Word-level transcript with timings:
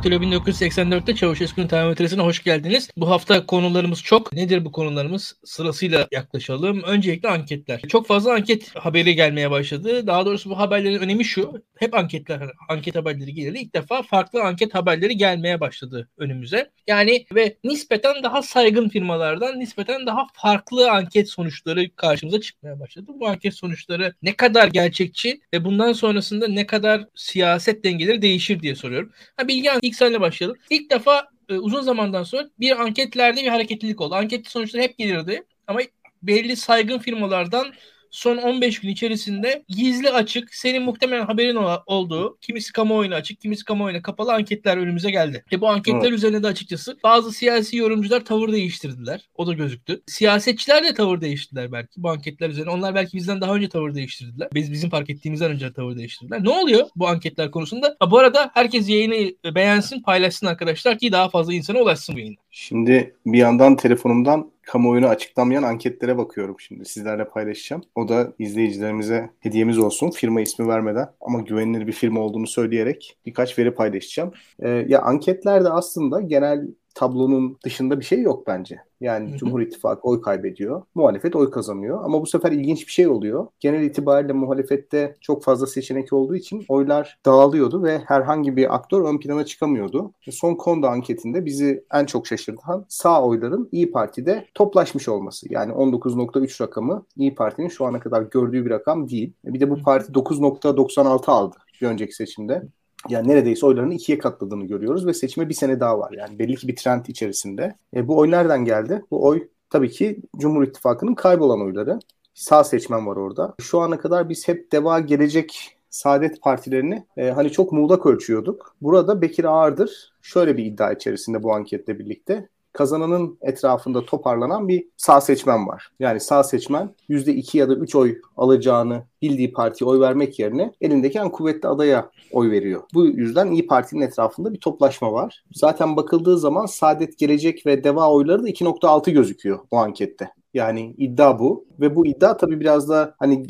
Daktilo 0.00 0.16
1984'te 0.16 1.14
Çavuşesku'nun 1.14 1.66
termometresine 1.66 2.22
hoş 2.22 2.42
geldiniz. 2.42 2.90
Bu 2.96 3.10
hafta 3.10 3.46
konularımız 3.46 4.02
çok. 4.02 4.32
Nedir 4.32 4.64
bu 4.64 4.72
konularımız? 4.72 5.36
Sırasıyla 5.44 6.08
yaklaşalım. 6.12 6.82
Öncelikle 6.82 7.28
anketler. 7.28 7.80
Çok 7.80 8.06
fazla 8.06 8.32
anket 8.34 8.76
haberi 8.76 9.14
gelmeye 9.14 9.50
başladı. 9.50 10.06
Daha 10.06 10.26
doğrusu 10.26 10.50
bu 10.50 10.58
haberlerin 10.58 10.98
önemi 10.98 11.24
şu. 11.24 11.62
Hep 11.78 11.94
anketler, 11.94 12.50
anket 12.68 12.96
haberleri 12.96 13.34
geldi. 13.34 13.58
İlk 13.58 13.74
defa 13.74 14.02
farklı 14.02 14.42
anket 14.42 14.74
haberleri 14.74 15.16
gelmeye 15.16 15.60
başladı 15.60 16.08
önümüze. 16.18 16.70
Yani 16.86 17.26
ve 17.34 17.56
nispeten 17.64 18.22
daha 18.22 18.42
saygın 18.42 18.88
firmalardan 18.88 19.60
nispeten 19.60 20.06
daha 20.06 20.26
farklı 20.34 20.90
anket 20.90 21.30
sonuçları 21.30 21.96
karşımıza 21.96 22.40
çıkmaya 22.40 22.80
başladı. 22.80 23.06
Bu 23.20 23.28
anket 23.28 23.54
sonuçları 23.54 24.14
ne 24.22 24.36
kadar 24.36 24.68
gerçekçi 24.68 25.40
ve 25.54 25.64
bundan 25.64 25.92
sonrasında 25.92 26.48
ne 26.48 26.66
kadar 26.66 27.04
siyaset 27.14 27.84
dengeleri 27.84 28.22
değişir 28.22 28.60
diye 28.60 28.74
soruyorum. 28.74 29.12
Ha, 29.36 29.48
Bilgi 29.48 29.70
ilk 29.90 29.96
seninle 29.96 30.20
başlayalım. 30.20 30.58
İlk 30.70 30.90
defa 30.90 31.28
e, 31.48 31.54
uzun 31.54 31.80
zamandan 31.82 32.22
sonra 32.22 32.50
bir 32.60 32.80
anketlerde 32.80 33.42
bir 33.42 33.48
hareketlilik 33.48 34.00
oldu. 34.00 34.14
Anket 34.14 34.48
sonuçları 34.48 34.82
hep 34.82 34.98
gelirdi 34.98 35.44
ama 35.66 35.80
belli 36.22 36.56
saygın 36.56 36.98
firmalardan 36.98 37.72
son 38.10 38.36
15 38.36 38.80
gün 38.80 38.88
içerisinde 38.88 39.62
gizli 39.68 40.10
açık, 40.10 40.54
senin 40.54 40.82
muhtemelen 40.82 41.26
haberin 41.26 41.58
olduğu, 41.86 42.38
kimisi 42.40 42.72
kamuoyuna 42.72 43.14
açık, 43.14 43.40
kimisi 43.40 43.64
kamuoyuna 43.64 44.02
kapalı 44.02 44.32
anketler 44.32 44.76
önümüze 44.76 45.10
geldi. 45.10 45.44
Ve 45.52 45.60
bu 45.60 45.68
anketler 45.68 46.00
evet. 46.00 46.12
üzerine 46.12 46.42
de 46.42 46.46
açıkçası 46.46 46.96
bazı 47.04 47.32
siyasi 47.32 47.76
yorumcular 47.76 48.24
tavır 48.24 48.52
değiştirdiler. 48.52 49.28
O 49.34 49.46
da 49.46 49.52
gözüktü. 49.52 50.02
Siyasetçiler 50.06 50.84
de 50.84 50.94
tavır 50.94 51.20
değiştirdiler 51.20 51.72
belki 51.72 52.02
bu 52.02 52.10
anketler 52.10 52.50
üzerine. 52.50 52.70
Onlar 52.70 52.94
belki 52.94 53.16
bizden 53.16 53.40
daha 53.40 53.54
önce 53.54 53.68
tavır 53.68 53.94
değiştirdiler. 53.94 54.48
Biz 54.54 54.72
bizim 54.72 54.90
fark 54.90 55.10
ettiğimizden 55.10 55.50
önce 55.50 55.72
tavır 55.72 55.96
değiştirdiler. 55.96 56.44
Ne 56.44 56.50
oluyor 56.50 56.88
bu 56.96 57.08
anketler 57.08 57.50
konusunda? 57.50 57.96
Ha, 58.00 58.10
bu 58.10 58.18
arada 58.18 58.50
herkes 58.54 58.88
yayını 58.88 59.32
beğensin, 59.54 60.02
paylaşsın 60.02 60.46
arkadaşlar 60.46 60.98
ki 60.98 61.12
daha 61.12 61.28
fazla 61.28 61.54
insana 61.54 61.78
ulaşsın 61.78 62.14
bu 62.14 62.18
yayın. 62.18 62.36
Şimdi 62.50 63.14
bir 63.26 63.38
yandan 63.38 63.76
telefonumdan 63.76 64.50
kamuoyunu 64.70 65.06
açıklamayan 65.06 65.62
anketlere 65.62 66.18
bakıyorum 66.18 66.56
şimdi. 66.58 66.84
Sizlerle 66.84 67.24
paylaşacağım. 67.24 67.82
O 67.94 68.08
da 68.08 68.32
izleyicilerimize 68.38 69.30
hediyemiz 69.40 69.78
olsun. 69.78 70.10
Firma 70.10 70.40
ismi 70.40 70.68
vermeden 70.68 71.08
ama 71.20 71.40
güvenilir 71.40 71.86
bir 71.86 71.92
firma 71.92 72.20
olduğunu 72.20 72.46
söyleyerek 72.46 73.16
birkaç 73.26 73.58
veri 73.58 73.74
paylaşacağım. 73.74 74.32
Ee, 74.60 74.68
ya 74.68 75.02
anketlerde 75.02 75.68
aslında 75.68 76.20
genel 76.20 76.66
tablonun 76.94 77.58
dışında 77.64 78.00
bir 78.00 78.04
şey 78.04 78.22
yok 78.22 78.46
bence. 78.46 78.80
Yani 79.00 79.36
Cumhur 79.36 79.60
İttifakı 79.60 80.08
oy 80.08 80.20
kaybediyor. 80.20 80.82
Muhalefet 80.94 81.36
oy 81.36 81.50
kazanıyor. 81.50 82.04
Ama 82.04 82.22
bu 82.22 82.26
sefer 82.26 82.52
ilginç 82.52 82.86
bir 82.86 82.92
şey 82.92 83.08
oluyor. 83.08 83.46
Genel 83.60 83.82
itibariyle 83.82 84.32
muhalefette 84.32 85.16
çok 85.20 85.44
fazla 85.44 85.66
seçenek 85.66 86.12
olduğu 86.12 86.36
için 86.36 86.64
oylar 86.68 87.18
dağılıyordu 87.26 87.82
ve 87.82 87.98
herhangi 87.98 88.56
bir 88.56 88.74
aktör 88.74 89.04
ön 89.04 89.18
plana 89.18 89.44
çıkamıyordu. 89.44 90.12
Son 90.30 90.54
Konda 90.54 90.90
anketinde 90.90 91.44
bizi 91.44 91.84
en 91.94 92.04
çok 92.04 92.26
şaşırtan 92.26 92.84
sağ 92.88 93.22
oyların 93.24 93.68
İyi 93.72 93.90
Parti'de 93.90 94.46
toplaşmış 94.54 95.08
olması. 95.08 95.46
Yani 95.52 95.72
19.3 95.72 96.62
rakamı 96.62 97.06
İyi 97.16 97.34
Parti'nin 97.34 97.68
şu 97.68 97.84
ana 97.86 98.00
kadar 98.00 98.22
gördüğü 98.22 98.64
bir 98.64 98.70
rakam 98.70 99.08
değil. 99.08 99.32
Bir 99.44 99.60
de 99.60 99.70
bu 99.70 99.82
parti 99.82 100.12
9.96 100.12 101.30
aldı 101.30 101.56
bir 101.80 101.86
önceki 101.86 102.14
seçimde 102.14 102.62
yani 103.08 103.28
neredeyse 103.28 103.66
oylarını 103.66 103.94
ikiye 103.94 104.18
katladığını 104.18 104.64
görüyoruz 104.64 105.06
ve 105.06 105.14
seçime 105.14 105.48
bir 105.48 105.54
sene 105.54 105.80
daha 105.80 105.98
var. 105.98 106.12
Yani 106.12 106.38
belli 106.38 106.56
ki 106.56 106.68
bir 106.68 106.76
trend 106.76 107.06
içerisinde. 107.06 107.74
E, 107.96 108.08
bu 108.08 108.18
oy 108.18 108.30
nereden 108.30 108.64
geldi? 108.64 109.02
Bu 109.10 109.26
oy 109.26 109.48
tabii 109.70 109.90
ki 109.90 110.20
Cumhur 110.38 110.62
İttifakı'nın 110.62 111.14
kaybolan 111.14 111.62
oyları. 111.62 111.98
Sağ 112.34 112.64
seçmen 112.64 113.06
var 113.06 113.16
orada. 113.16 113.54
Şu 113.60 113.80
ana 113.80 113.98
kadar 113.98 114.28
biz 114.28 114.48
hep 114.48 114.72
Deva 114.72 115.00
Gelecek 115.00 115.76
Saadet 115.90 116.42
Partilerini 116.42 117.04
e, 117.16 117.30
hani 117.30 117.52
çok 117.52 117.72
muğlak 117.72 118.06
ölçüyorduk. 118.06 118.74
Burada 118.82 119.22
Bekir 119.22 119.44
Ağırdır 119.44 120.12
şöyle 120.22 120.56
bir 120.56 120.64
iddia 120.64 120.92
içerisinde 120.92 121.42
bu 121.42 121.54
anketle 121.54 121.98
birlikte 121.98 122.48
kazananın 122.72 123.38
etrafında 123.42 124.04
toparlanan 124.04 124.68
bir 124.68 124.86
sağ 124.96 125.20
seçmen 125.20 125.66
var. 125.66 125.90
Yani 126.00 126.20
sağ 126.20 126.42
seçmen 126.42 126.94
%2 127.08 127.58
ya 127.58 127.68
da 127.68 127.74
3 127.74 127.94
oy 127.94 128.18
alacağını 128.36 129.02
bildiği 129.22 129.52
partiye 129.52 129.90
oy 129.90 130.00
vermek 130.00 130.38
yerine 130.38 130.72
elindeki 130.80 131.18
en 131.18 131.28
kuvvetli 131.28 131.68
adaya 131.68 132.10
oy 132.32 132.50
veriyor. 132.50 132.82
Bu 132.94 133.06
yüzden 133.06 133.50
İyi 133.50 133.66
Parti'nin 133.66 134.00
etrafında 134.00 134.52
bir 134.52 134.60
toplaşma 134.60 135.12
var. 135.12 135.44
Zaten 135.52 135.96
bakıldığı 135.96 136.38
zaman 136.38 136.66
Saadet 136.66 137.18
Gelecek 137.18 137.66
ve 137.66 137.84
Deva 137.84 138.12
oyları 138.12 138.42
da 138.42 138.48
2.6 138.48 139.10
gözüküyor 139.10 139.58
bu 139.70 139.78
ankette. 139.78 140.30
Yani 140.54 140.94
iddia 140.98 141.38
bu 141.38 141.64
ve 141.80 141.96
bu 141.96 142.06
iddia 142.06 142.36
tabii 142.36 142.60
biraz 142.60 142.88
da 142.88 143.14
hani 143.18 143.46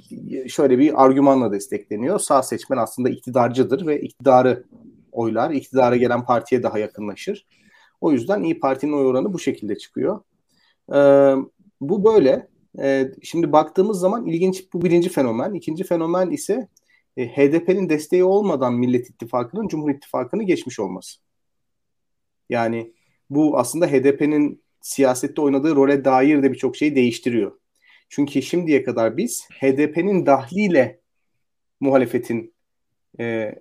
şöyle 0.48 0.78
bir 0.78 1.04
argümanla 1.04 1.52
destekleniyor. 1.52 2.18
Sağ 2.18 2.42
seçmen 2.42 2.76
aslında 2.78 3.10
iktidarcıdır 3.10 3.86
ve 3.86 4.00
iktidarı 4.00 4.64
oylar, 5.12 5.50
iktidara 5.50 5.96
gelen 5.96 6.24
partiye 6.24 6.62
daha 6.62 6.78
yakınlaşır. 6.78 7.46
O 8.00 8.12
yüzden 8.12 8.42
İyi 8.42 8.60
Parti'nin 8.60 8.92
oy 8.92 9.06
oranı 9.06 9.32
bu 9.32 9.38
şekilde 9.38 9.78
çıkıyor. 9.78 10.20
Ee, 10.94 11.34
bu 11.80 12.04
böyle. 12.04 12.50
Ee, 12.78 13.12
şimdi 13.22 13.52
baktığımız 13.52 14.00
zaman 14.00 14.26
ilginç 14.26 14.72
bu 14.72 14.82
birinci 14.82 15.08
fenomen. 15.08 15.54
İkinci 15.54 15.84
fenomen 15.84 16.30
ise 16.30 16.68
e, 17.16 17.28
HDP'nin 17.28 17.88
desteği 17.88 18.24
olmadan 18.24 18.74
Millet 18.74 19.10
İttifakı'nın 19.10 19.68
Cumhur 19.68 19.90
İttifakı'nı 19.90 20.42
geçmiş 20.42 20.80
olması. 20.80 21.20
Yani 22.48 22.92
bu 23.30 23.58
aslında 23.58 23.86
HDP'nin 23.86 24.62
siyasette 24.80 25.40
oynadığı 25.40 25.76
role 25.76 26.04
dair 26.04 26.42
de 26.42 26.52
birçok 26.52 26.76
şeyi 26.76 26.96
değiştiriyor. 26.96 27.52
Çünkü 28.08 28.42
şimdiye 28.42 28.82
kadar 28.82 29.16
biz 29.16 29.48
HDP'nin 29.50 30.26
dahliyle 30.26 31.00
muhalefetin 31.80 32.54
e, 33.20 33.54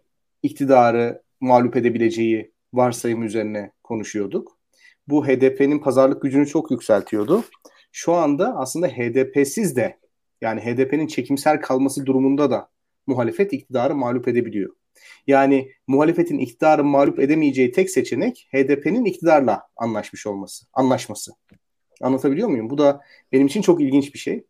iktidarı 0.43 1.21
mağlup 1.39 1.75
edebileceği 1.75 2.51
varsayım 2.73 3.23
üzerine 3.23 3.71
konuşuyorduk. 3.83 4.57
Bu 5.07 5.27
HDP'nin 5.27 5.79
pazarlık 5.79 6.21
gücünü 6.21 6.47
çok 6.47 6.71
yükseltiyordu. 6.71 7.43
Şu 7.91 8.13
anda 8.13 8.55
aslında 8.57 8.87
HDP'siz 8.87 9.75
de 9.75 9.99
yani 10.41 10.61
HDP'nin 10.61 11.07
çekimsel 11.07 11.61
kalması 11.61 12.05
durumunda 12.05 12.51
da 12.51 12.69
muhalefet 13.07 13.53
iktidarı 13.53 13.95
mağlup 13.95 14.27
edebiliyor. 14.27 14.75
Yani 15.27 15.71
muhalefetin 15.87 16.39
iktidarı 16.39 16.83
mağlup 16.83 17.19
edemeyeceği 17.19 17.71
tek 17.71 17.89
seçenek 17.89 18.47
HDP'nin 18.51 19.05
iktidarla 19.05 19.67
anlaşmış 19.75 20.27
olması, 20.27 20.65
anlaşması. 20.73 21.31
Anlatabiliyor 22.01 22.47
muyum? 22.47 22.69
Bu 22.69 22.77
da 22.77 23.01
benim 23.31 23.47
için 23.47 23.61
çok 23.61 23.81
ilginç 23.81 24.13
bir 24.13 24.19
şey. 24.19 24.43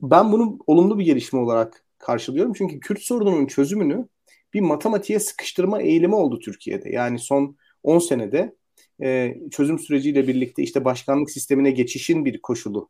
Ben 0.00 0.32
bunu 0.32 0.58
olumlu 0.66 0.98
bir 0.98 1.04
gelişme 1.04 1.38
olarak 1.38 1.84
karşılıyorum. 1.98 2.52
Çünkü 2.52 2.80
Kürt 2.80 3.00
sorununun 3.00 3.46
çözümünü 3.46 4.08
bir 4.56 4.60
matematiğe 4.60 5.20
sıkıştırma 5.20 5.82
eğilimi 5.82 6.14
oldu 6.14 6.38
Türkiye'de. 6.38 6.90
Yani 6.90 7.18
son 7.18 7.56
10 7.82 7.98
senede 7.98 8.54
e, 9.02 9.36
çözüm 9.50 9.78
süreciyle 9.78 10.28
birlikte 10.28 10.62
işte 10.62 10.84
başkanlık 10.84 11.30
sistemine 11.30 11.70
geçişin 11.70 12.24
bir 12.24 12.42
koşulu 12.42 12.88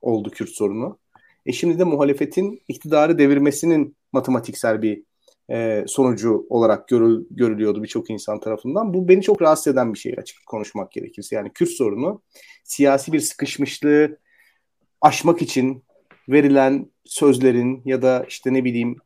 oldu 0.00 0.30
Kürt 0.30 0.48
sorunu. 0.50 0.98
E 1.46 1.52
şimdi 1.52 1.78
de 1.78 1.84
muhalefetin 1.84 2.62
iktidarı 2.68 3.18
devirmesinin 3.18 3.96
matematiksel 4.12 4.82
bir 4.82 5.02
e, 5.50 5.84
sonucu 5.86 6.46
olarak 6.48 6.88
görül, 6.88 7.24
görülüyordu 7.30 7.82
birçok 7.82 8.10
insan 8.10 8.40
tarafından. 8.40 8.94
Bu 8.94 9.08
beni 9.08 9.22
çok 9.22 9.42
rahatsız 9.42 9.72
eden 9.72 9.94
bir 9.94 9.98
şey 9.98 10.14
açık 10.18 10.46
konuşmak 10.46 10.92
gerekirse. 10.92 11.36
Yani 11.36 11.52
Kürt 11.52 11.70
sorunu 11.70 12.22
siyasi 12.64 13.12
bir 13.12 13.20
sıkışmışlığı 13.20 14.18
aşmak 15.00 15.42
için 15.42 15.84
verilen 16.28 16.90
sözlerin 17.04 17.82
ya 17.84 18.02
da 18.02 18.24
işte 18.28 18.52
ne 18.52 18.64
bileyim 18.64 18.96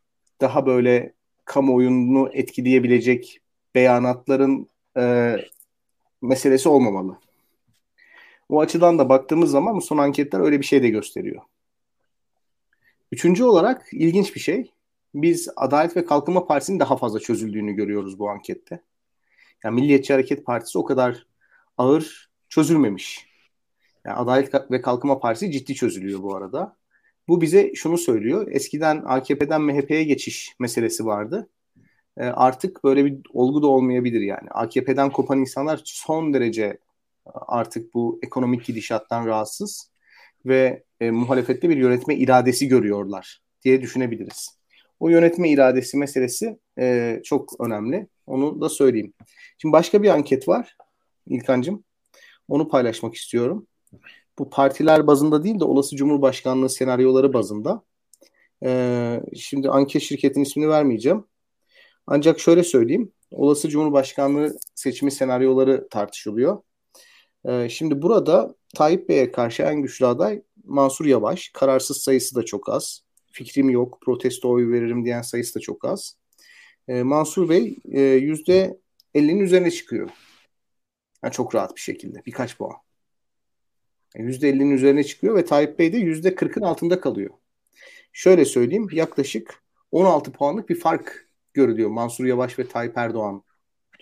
daha 0.41 0.67
böyle 0.67 1.15
kamuoyunu 1.44 2.31
etkileyebilecek 2.33 3.41
beyanatların 3.75 4.69
e, 4.97 5.37
meselesi 6.23 6.69
olmamalı. 6.69 7.19
O 8.49 8.61
açıdan 8.61 8.99
da 8.99 9.09
baktığımız 9.09 9.50
zaman 9.50 9.79
son 9.79 9.99
anketler 9.99 10.41
öyle 10.41 10.61
bir 10.61 10.65
şey 10.65 10.83
de 10.83 10.89
gösteriyor. 10.89 11.43
Üçüncü 13.12 13.44
olarak 13.44 13.89
ilginç 13.93 14.35
bir 14.35 14.41
şey. 14.41 14.73
Biz 15.15 15.49
Adalet 15.56 15.97
ve 15.97 16.05
Kalkınma 16.05 16.47
Partisi'nin 16.47 16.81
daha 16.81 16.97
fazla 16.97 17.21
çözüldüğünü 17.21 17.73
görüyoruz 17.73 18.19
bu 18.19 18.31
ankette. 18.31 18.83
Yani 19.65 19.75
Milliyetçi 19.75 20.12
Hareket 20.12 20.47
Partisi 20.47 20.79
o 20.79 20.85
kadar 20.85 21.27
ağır 21.79 22.31
çözülmemiş. 22.49 23.27
Yani 24.05 24.17
Adalet 24.17 24.71
ve 24.71 24.83
Kalkınma 24.83 25.21
Partisi 25.21 25.53
ciddi 25.53 25.75
çözülüyor 25.75 26.23
bu 26.23 26.37
arada. 26.37 26.77
Bu 27.29 27.41
bize 27.41 27.75
şunu 27.75 27.99
söylüyor. 27.99 28.49
Eskiden 28.51 29.03
AKP'den 29.07 29.63
MHP'ye 29.63 30.05
geçiş 30.05 30.55
meselesi 30.59 31.07
vardı. 31.07 31.49
E, 32.19 32.25
artık 32.25 32.85
böyle 32.85 33.05
bir 33.05 33.17
olgu 33.33 33.63
da 33.63 33.67
olmayabilir 33.67 34.21
yani. 34.21 34.49
AKP'den 34.51 35.11
kopan 35.11 35.41
insanlar 35.41 35.81
son 35.85 36.35
derece 36.35 36.65
e, 36.65 36.79
artık 37.35 37.95
bu 37.95 38.21
ekonomik 38.23 38.65
gidişattan 38.65 39.27
rahatsız 39.27 39.91
ve 40.47 40.83
e, 41.01 41.11
muhalefette 41.11 41.69
bir 41.69 41.77
yönetme 41.77 42.17
iradesi 42.17 42.69
görüyorlar 42.69 43.43
diye 43.65 43.83
düşünebiliriz. 43.83 44.59
O 45.01 45.09
yönetme 45.09 45.49
iradesi 45.49 45.97
meselesi 45.97 46.59
e, 46.79 47.21
çok 47.25 47.61
önemli. 47.61 48.07
Onu 48.27 48.61
da 48.61 48.69
söyleyeyim. 48.69 49.13
Şimdi 49.59 49.73
başka 49.73 50.03
bir 50.03 50.09
anket 50.09 50.49
var 50.49 50.77
İlkan'cığım. 51.27 51.85
Onu 52.49 52.69
paylaşmak 52.69 53.15
istiyorum. 53.15 53.67
Bu 54.38 54.50
partiler 54.50 55.06
bazında 55.06 55.44
değil 55.44 55.61
de 55.61 55.64
olası 55.64 55.96
Cumhurbaşkanlığı 55.96 56.70
senaryoları 56.70 57.32
bazında. 57.32 57.82
Ee, 58.64 59.20
şimdi 59.37 59.70
anket 59.70 60.02
şirketin 60.02 60.43
ismini 60.43 60.69
vermeyeceğim. 60.69 61.25
Ancak 62.06 62.40
şöyle 62.40 62.64
söyleyeyim. 62.64 63.12
olası 63.31 63.69
Cumhurbaşkanlığı 63.69 64.56
seçimi 64.75 65.11
senaryoları 65.11 65.88
tartışılıyor. 65.88 66.62
Ee, 67.49 67.69
şimdi 67.69 68.02
burada 68.02 68.55
Tayyip 68.75 69.08
Bey'e 69.08 69.32
karşı 69.32 69.62
en 69.62 69.82
güçlü 69.82 70.06
aday 70.06 70.43
Mansur 70.64 71.06
Yavaş. 71.06 71.49
Kararsız 71.55 71.96
sayısı 71.96 72.35
da 72.35 72.44
çok 72.44 72.69
az. 72.69 73.00
Fikrim 73.32 73.70
yok, 73.70 73.99
protesto 74.00 74.50
oy 74.50 74.73
veririm 74.73 75.05
diyen 75.05 75.23
sayısı 75.23 75.55
da 75.55 75.61
çok 75.61 75.85
az. 75.85 76.17
Ee, 76.88 77.02
Mansur 77.02 77.49
Bey 77.49 77.78
e, 77.93 78.00
yüzde 78.00 78.78
50'nin 79.14 79.40
üzerine 79.40 79.70
çıkıyor. 79.70 80.11
Yani 81.25 81.32
çok 81.32 81.55
rahat 81.55 81.76
bir 81.76 81.81
şekilde. 81.81 82.23
Birkaç 82.26 82.58
puan. 82.58 82.76
%50'nin 84.14 84.70
üzerine 84.70 85.05
çıkıyor 85.05 85.37
ve 85.37 85.44
Tayyip 85.44 85.79
Bey 85.79 85.93
de 85.93 85.99
%40'ın 85.99 86.62
altında 86.62 87.00
kalıyor. 87.00 87.31
Şöyle 88.12 88.44
söyleyeyim 88.44 88.88
yaklaşık 88.93 89.62
16 89.93 90.32
puanlık 90.32 90.69
bir 90.69 90.81
fark 90.81 91.29
görülüyor 91.55 91.91
Mansur 91.91 92.25
Yavaş 92.25 92.59
ve 92.59 92.69
Tayyip 92.69 92.99
Erdoğan 92.99 93.43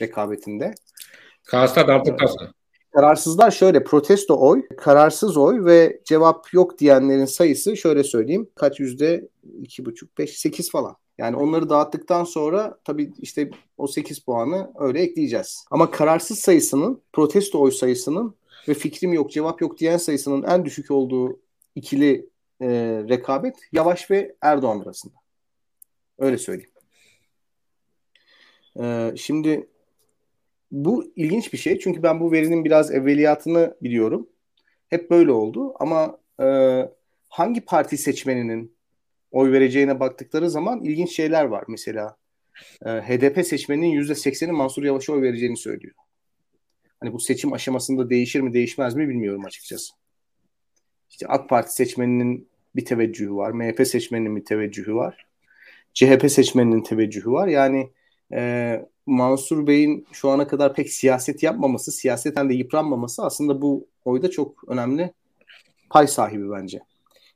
rekabetinde. 0.01 0.75
Kasta 1.45 1.89
dartıkası. 1.89 2.37
Kararsızlar 2.95 3.51
şöyle 3.51 3.85
protesto 3.85 4.41
oy, 4.41 4.62
kararsız 4.77 5.37
oy 5.37 5.65
ve 5.65 6.01
cevap 6.05 6.55
yok 6.55 6.79
diyenlerin 6.79 7.25
sayısı 7.25 7.77
şöyle 7.77 8.05
söyleyeyim 8.05 8.49
kaç 8.55 8.81
yüzde 8.81 9.29
iki 9.62 9.85
buçuk 9.85 10.19
beş 10.19 10.39
sekiz 10.39 10.71
falan. 10.71 10.97
Yani 11.19 11.37
onları 11.37 11.69
dağıttıktan 11.71 12.25
sonra 12.25 12.79
tabii 12.85 13.12
işte 13.19 13.51
o 13.77 13.87
8 13.87 14.19
puanı 14.19 14.71
öyle 14.79 15.01
ekleyeceğiz. 15.01 15.65
Ama 15.71 15.91
kararsız 15.91 16.39
sayısının, 16.39 17.03
protesto 17.12 17.61
oy 17.61 17.71
sayısının 17.71 18.35
ve 18.69 18.75
fikrim 18.75 19.12
yok, 19.12 19.31
cevap 19.31 19.61
yok 19.61 19.79
diyen 19.79 19.97
sayısının 19.97 20.43
en 20.43 20.65
düşük 20.65 20.91
olduğu 20.91 21.41
ikili 21.75 22.31
e, 22.61 22.69
rekabet 23.09 23.57
Yavaş 23.73 24.11
ve 24.11 24.37
Erdoğan 24.43 24.81
arasında. 24.81 25.15
Öyle 26.19 26.39
söyleyeyim. 26.39 26.71
E, 28.81 29.12
şimdi 29.17 29.69
bu 30.71 31.12
ilginç 31.17 31.53
bir 31.53 31.59
şey. 31.59 31.79
Çünkü 31.79 32.03
ben 32.03 32.21
bu 32.21 32.33
verinin 32.33 32.65
biraz 32.65 32.91
evveliyatını 32.91 33.77
biliyorum. 33.83 34.29
Hep 34.89 35.11
böyle 35.11 35.33
oldu. 35.33 35.75
Ama 35.81 36.19
e, 36.43 36.47
hangi 37.29 37.61
parti 37.61 37.99
seçmeninin 37.99 38.77
oy 39.31 39.53
vereceğine 39.53 40.01
baktıkları 40.01 40.51
zaman 40.51 40.85
ilginç 40.85 41.17
şeyler 41.17 41.45
var. 41.45 41.65
Mesela 41.69 42.17
e, 42.87 42.89
HDP 42.91 43.47
seçmeninin 43.47 44.01
%80'i 44.01 44.53
Mansur 44.53 44.83
Yavaş'a 44.83 45.12
oy 45.12 45.23
vereceğini 45.23 45.57
söylüyor. 45.57 45.95
Hani 47.00 47.12
bu 47.12 47.20
seçim 47.20 47.52
aşamasında 47.52 48.11
değişir 48.11 48.41
mi 48.41 48.52
değişmez 48.52 48.94
mi 48.94 49.08
bilmiyorum 49.08 49.44
açıkçası. 49.44 49.93
İşte 51.11 51.26
AK 51.26 51.49
Parti 51.49 51.75
seçmeninin 51.75 52.49
bir 52.76 52.85
teveccühü 52.85 53.35
var. 53.35 53.50
MHP 53.50 53.87
seçmeninin 53.87 54.37
bir 54.37 54.44
teveccühü 54.44 54.94
var. 54.94 55.26
CHP 55.94 56.31
seçmeninin 56.31 56.82
teveccühü 56.82 57.31
var. 57.31 57.49
Yani 57.49 57.91
e, 58.32 58.87
Mansur 59.06 59.67
Bey'in 59.67 60.06
şu 60.12 60.31
ana 60.31 60.47
kadar 60.47 60.75
pek 60.75 60.91
siyaset 60.91 61.43
yapmaması, 61.43 61.93
siyaseten 61.93 62.50
de 62.50 62.55
yıpranmaması 62.55 63.25
aslında 63.25 63.62
bu 63.62 63.87
oyda 64.05 64.31
çok 64.31 64.69
önemli 64.69 65.12
pay 65.91 66.06
sahibi 66.06 66.50
bence. 66.50 66.81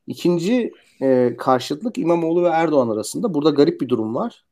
İkinci 0.06 0.72
e, 1.02 1.34
karşıtlık 1.38 1.98
İmamoğlu 1.98 2.44
ve 2.44 2.48
Erdoğan 2.48 2.88
arasında. 2.88 3.34
Burada 3.34 3.50
garip 3.50 3.80
bir 3.80 3.88
durum 3.88 4.14
var. 4.14 4.44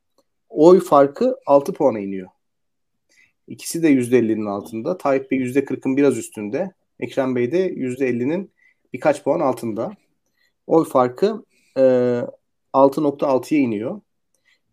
Oy 0.48 0.80
farkı 0.80 1.36
6 1.46 1.72
puana 1.72 1.98
iniyor. 2.00 2.28
İkisi 3.48 3.82
de 3.82 3.92
%50'nin 3.92 4.46
altında. 4.46 4.98
Tayyip 4.98 5.30
Bey 5.30 5.38
%40'ın 5.38 5.96
biraz 5.96 6.18
üstünde. 6.18 6.72
Ekrem 7.00 7.36
Bey 7.36 7.52
de 7.52 7.72
%50'nin 7.72 8.50
birkaç 8.92 9.24
puan 9.24 9.40
altında. 9.40 9.92
Oy 10.66 10.84
farkı 10.84 11.44
e, 11.76 11.82
6.6'ya 12.74 13.60
iniyor. 13.60 14.00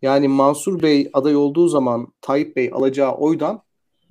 Yani 0.02 0.28
Mansur 0.28 0.82
Bey 0.82 1.10
aday 1.12 1.36
olduğu 1.36 1.68
zaman 1.68 2.12
Tayyip 2.20 2.56
Bey 2.56 2.70
alacağı 2.72 3.14
oydan 3.14 3.62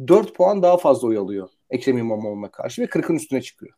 4 0.07 0.35
puan 0.35 0.63
daha 0.63 0.77
fazla 0.77 1.07
oy 1.07 1.17
alıyor 1.17 1.49
Ekrem 1.69 1.97
İmamoğlu'na 1.97 2.51
karşı 2.51 2.81
ve 2.81 2.85
40'ın 2.85 3.15
üstüne 3.15 3.41
çıkıyor. 3.41 3.73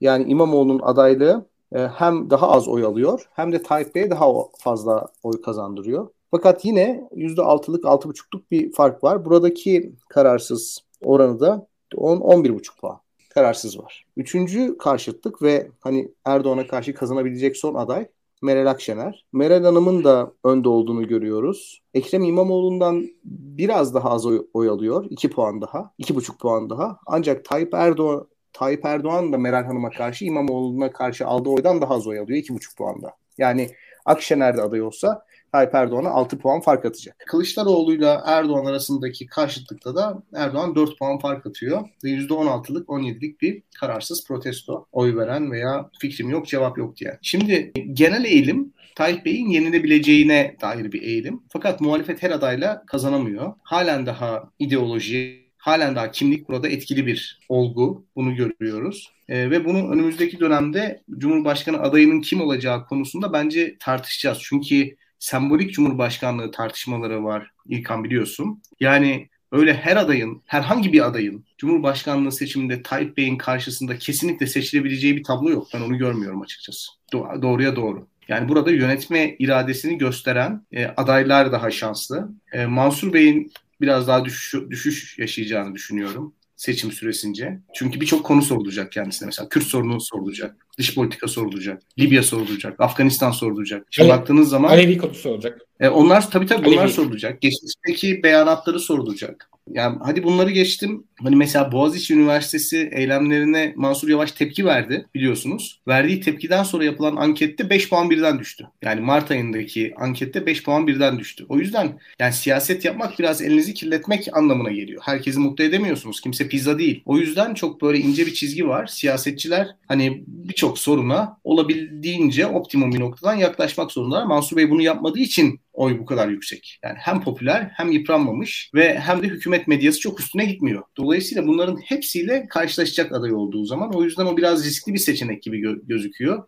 Yani 0.00 0.30
İmamoğlu'nun 0.30 0.80
adaylığı 0.82 1.46
e, 1.72 1.78
hem 1.78 2.30
daha 2.30 2.50
az 2.50 2.68
oy 2.68 2.84
alıyor 2.84 3.28
hem 3.32 3.52
de 3.52 3.62
Tayyip 3.62 3.94
Bey'e 3.94 4.10
daha 4.10 4.26
fazla 4.58 5.08
oy 5.22 5.42
kazandırıyor. 5.42 6.08
Fakat 6.30 6.64
yine 6.64 7.08
%6'lık 7.16 7.84
6,5'luk 7.84 8.42
bir 8.50 8.72
fark 8.72 9.04
var. 9.04 9.24
Buradaki 9.24 9.92
kararsız 10.08 10.78
oranı 11.04 11.40
da 11.40 11.66
10 11.96 12.16
11,5 12.16 12.80
puan. 12.80 13.00
Kararsız 13.34 13.78
var. 13.78 14.06
Üçüncü 14.16 14.78
karşıtlık 14.78 15.42
ve 15.42 15.70
hani 15.80 16.08
Erdoğan'a 16.24 16.66
karşı 16.66 16.94
kazanabilecek 16.94 17.56
son 17.56 17.74
aday 17.74 18.06
Meral 18.42 18.70
Akşener. 18.70 19.26
Meral 19.32 19.64
Hanım'ın 19.64 20.04
da 20.04 20.32
önde 20.44 20.68
olduğunu 20.68 21.08
görüyoruz. 21.08 21.82
Ekrem 21.94 22.24
İmamoğlu'ndan 22.24 23.06
biraz 23.24 23.94
daha 23.94 24.10
az 24.10 24.26
oy, 24.26 24.46
oy 24.54 24.68
alıyor. 24.68 25.06
2 25.10 25.30
puan 25.30 25.62
daha. 25.62 25.92
2,5 25.98 26.38
puan 26.38 26.70
daha. 26.70 26.98
Ancak 27.06 27.44
Tayyip 27.44 27.74
Erdoğan 27.74 28.28
Tayyip 28.52 28.84
Erdoğan 28.84 29.32
da 29.32 29.38
Meral 29.38 29.64
Hanım'a 29.64 29.90
karşı 29.90 30.24
İmamoğlu'na 30.24 30.92
karşı 30.92 31.26
aldığı 31.26 31.48
oydan 31.48 31.82
daha 31.82 31.94
az 31.94 32.06
oy 32.06 32.18
alıyor. 32.18 32.38
2,5 32.38 32.76
puanda. 32.76 33.16
Yani 33.38 33.70
Akşener 34.04 34.56
de 34.56 34.62
aday 34.62 34.82
olsa 34.82 35.24
Tayyip 35.52 35.74
Erdoğan'a 35.74 36.10
6 36.10 36.38
puan 36.38 36.60
fark 36.60 36.84
atacak. 36.84 37.16
Kılıçdaroğlu'yla 37.26 38.22
Erdoğan 38.26 38.66
arasındaki 38.66 39.26
karşıtlıkta 39.26 39.96
da 39.96 40.22
Erdoğan 40.34 40.74
4 40.74 40.98
puan 40.98 41.18
fark 41.18 41.46
atıyor. 41.46 41.88
Ve 42.04 42.08
%16'lık 42.08 42.88
17'lik 42.88 43.40
bir 43.40 43.62
kararsız 43.80 44.26
protesto 44.26 44.86
oy 44.92 45.16
veren 45.16 45.52
veya 45.52 45.90
fikrim 46.00 46.30
yok 46.30 46.46
cevap 46.46 46.78
yok 46.78 46.96
diye. 46.96 47.18
Şimdi 47.22 47.72
genel 47.92 48.24
eğilim 48.24 48.72
Tayyip 48.94 49.24
Bey'in 49.24 49.48
yenilebileceğine 49.48 50.56
dair 50.60 50.92
bir 50.92 51.02
eğilim. 51.02 51.42
Fakat 51.48 51.80
muhalefet 51.80 52.22
her 52.22 52.30
adayla 52.30 52.82
kazanamıyor. 52.86 53.52
Halen 53.62 54.06
daha 54.06 54.50
ideoloji, 54.58 55.50
halen 55.56 55.96
daha 55.96 56.10
kimlik 56.10 56.48
burada 56.48 56.68
etkili 56.68 57.06
bir 57.06 57.40
olgu. 57.48 58.04
Bunu 58.16 58.34
görüyoruz. 58.34 59.12
E, 59.28 59.50
ve 59.50 59.64
bunu 59.64 59.92
önümüzdeki 59.92 60.40
dönemde 60.40 61.02
Cumhurbaşkanı 61.18 61.80
adayının 61.80 62.20
kim 62.20 62.40
olacağı 62.40 62.86
konusunda 62.86 63.32
bence 63.32 63.76
tartışacağız. 63.80 64.38
Çünkü 64.42 64.96
sembolik 65.20 65.72
cumhurbaşkanlığı 65.74 66.50
tartışmaları 66.50 67.24
var 67.24 67.50
İlkan 67.68 68.04
biliyorsun. 68.04 68.62
Yani 68.80 69.28
öyle 69.52 69.74
her 69.74 69.96
adayın, 69.96 70.42
herhangi 70.46 70.92
bir 70.92 71.06
adayın 71.06 71.44
Cumhurbaşkanlığı 71.58 72.32
seçiminde 72.32 72.82
Tayyip 72.82 73.16
Bey'in 73.16 73.36
karşısında 73.36 73.98
kesinlikle 73.98 74.46
seçilebileceği 74.46 75.16
bir 75.16 75.24
tablo 75.24 75.50
yok. 75.50 75.68
Ben 75.74 75.80
onu 75.80 75.98
görmüyorum 75.98 76.42
açıkçası. 76.42 76.90
Do- 77.12 77.42
doğruya 77.42 77.76
doğru. 77.76 78.06
Yani 78.28 78.48
burada 78.48 78.70
yönetme 78.70 79.36
iradesini 79.38 79.98
gösteren 79.98 80.66
e, 80.72 80.86
adaylar 80.86 81.52
daha 81.52 81.70
şanslı. 81.70 82.30
E, 82.52 82.66
Mansur 82.66 83.12
Bey'in 83.12 83.52
biraz 83.80 84.08
daha 84.08 84.24
düşüş, 84.24 84.54
düşüş 84.70 85.18
yaşayacağını 85.18 85.74
düşünüyorum 85.74 86.34
seçim 86.60 86.92
süresince. 86.92 87.60
Çünkü 87.74 88.00
birçok 88.00 88.24
konu 88.24 88.42
sorulacak 88.42 88.92
kendisine. 88.92 89.26
Mesela 89.26 89.48
Kürt 89.48 89.64
sorunu 89.64 90.00
sorulacak, 90.00 90.56
dış 90.78 90.94
politika 90.94 91.28
sorulacak, 91.28 91.82
Libya 91.98 92.22
sorulacak, 92.22 92.80
Afganistan 92.80 93.30
sorulacak. 93.30 93.86
Şimdi 93.90 94.12
Ale, 94.12 94.18
baktığınız 94.18 94.48
zaman... 94.48 94.68
Alevi 94.68 94.98
konusu 94.98 95.30
olacak. 95.30 95.60
E, 95.80 95.88
onlar 95.88 96.30
tabii 96.30 96.46
tabii 96.46 96.64
bunlar 96.64 96.78
Alevi. 96.78 96.92
sorulacak. 96.92 97.40
Geçmişteki 97.40 98.22
beyanatları 98.22 98.80
sorulacak. 98.80 99.50
Yani 99.74 99.98
hadi 100.02 100.22
bunları 100.22 100.50
geçtim. 100.50 101.04
Hani 101.22 101.36
mesela 101.36 101.72
Boğaziçi 101.72 102.14
Üniversitesi 102.14 102.90
eylemlerine 102.92 103.72
Mansur 103.76 104.08
Yavaş 104.08 104.32
tepki 104.32 104.64
verdi 104.64 105.06
biliyorsunuz. 105.14 105.80
Verdiği 105.88 106.20
tepkiden 106.20 106.62
sonra 106.62 106.84
yapılan 106.84 107.16
ankette 107.16 107.70
5 107.70 107.88
puan 107.88 108.10
birden 108.10 108.38
düştü. 108.38 108.66
Yani 108.82 109.00
Mart 109.00 109.30
ayındaki 109.30 109.94
ankette 109.96 110.46
5 110.46 110.62
puan 110.62 110.86
birden 110.86 111.18
düştü. 111.18 111.46
O 111.48 111.58
yüzden 111.58 111.98
yani 112.18 112.32
siyaset 112.32 112.84
yapmak 112.84 113.18
biraz 113.18 113.42
elinizi 113.42 113.74
kirletmek 113.74 114.36
anlamına 114.36 114.70
geliyor. 114.70 115.02
Herkesi 115.04 115.38
mutlu 115.38 115.64
edemiyorsunuz. 115.64 116.20
Kimse 116.20 116.48
pizza 116.48 116.78
değil. 116.78 117.02
O 117.06 117.18
yüzden 117.18 117.54
çok 117.54 117.82
böyle 117.82 117.98
ince 117.98 118.26
bir 118.26 118.34
çizgi 118.34 118.68
var. 118.68 118.86
Siyasetçiler 118.86 119.68
hani 119.88 120.24
birçok 120.26 120.78
soruna 120.78 121.36
olabildiğince 121.44 122.46
optimum 122.46 122.92
bir 122.92 123.00
noktadan 123.00 123.34
yaklaşmak 123.34 123.92
zorundalar. 123.92 124.26
Mansur 124.26 124.56
Bey 124.56 124.70
bunu 124.70 124.82
yapmadığı 124.82 125.18
için 125.18 125.60
oy 125.72 125.98
bu 125.98 126.06
kadar 126.06 126.28
yüksek. 126.28 126.78
Yani 126.84 126.96
hem 126.98 127.20
popüler 127.20 127.70
hem 127.76 127.90
yıpranmamış 127.90 128.70
ve 128.74 128.98
hem 128.98 129.22
de 129.22 129.26
hükümet 129.26 129.68
medyası 129.68 130.00
çok 130.00 130.20
üstüne 130.20 130.44
gitmiyor. 130.44 130.82
Dolayısıyla 130.96 131.46
bunların 131.46 131.76
hepsiyle 131.76 132.46
karşılaşacak 132.48 133.12
aday 133.12 133.32
olduğu 133.32 133.64
zaman 133.64 133.94
o 133.94 134.04
yüzden 134.04 134.26
o 134.26 134.36
biraz 134.36 134.66
riskli 134.66 134.94
bir 134.94 134.98
seçenek 134.98 135.42
gibi 135.42 135.60
gö- 135.60 135.86
gözüküyor. 135.86 136.44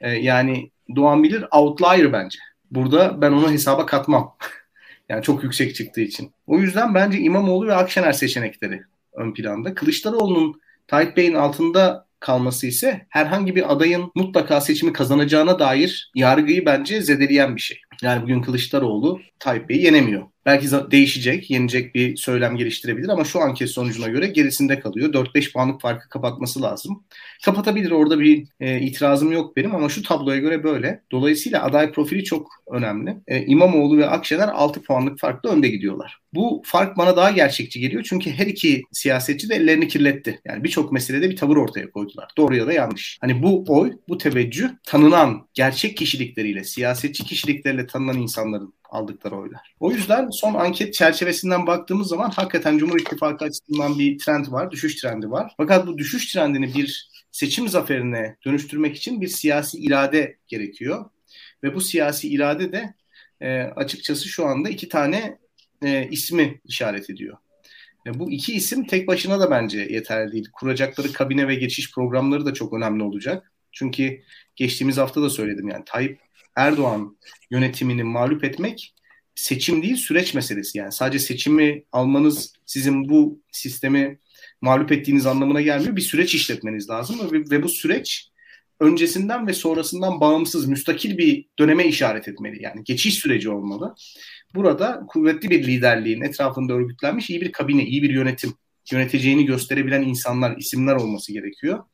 Ee, 0.00 0.10
yani 0.10 0.70
Doğan 0.96 1.22
Bilir 1.22 1.44
outlier 1.52 2.12
bence. 2.12 2.38
Burada 2.70 3.20
ben 3.20 3.32
onu 3.32 3.50
hesaba 3.50 3.86
katmam. 3.86 4.36
yani 5.08 5.22
çok 5.22 5.44
yüksek 5.44 5.74
çıktığı 5.74 6.00
için. 6.00 6.32
O 6.46 6.58
yüzden 6.58 6.94
bence 6.94 7.18
İmamoğlu 7.18 7.66
ve 7.66 7.74
Akşener 7.74 8.12
seçenekleri 8.12 8.82
ön 9.12 9.34
planda. 9.34 9.74
Kılıçdaroğlu'nun 9.74 10.60
Tayyip 10.86 11.16
Bey'in 11.16 11.34
altında 11.34 12.06
kalması 12.20 12.66
ise 12.66 13.06
herhangi 13.08 13.56
bir 13.56 13.72
adayın 13.72 14.10
mutlaka 14.14 14.60
seçimi 14.60 14.92
kazanacağına 14.92 15.58
dair 15.58 16.10
yargıyı 16.14 16.66
bence 16.66 17.02
zedeleyen 17.02 17.56
bir 17.56 17.60
şey. 17.60 17.80
Yani 18.02 18.22
bugün 18.22 18.42
Kılıçdaroğlu 18.42 19.20
Tayyip 19.38 19.68
Bey'i 19.68 19.82
yenemiyor. 19.82 20.26
Belki 20.46 20.70
değişecek, 20.70 21.50
yenecek 21.50 21.94
bir 21.94 22.16
söylem 22.16 22.56
geliştirebilir 22.56 23.08
ama 23.08 23.24
şu 23.24 23.40
anket 23.40 23.70
sonucuna 23.70 24.08
göre 24.08 24.26
gerisinde 24.26 24.80
kalıyor. 24.80 25.12
4-5 25.12 25.52
puanlık 25.52 25.80
farkı 25.80 26.08
kapatması 26.08 26.62
lazım. 26.62 27.04
Kapatabilir 27.44 27.90
orada 27.90 28.20
bir 28.20 28.46
e, 28.60 28.80
itirazım 28.80 29.32
yok 29.32 29.56
benim 29.56 29.74
ama 29.74 29.88
şu 29.88 30.02
tabloya 30.02 30.38
göre 30.38 30.64
böyle. 30.64 31.02
Dolayısıyla 31.12 31.64
aday 31.64 31.92
profili 31.92 32.24
çok 32.24 32.48
önemli. 32.70 33.16
E, 33.26 33.46
İmamoğlu 33.46 33.98
ve 33.98 34.06
Akşener 34.06 34.48
6 34.48 34.82
puanlık 34.82 35.18
farklı 35.18 35.50
önde 35.50 35.68
gidiyorlar. 35.68 36.18
Bu 36.34 36.62
fark 36.64 36.96
bana 36.96 37.16
daha 37.16 37.30
gerçekçi 37.30 37.80
geliyor 37.80 38.02
çünkü 38.08 38.30
her 38.30 38.46
iki 38.46 38.82
siyasetçi 38.92 39.48
de 39.48 39.54
ellerini 39.54 39.88
kirletti. 39.88 40.40
Yani 40.44 40.64
birçok 40.64 40.92
meselede 40.92 41.30
bir 41.30 41.36
tavır 41.36 41.56
ortaya 41.56 41.90
koydular. 41.90 42.28
Doğru 42.36 42.56
ya 42.56 42.66
da 42.66 42.72
yanlış. 42.72 43.18
Hani 43.20 43.42
bu 43.42 43.64
oy, 43.68 43.92
bu 44.08 44.18
teveccüh 44.18 44.68
tanınan 44.86 45.48
gerçek 45.54 45.96
kişilikleriyle, 45.96 46.64
siyasetçi 46.64 47.24
kişilikleriyle 47.24 47.83
tanınan 47.86 48.18
insanların 48.18 48.74
aldıkları 48.90 49.36
oylar. 49.36 49.74
O 49.80 49.90
yüzden 49.90 50.30
son 50.30 50.54
anket 50.54 50.94
çerçevesinden 50.94 51.66
baktığımız 51.66 52.08
zaman 52.08 52.30
hakikaten 52.30 52.78
Cumhur 52.78 53.00
İttifakı 53.00 53.44
açısından 53.44 53.98
bir 53.98 54.18
trend 54.18 54.52
var, 54.52 54.70
düşüş 54.70 54.94
trendi 54.94 55.30
var. 55.30 55.54
Fakat 55.56 55.86
bu 55.86 55.98
düşüş 55.98 56.32
trendini 56.32 56.74
bir 56.74 57.10
seçim 57.30 57.68
zaferine 57.68 58.36
dönüştürmek 58.44 58.96
için 58.96 59.20
bir 59.20 59.28
siyasi 59.28 59.78
irade 59.78 60.38
gerekiyor. 60.48 61.10
Ve 61.62 61.74
bu 61.74 61.80
siyasi 61.80 62.28
irade 62.28 62.72
de 62.72 62.94
e, 63.40 63.60
açıkçası 63.62 64.28
şu 64.28 64.46
anda 64.46 64.68
iki 64.68 64.88
tane 64.88 65.38
e, 65.84 66.08
ismi 66.10 66.60
işaret 66.64 67.10
ediyor. 67.10 67.36
E, 68.06 68.18
bu 68.18 68.30
iki 68.30 68.54
isim 68.54 68.86
tek 68.86 69.08
başına 69.08 69.40
da 69.40 69.50
bence 69.50 69.78
yeterli 69.78 70.32
değil. 70.32 70.48
Kuracakları 70.52 71.12
kabine 71.12 71.48
ve 71.48 71.54
geçiş 71.54 71.92
programları 71.94 72.46
da 72.46 72.54
çok 72.54 72.72
önemli 72.72 73.02
olacak. 73.02 73.52
Çünkü 73.72 74.22
geçtiğimiz 74.56 74.98
hafta 74.98 75.22
da 75.22 75.30
söyledim 75.30 75.68
yani 75.68 75.82
Tayyip 75.86 76.18
Erdoğan 76.56 77.18
yönetimini 77.50 78.04
mağlup 78.04 78.44
etmek 78.44 78.94
seçim 79.34 79.82
değil 79.82 79.96
süreç 79.96 80.34
meselesi. 80.34 80.78
Yani 80.78 80.92
sadece 80.92 81.18
seçimi 81.18 81.84
almanız 81.92 82.52
sizin 82.66 83.08
bu 83.08 83.40
sistemi 83.52 84.18
mağlup 84.60 84.92
ettiğiniz 84.92 85.26
anlamına 85.26 85.60
gelmiyor. 85.60 85.96
Bir 85.96 86.00
süreç 86.00 86.34
işletmeniz 86.34 86.90
lazım 86.90 87.32
ve, 87.32 87.50
ve 87.50 87.62
bu 87.62 87.68
süreç 87.68 88.28
öncesinden 88.80 89.46
ve 89.46 89.52
sonrasından 89.52 90.20
bağımsız, 90.20 90.68
müstakil 90.68 91.18
bir 91.18 91.46
döneme 91.58 91.86
işaret 91.86 92.28
etmeli. 92.28 92.62
Yani 92.62 92.84
geçiş 92.84 93.14
süreci 93.14 93.50
olmalı. 93.50 93.94
Burada 94.54 95.04
kuvvetli 95.08 95.50
bir 95.50 95.66
liderliğin 95.66 96.22
etrafında 96.22 96.72
örgütlenmiş 96.72 97.30
iyi 97.30 97.40
bir 97.40 97.52
kabine, 97.52 97.84
iyi 97.84 98.02
bir 98.02 98.10
yönetim 98.10 98.54
yöneteceğini 98.92 99.46
gösterebilen 99.46 100.02
insanlar, 100.02 100.56
isimler 100.56 100.94
olması 100.94 101.32
gerekiyor. 101.32 101.84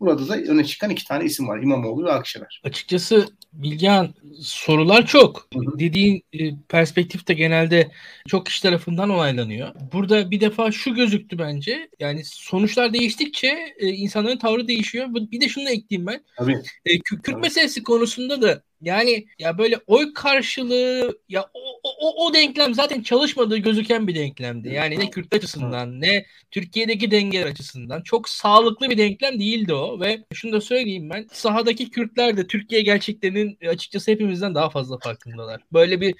Burada 0.00 0.28
da 0.28 0.36
öne 0.36 0.64
çıkan 0.64 0.90
iki 0.90 1.04
tane 1.04 1.24
isim 1.24 1.48
var. 1.48 1.62
İmamoğlu 1.62 2.04
ve 2.04 2.12
Akşener. 2.12 2.60
Açıkçası 2.64 3.28
Bilgehan 3.52 4.14
sorular 4.40 5.06
çok. 5.06 5.48
Hı 5.54 5.58
hı. 5.58 5.78
Dediğin 5.78 6.22
e, 6.32 6.50
perspektif 6.68 7.28
de 7.28 7.34
genelde 7.34 7.90
çok 8.28 8.46
kişi 8.46 8.62
tarafından 8.62 9.10
onaylanıyor. 9.10 9.74
Burada 9.92 10.30
bir 10.30 10.40
defa 10.40 10.72
şu 10.72 10.94
gözüktü 10.94 11.38
bence. 11.38 11.88
Yani 12.00 12.22
sonuçlar 12.24 12.92
değiştikçe 12.92 13.74
e, 13.78 13.88
insanların 13.88 14.38
tavrı 14.38 14.68
değişiyor. 14.68 15.06
Bir 15.14 15.40
de 15.40 15.48
şunu 15.48 15.70
ekleyeyim 15.70 16.06
ben. 16.06 16.24
Tabii. 16.36 16.62
E, 16.84 16.98
Kürt 16.98 17.24
Tabii. 17.24 17.40
meselesi 17.40 17.82
konusunda 17.82 18.42
da 18.42 18.62
yani 18.80 19.26
ya 19.38 19.58
böyle 19.58 19.80
oy 19.86 20.12
karşılığı 20.12 21.18
ya 21.28 21.46
o, 21.54 21.80
o, 21.82 22.26
o 22.26 22.34
denklem 22.34 22.74
zaten 22.74 23.02
çalışmadığı 23.02 23.56
gözüken 23.56 24.06
bir 24.06 24.14
denklemdi. 24.14 24.68
Yani 24.68 24.98
ne 24.98 25.10
Kürt 25.10 25.34
açısından 25.34 26.00
ne 26.00 26.26
Türkiye'deki 26.50 27.10
dengeler 27.10 27.46
açısından 27.46 28.02
çok 28.02 28.28
sağlıklı 28.28 28.90
bir 28.90 28.98
denklem 28.98 29.40
değildi 29.40 29.74
o 29.74 30.00
ve 30.00 30.24
şunu 30.32 30.52
da 30.52 30.60
söyleyeyim 30.60 31.10
ben 31.10 31.26
sahadaki 31.32 31.90
Kürtler 31.90 32.36
de 32.36 32.46
Türkiye 32.46 32.82
gerçeklerinin 32.82 33.58
açıkçası 33.68 34.10
hepimizden 34.10 34.54
daha 34.54 34.70
fazla 34.70 34.98
farkındalar. 34.98 35.60
Böyle 35.72 36.00
bir 36.00 36.14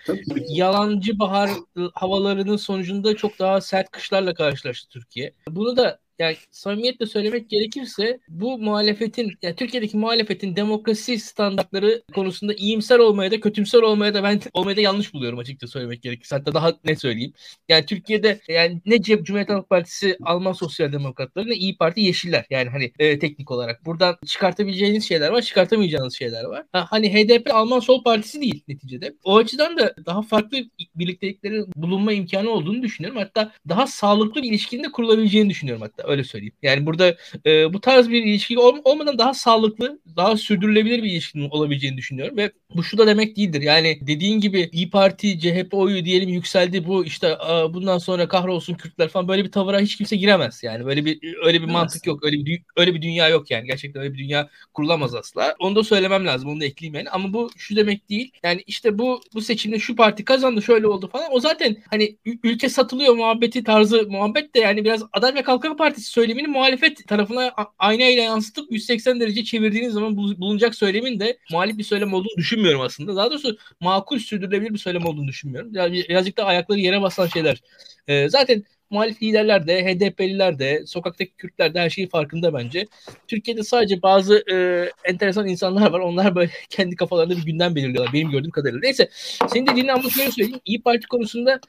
yalancı 0.48 1.18
bahar 1.18 1.50
havalarının 1.94 2.56
sonucunda 2.56 3.16
çok 3.16 3.38
daha 3.38 3.60
sert 3.60 3.90
kışlarla 3.90 4.34
karşılaştı 4.34 4.88
Türkiye. 4.88 5.32
Bunu 5.48 5.76
da 5.76 6.00
yani 6.18 6.36
samimiyetle 6.50 7.06
söylemek 7.06 7.50
gerekirse 7.50 8.20
bu 8.28 8.58
muhalefetin 8.58 9.32
yani 9.42 9.56
Türkiye'deki 9.56 9.96
muhalefetin 9.96 10.56
demokrasi 10.56 11.18
standartları 11.18 12.02
konusunda 12.14 12.54
iyimser 12.54 12.98
olmaya 12.98 13.30
da 13.30 13.40
kötümser 13.40 13.78
olmaya 13.78 14.14
da 14.14 14.22
ben 14.22 14.40
olmaya 14.54 14.76
da 14.76 14.80
yanlış 14.80 15.14
buluyorum 15.14 15.38
açıkça 15.38 15.66
söylemek 15.66 16.02
gerekirse. 16.02 16.36
Hatta 16.36 16.54
daha 16.54 16.74
ne 16.84 16.96
söyleyeyim. 16.96 17.32
Yani 17.68 17.86
Türkiye'de 17.86 18.40
yani 18.48 18.80
ne 18.86 19.02
Cep 19.02 19.26
Cumhuriyet 19.26 19.50
Halk 19.50 19.70
Partisi 19.70 20.16
Alman 20.22 20.52
Sosyal 20.52 20.92
Demokratları 20.92 21.48
ne 21.48 21.54
İyi 21.54 21.76
Parti 21.76 22.00
Yeşiller 22.00 22.46
yani 22.50 22.68
hani 22.68 22.92
e, 22.98 23.18
teknik 23.18 23.50
olarak. 23.50 23.86
Buradan 23.86 24.16
çıkartabileceğiniz 24.26 25.08
şeyler 25.08 25.30
var, 25.30 25.42
çıkartamayacağınız 25.42 26.14
şeyler 26.16 26.44
var. 26.44 26.64
Ha, 26.72 26.86
hani 26.90 27.14
HDP 27.14 27.54
Alman 27.54 27.80
Sol 27.80 28.04
Partisi 28.04 28.40
değil 28.40 28.64
neticede. 28.68 29.14
O 29.24 29.36
açıdan 29.36 29.78
da 29.78 29.94
daha 30.06 30.22
farklı 30.22 30.58
birlikteliklerin 30.94 31.72
bulunma 31.76 32.12
imkanı 32.12 32.50
olduğunu 32.50 32.82
düşünüyorum. 32.82 33.18
Hatta 33.18 33.52
daha 33.68 33.86
sağlıklı 33.86 34.42
bir 34.42 34.48
ilişkinin 34.48 34.84
de 34.84 34.92
kurulabileceğini 34.92 35.50
düşünüyorum 35.50 35.82
hatta. 35.82 36.07
Öyle 36.08 36.24
söyleyeyim. 36.24 36.54
Yani 36.62 36.86
burada 36.86 37.16
e, 37.46 37.72
bu 37.74 37.80
tarz 37.80 38.08
bir 38.08 38.24
ilişki 38.24 38.58
ol, 38.58 38.78
olmadan 38.84 39.18
daha 39.18 39.34
sağlıklı, 39.34 40.00
daha 40.16 40.36
sürdürülebilir 40.36 41.02
bir 41.02 41.10
ilişkinin 41.10 41.50
olabileceğini 41.50 41.96
düşünüyorum 41.96 42.36
ve 42.36 42.52
bu 42.74 42.82
şu 42.82 42.98
da 42.98 43.06
demek 43.06 43.36
değildir. 43.36 43.62
Yani 43.62 43.98
dediğin 44.00 44.40
gibi 44.40 44.70
İyi 44.72 44.90
Parti, 44.90 45.40
CHP 45.40 45.74
oyu 45.74 46.04
diyelim 46.04 46.28
yükseldi 46.28 46.86
bu 46.86 47.04
işte 47.04 47.38
a, 47.38 47.74
bundan 47.74 47.98
sonra 47.98 48.28
kahrolsun 48.28 48.74
Kürtler 48.74 49.08
falan 49.08 49.28
böyle 49.28 49.44
bir 49.44 49.52
tavıra 49.52 49.80
hiç 49.80 49.96
kimse 49.96 50.16
giremez. 50.16 50.62
Yani 50.62 50.86
böyle 50.86 51.04
bir 51.04 51.36
öyle 51.44 51.58
bir 51.58 51.64
evet. 51.64 51.72
mantık 51.72 52.06
yok. 52.06 52.24
Öyle 52.24 52.36
bir 52.44 52.62
öyle 52.76 52.94
bir 52.94 53.02
dünya 53.02 53.28
yok 53.28 53.50
yani. 53.50 53.66
Gerçekten 53.66 54.02
öyle 54.02 54.14
bir 54.14 54.18
dünya 54.18 54.48
kurulamaz 54.74 55.14
asla. 55.14 55.54
Onu 55.58 55.76
da 55.76 55.84
söylemem 55.84 56.26
lazım. 56.26 56.50
Onu 56.50 56.60
da 56.60 56.64
ekleyeyim 56.64 56.94
yani. 56.94 57.10
Ama 57.10 57.32
bu 57.32 57.50
şu 57.56 57.76
demek 57.76 58.10
değil. 58.10 58.32
Yani 58.42 58.62
işte 58.66 58.98
bu 58.98 59.20
bu 59.34 59.40
seçimde 59.40 59.78
şu 59.78 59.96
parti 59.96 60.24
kazandı 60.24 60.62
şöyle 60.62 60.86
oldu 60.86 61.08
falan. 61.12 61.26
O 61.30 61.40
zaten 61.40 61.76
hani 61.90 62.16
ülke 62.44 62.68
satılıyor 62.68 63.14
muhabbeti 63.14 63.64
tarzı 63.64 64.06
muhabbet 64.08 64.54
de 64.54 64.60
yani 64.60 64.84
biraz 64.84 65.02
Adalet 65.12 65.36
ve 65.36 65.42
Kalkınma 65.42 65.76
Partisi 65.76 65.97
Partisi 65.98 66.12
söylemini 66.12 66.46
muhalefet 66.46 67.08
tarafına 67.08 67.52
aynayla 67.78 68.22
yansıtıp 68.22 68.72
180 68.72 69.20
derece 69.20 69.44
çevirdiğiniz 69.44 69.92
zaman 69.92 70.16
bulunacak 70.16 70.74
söylemin 70.74 71.20
de 71.20 71.38
muhalif 71.50 71.78
bir 71.78 71.84
söylem 71.84 72.14
olduğunu 72.14 72.36
düşünmüyorum 72.36 72.80
aslında. 72.80 73.16
Daha 73.16 73.30
doğrusu 73.30 73.58
makul 73.80 74.18
sürdürülebilir 74.18 74.72
bir 74.72 74.78
söylem 74.78 75.06
olduğunu 75.06 75.28
düşünmüyorum. 75.28 75.74
Yani 75.74 76.04
birazcık 76.08 76.36
da 76.36 76.44
ayakları 76.44 76.78
yere 76.80 77.02
basan 77.02 77.26
şeyler. 77.26 77.62
Ee, 78.08 78.28
zaten 78.28 78.64
muhalif 78.90 79.22
liderler 79.22 79.66
de, 79.66 79.84
HDP'liler 79.84 80.58
de, 80.58 80.86
sokaktaki 80.86 81.30
Kürtler 81.30 81.74
de 81.74 81.80
her 81.80 81.90
şeyin 81.90 82.08
farkında 82.08 82.54
bence. 82.54 82.86
Türkiye'de 83.28 83.62
sadece 83.62 84.02
bazı 84.02 84.44
e, 84.52 84.88
enteresan 85.04 85.48
insanlar 85.48 85.90
var. 85.90 86.00
Onlar 86.00 86.34
böyle 86.34 86.50
kendi 86.70 86.96
kafalarında 86.96 87.36
bir 87.36 87.44
gündem 87.44 87.74
belirliyorlar. 87.74 88.12
Benim 88.12 88.30
gördüğüm 88.30 88.50
kadarıyla. 88.50 88.80
Neyse. 88.82 89.08
Senin 89.48 89.66
dediğini 89.66 90.10
şöyle 90.10 90.30
söyleyeyim. 90.30 90.60
İyi 90.64 90.82
Parti 90.82 91.06
konusunda 91.08 91.60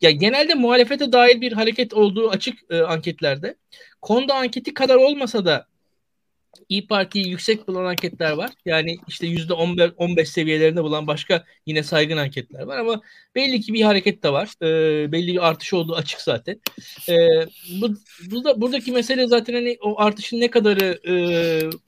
ya 0.00 0.10
genelde 0.10 0.54
muhalefete 0.54 1.12
dair 1.12 1.40
bir 1.40 1.52
hareket 1.52 1.94
olduğu 1.94 2.30
açık 2.30 2.58
e, 2.70 2.80
anketlerde. 2.80 3.56
Konuda 4.02 4.34
anketi 4.34 4.74
kadar 4.74 4.96
olmasa 4.96 5.44
da 5.44 5.66
İyi 6.68 6.86
Parti'yi 6.86 7.28
yüksek 7.28 7.68
bulan 7.68 7.84
anketler 7.84 8.32
var. 8.32 8.50
Yani 8.64 8.96
işte 9.08 9.26
yüzde 9.26 9.52
15 9.52 10.28
seviyelerinde 10.28 10.82
bulan 10.84 11.06
başka 11.06 11.44
yine 11.66 11.82
saygın 11.82 12.16
anketler 12.16 12.62
var 12.62 12.78
ama 12.78 13.00
belli 13.34 13.60
ki 13.60 13.74
bir 13.74 13.82
hareket 13.82 14.22
de 14.22 14.32
var. 14.32 14.48
E, 14.62 15.12
belli 15.12 15.32
bir 15.32 15.48
artış 15.48 15.72
olduğu 15.72 15.94
açık 15.94 16.20
zaten. 16.20 16.60
E, 17.08 17.14
bu, 17.80 17.94
burada, 18.30 18.60
buradaki 18.60 18.92
mesele 18.92 19.26
zaten 19.26 19.54
hani 19.54 19.76
o 19.80 20.00
artışın 20.00 20.40
ne 20.40 20.50
kadarı 20.50 21.00
e, 21.08 21.14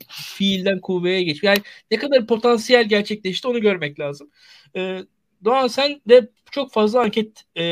fiilden 0.09 0.81
kuvveye 0.81 1.23
geçiyor. 1.23 1.53
Yani 1.55 1.63
ne 1.91 1.99
kadar 1.99 2.27
potansiyel 2.27 2.89
gerçekleşti 2.89 3.49
onu 3.49 3.61
görmek 3.61 4.01
lazım. 4.01 4.31
E, 4.77 5.01
Doğan 5.47 5.67
sen 5.67 6.01
de 6.09 6.29
çok 6.51 6.73
fazla 6.73 7.01
anket 7.01 7.45
e, 7.57 7.65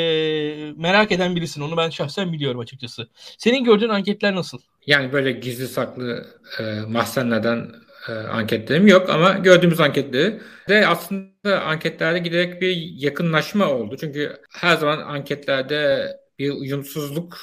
merak 0.77 1.13
eden 1.13 1.37
birisin. 1.37 1.61
Onu 1.61 1.77
ben 1.77 1.91
şahsen 1.91 2.33
biliyorum 2.33 2.61
açıkçası. 2.61 3.09
Senin 3.39 3.65
gördüğün 3.65 3.89
anketler 3.89 4.35
nasıl? 4.35 4.59
Yani 4.87 5.13
böyle 5.13 5.33
gizli 5.33 5.69
saklı 5.69 6.27
e, 6.61 6.81
mahzenlerden 6.89 7.71
e, 8.09 8.13
anketlerim 8.13 8.87
yok 8.87 9.11
ama 9.11 9.33
gördüğümüz 9.33 9.81
anketleri 9.81 10.41
de 10.69 10.87
aslında 10.87 11.63
anketlerde 11.63 12.19
giderek 12.19 12.63
bir 12.63 12.77
yakınlaşma 12.97 13.71
oldu. 13.71 13.97
Çünkü 14.01 14.37
her 14.51 14.77
zaman 14.77 14.99
anketlerde 14.99 16.09
bir 16.39 16.51
uyumsuzluk 16.51 17.39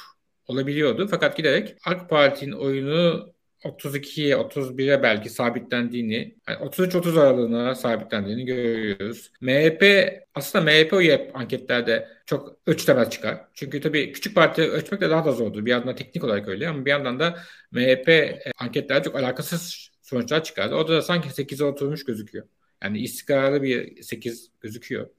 olabiliyordu. 0.47 1.07
Fakat 1.11 1.37
giderek 1.37 1.75
AK 1.85 2.09
Parti'nin 2.09 2.51
oyunu 2.51 3.33
32'ye 3.63 4.35
31'e 4.35 5.03
belki 5.03 5.29
sabitlendiğini, 5.29 6.35
yani 6.49 6.57
33-30 6.57 7.19
aralığına 7.19 7.75
sabitlendiğini 7.75 8.45
görüyoruz. 8.45 9.31
MHP 9.41 9.83
aslında 10.35 10.65
MHP 10.65 10.93
hep 10.93 11.35
anketlerde 11.35 12.07
çok 12.25 12.57
ölçtemez 12.67 13.09
çıkar. 13.09 13.47
Çünkü 13.53 13.81
tabii 13.81 14.11
küçük 14.11 14.35
parti 14.35 14.61
ölçmek 14.61 15.01
de 15.01 15.09
daha 15.09 15.25
da 15.25 15.31
zordur. 15.31 15.65
Bir 15.65 15.71
yandan 15.71 15.95
teknik 15.95 16.23
olarak 16.23 16.47
öyle 16.47 16.69
ama 16.69 16.85
bir 16.85 16.91
yandan 16.91 17.19
da 17.19 17.39
MHP 17.71 18.09
e, 18.09 18.41
anketlerde 18.57 19.03
çok 19.03 19.15
alakasız 19.15 19.91
sonuçlar 20.01 20.43
çıkardı. 20.43 20.75
Orada 20.75 20.93
da 20.93 21.01
sanki 21.01 21.29
8'e 21.29 21.65
oturmuş 21.65 22.05
gözüküyor. 22.05 22.47
Yani 22.83 22.99
istikrarlı 22.99 23.63
bir 23.63 24.01
8 24.03 24.51
gözüküyor. 24.61 25.09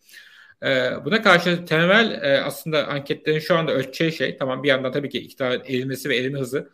Ee, 0.63 0.91
buna 1.05 1.23
karşı 1.23 1.65
temel 1.65 2.23
e, 2.23 2.41
aslında 2.41 2.89
anketlerin 2.89 3.39
şu 3.39 3.57
anda 3.57 3.73
ölçeceği 3.73 4.13
şey 4.13 4.37
tamam 4.37 4.63
bir 4.63 4.69
yandan 4.69 4.93
tabii 4.93 5.09
ki 5.09 5.19
iktidar 5.19 5.53
erilmesi 5.53 6.09
ve 6.09 6.17
erime 6.17 6.39
hızı 6.39 6.71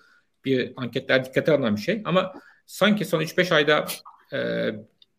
bir 0.49 0.73
anketler 0.77 1.25
dikkate 1.25 1.53
alınan 1.53 1.77
bir 1.77 1.81
şey. 1.81 2.03
Ama 2.05 2.33
sanki 2.67 3.05
son 3.05 3.21
3-5 3.21 3.55
ayda 3.55 3.87
e, 4.33 4.39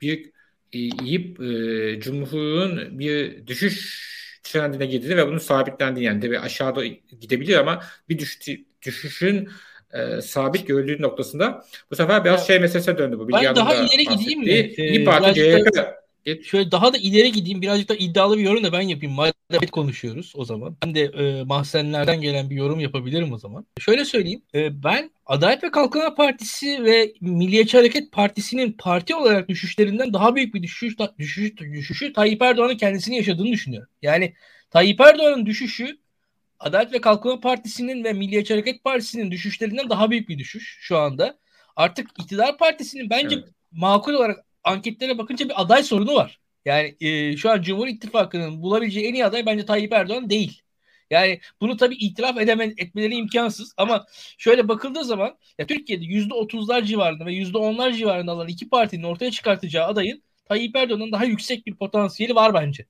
bir 0.01 0.31
yiyip 0.73 1.39
e, 1.41 1.99
Cumhur'un 1.99 2.99
bir 2.99 3.47
düşüş 3.47 4.09
trendine 4.43 4.85
girdi 4.85 5.17
ve 5.17 5.27
bunun 5.27 5.37
sabitlendiği 5.37 6.05
yani 6.05 6.21
tabii 6.21 6.39
aşağıda 6.39 6.85
gidebilir 7.21 7.57
ama 7.57 7.83
bir 8.09 8.19
düş, 8.19 8.39
düşüşün 8.81 9.49
e, 9.93 10.21
sabit 10.21 10.67
görüldüğü 10.67 11.01
noktasında 11.01 11.65
bu 11.91 11.95
sefer 11.95 12.25
biraz 12.25 12.47
şey 12.47 12.59
meselesine 12.59 12.97
döndü 12.97 13.19
bu. 13.19 13.29
Ben 13.31 13.55
daha 13.55 13.75
ileri 13.75 14.05
gideyim 14.05 14.39
mi? 14.39 14.51
Ee, 14.51 15.03
Parti 15.03 15.33
CHP 15.33 15.98
Şöyle 16.43 16.71
daha 16.71 16.93
da 16.93 16.97
ileri 16.97 17.31
gideyim 17.31 17.61
birazcık 17.61 17.89
da 17.89 17.95
iddialı 17.95 18.37
bir 18.37 18.43
yorum 18.43 18.63
da 18.63 18.71
ben 18.71 18.81
yapayım. 18.81 19.15
Madem 19.15 19.67
konuşuyoruz 19.71 20.33
o 20.35 20.45
zaman. 20.45 20.77
Ben 20.85 20.95
de 20.95 21.01
e, 21.01 21.43
mahzenlerden 21.43 22.21
gelen 22.21 22.49
bir 22.49 22.55
yorum 22.55 22.79
yapabilirim 22.79 23.33
o 23.33 23.37
zaman. 23.37 23.65
Şöyle 23.79 24.05
söyleyeyim. 24.05 24.41
E, 24.55 24.83
ben 24.83 25.11
Adalet 25.25 25.63
ve 25.63 25.71
Kalkınma 25.71 26.15
Partisi 26.15 26.83
ve 26.83 27.13
Milliyetçi 27.21 27.77
Hareket 27.77 28.11
Partisi'nin 28.11 28.71
parti 28.71 29.15
olarak 29.15 29.49
düşüşlerinden 29.49 30.13
daha 30.13 30.35
büyük 30.35 30.53
bir 30.53 30.63
düşüş, 30.63 30.95
düşüş 31.19 31.57
düşüşü 31.57 32.13
Tayyip 32.13 32.41
Erdoğan'ın 32.41 32.77
kendisini 32.77 33.15
yaşadığını 33.15 33.51
düşünüyorum. 33.51 33.89
Yani 34.01 34.33
Tayyip 34.71 35.01
Erdoğan'ın 35.01 35.45
düşüşü 35.45 35.97
Adalet 36.59 36.93
ve 36.93 37.01
Kalkınma 37.01 37.39
Partisi'nin 37.39 38.03
ve 38.03 38.13
Milliyetçi 38.13 38.53
Hareket 38.53 38.83
Partisi'nin 38.83 39.31
düşüşlerinden 39.31 39.89
daha 39.89 40.11
büyük 40.11 40.29
bir 40.29 40.37
düşüş 40.37 40.77
şu 40.81 40.97
anda. 40.97 41.37
Artık 41.75 42.09
iktidar 42.19 42.57
partisinin 42.57 43.09
bence 43.09 43.35
evet. 43.35 43.47
makul 43.71 44.13
olarak 44.13 44.45
anketlere 44.71 45.17
bakınca 45.17 45.49
bir 45.49 45.61
aday 45.61 45.83
sorunu 45.83 46.15
var. 46.15 46.39
Yani 46.65 46.95
e, 47.01 47.37
şu 47.37 47.49
an 47.51 47.61
Cumhur 47.61 47.87
İttifakı'nın 47.87 48.61
bulabileceği 48.61 49.07
en 49.07 49.13
iyi 49.13 49.25
aday 49.25 49.45
bence 49.45 49.65
Tayyip 49.65 49.93
Erdoğan 49.93 50.29
değil. 50.29 50.61
Yani 51.09 51.39
bunu 51.61 51.77
tabii 51.77 51.95
itiraf 51.95 52.37
edeme, 52.37 52.73
etmeleri 52.77 53.15
imkansız 53.15 53.73
ama 53.77 54.05
şöyle 54.37 54.67
bakıldığı 54.67 55.03
zaman 55.03 55.37
ya 55.59 55.67
Türkiye'de 55.67 56.05
%30'lar 56.05 56.85
civarında 56.85 57.25
ve 57.25 57.33
%10'lar 57.33 57.93
civarında 57.93 58.35
olan 58.35 58.47
iki 58.47 58.69
partinin 58.69 59.03
ortaya 59.03 59.31
çıkartacağı 59.31 59.87
adayın 59.87 60.23
Tayyip 60.45 60.75
Erdoğan'ın 60.75 61.11
daha 61.11 61.25
yüksek 61.25 61.65
bir 61.67 61.75
potansiyeli 61.75 62.35
var 62.35 62.53
bence 62.53 62.85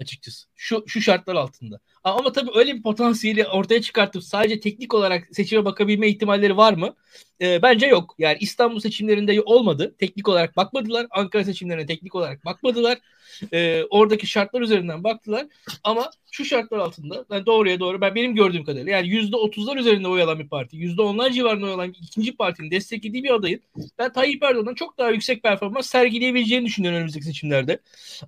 açıkçası. 0.00 0.46
Şu, 0.56 0.84
şu 0.86 1.00
şartlar 1.00 1.34
altında. 1.34 1.80
Ama 2.04 2.32
tabii 2.32 2.50
öyle 2.54 2.74
bir 2.74 2.82
potansiyeli 2.82 3.46
ortaya 3.46 3.82
çıkartıp 3.82 4.24
sadece 4.24 4.60
teknik 4.60 4.94
olarak 4.94 5.28
seçime 5.32 5.64
bakabilme 5.64 6.08
ihtimalleri 6.08 6.56
var 6.56 6.72
mı? 6.72 6.94
E, 7.40 7.62
bence 7.62 7.86
yok. 7.86 8.14
Yani 8.18 8.36
İstanbul 8.40 8.80
seçimlerinde 8.80 9.42
olmadı. 9.42 9.94
Teknik 9.98 10.28
olarak 10.28 10.56
bakmadılar. 10.56 11.06
Ankara 11.10 11.44
seçimlerine 11.44 11.86
teknik 11.86 12.14
olarak 12.14 12.44
bakmadılar. 12.44 12.98
E, 13.52 13.82
oradaki 13.90 14.26
şartlar 14.26 14.60
üzerinden 14.60 15.04
baktılar. 15.04 15.46
Ama 15.84 16.10
şu 16.30 16.44
şartlar 16.44 16.78
altında 16.78 17.24
yani 17.30 17.46
doğruya 17.46 17.80
doğru 17.80 18.00
ben 18.00 18.14
benim 18.14 18.34
gördüğüm 18.34 18.64
kadarıyla 18.64 18.92
yani 18.92 19.08
yüzde 19.08 19.36
otuzlar 19.36 19.76
üzerinde 19.76 20.08
oy 20.08 20.22
alan 20.22 20.38
bir 20.38 20.48
parti, 20.48 20.76
yüzde 20.76 21.02
onlar 21.02 21.30
civarında 21.30 21.66
oy 21.66 21.72
alan 21.72 21.94
ikinci 22.02 22.36
partinin 22.36 22.70
desteklediği 22.70 23.24
bir 23.24 23.34
adayın 23.34 23.60
ben 23.98 24.12
Tayyip 24.12 24.42
Erdoğan'dan 24.42 24.74
çok 24.74 24.98
daha 24.98 25.10
yüksek 25.10 25.42
performans 25.42 25.86
sergileyebileceğini 25.86 26.66
düşünüyorum 26.66 26.98
önümüzdeki 26.98 27.26
seçimlerde. 27.26 27.78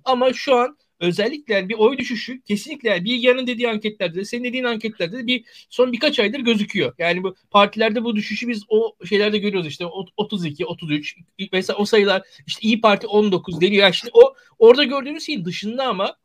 Ama 0.05 0.33
şu 0.33 0.55
an 0.55 0.77
özellikle 1.01 1.69
bir 1.69 1.73
oy 1.73 1.97
düşüşü 1.97 2.41
kesinlikle 2.41 3.03
Bilgehan'ın 3.03 3.47
dediği 3.47 3.69
anketlerde, 3.69 4.25
senin 4.25 4.43
dediğin 4.43 4.63
anketlerde 4.63 5.27
bir 5.27 5.45
son 5.69 5.91
birkaç 5.91 6.19
aydır 6.19 6.39
gözüküyor. 6.39 6.93
Yani 6.97 7.23
bu 7.23 7.35
partilerde 7.51 8.03
bu 8.03 8.15
düşüşü 8.15 8.47
biz 8.47 8.63
o 8.67 8.95
şeylerde 9.05 9.37
görüyoruz 9.37 9.67
işte 9.67 9.85
32, 10.17 10.65
33 10.65 11.15
mesela 11.51 11.77
o 11.77 11.85
sayılar 11.85 12.21
işte 12.47 12.67
İyi 12.67 12.81
Parti 12.81 13.07
19 13.07 13.61
deniyor. 13.61 13.83
Yani 13.83 13.93
şimdi 13.93 14.11
o 14.13 14.35
orada 14.59 14.83
gördüğümüz 14.83 15.25
şeyin 15.25 15.45
dışında 15.45 15.87
ama 15.87 16.17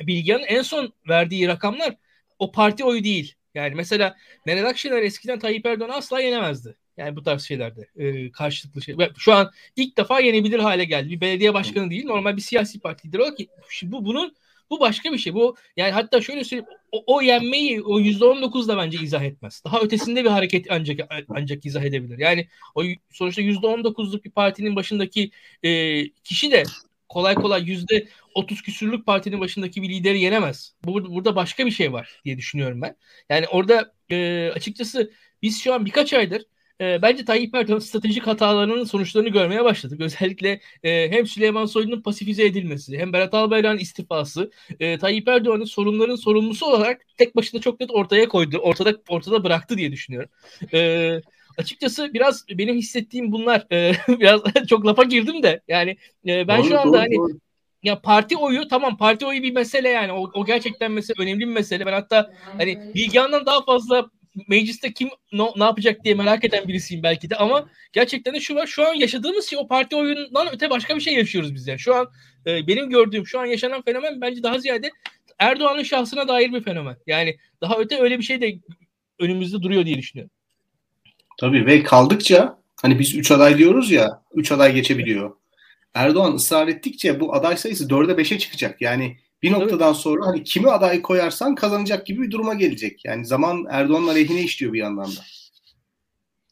Bilgehan'ın 0.00 0.44
en 0.44 0.62
son 0.62 0.92
verdiği 1.08 1.48
rakamlar 1.48 1.96
o 2.38 2.52
parti 2.52 2.84
oyu 2.84 3.04
değil. 3.04 3.34
Yani 3.54 3.74
mesela 3.74 4.16
Meral 4.46 4.68
Akşener 4.68 5.02
eskiden 5.02 5.38
Tayyip 5.38 5.66
Erdoğan'ı 5.66 5.94
asla 5.94 6.20
yenemezdi. 6.20 6.76
Yani 7.00 7.16
bu 7.16 7.22
tarz 7.22 7.42
şeylerde 7.42 7.88
e, 7.96 8.32
karşılıklı 8.32 8.82
şey. 8.82 8.96
Şu 9.18 9.32
an 9.34 9.50
ilk 9.76 9.96
defa 9.96 10.20
yenebilir 10.20 10.58
hale 10.58 10.84
geldi. 10.84 11.10
Bir 11.10 11.20
belediye 11.20 11.54
başkanı 11.54 11.90
değil, 11.90 12.04
normal 12.04 12.36
bir 12.36 12.42
siyasi 12.42 12.80
parti 12.80 13.08
lideri 13.08 13.22
olarak 13.22 13.38
bu 13.82 14.04
bunun 14.04 14.34
bu 14.70 14.80
başka 14.80 15.12
bir 15.12 15.18
şey. 15.18 15.34
Bu 15.34 15.56
yani 15.76 15.90
hatta 15.90 16.20
şöyle 16.20 16.44
söyleyeyim 16.44 16.70
o, 16.92 17.04
o 17.06 17.20
yenmeyi 17.22 17.82
o 17.82 18.00
%19 18.00 18.68
da 18.68 18.76
bence 18.76 18.98
izah 18.98 19.22
etmez. 19.22 19.62
Daha 19.64 19.80
ötesinde 19.80 20.24
bir 20.24 20.30
hareket 20.30 20.66
ancak 20.70 21.00
ancak 21.28 21.66
izah 21.66 21.82
edebilir. 21.82 22.18
Yani 22.18 22.48
o 22.74 22.82
sonuçta 23.10 23.42
%19'luk 23.42 24.24
bir 24.24 24.30
partinin 24.30 24.76
başındaki 24.76 25.30
e, 25.62 26.08
kişi 26.08 26.50
de 26.52 26.62
kolay 27.08 27.34
kolay 27.34 27.62
yüzde 27.64 28.08
30 28.34 28.62
küsürlük 28.62 29.06
partinin 29.06 29.40
başındaki 29.40 29.82
bir 29.82 29.88
lideri 29.88 30.20
yenemez. 30.20 30.74
Bu, 30.84 31.14
burada 31.14 31.36
başka 31.36 31.66
bir 31.66 31.70
şey 31.70 31.92
var 31.92 32.20
diye 32.24 32.38
düşünüyorum 32.38 32.82
ben. 32.82 32.96
Yani 33.28 33.46
orada 33.48 33.92
e, 34.10 34.50
açıkçası 34.54 35.12
biz 35.42 35.62
şu 35.62 35.74
an 35.74 35.86
birkaç 35.86 36.12
aydır 36.12 36.42
e, 36.80 37.02
bence 37.02 37.24
Tayyip 37.24 37.54
Erdoğan 37.54 37.78
stratejik 37.78 38.26
hatalarının 38.26 38.84
sonuçlarını 38.84 39.28
görmeye 39.28 39.64
başladık. 39.64 40.00
Özellikle 40.00 40.60
e, 40.82 41.10
hem 41.10 41.26
Süleyman 41.26 41.66
Soylu'nun 41.66 42.02
pasifize 42.02 42.44
edilmesi 42.46 42.98
hem 42.98 43.12
Berat 43.12 43.34
Albayrak'ın 43.34 43.78
istifası 43.78 44.50
e, 44.80 44.98
Tayyip 44.98 45.28
Erdoğan'ın 45.28 45.64
sorunların 45.64 46.16
sorumlusu 46.16 46.66
olarak 46.66 47.00
tek 47.16 47.36
başına 47.36 47.60
çok 47.60 47.80
net 47.80 47.90
ortaya 47.90 48.28
koydu. 48.28 48.58
Ortada 48.58 48.96
ortada 49.08 49.44
bıraktı 49.44 49.78
diye 49.78 49.92
düşünüyorum. 49.92 50.30
E, 50.74 51.20
açıkçası 51.58 52.14
biraz 52.14 52.44
benim 52.50 52.76
hissettiğim 52.76 53.32
bunlar 53.32 53.66
e, 53.72 53.92
biraz 54.20 54.40
çok 54.68 54.86
lafa 54.86 55.02
girdim 55.02 55.42
de 55.42 55.60
yani 55.68 55.96
e, 56.26 56.48
ben 56.48 56.58
doğru, 56.58 56.68
şu 56.68 56.80
anda 56.80 56.92
doğru, 56.92 57.00
hani 57.02 57.14
doğru. 57.14 57.32
ya 57.82 58.00
parti 58.00 58.36
oyu 58.36 58.68
tamam 58.68 58.96
parti 58.96 59.26
oyu 59.26 59.42
bir 59.42 59.52
mesele 59.52 59.88
yani 59.88 60.12
o, 60.12 60.30
o 60.34 60.44
gerçekten 60.44 60.92
mesela 60.92 61.22
önemli 61.22 61.40
bir 61.40 61.52
mesele. 61.52 61.86
Ben 61.86 61.92
hatta 61.92 62.30
hani 62.58 62.82
Bilgehan'dan 62.94 63.46
daha 63.46 63.64
fazla 63.64 64.10
mecliste 64.48 64.92
kim 64.92 65.08
no, 65.32 65.52
ne 65.56 65.64
yapacak 65.64 66.04
diye 66.04 66.14
merak 66.14 66.44
eden 66.44 66.68
birisiyim 66.68 67.02
belki 67.02 67.30
de 67.30 67.36
ama 67.36 67.68
gerçekten 67.92 68.34
de 68.34 68.40
şu 68.40 68.54
var 68.54 68.66
şu 68.66 68.88
an 68.88 68.94
yaşadığımız 68.94 69.50
şey 69.50 69.58
o 69.58 69.68
parti 69.68 69.96
oyunundan 69.96 70.48
öte 70.52 70.70
başka 70.70 70.96
bir 70.96 71.00
şey 71.00 71.14
yaşıyoruz 71.14 71.54
biz 71.54 71.66
yani. 71.66 71.78
Şu 71.78 71.94
an 71.94 72.10
e, 72.46 72.66
benim 72.66 72.90
gördüğüm 72.90 73.26
şu 73.26 73.40
an 73.40 73.46
yaşanan 73.46 73.82
fenomen 73.82 74.20
bence 74.20 74.42
daha 74.42 74.58
ziyade 74.58 74.90
Erdoğan'ın 75.38 75.82
şahsına 75.82 76.28
dair 76.28 76.52
bir 76.52 76.62
fenomen. 76.62 76.96
Yani 77.06 77.36
daha 77.60 77.76
öte 77.78 78.00
öyle 78.00 78.18
bir 78.18 78.22
şey 78.22 78.40
de 78.40 78.58
önümüzde 79.18 79.62
duruyor 79.62 79.86
diye 79.86 79.98
düşünüyorum. 79.98 80.30
Tabii 81.38 81.66
ve 81.66 81.82
kaldıkça 81.82 82.58
hani 82.82 82.98
biz 82.98 83.14
3 83.14 83.30
aday 83.30 83.58
diyoruz 83.58 83.90
ya 83.90 84.22
3 84.34 84.52
aday 84.52 84.74
geçebiliyor. 84.74 85.36
Erdoğan 85.94 86.34
ısrar 86.34 86.68
ettikçe 86.68 87.20
bu 87.20 87.34
aday 87.34 87.56
sayısı 87.56 87.88
4'e 87.88 88.22
5'e 88.22 88.38
çıkacak. 88.38 88.80
Yani 88.80 89.16
bir 89.42 89.52
noktadan 89.52 89.92
sonra 89.92 90.26
hani 90.26 90.44
kimi 90.44 90.70
aday 90.70 91.02
koyarsan 91.02 91.54
kazanacak 91.54 92.06
gibi 92.06 92.22
bir 92.22 92.30
duruma 92.30 92.54
gelecek. 92.54 93.04
Yani 93.04 93.26
zaman 93.26 93.66
Erdoğan'ın 93.70 94.08
aleyhine 94.08 94.42
işliyor 94.42 94.72
bir 94.72 94.78
yandan 94.78 95.06
da. 95.06 95.20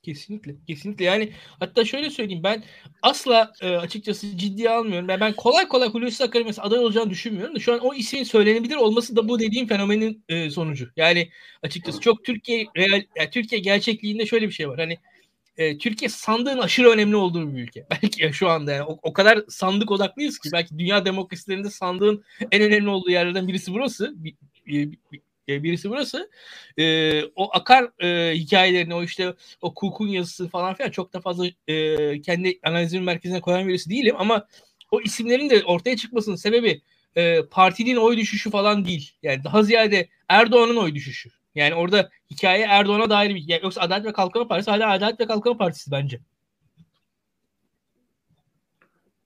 Kesinlikle. 0.02 0.54
Kesinlikle. 0.66 1.04
Yani 1.04 1.32
hatta 1.60 1.84
şöyle 1.84 2.10
söyleyeyim 2.10 2.42
ben 2.42 2.64
asla 3.02 3.52
e, 3.60 3.76
açıkçası 3.76 4.36
ciddiye 4.36 4.70
almıyorum. 4.70 5.08
Ben, 5.08 5.20
ben 5.20 5.32
kolay 5.32 5.68
kolay 5.68 5.88
Hulusi 5.88 6.24
Akar'ın 6.24 6.46
mesela 6.46 6.66
aday 6.66 6.78
olacağını 6.78 7.10
düşünmüyorum 7.10 7.54
da 7.54 7.58
şu 7.58 7.72
an 7.72 7.78
o 7.78 7.94
ismin 7.94 8.24
söylenebilir 8.24 8.76
olması 8.76 9.16
da 9.16 9.28
bu 9.28 9.38
dediğim 9.38 9.66
fenomenin 9.66 10.24
e, 10.28 10.50
sonucu. 10.50 10.90
Yani 10.96 11.30
açıkçası 11.62 12.00
çok 12.00 12.24
Türkiye 12.24 12.66
real 12.76 13.02
yani 13.16 13.30
Türkiye 13.30 13.60
gerçekliğinde 13.60 14.26
şöyle 14.26 14.46
bir 14.46 14.52
şey 14.52 14.68
var. 14.68 14.78
Hani 14.78 14.98
e, 15.58 15.78
Türkiye 15.78 16.08
sandığın 16.08 16.58
aşırı 16.58 16.90
önemli 16.90 17.16
olduğu 17.16 17.54
bir 17.54 17.62
ülke. 17.62 17.86
Belki 18.02 18.30
şu 18.32 18.48
anda 18.48 18.72
yani 18.72 18.82
o, 18.82 18.98
o 19.02 19.12
kadar 19.12 19.44
sandık 19.48 19.90
odaklıyız 19.90 20.38
ki 20.38 20.48
belki 20.52 20.78
dünya 20.78 21.04
demokrasilerinde 21.04 21.70
sandığın 21.70 22.24
en 22.52 22.62
önemli 22.62 22.88
olduğu 22.88 23.10
yerlerden 23.10 23.48
birisi 23.48 23.72
burası. 23.72 24.24
Bir, 24.24 24.34
bir, 24.66 24.98
bir, 25.12 25.62
birisi 25.62 25.90
burası. 25.90 26.30
E, 26.78 27.24
o 27.24 27.56
akar 27.56 28.02
e, 28.04 28.34
hikayelerini, 28.34 28.94
o 28.94 29.02
işte 29.02 29.34
o 29.60 29.74
Cook'un 29.80 30.08
yazısı 30.08 30.48
falan 30.48 30.74
filan 30.74 30.90
çok 30.90 31.12
da 31.12 31.20
fazla 31.20 31.46
e, 31.68 32.20
kendi 32.22 32.58
analizimin 32.62 33.04
merkezine 33.04 33.40
koyan 33.40 33.68
birisi 33.68 33.90
değilim 33.90 34.14
ama 34.18 34.46
o 34.90 35.00
isimlerin 35.00 35.50
de 35.50 35.64
ortaya 35.64 35.96
çıkmasının 35.96 36.36
sebebi 36.36 36.82
e, 37.16 37.42
partinin 37.42 37.96
oy 37.96 38.16
düşüşü 38.16 38.50
falan 38.50 38.84
değil. 38.84 39.12
Yani 39.22 39.44
daha 39.44 39.62
ziyade 39.62 40.08
Erdoğan'ın 40.28 40.76
oy 40.76 40.94
düşüşü. 40.94 41.37
Yani 41.58 41.74
orada 41.74 42.10
hikaye 42.30 42.64
Erdoğan'a 42.64 43.10
dair 43.10 43.34
bir 43.34 43.40
hikaye. 43.40 43.60
Yoksa 43.62 43.80
Adalet 43.80 44.06
ve 44.06 44.12
Kalkınma 44.12 44.48
Partisi 44.48 44.70
hala 44.70 44.90
Adalet 44.90 45.20
ve 45.20 45.26
Kalkınma 45.26 45.58
Partisi 45.58 45.90
bence. 45.90 46.20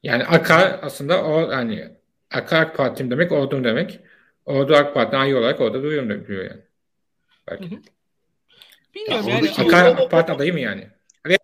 Yani 0.03 0.25
Akar 0.25 0.79
aslında 0.83 1.25
o 1.25 1.49
hani 1.53 1.89
Akar 2.31 2.63
AK 2.63 2.77
Parti'm 2.77 3.11
demek 3.11 3.33
ordum 3.33 3.65
demek. 3.65 4.01
Ordu 4.47 4.77
AK 4.77 4.95
Parti'den 4.95 5.21
ayrı 5.21 5.39
olarak 5.39 5.61
orada 5.61 5.83
duruyorum 5.83 6.27
diyor 6.27 6.45
yani. 6.45 6.61
Belki. 7.49 7.71
Hı 7.71 7.75
hı. 7.75 7.81
Bilmiyorum 8.95 9.29
ya, 9.29 9.35
yani. 9.35 9.51
Akar 9.51 9.85
AK 9.85 10.11
Parti 10.11 10.33
adayı 10.33 10.53
mı 10.53 10.61
yani? 10.61 10.89
Veya 11.27 11.39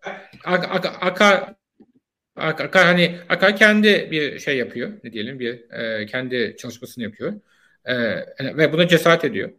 Akar, 0.45 0.93
Akar 1.01 1.55
Akar 2.37 2.87
hani 2.87 3.19
Akar 3.29 3.57
kendi 3.57 4.11
bir 4.11 4.39
şey 4.39 4.57
yapıyor. 4.57 4.93
Ne 5.05 5.13
diyelim 5.13 5.39
bir 5.39 5.71
e, 5.71 6.07
kendi 6.07 6.57
çalışmasını 6.59 7.05
yapıyor. 7.05 7.41
E, 7.85 7.97
ve 8.41 8.73
buna 8.73 8.89
cesaret 8.89 9.25
ediyor 9.25 9.51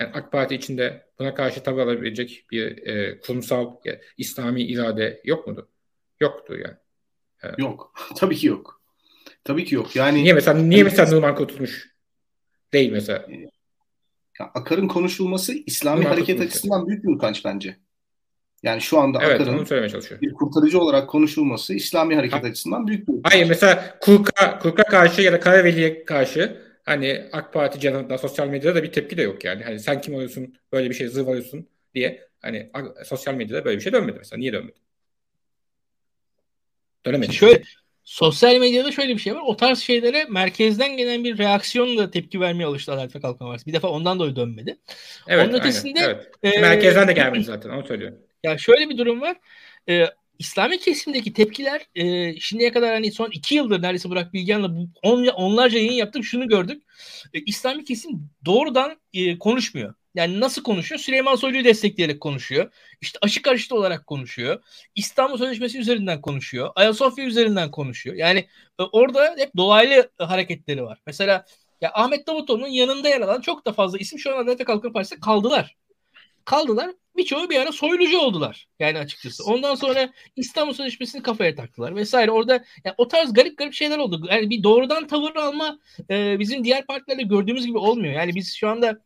yani 0.00 0.10
AK 0.14 0.32
Parti 0.32 0.54
içinde 0.54 1.06
buna 1.18 1.34
karşı 1.34 1.62
tavır 1.62 1.82
alabilecek 1.82 2.46
bir 2.50 2.86
e, 2.86 3.20
kurumsal 3.20 3.76
e, 3.86 4.00
İslami 4.16 4.62
irade 4.62 5.20
yok 5.24 5.46
mudur? 5.46 5.64
Yoktu 6.20 6.54
yani. 6.54 6.76
Evet. 7.42 7.58
Yok. 7.58 7.94
Tabii 8.16 8.36
ki 8.36 8.46
yok. 8.46 8.80
Tabii 9.44 9.64
ki 9.64 9.74
yok. 9.74 9.96
Yani 9.96 10.22
niye 10.22 10.32
mesela 10.32 10.58
niye 10.58 10.82
hani, 10.82 10.90
mesela 10.90 11.10
Numan 11.10 11.34
Kurtulmuş 11.34 11.90
değil 12.72 12.92
mesela? 12.92 13.26
Ya, 14.40 14.50
Akar'ın 14.54 14.88
konuşulması 14.88 15.52
İslami 15.52 16.00
Numan 16.00 16.10
hareket 16.10 16.26
Kurtulmuş. 16.26 16.52
açısından 16.52 16.86
büyük 16.86 17.04
bir 17.04 17.08
utanç 17.08 17.44
bence. 17.44 17.76
Yani 18.62 18.80
şu 18.80 18.98
anda 18.98 19.18
evet, 19.22 19.40
Akar'ın 19.40 19.66
bir 20.20 20.34
kurtarıcı 20.34 20.80
olarak 20.80 21.10
konuşulması 21.10 21.74
İslami 21.74 22.16
hareket 22.16 22.44
ha. 22.44 22.48
açısından 22.48 22.86
büyük 22.86 23.08
bir 23.08 23.14
Hayır 23.24 23.48
mesela 23.48 23.98
Kurk'a, 24.00 24.58
Kurk'a 24.58 24.82
karşı 24.82 25.22
ya 25.22 25.32
da 25.32 25.40
Karaveli'ye 25.40 26.04
karşı 26.04 26.63
hani 26.84 27.28
AK 27.32 27.52
Parti 27.52 27.80
canında 27.80 28.18
sosyal 28.18 28.48
medyada 28.48 28.74
da 28.74 28.82
bir 28.82 28.92
tepki 28.92 29.16
de 29.16 29.22
yok 29.22 29.44
yani. 29.44 29.64
Hani 29.64 29.80
sen 29.80 30.00
kim 30.00 30.14
oluyorsun 30.14 30.54
böyle 30.72 30.90
bir 30.90 30.94
şey 30.94 31.08
zırvalıyorsun 31.08 31.68
diye 31.94 32.28
hani 32.40 32.70
sosyal 33.04 33.34
medyada 33.34 33.64
böyle 33.64 33.76
bir 33.76 33.82
şey 33.82 33.92
dönmedi 33.92 34.18
mesela. 34.18 34.38
Niye 34.38 34.52
dönmedi? 34.52 34.76
Dönemedi. 37.06 37.34
Şöyle 37.34 37.62
sosyal 38.04 38.60
medyada 38.60 38.92
şöyle 38.92 39.14
bir 39.14 39.18
şey 39.18 39.34
var. 39.34 39.42
O 39.46 39.56
tarz 39.56 39.78
şeylere 39.78 40.24
merkezden 40.24 40.96
gelen 40.96 41.24
bir 41.24 41.38
reaksiyonla 41.38 42.10
tepki 42.10 42.40
vermeye 42.40 42.64
alıştı 42.64 42.92
Adalet 42.92 43.16
ve 43.16 43.20
Kalkınma 43.20 43.50
Partisi. 43.50 43.66
Bir 43.66 43.72
defa 43.72 43.88
ondan 43.88 44.18
dolayı 44.18 44.36
dönmedi. 44.36 44.78
Evet, 45.28 45.48
Onun 45.48 45.58
ötesinde 45.58 46.00
evet. 46.00 46.30
E, 46.42 46.60
merkezden 46.60 47.08
de 47.08 47.12
gelmedi 47.12 47.44
zaten 47.44 47.70
onu 47.70 47.86
söylüyorum. 47.86 48.18
Ya 48.42 48.58
şöyle 48.58 48.88
bir 48.88 48.98
durum 48.98 49.20
var. 49.20 49.36
E, 49.88 50.06
İslami 50.38 50.78
kesimdeki 50.78 51.32
tepkiler 51.32 51.86
e, 51.94 52.34
şimdiye 52.40 52.72
kadar 52.72 52.92
hani 52.92 53.12
son 53.12 53.30
iki 53.30 53.54
yıldır 53.54 53.82
neredeyse 53.82 54.10
Burak 54.10 54.32
Bilgen'le 54.32 54.88
on, 55.02 55.26
onlarca 55.26 55.78
yayın 55.78 55.92
yaptık 55.92 56.24
şunu 56.24 56.48
gördük. 56.48 56.82
E, 57.34 57.40
İslami 57.40 57.84
kesim 57.84 58.30
doğrudan 58.44 59.00
e, 59.14 59.38
konuşmuyor. 59.38 59.94
Yani 60.14 60.40
nasıl 60.40 60.62
konuşuyor? 60.62 60.98
Süleyman 60.98 61.34
Soylu'yu 61.36 61.64
destekleyerek 61.64 62.20
konuşuyor. 62.20 62.72
İşte 63.00 63.18
aşık 63.22 63.44
karıştı 63.44 63.74
olarak 63.76 64.06
konuşuyor. 64.06 64.62
İstanbul 64.94 65.38
Sözleşmesi 65.38 65.78
üzerinden 65.78 66.20
konuşuyor. 66.20 66.70
Ayasofya 66.74 67.24
üzerinden 67.24 67.70
konuşuyor. 67.70 68.16
Yani 68.16 68.38
e, 68.80 68.82
orada 68.82 69.34
hep 69.38 69.56
dolaylı 69.56 70.10
hareketleri 70.18 70.82
var. 70.84 70.98
Mesela 71.06 71.44
ya 71.80 71.90
Ahmet 71.94 72.26
Davutoğlu'nun 72.26 72.68
yanında 72.68 73.08
yer 73.08 73.20
alan 73.20 73.40
çok 73.40 73.66
da 73.66 73.72
fazla 73.72 73.98
isim 73.98 74.18
şu 74.18 74.34
an 74.34 74.42
Adalet 74.42 74.60
ve 74.60 74.64
Kalkınma 74.64 74.92
Partisi'nde 74.92 75.20
kaldılar. 75.20 75.76
Kaldılar. 76.44 76.90
Birçoğu 77.16 77.50
bir 77.50 77.56
ara 77.56 77.72
soylucu 77.72 78.18
oldular. 78.18 78.66
Yani 78.78 78.98
açıkçası. 78.98 79.44
Ondan 79.44 79.74
sonra 79.74 80.12
İstanbul 80.36 80.72
Sözleşmesi'ni 80.72 81.22
kafaya 81.22 81.54
taktılar 81.54 81.96
vesaire. 81.96 82.30
Orada 82.30 82.52
yani 82.84 82.94
o 82.98 83.08
tarz 83.08 83.32
garip 83.32 83.58
garip 83.58 83.72
şeyler 83.74 83.98
oldu. 83.98 84.26
Yani 84.30 84.50
bir 84.50 84.62
doğrudan 84.62 85.06
tavır 85.06 85.36
alma 85.36 85.78
e, 86.10 86.38
bizim 86.38 86.64
diğer 86.64 86.86
partilerde 86.86 87.22
gördüğümüz 87.22 87.66
gibi 87.66 87.78
olmuyor. 87.78 88.14
Yani 88.14 88.34
biz 88.34 88.54
şu 88.56 88.68
anda 88.68 89.00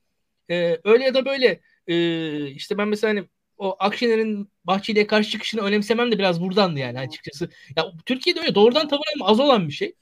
e, 0.51 0.79
öyle 0.85 1.05
ya 1.05 1.15
da 1.15 1.25
böyle 1.25 1.61
e, 1.87 2.51
işte 2.51 2.79
ben 2.79 2.89
mesela 2.89 3.11
hani 3.11 3.29
o 3.59 3.77
Akşener'in 3.79 4.51
Bahçeli'ye 4.65 5.07
karşı 5.07 5.31
çıkışını 5.31 5.63
önemsemem 5.63 6.13
de 6.13 6.19
biraz 6.19 6.41
buradandı 6.43 6.81
yani 6.81 6.99
açıkçası. 7.01 7.51
Ya 7.77 7.93
Türkiye'de 8.07 8.41
öyle 8.41 8.55
doğrudan 8.55 8.89
tavır 8.89 9.05
alma 9.17 9.27
az 9.27 9.41
olan 9.41 9.69
bir 9.69 9.73
şey. 9.73 9.95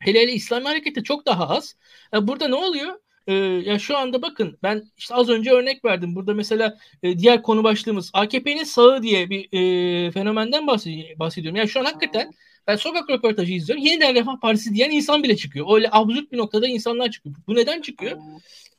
Hele 0.00 0.20
hele 0.20 0.32
İslami 0.32 0.66
harekette 0.66 1.02
çok 1.02 1.26
daha 1.26 1.48
az. 1.48 1.76
Ya 2.12 2.28
burada 2.28 2.48
ne 2.48 2.54
oluyor? 2.54 3.00
Ee, 3.28 3.34
ya 3.34 3.78
şu 3.78 3.96
anda 3.96 4.22
bakın 4.22 4.58
ben 4.62 4.82
işte 4.96 5.14
az 5.14 5.28
önce 5.28 5.50
örnek 5.50 5.84
verdim. 5.84 6.14
Burada 6.14 6.34
mesela 6.34 6.78
e, 7.02 7.18
diğer 7.18 7.42
konu 7.42 7.64
başlığımız 7.64 8.10
AKP'nin 8.12 8.64
sağı 8.64 9.02
diye 9.02 9.30
bir 9.30 9.48
e, 9.52 10.10
fenomenden 10.10 10.66
bahsediyorum. 10.66 11.56
Yani 11.56 11.68
şu 11.68 11.80
an 11.80 11.84
hakikaten 11.84 12.32
ben 12.66 12.76
sokak 12.76 13.10
röportajı 13.10 13.52
izliyorum. 13.52 13.84
Yeniden 13.86 14.14
Refah 14.14 14.40
Partisi 14.40 14.74
diyen 14.74 14.90
insan 14.90 15.22
bile 15.22 15.36
çıkıyor. 15.36 15.66
Öyle 15.74 15.88
absürt 15.92 16.32
bir 16.32 16.38
noktada 16.38 16.68
insanlar 16.68 17.10
çıkıyor. 17.10 17.36
Bu 17.46 17.54
neden 17.54 17.80
çıkıyor? 17.80 18.18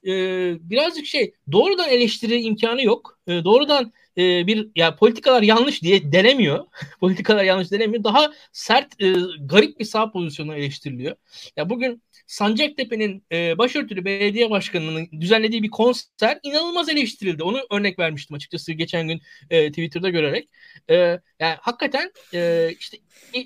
Ee, 0.07 0.55
birazcık 0.69 1.05
şey 1.05 1.33
doğrudan 1.51 1.89
eleştiri 1.89 2.41
imkanı 2.41 2.83
yok. 2.83 3.19
Ee, 3.27 3.43
doğrudan 3.43 3.93
e, 4.17 4.47
bir 4.47 4.69
ya 4.75 4.95
politikalar 4.95 5.41
yanlış 5.41 5.83
diye 5.83 6.11
denemiyor. 6.11 6.65
politikalar 6.99 7.43
yanlış 7.43 7.71
denemiyor. 7.71 8.03
Daha 8.03 8.31
sert, 8.51 9.01
e, 9.01 9.13
garip 9.41 9.79
bir 9.79 9.85
sağ 9.85 10.11
pozisyonu 10.11 10.55
eleştiriliyor. 10.55 11.15
Ya 11.57 11.69
bugün 11.69 12.01
Sancaktepe'nin 12.29 13.23
e, 13.31 13.57
başörtülü 13.57 14.05
belediye 14.05 14.49
başkanının 14.49 15.09
düzenlediği 15.21 15.63
bir 15.63 15.69
konser 15.69 16.39
inanılmaz 16.43 16.89
eleştirildi. 16.89 17.43
Onu 17.43 17.59
örnek 17.71 17.99
vermiştim 17.99 18.35
açıkçası 18.35 18.73
geçen 18.73 19.07
gün 19.07 19.21
e, 19.49 19.69
Twitter'da 19.69 20.09
görerek. 20.09 20.49
E, 20.89 20.95
yani 21.39 21.57
hakikaten 21.61 22.11
e, 22.33 22.69
işte 22.79 22.97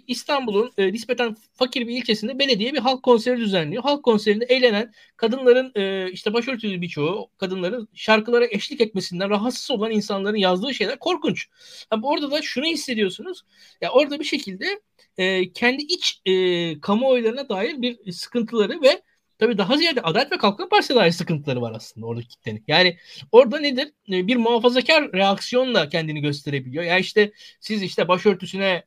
İstanbul'un 0.07 0.71
e, 0.77 0.93
nispeten 0.93 1.35
fakir 1.53 1.87
bir 1.87 1.97
ilçesinde 1.97 2.39
belediye 2.39 2.73
bir 2.73 2.79
halk 2.79 3.03
konseri 3.03 3.37
düzenliyor. 3.37 3.83
Halk 3.83 4.03
konserinde 4.03 4.45
eğlenen 4.45 4.93
kadınların 5.17 5.71
e, 5.75 6.11
işte 6.11 6.33
başörtülü 6.33 6.81
birçoğu 6.81 7.29
kadınların 7.37 7.87
şarkılara 7.93 8.45
eşlik 8.45 8.81
etmesinden 8.81 9.29
rahatsız 9.29 9.71
olan 9.71 9.91
insanların 9.91 10.37
yazdığı 10.37 10.73
şeyler 10.73 10.99
korkunç. 10.99 11.47
Yani 11.91 12.05
orada 12.05 12.31
da 12.31 12.41
şunu 12.41 12.65
hissediyorsunuz. 12.65 13.43
Ya 13.81 13.91
orada 13.91 14.19
bir 14.19 14.25
şekilde 14.25 14.81
e, 15.17 15.53
kendi 15.53 15.83
iç 15.83 16.21
e, 16.25 16.79
kamuoylarına 16.81 17.49
dair 17.49 17.81
bir 17.81 18.11
sıkıntıları 18.11 18.81
ve 18.81 19.01
tabii 19.39 19.57
daha 19.57 19.77
ziyade 19.77 20.01
Adalet 20.01 20.31
ve 20.31 20.37
Kalkınma 20.37 20.69
Partisi'ne 20.69 20.97
dair 20.97 21.11
sıkıntıları 21.11 21.61
var 21.61 21.73
aslında 21.75 22.05
oradaki 22.05 22.27
kitlenin. 22.27 22.63
Yani 22.67 22.97
orada 23.31 23.59
nedir? 23.59 23.87
E, 24.11 24.27
bir 24.27 24.35
muhafazakar 24.35 25.13
reaksiyonla 25.13 25.89
kendini 25.89 26.21
gösterebiliyor. 26.21 26.83
Yani 26.83 27.01
işte 27.01 27.31
siz 27.59 27.83
işte 27.83 28.07
başörtüsüne 28.07 28.83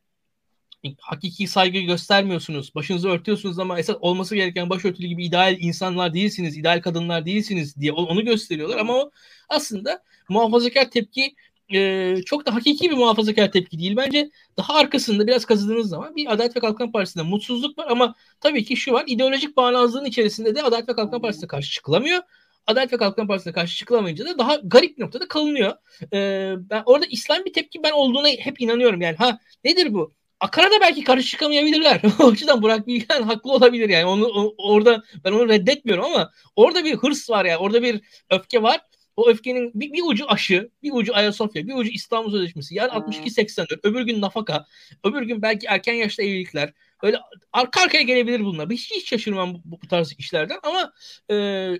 hakiki 1.00 1.46
saygı 1.46 1.78
göstermiyorsunuz. 1.78 2.74
Başınızı 2.74 3.08
örtüyorsunuz 3.08 3.58
ama 3.58 3.78
esas 3.78 3.96
olması 4.00 4.34
gereken 4.34 4.70
başörtülü 4.70 5.06
gibi 5.06 5.24
ideal 5.24 5.56
insanlar 5.60 6.14
değilsiniz, 6.14 6.58
ideal 6.58 6.82
kadınlar 6.82 7.26
değilsiniz 7.26 7.76
diye 7.80 7.92
onu 7.92 8.24
gösteriyorlar. 8.24 8.78
Ama 8.78 8.94
o 8.94 9.10
aslında 9.48 10.02
muhafazakar 10.28 10.90
tepki 10.90 11.34
e, 11.74 12.16
çok 12.26 12.46
da 12.46 12.54
hakiki 12.54 12.90
bir 12.90 12.96
muhafazakar 12.96 13.52
tepki 13.52 13.78
değil. 13.78 13.96
Bence 13.96 14.30
daha 14.56 14.74
arkasında 14.74 15.26
biraz 15.26 15.44
kazıdığınız 15.44 15.88
zaman 15.88 16.16
bir 16.16 16.32
Adalet 16.32 16.56
ve 16.56 16.60
Kalkınma 16.60 16.92
Partisi'nde 16.92 17.24
mutsuzluk 17.24 17.78
var 17.78 17.86
ama 17.90 18.14
tabii 18.40 18.64
ki 18.64 18.76
şu 18.76 18.92
var 18.92 19.04
ideolojik 19.06 19.56
bağnazlığın 19.56 20.04
içerisinde 20.04 20.54
de 20.54 20.62
Adalet 20.62 20.88
ve 20.88 20.94
Kalkınma 20.94 21.20
Partisi'ne 21.20 21.48
karşı 21.48 21.72
çıkılamıyor. 21.72 22.22
Adalet 22.66 22.92
ve 22.92 22.96
Kalkınma 22.96 23.28
Partisi'ne 23.28 23.52
karşı 23.52 23.76
çıkılamayınca 23.76 24.24
da 24.24 24.38
daha 24.38 24.56
garip 24.64 24.98
bir 24.98 25.02
noktada 25.02 25.28
kalınıyor. 25.28 25.76
Ee, 26.12 26.54
ben 26.58 26.82
orada 26.86 27.06
İslam 27.10 27.44
bir 27.44 27.52
tepki 27.52 27.82
ben 27.82 27.92
olduğuna 27.92 28.28
hep 28.28 28.60
inanıyorum. 28.60 29.00
Yani 29.00 29.16
ha 29.16 29.38
nedir 29.64 29.94
bu? 29.94 30.14
Akar'a 30.40 30.70
da 30.70 30.80
belki 30.80 31.04
karşı 31.04 31.28
çıkamayabilirler. 31.28 32.00
o 32.20 32.30
açıdan 32.30 32.62
Burak 32.62 32.86
Bilgen 32.86 33.22
haklı 33.22 33.52
olabilir 33.52 33.88
yani. 33.88 34.04
Onu 34.04 34.26
o, 34.26 34.54
orada 34.58 35.02
ben 35.24 35.32
onu 35.32 35.48
reddetmiyorum 35.48 36.04
ama 36.04 36.32
orada 36.56 36.84
bir 36.84 36.96
hırs 36.96 37.30
var 37.30 37.44
yani. 37.44 37.56
Orada 37.58 37.82
bir 37.82 38.00
öfke 38.30 38.62
var. 38.62 38.80
O 39.16 39.28
öfkenin 39.28 39.72
bir, 39.74 39.92
bir 39.92 40.02
ucu 40.06 40.30
aşı, 40.30 40.70
bir 40.82 40.92
ucu 40.92 41.14
Ayasofya, 41.14 41.66
bir 41.66 41.74
ucu 41.74 41.90
İstanbul 41.90 42.30
Sözleşmesi. 42.30 42.74
Yarın 42.74 42.92
62-84, 42.92 43.78
öbür 43.82 44.02
gün 44.02 44.20
nafaka, 44.20 44.66
öbür 45.04 45.22
gün 45.22 45.42
belki 45.42 45.66
erken 45.66 45.94
yaşta 45.94 46.22
evlilikler. 46.22 46.72
Öyle 47.02 47.18
arka 47.52 47.80
arkaya 47.80 48.02
gelebilir 48.02 48.44
bunlar. 48.44 48.70
Hiç, 48.70 48.90
hiç 48.90 49.08
şaşırmam 49.08 49.54
bu, 49.64 49.80
bu 49.82 49.88
tarz 49.88 50.14
işlerden 50.18 50.58
ama 50.62 50.92
e, 51.30 51.34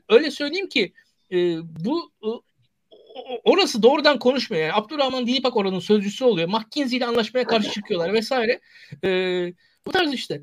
öyle 0.09 0.31
söyleyeyim 0.31 0.69
ki 0.69 0.93
e, 1.33 1.37
bu 1.85 2.13
orası 3.45 3.83
doğrudan 3.83 4.19
konuşmuyor. 4.19 4.63
Yani 4.63 4.75
Abdurrahman 4.75 5.27
Dilipak 5.27 5.57
oranın 5.57 5.79
sözcüsü 5.79 6.25
oluyor. 6.25 6.49
McKinsey 6.49 6.99
ile 6.99 7.07
anlaşmaya 7.07 7.45
karşı 7.45 7.71
çıkıyorlar 7.71 8.13
vesaire. 8.13 8.61
E, 9.05 9.09
bu 9.87 9.93
tarz 9.93 10.15
işte. 10.15 10.43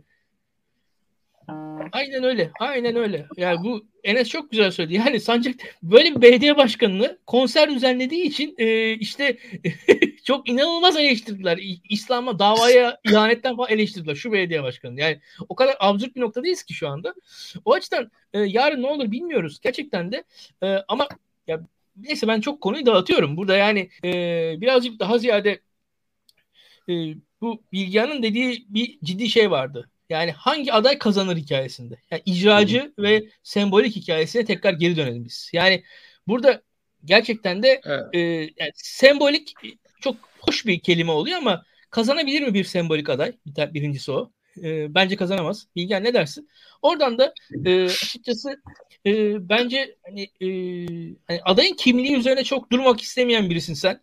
Aynen 1.92 2.24
öyle. 2.24 2.52
Aynen 2.60 2.96
öyle. 2.96 3.26
Yani 3.38 3.64
bu 3.64 3.86
Enes 4.04 4.30
çok 4.30 4.52
güzel 4.52 4.72
söyledi. 4.72 4.94
Yani 4.94 5.20
Sancak 5.20 5.56
böyle 5.84 6.16
bir 6.16 6.22
belediye 6.22 6.58
başkanını 6.58 7.18
konser 7.28 7.70
düzenlediği 7.76 8.24
için 8.24 8.56
e, 8.58 8.94
işte 8.94 9.38
çok 10.24 10.50
inanılmaz 10.50 10.98
eleştirdiler. 10.98 11.60
İslam'a 11.90 12.40
davaya 12.40 13.00
ihanetten 13.04 13.56
falan 13.56 13.70
eleştirdiler 13.70 14.16
şu 14.16 14.32
belediye 14.32 14.64
başkanı. 14.64 15.00
Yani 15.00 15.20
o 15.50 15.56
kadar 15.56 15.76
absürt 15.80 16.16
bir 16.16 16.22
noktadayız 16.22 16.64
ki 16.64 16.74
şu 16.74 16.88
anda. 16.88 17.14
O 17.66 17.74
açıdan 17.74 18.12
e, 18.34 18.40
yarın 18.40 18.82
ne 18.82 18.88
olur 18.88 19.12
bilmiyoruz. 19.12 19.60
Gerçekten 19.62 20.12
de 20.12 20.24
e, 20.64 20.78
ama 20.88 21.08
ya 21.48 21.62
neyse 21.96 22.28
ben 22.28 22.42
çok 22.42 22.62
konuyu 22.62 22.86
dağıtıyorum. 22.86 23.38
Burada 23.38 23.58
yani 23.58 23.90
e, 24.04 24.12
birazcık 24.62 25.00
daha 25.00 25.18
ziyade 25.18 25.60
e, 26.90 26.94
bu 27.42 27.64
Bilgehan'ın 27.72 28.24
dediği 28.24 28.66
bir 28.70 29.00
ciddi 29.04 29.30
şey 29.30 29.52
vardı. 29.52 29.90
Yani 30.10 30.32
hangi 30.32 30.74
aday 30.74 30.98
kazanır 30.98 31.38
hikayesinde. 31.38 31.96
Yani 32.12 32.22
icracı 32.26 32.94
hmm. 32.96 33.06
ve 33.06 33.24
sembolik 33.44 33.96
hikayesine 33.96 34.46
tekrar 34.46 34.74
geri 34.74 34.98
dönelim 34.98 35.26
biz. 35.26 35.50
Yani 35.54 35.84
burada 36.28 36.62
gerçekten 37.06 37.64
de 37.64 37.82
evet. 37.86 38.06
e, 38.14 38.20
yani 38.58 38.72
sembolik 38.76 39.54
çok 40.02 40.16
hoş 40.40 40.66
bir 40.66 40.80
kelime 40.80 41.12
oluyor 41.12 41.38
ama 41.38 41.66
kazanabilir 41.90 42.42
mi 42.42 42.54
bir 42.54 42.64
sembolik 42.64 43.10
aday? 43.10 43.34
Bir, 43.46 43.74
birincisi 43.74 44.12
o. 44.12 44.32
E, 44.64 44.96
bence 44.96 45.16
kazanamaz. 45.16 45.68
Bilgen 45.76 46.04
ne 46.04 46.14
dersin? 46.14 46.50
Oradan 46.82 47.18
da 47.18 47.34
e, 47.66 47.84
açıkçası 47.86 48.62
e, 49.06 49.50
bence 49.50 49.96
hani, 50.06 50.22
e, 50.22 50.48
hani 51.28 51.42
adayın 51.44 51.76
kimliği 51.76 52.16
üzerine 52.16 52.44
çok 52.44 52.72
durmak 52.72 53.02
istemeyen 53.02 53.50
birisin 53.50 53.74
sen. 53.74 54.02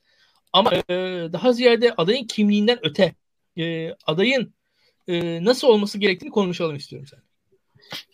Ama 0.52 0.74
e, 0.74 0.94
daha 1.32 1.52
ziyade 1.52 1.94
adayın 1.96 2.26
kimliğinden 2.26 2.78
öte 2.82 3.14
e, 3.58 3.94
adayın 4.06 4.54
e, 5.08 5.44
nasıl 5.44 5.68
olması 5.68 5.98
gerektiğini 5.98 6.30
konuşalım 6.30 6.76
istiyorum 6.76 7.08
sen. 7.10 7.20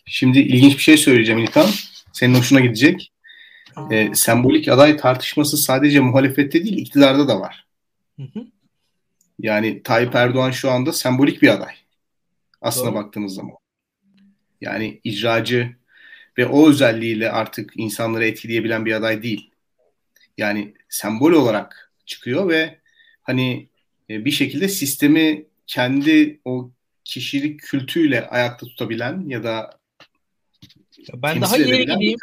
Şimdi 0.05 0.39
ilginç 0.39 0.73
bir 0.73 0.81
şey 0.81 0.97
söyleyeceğim 0.97 1.39
İlkan. 1.39 1.69
Senin 2.13 2.35
hoşuna 2.35 2.59
gidecek. 2.59 3.11
E, 3.91 4.15
sembolik 4.15 4.67
aday 4.67 4.97
tartışması 4.97 5.57
sadece 5.57 5.99
muhalefette 5.99 6.63
değil 6.63 6.77
iktidarda 6.77 7.27
da 7.27 7.39
var. 7.39 7.65
Hı 8.15 8.23
hı. 8.23 8.47
Yani 9.39 9.83
Tayyip 9.83 10.15
Erdoğan 10.15 10.51
şu 10.51 10.71
anda 10.71 10.93
sembolik 10.93 11.41
bir 11.41 11.47
aday. 11.47 11.73
Aslına 12.61 12.85
Doğru. 12.85 12.95
baktığımız 12.95 13.33
zaman. 13.33 13.55
Yani 14.61 15.01
icracı 15.03 15.75
ve 16.37 16.45
o 16.45 16.69
özelliğiyle 16.69 17.31
artık 17.31 17.73
insanları 17.75 18.25
etkileyebilen 18.25 18.85
bir 18.85 18.93
aday 18.93 19.23
değil. 19.23 19.51
Yani 20.37 20.73
sembol 20.89 21.31
olarak 21.31 21.91
çıkıyor 22.05 22.49
ve 22.49 22.79
hani 23.23 23.67
e, 24.09 24.25
bir 24.25 24.31
şekilde 24.31 24.67
sistemi 24.67 25.45
kendi 25.67 26.39
o 26.45 26.71
kişilik 27.03 27.59
kültüyle 27.59 28.27
ayakta 28.27 28.65
tutabilen 28.65 29.23
ya 29.27 29.43
da 29.43 29.77
ben 31.13 31.41
daha 31.41 31.57
ileri 31.57 31.85
gideyim. 31.85 32.17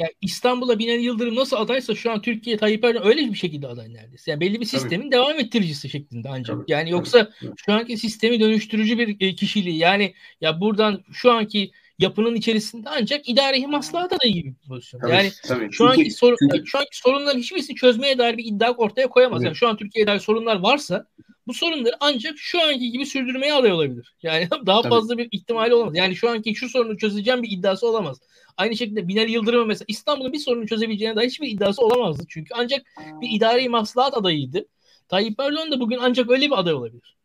Yani 0.00 0.12
İstanbul'a 0.20 0.78
Binali 0.78 1.02
Yıldırım 1.02 1.36
nasıl 1.36 1.56
adaysa 1.56 1.94
şu 1.94 2.10
an 2.10 2.22
Türkiye 2.22 2.56
Tayyip 2.56 2.84
Erdoğan 2.84 3.06
öyle 3.06 3.32
bir 3.32 3.34
şekilde 3.34 3.66
aday 3.66 3.94
neredeyse. 3.94 4.30
Yani 4.30 4.40
belli 4.40 4.60
bir 4.60 4.64
sistemin 4.64 5.10
Tabii. 5.10 5.12
devam 5.12 5.38
ettiricisi 5.38 5.88
şeklinde 5.88 6.28
ancak. 6.28 6.56
Tabii. 6.56 6.72
Yani 6.72 6.90
yoksa 6.90 7.30
Tabii. 7.40 7.52
şu 7.56 7.72
anki 7.72 7.96
sistemi 7.96 8.40
dönüştürücü 8.40 8.98
bir 8.98 9.16
e, 9.20 9.34
kişiliği 9.34 9.78
yani 9.78 10.14
ya 10.40 10.60
buradan 10.60 11.04
şu 11.12 11.32
anki 11.32 11.70
yapının 11.98 12.34
içerisinde 12.34 12.88
ancak 12.90 13.28
idari 13.28 13.66
maslahat 13.66 14.12
adayı 14.12 14.32
gibi 14.32 14.48
bir 14.48 14.68
pozisyon. 14.68 15.00
Tabii, 15.00 15.12
yani 15.12 15.30
tabii. 15.48 15.72
şu 15.72 15.88
anki 15.88 16.10
sorun 16.10 16.36
çünkü... 16.40 16.66
şu 16.66 16.78
anki 16.78 16.98
sorunların 16.98 17.38
hiçbirisini 17.38 17.76
çözmeye 17.76 18.18
dair 18.18 18.36
bir 18.36 18.44
iddia 18.44 18.72
ortaya 18.72 19.08
koyamaz. 19.08 19.42
Yani 19.42 19.56
şu 19.56 19.68
an 19.68 19.76
Türkiye'de 19.76 20.10
dair 20.10 20.18
sorunlar 20.18 20.56
varsa 20.56 21.06
bu 21.46 21.54
sorunları 21.54 21.96
ancak 22.00 22.38
şu 22.38 22.62
anki 22.62 22.90
gibi 22.90 23.06
sürdürmeye 23.06 23.54
aday 23.54 23.72
olabilir. 23.72 24.14
Yani 24.22 24.48
daha 24.66 24.82
tabii. 24.82 24.90
fazla 24.90 25.18
bir 25.18 25.28
ihtimali 25.32 25.74
olamaz. 25.74 25.96
Yani 25.96 26.16
şu 26.16 26.30
anki 26.30 26.54
şu 26.54 26.68
sorunu 26.68 26.98
çözeceğim 26.98 27.42
bir 27.42 27.50
iddiası 27.50 27.88
olamaz. 27.88 28.20
Aynı 28.56 28.76
şekilde 28.76 29.08
Binali 29.08 29.32
Yıldırım'ın 29.32 29.68
mesela 29.68 29.84
İstanbul'un 29.88 30.32
bir 30.32 30.38
sorunu 30.38 30.66
çözebileceğine 30.66 31.16
dair 31.16 31.26
hiçbir 31.26 31.48
iddiası 31.48 31.82
olamazdı. 31.82 32.24
Çünkü 32.28 32.54
ancak 32.54 32.86
bir 33.20 33.30
idari 33.30 33.68
maslahat 33.68 34.16
adayıydı. 34.16 34.66
Tayyip 35.08 35.40
Erdoğan 35.40 35.72
da 35.72 35.80
bugün 35.80 35.98
ancak 36.00 36.30
öyle 36.30 36.46
bir 36.46 36.58
aday 36.58 36.74
olabilir. 36.74 37.16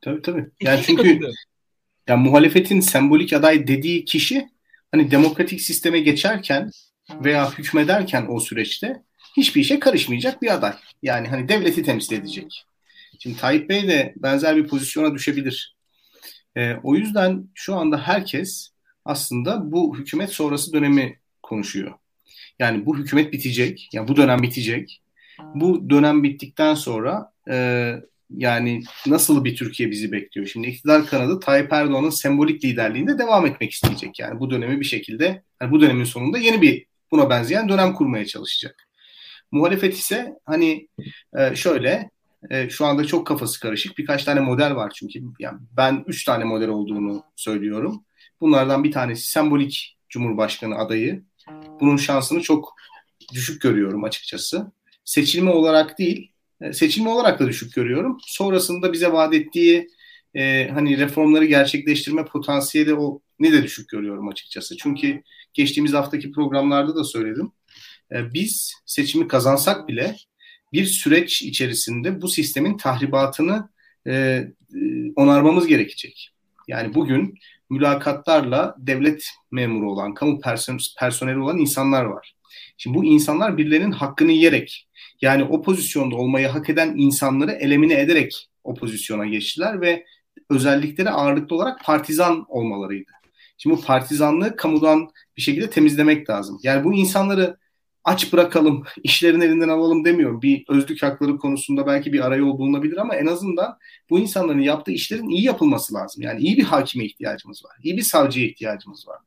Tabii 0.00 0.22
tabii. 0.22 0.50
Yani 0.60 0.80
çünkü 0.86 1.20
yani 2.08 2.28
muhalefetin 2.28 2.80
sembolik 2.80 3.32
aday 3.32 3.66
dediği 3.66 4.04
kişi 4.04 4.48
hani 4.92 5.10
demokratik 5.10 5.60
sisteme 5.60 6.00
geçerken 6.00 6.70
veya 7.10 7.52
hükmederken 7.52 8.26
o 8.28 8.40
süreçte 8.40 9.02
hiçbir 9.36 9.60
işe 9.60 9.78
karışmayacak 9.78 10.42
bir 10.42 10.54
aday. 10.54 10.74
Yani 11.02 11.28
hani 11.28 11.48
devleti 11.48 11.82
temsil 11.82 12.16
edecek. 12.16 12.64
Şimdi 13.18 13.36
Tayyip 13.36 13.68
Bey 13.68 13.88
de 13.88 14.14
benzer 14.16 14.56
bir 14.56 14.66
pozisyona 14.66 15.14
düşebilir. 15.14 15.76
E, 16.56 16.74
o 16.82 16.94
yüzden 16.94 17.48
şu 17.54 17.76
anda 17.76 17.98
herkes 17.98 18.70
aslında 19.04 19.72
bu 19.72 19.98
hükümet 19.98 20.30
sonrası 20.30 20.72
dönemi 20.72 21.18
konuşuyor. 21.42 21.94
Yani 22.58 22.86
bu 22.86 22.98
hükümet 22.98 23.32
bitecek, 23.32 23.88
yani 23.92 24.08
bu 24.08 24.16
dönem 24.16 24.42
bitecek. 24.42 25.00
Bu 25.54 25.90
dönem 25.90 26.22
bittikten 26.22 26.74
sonra 26.74 27.32
e, 27.50 27.94
yani 28.30 28.82
nasıl 29.06 29.44
bir 29.44 29.56
Türkiye 29.56 29.90
bizi 29.90 30.12
bekliyor? 30.12 30.46
Şimdi 30.46 30.66
iktidar 30.66 31.06
kanadı 31.06 31.40
Tayyip 31.40 31.72
Erdoğan'ın 31.72 32.10
sembolik 32.10 32.64
liderliğinde 32.64 33.18
devam 33.18 33.46
etmek 33.46 33.72
isteyecek. 33.72 34.18
Yani 34.18 34.40
bu 34.40 34.50
dönemi 34.50 34.80
bir 34.80 34.84
şekilde, 34.84 35.42
yani 35.62 35.70
bu 35.70 35.80
dönemin 35.80 36.04
sonunda 36.04 36.38
yeni 36.38 36.62
bir 36.62 36.86
buna 37.10 37.30
benzeyen 37.30 37.68
dönem 37.68 37.92
kurmaya 37.94 38.26
çalışacak. 38.26 38.88
Muhalefet 39.50 39.94
ise 39.94 40.34
hani 40.46 40.88
e, 41.38 41.56
şöyle 41.56 42.10
e, 42.50 42.70
şu 42.70 42.86
anda 42.86 43.04
çok 43.04 43.26
kafası 43.26 43.60
karışık. 43.60 43.98
Birkaç 43.98 44.24
tane 44.24 44.40
model 44.40 44.74
var 44.74 44.92
çünkü. 44.94 45.20
Yani 45.38 45.58
ben 45.76 46.04
üç 46.06 46.24
tane 46.24 46.44
model 46.44 46.68
olduğunu 46.68 47.24
söylüyorum. 47.36 48.04
Bunlardan 48.40 48.84
bir 48.84 48.92
tanesi 48.92 49.30
sembolik 49.30 49.96
Cumhurbaşkanı 50.08 50.76
adayı. 50.76 51.22
Bunun 51.80 51.96
şansını 51.96 52.42
çok 52.42 52.74
düşük 53.32 53.62
görüyorum 53.62 54.04
açıkçası. 54.04 54.72
Seçilme 55.04 55.50
olarak 55.50 55.98
değil, 55.98 56.32
seçilme 56.72 57.08
olarak 57.08 57.40
da 57.40 57.48
düşük 57.48 57.74
görüyorum. 57.74 58.18
Sonrasında 58.26 58.92
bize 58.92 59.12
vaat 59.12 59.34
ettiği 59.34 59.88
e, 60.34 60.68
hani 60.68 60.98
reformları 60.98 61.44
gerçekleştirme 61.44 62.24
potansiyeli 62.24 62.94
o 62.94 63.20
ne 63.38 63.52
de 63.52 63.62
düşük 63.62 63.88
görüyorum 63.88 64.28
açıkçası. 64.28 64.76
Çünkü 64.76 65.22
geçtiğimiz 65.54 65.92
haftaki 65.92 66.32
programlarda 66.32 66.96
da 66.96 67.04
söyledim. 67.04 67.52
E, 68.12 68.34
biz 68.34 68.74
seçimi 68.86 69.28
kazansak 69.28 69.88
bile 69.88 70.16
bir 70.72 70.84
süreç 70.84 71.42
içerisinde 71.42 72.22
bu 72.22 72.28
sistemin 72.28 72.76
tahribatını 72.76 73.68
e, 74.06 74.12
e, 74.12 74.48
onarmamız 75.16 75.66
gerekecek. 75.66 76.30
Yani 76.68 76.94
bugün 76.94 77.34
mülakatlarla 77.70 78.74
devlet 78.78 79.24
memuru 79.50 79.92
olan, 79.92 80.14
kamu 80.14 80.40
person 80.40 80.78
personeli 80.98 81.38
olan 81.38 81.58
insanlar 81.58 82.04
var. 82.04 82.34
Şimdi 82.76 82.98
bu 82.98 83.04
insanlar 83.04 83.58
birilerinin 83.58 83.92
hakkını 83.92 84.32
yiyerek 84.32 84.83
yani 85.20 85.44
o 85.44 85.62
pozisyonda 85.62 86.16
olmayı 86.16 86.48
hak 86.48 86.70
eden 86.70 86.94
insanları 86.96 87.52
elemine 87.52 88.00
ederek 88.00 88.48
o 88.64 88.74
pozisyona 88.74 89.26
geçtiler 89.26 89.80
ve 89.80 90.04
özellikleri 90.50 91.10
ağırlıklı 91.10 91.56
olarak 91.56 91.84
partizan 91.84 92.44
olmalarıydı. 92.48 93.10
Şimdi 93.58 93.76
bu 93.76 93.80
partizanlığı 93.80 94.56
kamudan 94.56 95.08
bir 95.36 95.42
şekilde 95.42 95.70
temizlemek 95.70 96.30
lazım. 96.30 96.60
Yani 96.62 96.84
bu 96.84 96.94
insanları 96.94 97.56
aç 98.04 98.32
bırakalım, 98.32 98.84
işlerin 99.02 99.40
elinden 99.40 99.68
alalım 99.68 100.04
demiyorum. 100.04 100.42
Bir 100.42 100.64
özlük 100.68 101.02
hakları 101.02 101.38
konusunda 101.38 101.86
belki 101.86 102.12
bir 102.12 102.26
arayol 102.26 102.58
bulunabilir 102.58 102.96
ama 102.96 103.14
en 103.14 103.26
azından 103.26 103.78
bu 104.10 104.18
insanların 104.18 104.60
yaptığı 104.60 104.92
işlerin 104.92 105.28
iyi 105.28 105.42
yapılması 105.42 105.94
lazım. 105.94 106.22
Yani 106.22 106.40
iyi 106.40 106.56
bir 106.56 106.62
hakime 106.62 107.04
ihtiyacımız 107.04 107.64
var. 107.64 107.76
İyi 107.82 107.96
bir 107.96 108.02
savcıya 108.02 108.46
ihtiyacımız 108.46 109.08
var. 109.08 109.18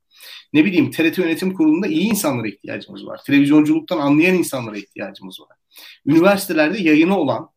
Ne 0.54 0.65
bileyim 0.65 0.91
TRT 0.91 1.17
Yönetim 1.17 1.54
Kurulu'nda 1.54 1.88
iyi 1.88 2.10
insanlara 2.10 2.47
ihtiyacımız 2.47 3.06
var. 3.06 3.19
Televizyonculuktan 3.26 3.97
anlayan 3.97 4.36
insanlara 4.36 4.78
ihtiyacımız 4.78 5.39
var. 5.41 5.58
Üniversitelerde 6.05 6.77
yayını 6.77 7.17
olan 7.17 7.49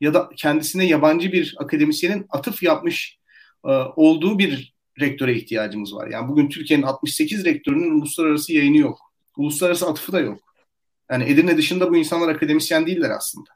ya 0.00 0.14
da 0.14 0.30
kendisine 0.36 0.86
yabancı 0.86 1.32
bir 1.32 1.54
akademisyenin 1.58 2.26
atıf 2.30 2.62
yapmış 2.62 3.18
e, 3.64 3.70
olduğu 3.96 4.38
bir 4.38 4.74
rektöre 5.00 5.34
ihtiyacımız 5.34 5.94
var. 5.94 6.08
Yani 6.08 6.28
bugün 6.28 6.48
Türkiye'nin 6.48 6.84
68 6.84 7.44
rektörünün 7.44 8.00
uluslararası 8.00 8.52
yayını 8.52 8.76
yok. 8.76 8.98
Uluslararası 9.36 9.86
atıfı 9.86 10.12
da 10.12 10.20
yok. 10.20 10.40
Yani 11.10 11.24
Edirne 11.24 11.56
dışında 11.56 11.90
bu 11.90 11.96
insanlar 11.96 12.28
akademisyen 12.28 12.86
değiller 12.86 13.10
aslında. 13.10 13.50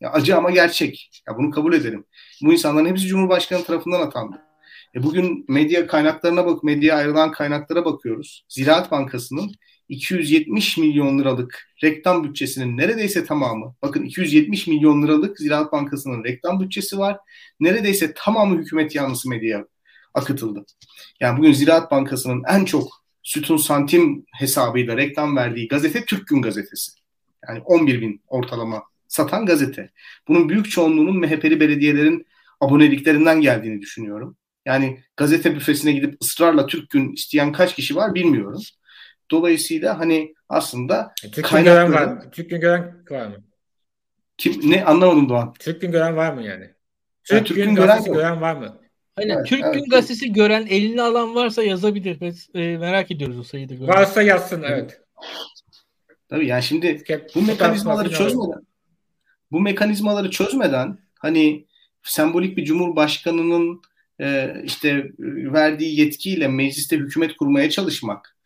Ya 0.00 0.12
acı 0.12 0.36
ama 0.36 0.50
gerçek. 0.50 1.22
Ya 1.28 1.36
bunu 1.36 1.50
kabul 1.50 1.72
edelim. 1.72 2.04
Bu 2.42 2.52
insanların 2.52 2.86
hepsi 2.86 3.06
Cumhurbaşkanı 3.06 3.64
tarafından 3.64 4.00
atandı. 4.00 4.42
E 4.94 5.02
bugün 5.02 5.44
medya 5.48 5.86
kaynaklarına 5.86 6.46
bak, 6.46 6.64
medya 6.64 6.96
ayrılan 6.96 7.32
kaynaklara 7.32 7.84
bakıyoruz. 7.84 8.44
Ziraat 8.48 8.90
Bankası'nın 8.90 9.52
270 9.92 10.78
milyon 10.78 11.18
liralık 11.18 11.68
reklam 11.82 12.24
bütçesinin 12.24 12.76
neredeyse 12.76 13.24
tamamı, 13.24 13.74
bakın 13.82 14.02
270 14.02 14.66
milyon 14.66 15.02
liralık 15.02 15.38
Ziraat 15.38 15.72
Bankası'nın 15.72 16.24
reklam 16.24 16.60
bütçesi 16.60 16.98
var. 16.98 17.18
Neredeyse 17.60 18.12
tamamı 18.16 18.58
hükümet 18.58 18.94
yanlısı 18.94 19.28
medyaya 19.28 19.66
akıtıldı. 20.14 20.64
Yani 21.20 21.38
bugün 21.38 21.52
Ziraat 21.52 21.90
Bankası'nın 21.90 22.42
en 22.48 22.64
çok 22.64 23.04
sütun 23.22 23.56
santim 23.56 24.24
hesabıyla 24.34 24.96
reklam 24.96 25.36
verdiği 25.36 25.68
gazete 25.68 26.04
Türk 26.04 26.26
Gün 26.26 26.42
Gazetesi. 26.42 26.92
Yani 27.48 27.60
11 27.60 28.00
bin 28.00 28.22
ortalama 28.28 28.82
satan 29.08 29.46
gazete. 29.46 29.90
Bunun 30.28 30.48
büyük 30.48 30.70
çoğunluğunun 30.70 31.20
MHP'li 31.20 31.60
belediyelerin 31.60 32.26
aboneliklerinden 32.60 33.40
geldiğini 33.40 33.80
düşünüyorum. 33.80 34.36
Yani 34.66 35.00
gazete 35.16 35.54
büfesine 35.54 35.92
gidip 35.92 36.22
ısrarla 36.22 36.66
Türk 36.66 36.90
Gün 36.90 37.12
isteyen 37.12 37.52
kaç 37.52 37.74
kişi 37.74 37.96
var 37.96 38.14
bilmiyorum. 38.14 38.62
Dolayısıyla 39.32 39.98
hani 39.98 40.34
aslında 40.48 41.12
e, 41.24 41.30
Türk 41.30 41.50
Gün 41.50 41.64
gören 41.64 41.92
var 41.92 42.04
mı? 42.04 42.30
Türk 42.32 42.50
Gün 42.50 42.60
gören 42.60 43.04
var 43.10 43.26
mı? 43.26 43.36
Kim 44.38 44.70
ne 44.70 44.84
anlamadım 44.84 45.28
Doğan. 45.28 45.52
Türk 45.58 45.80
Gün 45.80 45.92
gören 45.92 46.16
var 46.16 46.32
mı 46.32 46.42
yani? 46.42 46.70
Türk, 47.24 47.36
yani 47.36 47.44
Türk 47.44 47.56
Gün, 47.56 47.64
gün 47.64 47.74
gören, 47.74 48.04
gören 48.04 48.40
var 48.40 48.56
mı? 48.56 48.80
Aynen. 49.16 49.36
Evet, 49.36 49.46
Türk 49.46 49.64
evet. 49.64 49.74
Gün 49.74 49.84
Gazetesi 49.84 50.32
gören 50.32 50.66
eline 50.66 51.02
alan 51.02 51.34
varsa 51.34 51.62
yazabilir. 51.62 52.20
Biz 52.20 52.48
e, 52.54 52.76
merak 52.76 53.10
ediyoruz 53.10 53.38
o 53.38 53.42
sayıda. 53.42 53.74
Gören. 53.74 53.88
Varsa 53.88 54.22
yazsın 54.22 54.62
evet. 54.62 55.00
Tabii 56.28 56.46
yani 56.46 56.62
şimdi 56.62 57.04
bu 57.34 57.42
mekanizmaları 57.42 58.10
çözmeden 58.10 58.62
bu 59.52 59.60
mekanizmaları 59.60 60.30
çözmeden 60.30 60.98
hani 61.18 61.66
sembolik 62.02 62.56
bir 62.56 62.64
cumhurbaşkanının 62.64 63.82
e, 64.20 64.56
işte 64.64 65.12
verdiği 65.52 66.00
yetkiyle 66.00 66.48
mecliste 66.48 66.96
hükümet 66.96 67.36
kurmaya 67.36 67.70
çalışmak, 67.70 68.36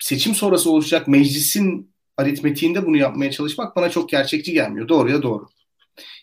seçim 0.00 0.34
sonrası 0.34 0.70
oluşacak 0.70 1.08
meclisin 1.08 1.94
aritmetiğinde 2.16 2.86
bunu 2.86 2.96
yapmaya 2.96 3.30
çalışmak 3.30 3.76
bana 3.76 3.90
çok 3.90 4.08
gerçekçi 4.08 4.52
gelmiyor. 4.52 4.88
Doğruya 4.88 5.22
doğru. 5.22 5.46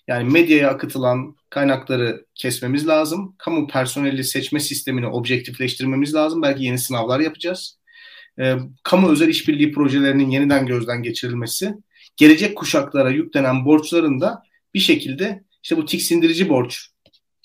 Yani 0.07 0.31
medyaya 0.31 0.69
akıtılan 0.69 1.35
kaynakları 1.49 2.25
kesmemiz 2.35 2.87
lazım. 2.87 3.35
Kamu 3.37 3.67
personeli 3.67 4.23
seçme 4.23 4.59
sistemini 4.59 5.07
objektifleştirmemiz 5.07 6.13
lazım. 6.13 6.41
Belki 6.41 6.63
yeni 6.63 6.79
sınavlar 6.79 7.19
yapacağız. 7.19 7.79
E, 8.39 8.55
kamu 8.83 9.09
özel 9.09 9.27
işbirliği 9.27 9.71
projelerinin 9.71 10.29
yeniden 10.29 10.65
gözden 10.65 11.03
geçirilmesi, 11.03 11.73
gelecek 12.17 12.57
kuşaklara 12.57 13.09
yüklenen 13.09 13.65
borçların 13.65 14.21
da 14.21 14.43
bir 14.73 14.79
şekilde 14.79 15.43
işte 15.63 15.77
bu 15.77 15.85
tiksindirici 15.85 16.49
borç 16.49 16.87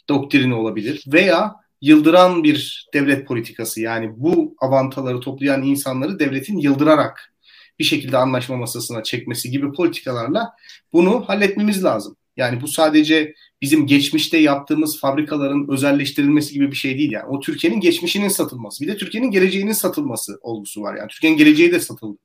doktrini 0.08 0.54
olabilir 0.54 1.04
veya 1.06 1.54
yıldıran 1.82 2.44
bir 2.44 2.88
devlet 2.94 3.26
politikası 3.26 3.80
yani 3.80 4.10
bu 4.16 4.54
avantaları 4.58 5.20
toplayan 5.20 5.62
insanları 5.62 6.18
devletin 6.18 6.58
yıldırarak 6.58 7.34
bir 7.78 7.84
şekilde 7.84 8.16
anlaşma 8.16 8.56
masasına 8.56 9.02
çekmesi 9.02 9.50
gibi 9.50 9.72
politikalarla 9.72 10.52
bunu 10.92 11.28
halletmemiz 11.28 11.84
lazım. 11.84 12.16
Yani 12.36 12.60
bu 12.60 12.68
sadece 12.68 13.34
bizim 13.62 13.86
geçmişte 13.86 14.38
yaptığımız 14.38 15.00
fabrikaların 15.00 15.66
özelleştirilmesi 15.68 16.54
gibi 16.54 16.70
bir 16.70 16.76
şey 16.76 16.98
değil 16.98 17.12
yani. 17.12 17.26
O 17.26 17.40
Türkiye'nin 17.40 17.80
geçmişinin 17.80 18.28
satılması. 18.28 18.84
Bir 18.84 18.88
de 18.88 18.96
Türkiye'nin 18.96 19.30
geleceğinin 19.30 19.72
satılması 19.72 20.38
olgusu 20.42 20.82
var 20.82 20.94
yani. 20.94 21.08
Türkiye'nin 21.08 21.38
geleceği 21.38 21.72
de 21.72 21.80
satıldı. 21.80 22.18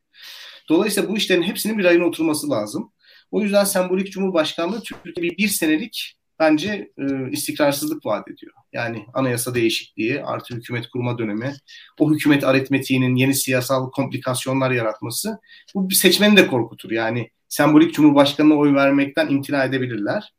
Dolayısıyla 0.70 1.10
bu 1.10 1.17
işlerin 1.17 1.43
hepsinin 1.43 1.78
bir 1.78 1.86
ayına 1.86 2.06
oturması 2.06 2.50
lazım. 2.50 2.91
O 3.32 3.41
yüzden 3.41 3.63
sembolik 3.63 4.12
Cumhurbaşkanlığı 4.12 4.82
Türkiye'de 4.82 5.22
bir, 5.22 5.38
bir 5.38 5.48
senelik 5.48 6.17
bence 6.39 6.91
e, 6.98 7.32
istikrarsızlık 7.32 8.06
vaat 8.06 8.28
ediyor. 8.28 8.54
Yani 8.73 9.06
anayasa 9.13 9.56
değişikliği 9.56 10.23
artı 10.23 10.56
hükümet 10.56 10.88
kurma 10.88 11.17
dönemi, 11.17 11.53
o 11.99 12.13
hükümet 12.13 12.43
aritmetiğinin 12.43 13.15
yeni 13.15 13.36
siyasal 13.36 13.91
komplikasyonlar 13.91 14.71
yaratması 14.71 15.38
bu 15.75 15.89
bir 15.89 15.95
seçmeni 15.95 16.38
de 16.38 16.47
korkutur. 16.47 16.91
Yani 16.91 17.30
sembolik 17.49 17.93
cumhurbaşkanına 17.93 18.56
oy 18.56 18.73
vermekten 18.73 19.30
imtina 19.30 19.63
edebilirler. 19.63 20.34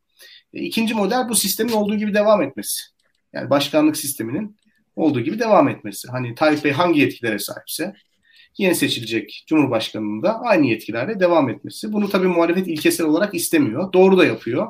E, 0.52 0.60
ikinci 0.60 0.94
model 0.94 1.28
bu 1.28 1.34
sistemin 1.34 1.72
olduğu 1.72 1.96
gibi 1.96 2.14
devam 2.14 2.42
etmesi. 2.42 2.82
Yani 3.32 3.50
başkanlık 3.50 3.96
sisteminin 3.96 4.56
olduğu 4.96 5.20
gibi 5.20 5.38
devam 5.38 5.68
etmesi. 5.68 6.08
Hani 6.08 6.34
Tayyip 6.34 6.64
Bey 6.64 6.72
hangi 6.72 7.00
yetkilere 7.00 7.38
sahipse 7.38 7.94
yeni 8.58 8.74
seçilecek 8.74 9.44
Cumhurbaşkanı'nın 9.46 10.22
da 10.22 10.40
aynı 10.40 10.66
yetkilerle 10.66 11.20
devam 11.20 11.50
etmesi. 11.50 11.92
Bunu 11.92 12.08
tabii 12.08 12.26
muhalefet 12.26 12.68
ilkesel 12.68 13.06
olarak 13.06 13.34
istemiyor. 13.34 13.92
Doğru 13.92 14.18
da 14.18 14.24
yapıyor. 14.24 14.68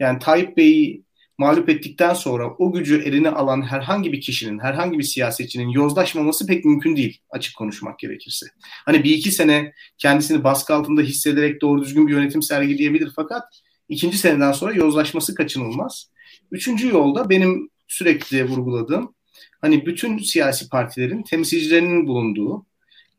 Yani 0.00 0.18
Tayyip 0.18 0.56
Bey'i 0.56 1.05
mağlup 1.38 1.68
ettikten 1.68 2.14
sonra 2.14 2.50
o 2.58 2.72
gücü 2.72 3.02
eline 3.02 3.30
alan 3.30 3.62
herhangi 3.62 4.12
bir 4.12 4.20
kişinin, 4.20 4.58
herhangi 4.58 4.98
bir 4.98 5.04
siyasetçinin 5.04 5.68
yozlaşmaması 5.68 6.46
pek 6.46 6.64
mümkün 6.64 6.96
değil 6.96 7.20
açık 7.30 7.56
konuşmak 7.56 7.98
gerekirse. 7.98 8.46
Hani 8.84 9.04
bir 9.04 9.10
iki 9.10 9.30
sene 9.30 9.72
kendisini 9.98 10.44
baskı 10.44 10.74
altında 10.74 11.02
hissederek 11.02 11.62
doğru 11.62 11.82
düzgün 11.82 12.06
bir 12.06 12.12
yönetim 12.12 12.42
sergileyebilir 12.42 13.12
fakat 13.16 13.42
ikinci 13.88 14.18
seneden 14.18 14.52
sonra 14.52 14.74
yozlaşması 14.74 15.34
kaçınılmaz. 15.34 16.10
Üçüncü 16.50 16.88
yolda 16.88 17.30
benim 17.30 17.70
sürekli 17.88 18.44
vurguladığım 18.44 19.14
hani 19.60 19.86
bütün 19.86 20.18
siyasi 20.18 20.68
partilerin 20.68 21.22
temsilcilerinin 21.22 22.06
bulunduğu 22.06 22.66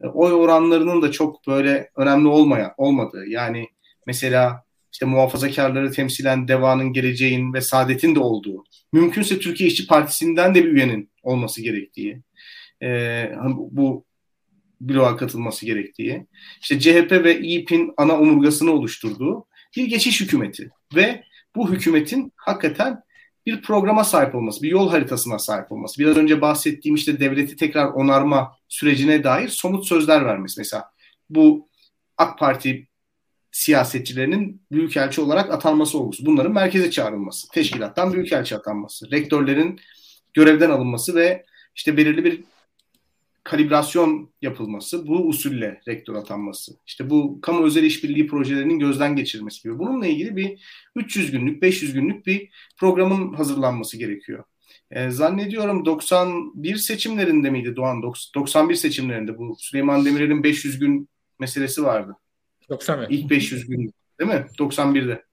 e, 0.02 0.08
oy 0.08 0.34
oranlarının 0.34 1.02
da 1.02 1.12
çok 1.12 1.48
böyle 1.48 1.92
önemli 1.96 2.28
olmaya 2.28 2.74
olmadığı 2.78 3.26
yani 3.26 3.68
mesela 4.06 4.67
işte 4.94 5.06
muhafazakarları 5.06 5.92
temsilen 5.92 6.48
Deva'nın 6.48 6.94
geleceğin 6.94 7.54
ve 7.54 7.62
Saadet'in 7.62 8.16
de 8.16 8.20
olduğu, 8.20 8.64
mümkünse 8.94 9.40
Türkiye 9.40 9.70
İşçi 9.70 9.88
Partisi'nden 9.88 10.56
de 10.56 10.66
bir 10.66 10.72
üyenin 10.72 11.12
olması 11.24 11.62
gerektiği, 11.62 12.22
e, 12.84 13.32
bu 13.50 14.06
bloğa 14.82 15.18
katılması 15.18 15.66
gerektiği, 15.66 16.26
işte 16.62 16.80
CHP 16.80 17.12
ve 17.12 17.40
İYİP'in 17.40 17.94
ana 17.98 18.20
omurgasını 18.20 18.72
oluşturduğu 18.72 19.46
bir 19.78 19.86
geçiş 19.86 20.22
hükümeti 20.22 20.70
ve 20.96 21.24
bu 21.56 21.72
hükümetin 21.72 22.34
hakikaten 22.36 23.02
bir 23.46 23.62
programa 23.62 24.04
sahip 24.04 24.36
olması, 24.36 24.64
bir 24.64 24.72
yol 24.72 24.90
haritasına 24.90 25.40
sahip 25.40 25.72
olması. 25.72 26.00
Biraz 26.00 26.18
önce 26.18 26.42
bahsettiğim 26.42 26.96
işte 26.96 27.20
devleti 27.20 27.56
tekrar 27.56 27.86
onarma 27.88 28.56
sürecine 28.68 29.24
dair 29.24 29.48
somut 29.48 29.88
sözler 29.88 30.26
vermesi. 30.26 30.60
Mesela 30.60 30.86
bu 31.30 31.70
AK 32.18 32.40
Parti 32.40 32.87
siyasetçilerinin 33.58 34.62
büyükelçi 34.72 35.22
olarak 35.22 35.52
atanması 35.52 36.00
olgusu. 36.00 36.26
Bunların 36.26 36.54
merkeze 36.54 36.92
çağrılması, 36.92 37.48
teşkilattan 37.50 38.14
büyükelçi 38.14 38.56
atanması, 38.56 39.12
rektörlerin 39.12 39.80
görevden 40.34 40.70
alınması 40.70 41.16
ve 41.16 41.46
işte 41.76 41.98
belirli 41.98 42.24
bir 42.24 42.44
kalibrasyon 43.44 44.30
yapılması, 44.42 45.08
bu 45.08 45.28
usulle 45.28 45.82
rektör 45.88 46.16
atanması, 46.16 46.72
işte 46.88 47.10
bu 47.10 47.42
kamu 47.42 47.66
özel 47.66 47.84
işbirliği 47.84 48.28
projelerinin 48.28 48.80
gözden 48.80 49.16
geçirilmesi 49.16 49.64
gibi. 49.64 49.80
Bununla 49.80 50.08
ilgili 50.08 50.36
bir 50.36 50.60
300 50.96 51.32
günlük, 51.32 51.62
500 51.62 51.94
günlük 51.94 52.26
bir 52.28 52.50
programın 52.80 53.34
hazırlanması 53.34 53.98
gerekiyor. 53.98 54.44
E, 54.92 55.10
zannediyorum 55.10 55.86
91 55.86 56.76
seçimlerinde 56.76 57.50
miydi 57.50 57.76
Doğan? 57.76 58.04
91 58.36 58.76
seçimlerinde 58.76 59.38
bu 59.38 59.56
Süleyman 59.60 60.06
Demirel'in 60.06 60.44
500 60.44 60.80
gün 60.80 61.10
meselesi 61.40 61.84
vardı. 61.84 62.16
90 62.70 63.00
mı? 63.00 63.08
İlk 63.10 63.30
500 63.30 63.68
gün 63.68 63.94
değil 64.20 64.32
mi? 64.32 64.46
91'de. 64.60 65.24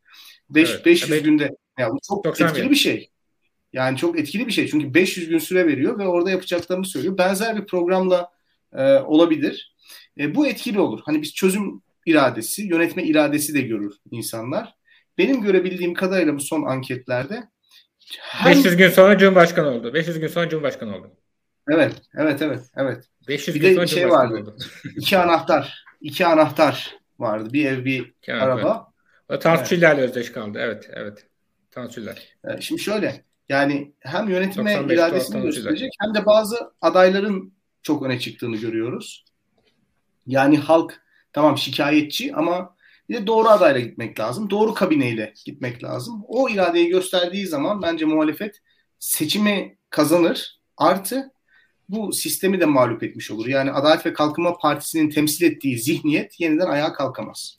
5, 0.51 0.71
evet. 0.71 0.87
500 0.87 1.13
evet. 1.13 1.25
günde. 1.25 1.57
Yani 1.79 1.93
bu 1.93 1.99
çok 2.09 2.25
91. 2.25 2.51
etkili 2.51 2.71
bir 2.71 2.77
şey. 2.77 3.11
Yani 3.73 3.97
çok 3.97 4.19
etkili 4.19 4.47
bir 4.47 4.53
şey. 4.53 4.69
Çünkü 4.69 4.95
500 4.95 5.29
gün 5.29 5.39
süre 5.39 5.67
veriyor 5.67 5.99
ve 5.99 6.07
orada 6.07 6.31
yapacaklarını 6.31 6.85
söylüyor. 6.85 7.19
Benzer 7.19 7.57
bir 7.57 7.67
programla 7.67 8.31
e, 8.73 8.99
olabilir. 8.99 9.75
E, 10.19 10.35
bu 10.35 10.47
etkili 10.47 10.81
olur. 10.81 11.01
Hani 11.05 11.23
biz 11.23 11.35
çözüm 11.35 11.83
iradesi, 12.07 12.63
yönetme 12.63 13.05
iradesi 13.05 13.55
de 13.55 13.61
görür 13.61 13.95
insanlar. 14.11 14.75
Benim 15.19 15.43
görebildiğim 15.43 15.95
kadarıyla 15.95 16.35
bu 16.35 16.41
son 16.41 16.63
anketlerde 16.63 17.49
hem... 18.19 18.53
500 18.53 18.77
gün 18.77 18.91
sonra 18.91 19.19
Cumhurbaşkanı 19.19 19.69
oldu. 19.69 19.95
500 19.95 20.19
gün 20.19 20.27
sonra 20.27 20.49
Cumhurbaşkanı 20.49 20.97
oldu. 20.97 21.11
Evet, 21.69 21.93
evet, 22.15 22.43
evet, 22.43 22.61
evet. 22.77 23.05
500 23.29 23.55
bir 23.55 23.61
gün 23.61 23.69
de 23.69 23.75
sonra 23.75 23.87
şey 23.87 24.11
vardı. 24.11 24.35
Oldu. 24.35 24.57
iki 24.97 25.19
anahtar, 25.19 25.85
iki 26.01 26.27
anahtar 26.27 26.99
vardı. 27.19 27.53
Bir 27.53 27.67
ev, 27.67 27.85
bir 27.85 28.15
evet, 28.29 28.43
araba. 28.43 28.93
Evet. 29.31 29.39
O 29.39 29.43
Tansuçilerle 29.43 30.01
evet. 30.01 30.09
özdeş 30.09 30.33
kaldı. 30.33 30.59
Evet, 30.63 30.91
evet. 30.93 31.27
Tansuçiler. 31.71 32.37
Ee, 32.45 32.61
şimdi 32.61 32.83
şöyle, 32.83 33.25
yani 33.49 33.95
hem 34.01 34.29
yönetime 34.29 34.73
iradesini 34.89 35.43
gösterecek 35.43 35.91
hem 36.01 36.15
de 36.15 36.27
bazı 36.27 36.57
adayların 36.81 37.55
çok 37.83 38.03
öne 38.03 38.21
çıktığını 38.21 38.57
görüyoruz. 38.57 39.25
Yani 40.27 40.59
halk 40.59 41.03
tamam 41.33 41.59
şikayetçi 41.59 42.35
ama 42.35 42.77
bir 43.09 43.15
de 43.15 43.27
doğru 43.27 43.49
adayla 43.49 43.81
gitmek 43.81 44.21
lazım. 44.21 44.51
Doğru 44.51 44.75
kabineyle 44.75 45.33
gitmek 45.45 45.85
lazım. 45.85 46.25
O 46.29 46.49
iradeyi 46.49 46.89
gösterdiği 46.89 47.47
zaman 47.47 47.83
bence 47.83 48.05
muhalefet 48.05 48.61
seçimi 48.99 49.79
kazanır. 49.91 50.61
Artı 50.77 51.31
bu 51.89 52.13
sistemi 52.13 52.61
de 52.61 52.65
mağlup 52.65 53.03
etmiş 53.03 53.31
olur. 53.31 53.47
Yani 53.47 53.73
Adalet 53.73 54.07
ve 54.07 54.13
Kalkınma 54.13 54.59
Partisi'nin 54.59 55.11
temsil 55.11 55.47
ettiği 55.47 55.79
zihniyet 55.79 56.41
yeniden 56.41 56.67
ayağa 56.67 56.93
kalkamaz. 56.93 57.57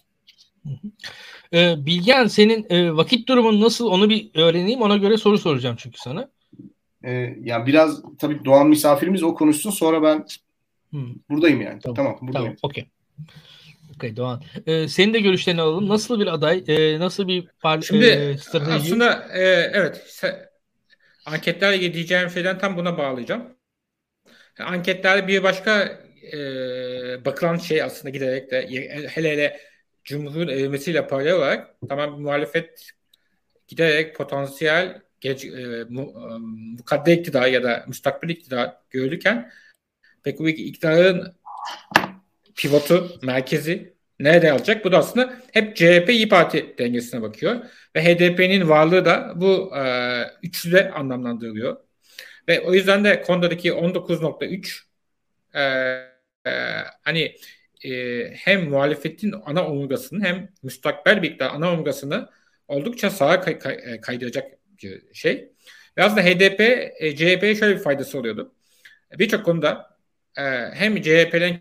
Ee, 1.53 1.75
Bilgen 1.85 2.27
senin 2.27 2.65
e, 2.69 2.95
vakit 2.95 3.27
durumun 3.27 3.61
nasıl 3.61 3.87
onu 3.87 4.09
bir 4.09 4.29
öğreneyim 4.35 4.81
ona 4.81 4.97
göre 4.97 5.17
soru 5.17 5.37
soracağım 5.37 5.75
çünkü 5.79 5.99
sana. 5.99 6.29
Ee, 7.03 7.35
yani 7.41 7.67
biraz 7.67 8.01
tabii 8.19 8.45
Doğan 8.45 8.67
misafirimiz 8.67 9.23
o 9.23 9.35
konuşsun 9.35 9.71
sonra 9.71 10.03
ben 10.03 10.25
hmm. 10.89 11.15
buradayım 11.29 11.61
yani. 11.61 11.79
Tamam, 11.79 11.95
tamam 11.95 12.17
buradayım. 12.21 12.47
Tamam, 12.47 12.57
okey. 12.63 12.85
Okey 13.95 14.15
Doğan. 14.15 14.41
Ee, 14.67 14.87
senin 14.87 15.13
de 15.13 15.19
görüşlerini 15.19 15.61
alalım. 15.61 15.89
Nasıl 15.89 16.19
bir 16.19 16.27
aday, 16.27 16.63
e, 16.67 16.99
nasıl 16.99 17.27
bir 17.27 17.47
par 17.61 17.81
Şimdi, 17.81 18.05
e, 18.05 18.37
strateji? 18.37 18.71
Aslında 18.71 19.27
e, 19.33 19.41
evet 19.73 20.23
anketlerle 21.25 21.93
diyeceğim 21.93 22.29
şeyden 22.29 22.57
tam 22.57 22.77
buna 22.77 22.97
bağlayacağım. 22.97 23.54
Anketlerde 24.59 25.27
bir 25.27 25.43
başka 25.43 25.99
e, 26.33 26.37
bakılan 27.25 27.57
şey 27.57 27.83
aslında 27.83 28.09
giderek 28.09 28.51
de 28.51 28.67
hele 29.09 29.31
hele 29.31 29.59
Cumhur'un 30.03 30.47
erimesiyle 30.47 31.07
paralel 31.07 31.33
olarak 31.33 31.75
tamam 31.89 32.21
muhalefet 32.21 32.91
giderek 33.67 34.15
potansiyel 34.15 35.01
geç, 35.21 35.45
e, 35.45 35.85
mu, 35.89 36.13
e, 36.15 36.37
mukadde 36.77 37.13
iktidar 37.13 37.47
ya 37.47 37.63
da 37.63 37.85
müstakbel 37.87 38.29
iktidar 38.29 38.73
görülürken 38.89 39.51
peki 40.23 40.39
bu 40.39 40.49
iktidarın 40.49 41.35
pivotu, 42.55 43.19
merkezi 43.23 43.95
nerede 44.19 44.51
alacak? 44.51 44.85
Bu 44.85 44.91
da 44.91 44.97
aslında 44.97 45.33
hep 45.51 45.75
CHP 45.75 46.09
İYİ 46.09 46.29
Parti 46.29 46.75
dengesine 46.77 47.21
bakıyor. 47.21 47.65
Ve 47.95 48.03
HDP'nin 48.03 48.69
varlığı 48.69 49.05
da 49.05 49.33
bu 49.35 49.77
e, 49.77 49.83
üçlüde 50.43 50.91
anlamlandırılıyor. 50.91 51.77
Ve 52.47 52.61
o 52.61 52.73
yüzden 52.73 53.03
de 53.03 53.21
Konda'daki 53.21 53.73
19.3 53.73 54.83
e, 55.53 55.61
e, 56.45 56.51
hani 57.03 57.35
e, 57.85 58.29
hem 58.35 58.69
muhalefetin 58.69 59.33
ana 59.45 59.67
omurgasını 59.67 60.25
hem 60.25 60.49
müstakbel 60.63 61.21
bir 61.21 61.27
iktidar 61.27 61.49
ana 61.49 61.73
omurgasını 61.73 62.29
oldukça 62.67 63.09
sağa 63.09 63.41
kay, 63.41 63.59
kay, 63.59 63.79
e, 63.83 64.01
kaydıracak 64.01 64.51
bir 64.83 65.13
şey. 65.13 65.51
Ve 65.97 66.03
aslında 66.03 66.21
HDP, 66.21 66.59
e, 66.99 67.15
CHP'ye 67.15 67.55
şöyle 67.55 67.75
bir 67.75 67.83
faydası 67.83 68.19
oluyordu. 68.19 68.55
Birçok 69.19 69.45
konuda 69.45 69.97
e, 70.37 70.41
hem 70.73 71.01
CHP'nin 71.01 71.59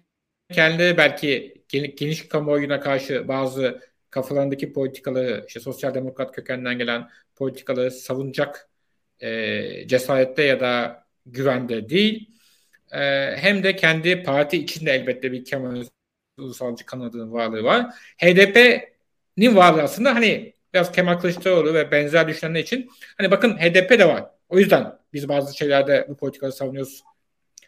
kendileri 0.52 0.96
belki 0.96 1.54
geniş 1.96 2.28
kamuoyuna 2.28 2.80
karşı 2.80 3.28
bazı 3.28 3.80
kafalarındaki 4.10 4.72
politikaları, 4.72 5.44
işte 5.48 5.60
sosyal 5.60 5.94
demokrat 5.94 6.32
kökenden 6.36 6.78
gelen 6.78 7.10
politikaları 7.36 7.90
savunacak 7.90 8.68
e, 9.24 9.88
cesarette 9.88 10.42
ya 10.42 10.60
da 10.60 11.04
güvende 11.26 11.88
değil. 11.88 12.30
E, 12.92 13.00
hem 13.36 13.62
de 13.62 13.76
kendi 13.76 14.22
parti 14.22 14.56
içinde 14.56 14.92
elbette 14.92 15.32
bir 15.32 15.44
Kemal 15.44 15.84
ulusalcı 16.38 16.86
kanadının 16.86 17.32
varlığı 17.32 17.64
var. 17.64 17.86
HDP'nin 18.18 19.56
varlığı 19.56 19.82
aslında 19.82 20.14
hani 20.14 20.54
biraz 20.74 20.92
Kemal 20.92 21.14
Kılıçdaroğlu 21.14 21.74
ve 21.74 21.90
benzer 21.90 22.28
düşünenler 22.28 22.60
için 22.60 22.90
hani 23.18 23.30
bakın 23.30 23.56
HDP 23.56 23.90
de 23.98 24.08
var. 24.08 24.24
O 24.48 24.58
yüzden 24.58 24.98
biz 25.12 25.28
bazı 25.28 25.56
şeylerde 25.56 26.06
bu 26.08 26.16
politikaları 26.16 26.52
savunuyoruz 26.52 27.02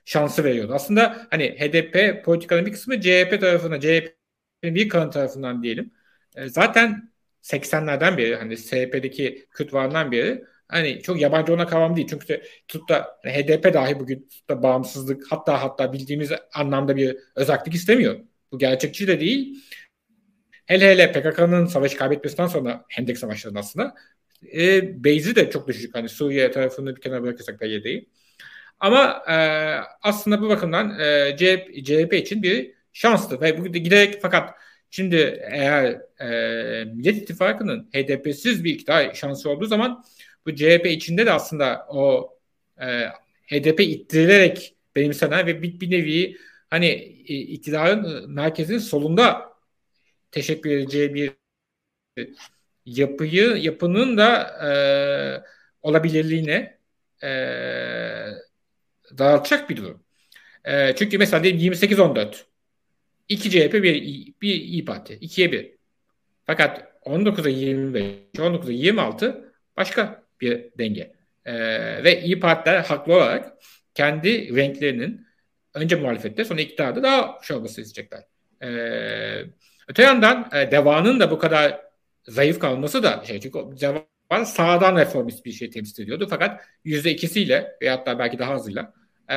şansı 0.04 0.44
veriyordu. 0.44 0.72
Aslında 0.74 1.26
hani 1.30 1.50
HDP 1.58 2.24
politikanın 2.24 2.66
bir 2.66 2.72
kısmı 2.72 3.00
CHP 3.00 3.40
tarafına, 3.40 3.80
CHP'nin 3.80 4.74
bir 4.74 4.88
kanı 4.88 5.10
tarafından 5.10 5.62
diyelim. 5.62 5.90
E, 6.36 6.48
zaten 6.48 7.12
80'lerden 7.42 8.18
beri 8.18 8.36
hani 8.36 8.56
SHP'deki 8.56 9.46
Kürt 9.50 9.72
varından 9.72 10.12
beri 10.12 10.44
hani 10.68 11.02
çok 11.02 11.20
yabancı 11.20 11.54
ona 11.54 11.66
kavram 11.66 11.96
değil. 11.96 12.08
Çünkü 12.10 12.42
tutup 12.68 12.88
da 12.88 13.18
HDP 13.24 13.74
dahi 13.74 14.00
bugün 14.00 14.28
da 14.50 14.62
bağımsızlık 14.62 15.32
hatta 15.32 15.62
hatta 15.62 15.92
bildiğimiz 15.92 16.30
anlamda 16.54 16.96
bir 16.96 17.16
özellik 17.36 17.74
istemiyor. 17.74 18.20
Bu 18.52 18.58
gerçekçi 18.58 19.06
de 19.08 19.20
değil. 19.20 19.64
hele 20.66 20.90
hele 20.90 21.12
PKK'nın 21.12 21.66
savaşı 21.66 21.96
kaybetmesinden 21.96 22.46
sonra 22.46 22.84
Hendek 22.88 23.18
Savaşları'nın 23.18 23.58
aslında 23.58 23.94
e, 24.54 25.04
Beyzi 25.04 25.36
de 25.36 25.50
çok 25.50 25.68
düşük. 25.68 25.94
Hani 25.94 26.08
Suriye 26.08 26.50
tarafını 26.50 26.96
bir 26.96 27.00
kenara 27.00 27.22
bırakırsak 27.22 27.60
PYD'yi. 27.60 28.08
Ama 28.80 29.22
e, 29.28 29.36
aslında 30.02 30.42
bu 30.42 30.48
bakımdan 30.48 31.00
e, 31.00 31.36
CHP, 31.36 31.84
CHP 31.84 32.14
için 32.14 32.42
bir 32.42 32.74
şanstı. 32.92 33.40
Ve 33.40 33.58
bu 33.58 33.66
giderek 33.68 34.18
fakat 34.22 34.54
şimdi 34.90 35.40
eğer 35.50 36.00
e, 36.20 36.84
Millet 36.84 37.16
İttifakı'nın 37.16 37.90
HDP'siz 37.94 38.64
bir 38.64 38.74
iktidar 38.74 39.14
şansı 39.14 39.50
olduğu 39.50 39.66
zaman 39.66 40.04
bu 40.46 40.54
CHP 40.54 40.86
içinde 40.86 41.26
de 41.26 41.32
aslında 41.32 41.86
o 41.88 42.34
e, 42.80 43.08
HDP 43.46 43.80
ittirilerek 43.80 44.76
benimsenen 44.96 45.46
ve 45.46 45.62
bir, 45.62 45.80
bir 45.80 45.90
nevi 45.90 46.36
hani 46.70 46.86
e, 47.28 47.34
iktidarın 47.34 48.30
merkezinin 48.30 48.78
solunda 48.78 49.52
teşekkür 50.30 50.70
edeceği 50.70 51.14
bir 51.14 51.32
yapıyı 52.86 53.56
yapının 53.56 54.16
da 54.16 54.42
e, 54.66 54.70
olabilirliğine 55.82 56.78
e, 57.22 57.28
dağıtacak 59.18 59.70
bir 59.70 59.76
durum. 59.76 60.02
E, 60.64 60.94
çünkü 60.96 61.18
mesela 61.18 61.44
diyelim 61.44 61.60
28-14 61.60 62.44
2 63.28 63.50
CHP 63.50 63.74
bir, 63.74 64.02
bir 64.42 64.54
İyi 64.54 64.84
Parti. 64.84 65.14
2'ye 65.14 65.52
1. 65.52 65.76
Fakat 66.44 66.92
19'a 67.04 67.48
25, 67.48 68.04
19'a 68.36 68.72
26 68.72 69.52
başka 69.76 70.25
bir 70.40 70.78
denge. 70.78 71.12
E, 71.44 71.54
ve 72.04 72.22
İyi 72.22 72.40
Partiler 72.40 72.84
haklı 72.84 73.14
olarak 73.14 73.52
kendi 73.94 74.56
renklerinin 74.56 75.26
önce 75.74 75.96
muhalefette 75.96 76.44
sonra 76.44 76.60
iktidarda 76.60 77.02
daha 77.02 77.38
şey 77.42 77.56
olması 77.56 77.80
isteyecekler. 77.80 78.24
E, 78.62 78.68
öte 79.88 80.02
yandan 80.02 80.50
e, 80.52 80.70
Deva'nın 80.70 81.20
da 81.20 81.30
bu 81.30 81.38
kadar 81.38 81.80
zayıf 82.28 82.58
kalması 82.58 83.02
da 83.02 83.24
şey 83.26 83.40
çünkü 83.40 83.58
Deva 83.58 84.44
sağdan 84.44 84.96
reformist 84.96 85.44
bir 85.44 85.52
şey 85.52 85.70
temsil 85.70 86.02
ediyordu. 86.02 86.26
Fakat 86.30 86.60
yüzde 86.84 87.10
ikisiyle 87.10 87.76
veyahut 87.82 88.06
da 88.06 88.18
belki 88.18 88.38
daha 88.38 88.52
azıyla 88.52 88.92
e, 89.30 89.36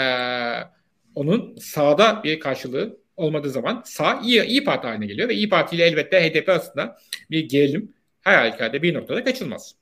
onun 1.16 1.56
sağda 1.56 2.24
bir 2.24 2.40
karşılığı 2.40 3.00
olmadığı 3.20 3.50
zaman 3.50 3.82
sağ 3.86 4.22
iyi, 4.24 4.44
iyi 4.44 4.64
parti 4.64 4.88
haline 4.88 5.06
geliyor 5.06 5.30
ve 5.30 5.34
iyi 5.34 5.50
Parti 5.50 5.76
ile 5.76 5.86
elbette 5.86 6.30
HDP 6.30 6.50
arasında 6.50 6.98
bir 7.32 7.50
gerilim 7.50 7.94
her 8.22 8.38
halükarda 8.38 8.82
bir 8.82 8.94
noktada 8.94 9.24
kaçılmaz. 9.24 9.76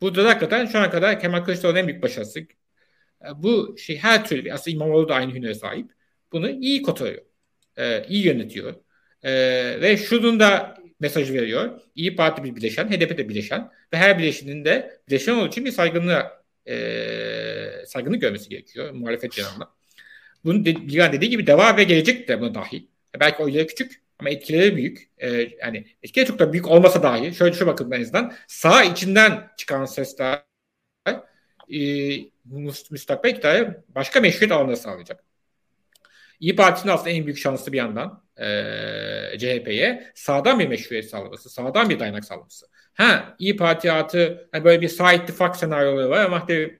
Burada 0.00 0.24
da 0.24 0.28
hakikaten 0.28 0.66
şu 0.66 0.78
ana 0.78 0.90
kadar 0.90 1.20
Kemal 1.20 1.44
Kılıçdaroğlu'nun 1.44 1.80
en 1.80 1.88
büyük 1.88 2.02
başarısı. 2.02 2.40
E, 2.40 2.46
bu 3.36 3.76
şey 3.78 3.98
her 3.98 4.24
türlü 4.28 4.52
aslında 4.52 4.74
İmamoğlu 4.74 5.08
da 5.08 5.14
aynı 5.14 5.34
hünere 5.34 5.54
sahip. 5.54 5.90
Bunu 6.32 6.50
iyi 6.50 6.82
kotarıyor. 6.82 7.22
E, 7.76 8.04
iyi 8.08 8.26
yönetiyor. 8.26 8.74
E, 9.22 9.32
ve 9.80 9.96
şunun 9.96 10.40
da 10.40 10.76
mesajı 11.00 11.34
veriyor. 11.34 11.80
İyi 11.94 12.16
Parti 12.16 12.44
bir 12.44 12.56
bileşen, 12.56 12.88
HDP 12.88 13.18
de 13.18 13.28
bileşen 13.28 13.70
ve 13.92 13.96
her 13.96 14.18
bileşenin 14.18 14.64
de 14.64 15.00
bileşen 15.08 15.34
olduğu 15.34 15.48
için 15.48 15.64
bir 15.64 15.72
saygınlığa 15.72 16.42
e, 16.68 16.76
saygınlık 17.86 18.20
görmesi 18.20 18.48
gerekiyor 18.48 18.90
muhalefet 18.90 19.32
cenahına. 19.32 19.70
Bunun 20.44 20.64
de, 20.64 20.76
dediği 21.12 21.30
gibi 21.30 21.46
deva 21.46 21.76
ve 21.76 21.84
gelecek 21.84 22.28
de 22.28 22.40
buna 22.40 22.54
dahil. 22.54 22.86
Belki 23.20 23.42
oyları 23.42 23.66
küçük 23.66 24.02
ama 24.18 24.30
etkileri 24.30 24.76
büyük. 24.76 25.10
Ee, 25.18 25.28
yani 25.60 25.86
etkileri 26.02 26.26
çok 26.26 26.38
da 26.38 26.52
büyük 26.52 26.68
olmasa 26.68 27.02
dahi 27.02 27.34
şöyle 27.34 27.54
şu 27.56 27.66
bakın 27.66 27.90
en 27.90 28.00
azından 28.00 28.32
sağ 28.46 28.84
içinden 28.84 29.48
çıkan 29.56 29.84
sesler 29.84 30.42
e, 31.72 31.80
müstakbel 32.90 33.30
iktidara 33.30 33.84
başka 33.88 34.20
meşruiyet 34.20 34.52
alanları 34.52 34.76
sağlayacak. 34.76 35.24
İyi 36.40 36.56
Parti'nin 36.56 36.92
aslında 36.92 37.10
en 37.10 37.26
büyük 37.26 37.38
şansı 37.38 37.72
bir 37.72 37.78
yandan 37.78 38.24
e, 38.36 39.38
CHP'ye 39.38 40.12
sağdan 40.14 40.58
bir 40.58 40.68
meşruiyet 40.68 41.10
sağlaması, 41.10 41.50
sağdan 41.50 41.90
bir 41.90 42.00
dayanak 42.00 42.24
sağlaması. 42.24 42.66
Ha 42.94 43.36
İyi 43.38 43.56
Parti 43.56 43.92
artı 43.92 44.48
hani 44.52 44.64
böyle 44.64 44.80
bir 44.80 44.88
sağ 44.88 45.12
ittifak 45.12 45.56
senaryoları 45.56 46.10
var 46.10 46.24
ama 46.24 46.38
işte 46.38 46.78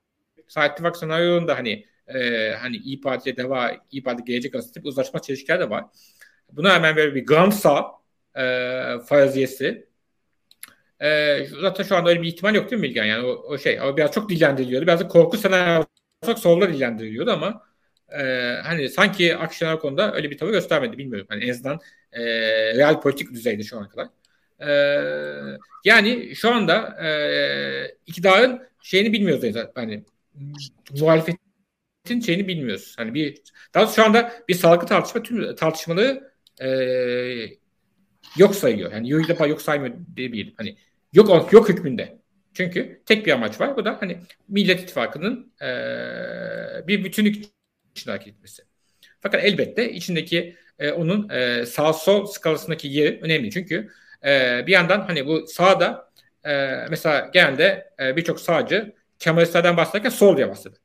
sağ 0.48 0.66
ittifak 0.66 0.96
senaryolarında 0.96 1.58
hani 1.58 1.86
e, 2.08 2.50
hani 2.50 2.76
İyi 2.76 3.00
Parti'ye 3.00 3.36
deva, 3.36 3.72
İyi 3.90 4.02
Parti 4.02 4.24
gelecek 4.24 4.54
arasında 4.54 4.84
bir 4.84 4.88
uzlaşma 4.88 5.22
çelişkiler 5.22 5.60
de 5.60 5.70
var. 5.70 5.84
Buna 6.52 6.74
hemen 6.74 6.96
böyle 6.96 7.14
bir 7.14 7.26
gram 7.26 7.52
sağ 7.52 7.92
e, 8.34 8.42
faraziyesi. 9.06 9.86
E, 11.00 11.38
zaten 11.60 11.84
şu 11.84 11.96
anda 11.96 12.10
öyle 12.10 12.22
bir 12.22 12.28
ihtimal 12.28 12.54
yok 12.54 12.70
değil 12.70 12.80
mi 12.82 12.88
Bilgen? 12.88 13.04
Yani 13.04 13.26
o, 13.26 13.30
o 13.30 13.58
şey 13.58 13.80
o 13.80 13.96
biraz 13.96 14.12
çok 14.12 14.28
dillendiriliyordu. 14.28 14.86
Biraz 14.86 15.00
da 15.00 15.08
korku 15.08 15.36
senaryosu 15.36 15.86
solda 16.36 16.68
dillendiriliyordu 16.68 17.30
ama 17.30 17.62
e, 18.08 18.22
hani 18.64 18.88
sanki 18.88 19.36
Akşener 19.36 19.78
konuda 19.78 20.14
öyle 20.14 20.30
bir 20.30 20.38
tavır 20.38 20.50
göstermedi 20.52 20.98
bilmiyorum. 20.98 21.26
Hani 21.30 21.44
en 21.44 21.50
azından 21.50 21.80
e, 22.12 22.22
real 22.76 23.00
politik 23.00 23.32
düzeyde 23.32 23.62
şu 23.62 23.78
ana 23.78 23.88
kadar. 23.88 24.08
E, 24.60 25.58
yani 25.84 26.36
şu 26.36 26.54
anda 26.54 27.04
e, 27.06 27.08
iktidarın 28.06 28.62
şeyini 28.82 29.12
bilmiyoruz 29.12 29.52
zaten. 29.52 29.72
Hani 29.74 30.04
muhalefetin 31.00 32.20
şeyini 32.26 32.48
bilmiyoruz. 32.48 32.94
Hani 32.98 33.14
bir 33.14 33.42
daha 33.74 33.86
şu 33.86 34.04
anda 34.04 34.32
bir 34.48 34.54
sağlıklı 34.54 34.86
tartışma 34.88 35.22
tüm 35.22 35.54
tartışmaları 35.56 36.35
e, 36.60 36.68
yok 38.36 38.54
sayıyor. 38.54 38.92
Yani 38.92 39.10
yok 39.10 39.28
defa 39.28 39.46
yok 39.46 39.62
saymıyor 39.62 39.94
diyebilirim. 40.16 40.54
Hani 40.56 40.76
yok 41.12 41.52
yok 41.52 41.68
hükmünde. 41.68 42.18
Çünkü 42.54 43.02
tek 43.06 43.26
bir 43.26 43.32
amaç 43.32 43.60
var. 43.60 43.76
Bu 43.76 43.84
da 43.84 43.96
hani 44.00 44.18
Millet 44.48 44.80
İttifakı'nın 44.82 45.52
e, 45.62 45.68
bir 46.88 47.04
bütünlük 47.04 47.36
için 47.94 48.10
hareket 48.10 48.28
etmesi. 48.28 48.62
Fakat 49.20 49.44
elbette 49.44 49.92
içindeki 49.92 50.56
e, 50.78 50.90
onun 50.90 51.28
e, 51.28 51.66
sağ 51.66 51.92
sol 51.92 52.26
skalasındaki 52.26 52.88
yeri 52.88 53.20
önemli. 53.22 53.50
Çünkü 53.50 53.88
e, 54.24 54.64
bir 54.66 54.72
yandan 54.72 55.00
hani 55.00 55.26
bu 55.26 55.46
sağda 55.46 56.12
e, 56.44 56.52
mesela 56.90 57.30
genelde 57.32 57.90
e, 58.00 58.16
birçok 58.16 58.40
sağcı 58.40 58.96
Kemalistlerden 59.18 59.76
bahsederken 59.76 60.10
sol 60.10 60.36
diye 60.36 60.48
bahseder. 60.48 60.78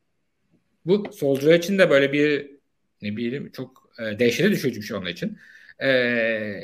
Bu 0.85 1.11
solcular 1.13 1.53
için 1.53 1.77
de 1.77 1.89
böyle 1.89 2.13
bir 2.13 2.51
ne 3.01 3.17
bileyim 3.17 3.51
çok 3.51 3.89
e, 3.99 4.19
dehşete 4.19 4.51
düşürücü 4.51 4.81
bir 4.81 4.85
şey 4.85 4.97
onun 4.97 5.05
için. 5.05 5.37
E, 5.81 6.61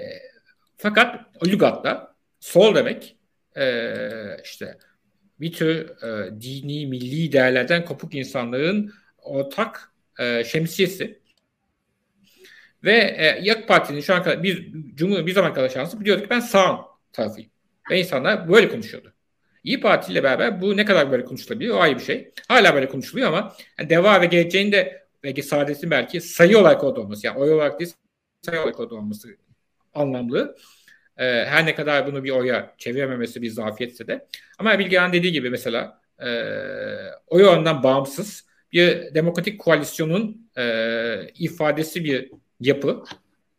fakat 0.78 1.26
oligarkta 1.42 2.16
sol 2.40 2.76
demek 2.76 3.18
e, 3.58 3.82
işte 4.44 4.78
bir 5.40 5.52
tür 5.52 5.90
e, 6.04 6.42
dini, 6.42 6.88
milli 6.88 7.32
değerlerden 7.32 7.86
kopuk 7.86 8.16
insanların 8.16 8.94
ortak 9.18 9.92
e, 10.20 10.44
şemsiyesi. 10.44 11.20
Ve 12.84 13.16
e, 13.18 13.40
YAK 13.42 13.68
Parti'nin 13.68 14.02
şu 14.02 14.16
an 14.16 14.24
kadar 14.24 14.44
bir, 14.44 14.74
Cumhur, 14.96 15.26
bir 15.26 15.34
zaman 15.34 15.54
kadar 15.54 15.70
şansı 15.70 16.00
biliyorduk 16.00 16.24
ki 16.24 16.30
ben 16.30 16.40
sağ 16.40 16.86
tarafıyım. 17.14 17.50
Ve 17.92 18.00
insanlar 18.00 18.50
böyle 18.50 18.70
konuşuyordu. 18.70 19.14
İyi 19.64 19.82
Parti 19.82 20.12
ile 20.12 20.24
beraber 20.24 20.62
bu 20.62 20.78
ne 20.78 20.86
kadar 20.86 21.12
böyle 21.12 21.26
konuşulabiliyor 21.26 21.78
o 21.78 21.80
ayrı 21.80 22.00
bir 22.00 22.04
şey. 22.04 22.32
Hala 22.48 22.76
böyle 22.76 22.88
konuşuluyor 22.88 23.28
ama 23.28 23.56
yani 23.80 23.90
Deva 23.90 24.22
ve 24.22 24.26
geleceğin 24.26 24.72
de 24.72 25.08
belki 25.24 25.44
Saadet'in 25.44 25.92
belki 25.92 26.22
sayı 26.22 26.60
olarak 26.60 26.84
orada 26.84 27.02
olması 27.02 27.28
yani 27.28 27.38
oy 27.38 27.54
olarak 27.54 27.80
değil 27.80 27.94
sayı 28.42 28.60
orada 28.60 28.96
olması 28.96 29.38
anlamlı. 29.94 30.56
Ee, 31.18 31.26
her 31.26 31.66
ne 31.66 31.76
kadar 31.76 32.08
bunu 32.08 32.24
bir 32.24 32.32
oya 32.32 32.76
çevirememesi 32.78 33.42
bir 33.42 33.50
zafiyetse 33.50 34.08
de. 34.08 34.28
Ama 34.60 34.80
Bilgehan 34.80 35.14
dediği 35.14 35.32
gibi 35.32 35.50
mesela 35.50 36.02
e, 36.20 36.30
oy 37.28 37.46
oranından 37.46 37.84
bağımsız 37.84 38.48
bir 38.72 39.14
demokratik 39.16 39.60
koalisyonun 39.60 40.50
e, 40.58 41.28
ifadesi 41.36 42.04
bir 42.04 42.32
yapı. 42.60 43.04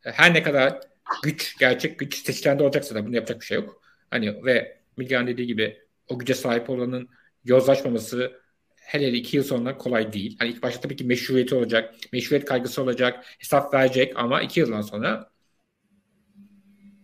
Her 0.01 0.35
ne 0.35 0.43
kadar 0.43 0.81
güç, 1.23 1.59
gerçek 1.59 1.99
güç 1.99 2.25
seçilende 2.27 2.63
olacaksa 2.63 2.95
da 2.95 3.07
bunu 3.07 3.15
yapacak 3.15 3.41
bir 3.41 3.47
şey 3.47 3.57
yok. 3.57 3.83
Hani 4.11 4.45
ve 4.45 4.79
Milgan 4.97 5.27
dediği 5.27 5.47
gibi 5.47 5.83
o 6.09 6.19
güce 6.19 6.35
sahip 6.35 6.71
olanın 6.71 7.09
yozlaşmaması 7.45 8.41
hele 8.89 9.09
iki 9.09 9.37
yıl 9.37 9.45
sonra 9.45 9.79
kolay 9.79 10.13
değil. 10.13 10.37
Hani 10.39 10.51
ilk 10.51 10.63
başta 10.63 10.81
tabii 10.81 10.97
ki 10.97 11.05
meşruiyeti 11.05 11.55
olacak, 11.55 11.95
meşruiyet 12.13 12.45
kaygısı 12.45 12.83
olacak, 12.83 13.25
hesap 13.39 13.75
verecek 13.75 14.13
ama 14.17 14.43
iki 14.43 14.61
yıldan 14.61 14.81
sonra 14.81 15.31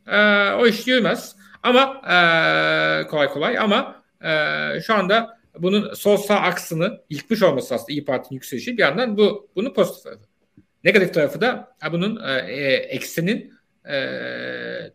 e, 0.07 0.19
o 0.53 0.67
iş 0.67 0.87
yürümez. 0.87 1.37
Ama 1.63 2.03
e, 2.05 2.17
kolay 3.07 3.29
kolay 3.29 3.59
ama 3.59 4.03
e, 4.25 4.31
şu 4.81 4.95
anda 4.95 5.39
bunun 5.59 5.95
sol 5.95 6.17
sağ 6.17 6.41
aksını 6.41 7.01
yıkmış 7.11 7.43
olması 7.43 7.75
aslında 7.75 7.93
İyi 7.93 8.05
Parti'nin 8.05 8.35
yükselişi 8.35 8.77
bir 8.77 8.83
yandan 8.83 9.17
bu 9.17 9.51
bunun 9.57 9.73
pozitif 9.73 10.05
tarafı. 10.05 10.25
Negatif 10.85 11.15
tarafı 11.15 11.41
da 11.41 11.77
bunun 11.93 12.23
e, 12.25 12.33
e, 12.33 12.73
eksinin 12.75 13.55
e, 13.89 13.95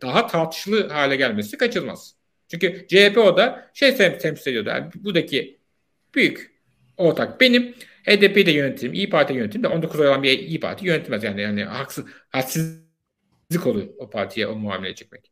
daha 0.02 0.26
tartışılı 0.26 0.88
hale 0.88 1.16
gelmesi 1.16 1.58
kaçılmaz. 1.58 2.14
Çünkü 2.48 2.86
CHP 2.88 3.18
o 3.18 3.36
da 3.36 3.70
şey 3.74 3.96
temsil 3.96 4.50
ediyordu. 4.50 4.68
Yani 4.68 4.90
buradaki 4.94 5.58
büyük 6.14 6.49
ortak 7.00 7.40
benim. 7.40 7.74
HDP'yi 8.06 8.46
de 8.46 8.50
yönetim, 8.50 8.92
İyi 8.92 9.10
Parti 9.10 9.32
yönetim 9.32 9.62
de 9.62 9.68
19 9.68 10.00
oy 10.00 10.08
olan 10.08 10.22
bir 10.22 10.38
İyi 10.38 10.60
Parti 10.60 10.86
yönetilmez. 10.86 11.24
Yani 11.24 11.40
yani 11.40 11.64
haksız, 11.64 12.04
haksızlık 12.30 13.66
oluyor 13.66 13.86
o 13.98 14.10
partiye 14.10 14.46
o 14.46 14.56
muamele 14.56 14.94
çekmek. 14.94 15.30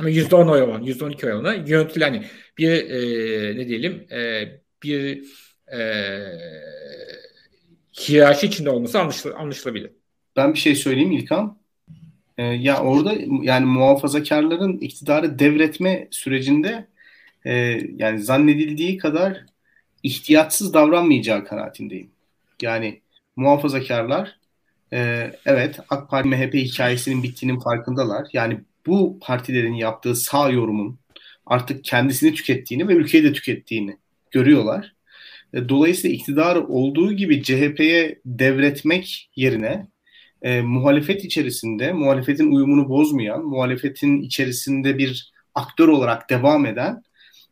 Ama 0.00 0.10
%10 0.10 0.50
oy 0.50 0.62
olan, 0.62 0.82
%12 0.82 1.26
oy 1.26 1.32
olana 1.32 1.54
yönetilen 1.54 2.10
hani 2.10 2.24
bir 2.58 2.70
e, 2.70 3.56
ne 3.56 3.68
diyelim 3.68 4.06
e, 4.12 4.48
bir 4.82 5.24
e, 5.72 5.80
hiyerarşi 8.00 8.46
içinde 8.46 8.70
olması 8.70 9.00
anlaşıl 9.00 9.32
anlaşılabilir. 9.34 9.90
Ben 10.36 10.54
bir 10.54 10.58
şey 10.58 10.74
söyleyeyim 10.74 11.12
İlkan. 11.12 11.58
Ee, 12.38 12.42
ya 12.42 12.80
orada 12.80 13.14
yani 13.42 13.66
muhafazakarların 13.66 14.78
iktidarı 14.78 15.38
devretme 15.38 16.08
sürecinde 16.10 16.86
e, 17.44 17.52
yani 17.96 18.22
zannedildiği 18.22 18.98
kadar 18.98 19.46
ihtiyatsız 20.06 20.74
davranmayacağı 20.74 21.44
kanaatindeyim. 21.44 22.10
Yani 22.62 23.00
muhafazakarlar 23.36 24.36
e, 24.92 25.30
evet 25.46 25.80
AK 25.90 26.10
Parti 26.10 26.28
MHP 26.28 26.54
hikayesinin 26.54 27.22
bittiğinin 27.22 27.60
farkındalar. 27.60 28.26
Yani 28.32 28.60
bu 28.86 29.18
partilerin 29.20 29.74
yaptığı 29.74 30.16
sağ 30.16 30.50
yorumun 30.50 30.98
artık 31.46 31.84
kendisini 31.84 32.34
tükettiğini 32.34 32.88
ve 32.88 32.92
ülkeyi 32.92 33.24
de 33.24 33.32
tükettiğini 33.32 33.96
görüyorlar. 34.30 34.94
E, 35.54 35.68
dolayısıyla 35.68 36.16
iktidar 36.16 36.56
olduğu 36.56 37.12
gibi 37.12 37.42
CHP'ye 37.42 38.18
devretmek 38.24 39.30
yerine 39.36 39.86
e, 40.42 40.60
muhalefet 40.60 41.24
içerisinde 41.24 41.92
muhalefetin 41.92 42.52
uyumunu 42.52 42.88
bozmayan, 42.88 43.44
muhalefetin 43.44 44.22
içerisinde 44.22 44.98
bir 44.98 45.32
aktör 45.54 45.88
olarak 45.88 46.30
devam 46.30 46.66
eden 46.66 47.02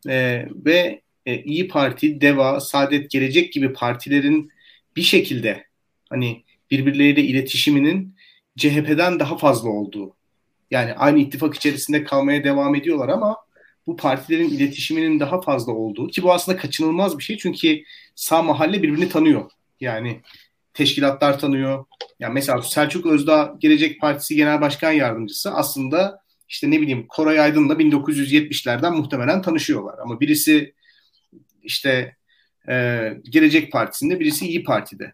e, 0.08 0.46
ve 0.64 1.03
e, 1.26 1.42
İyi 1.42 1.68
Parti, 1.68 2.20
DEVA, 2.20 2.60
Saadet 2.60 3.10
Gelecek 3.10 3.52
gibi 3.52 3.72
partilerin 3.72 4.50
bir 4.96 5.02
şekilde 5.02 5.66
hani 6.10 6.44
birbirleriyle 6.70 7.22
iletişiminin 7.22 8.16
CHP'den 8.56 9.20
daha 9.20 9.36
fazla 9.36 9.68
olduğu. 9.68 10.16
Yani 10.70 10.94
aynı 10.94 11.18
ittifak 11.18 11.54
içerisinde 11.54 12.04
kalmaya 12.04 12.44
devam 12.44 12.74
ediyorlar 12.74 13.08
ama 13.08 13.36
bu 13.86 13.96
partilerin 13.96 14.48
iletişiminin 14.48 15.20
daha 15.20 15.40
fazla 15.40 15.72
olduğu 15.72 16.08
ki 16.08 16.22
bu 16.22 16.32
aslında 16.32 16.58
kaçınılmaz 16.58 17.18
bir 17.18 17.22
şey 17.22 17.38
çünkü 17.38 17.82
sağ 18.14 18.42
mahalle 18.42 18.82
birbirini 18.82 19.08
tanıyor. 19.08 19.50
Yani 19.80 20.20
teşkilatlar 20.74 21.38
tanıyor. 21.38 21.84
Yani 22.20 22.34
mesela 22.34 22.62
Selçuk 22.62 23.06
Özdağ 23.06 23.54
Gelecek 23.58 24.00
Partisi 24.00 24.36
Genel 24.36 24.60
Başkan 24.60 24.92
Yardımcısı 24.92 25.50
aslında 25.50 26.20
işte 26.48 26.70
ne 26.70 26.80
bileyim 26.80 27.06
Koray 27.08 27.40
Aydın'la 27.40 27.74
1970'lerden 27.74 28.92
muhtemelen 28.94 29.42
tanışıyorlar. 29.42 29.98
Ama 29.98 30.20
birisi 30.20 30.74
işte 31.64 32.16
e, 32.68 33.08
Gelecek 33.30 33.72
Partisi'nde 33.72 34.20
birisi 34.20 34.46
İyi 34.48 34.64
Parti'de. 34.64 35.12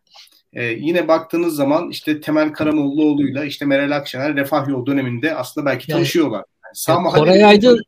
E, 0.52 0.64
yine 0.64 1.08
baktığınız 1.08 1.54
zaman 1.54 1.90
işte 1.90 2.20
Temel 2.20 2.52
Karamollaoğlu'yla 2.52 3.44
işte 3.44 3.64
Meral 3.64 3.96
Akşener 3.96 4.36
Refah 4.36 4.68
Yol 4.68 4.86
döneminde 4.86 5.34
aslında 5.34 5.66
belki 5.66 5.90
yani, 5.90 5.98
tanışıyorlar. 5.98 6.44
Yani 6.64 6.74
sağ 6.74 7.02
Koray 7.02 7.44
Aydın 7.44 7.80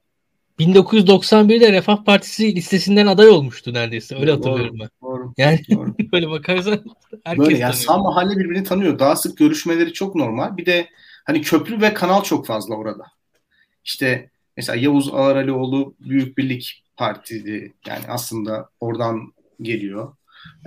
1991'de 0.58 1.72
Refah 1.72 2.04
Partisi 2.04 2.56
listesinden 2.56 3.06
aday 3.06 3.28
olmuştu 3.28 3.74
neredeyse. 3.74 4.16
Öyle 4.16 4.32
hatırlıyorum 4.32 4.76
ben. 4.80 4.88
Doğru. 5.02 5.32
Yani 5.38 5.60
doğru. 5.70 5.94
böyle 6.12 6.30
bakarsan 6.30 6.84
herkes 7.24 7.46
böyle, 7.46 7.58
yani 7.58 7.74
Sağ 7.74 7.98
mahalle 7.98 8.38
birbirini 8.38 8.64
tanıyor. 8.64 8.98
Daha 8.98 9.16
sık 9.16 9.38
görüşmeleri 9.38 9.92
çok 9.92 10.14
normal. 10.14 10.56
Bir 10.56 10.66
de 10.66 10.88
hani 11.24 11.42
köprü 11.42 11.80
ve 11.80 11.94
kanal 11.94 12.22
çok 12.22 12.46
fazla 12.46 12.74
orada. 12.74 13.04
İşte 13.84 14.30
mesela 14.56 14.76
Yavuz 14.76 15.14
Ağaralioğlu 15.14 15.94
Büyük 16.00 16.38
Birlik 16.38 16.81
Partisi 16.96 17.72
yani 17.86 18.04
aslında 18.08 18.68
oradan 18.80 19.32
geliyor. 19.62 20.16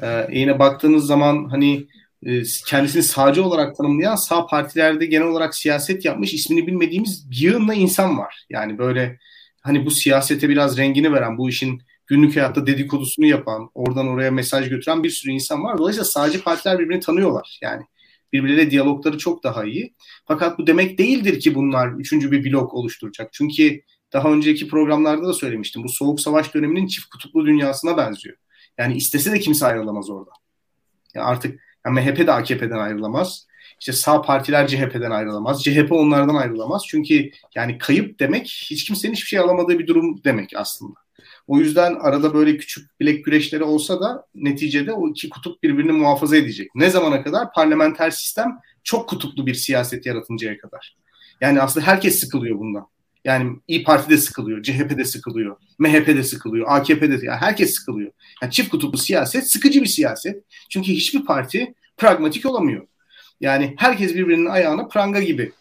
Ee, 0.01 0.27
yine 0.31 0.59
baktığınız 0.59 1.05
zaman 1.05 1.49
hani 1.49 1.87
e, 2.25 2.43
kendisini 2.67 3.03
sağcı 3.03 3.43
olarak 3.43 3.75
tanımlayan 3.77 4.15
sağ 4.15 4.45
partilerde 4.45 5.05
genel 5.05 5.27
olarak 5.27 5.55
siyaset 5.55 6.05
yapmış 6.05 6.33
ismini 6.33 6.67
bilmediğimiz 6.67 7.27
yığınla 7.41 7.73
insan 7.73 8.17
var. 8.17 8.45
Yani 8.49 8.77
böyle 8.77 9.19
hani 9.61 9.85
bu 9.85 9.91
siyasete 9.91 10.49
biraz 10.49 10.77
rengini 10.77 11.13
veren, 11.13 11.37
bu 11.37 11.49
işin 11.49 11.81
günlük 12.07 12.35
hayatta 12.35 12.67
dedikodusunu 12.67 13.25
yapan, 13.25 13.69
oradan 13.73 14.07
oraya 14.07 14.31
mesaj 14.31 14.69
götüren 14.69 15.03
bir 15.03 15.09
sürü 15.09 15.31
insan 15.31 15.63
var. 15.63 15.77
Dolayısıyla 15.77 16.05
sağcı 16.05 16.43
partiler 16.43 16.79
birbirini 16.79 17.01
tanıyorlar. 17.01 17.59
Yani 17.61 17.83
birbirleriyle 18.33 18.71
diyalogları 18.71 19.17
çok 19.17 19.43
daha 19.43 19.65
iyi. 19.65 19.93
Fakat 20.25 20.59
bu 20.59 20.67
demek 20.67 20.97
değildir 20.97 21.39
ki 21.39 21.55
bunlar 21.55 21.91
üçüncü 21.91 22.31
bir 22.31 22.51
blok 22.51 22.73
oluşturacak. 22.73 23.29
Çünkü 23.33 23.81
daha 24.15 24.31
önceki 24.31 24.67
programlarda 24.67 25.27
da 25.27 25.33
söylemiştim. 25.33 25.83
Bu 25.83 25.89
soğuk 25.89 26.19
savaş 26.19 26.53
döneminin 26.53 26.87
çift 26.87 27.09
kutuplu 27.09 27.45
dünyasına 27.45 27.97
benziyor. 27.97 28.37
Yani 28.77 28.95
istese 28.95 29.31
de 29.31 29.39
kimse 29.39 29.65
ayrılamaz 29.65 30.09
orada. 30.09 30.31
Yani 31.13 31.25
artık 31.25 31.59
yani 31.85 32.01
MHP 32.01 32.27
de 32.27 32.31
AKP'den 32.31 32.77
ayrılamaz. 32.77 33.47
İşte 33.79 33.93
sağ 33.93 34.21
partiler 34.21 34.67
CHP'den 34.67 35.11
ayrılamaz. 35.11 35.63
CHP 35.63 35.91
onlardan 35.91 36.35
ayrılamaz. 36.35 36.83
Çünkü 36.87 37.29
yani 37.55 37.77
kayıp 37.77 38.19
demek 38.19 38.47
hiç 38.47 38.83
kimsenin 38.83 39.13
hiçbir 39.13 39.27
şey 39.27 39.39
alamadığı 39.39 39.79
bir 39.79 39.87
durum 39.87 40.23
demek 40.23 40.51
aslında. 40.55 40.99
O 41.47 41.59
yüzden 41.59 41.95
arada 41.95 42.33
böyle 42.33 42.57
küçük 42.57 42.99
bilek 42.99 43.25
güreşleri 43.25 43.63
olsa 43.63 44.01
da 44.01 44.25
neticede 44.35 44.93
o 44.93 45.09
iki 45.09 45.29
kutup 45.29 45.63
birbirini 45.63 45.91
muhafaza 45.91 46.37
edecek. 46.37 46.75
Ne 46.75 46.89
zamana 46.89 47.23
kadar? 47.23 47.53
Parlamenter 47.53 48.09
sistem 48.09 48.57
çok 48.83 49.09
kutuplu 49.09 49.45
bir 49.45 49.53
siyaset 49.53 50.05
yaratıncaya 50.05 50.57
kadar. 50.57 50.97
Yani 51.41 51.61
aslında 51.61 51.87
herkes 51.87 52.19
sıkılıyor 52.19 52.59
bundan. 52.59 52.87
Yani 53.25 53.59
İyi 53.67 53.83
Parti 53.83 54.09
de 54.09 54.17
sıkılıyor, 54.17 54.63
CHP 54.63 54.97
de 54.97 55.05
sıkılıyor, 55.05 55.57
MHP 55.79 56.07
de 56.07 56.23
sıkılıyor, 56.23 56.67
AKP 56.69 57.09
de 57.09 57.25
yani 57.25 57.37
herkes 57.37 57.75
sıkılıyor. 57.75 58.11
Yani 58.41 58.51
çift 58.51 58.69
kutuplu 58.69 58.97
siyaset 58.97 59.51
sıkıcı 59.51 59.81
bir 59.81 59.87
siyaset. 59.87 60.43
Çünkü 60.69 60.91
hiçbir 60.91 61.25
parti 61.25 61.73
pragmatik 61.97 62.45
olamıyor. 62.45 62.87
Yani 63.41 63.75
herkes 63.77 64.15
birbirinin 64.15 64.45
ayağına 64.45 64.87
pranga 64.87 65.21
gibi 65.21 65.51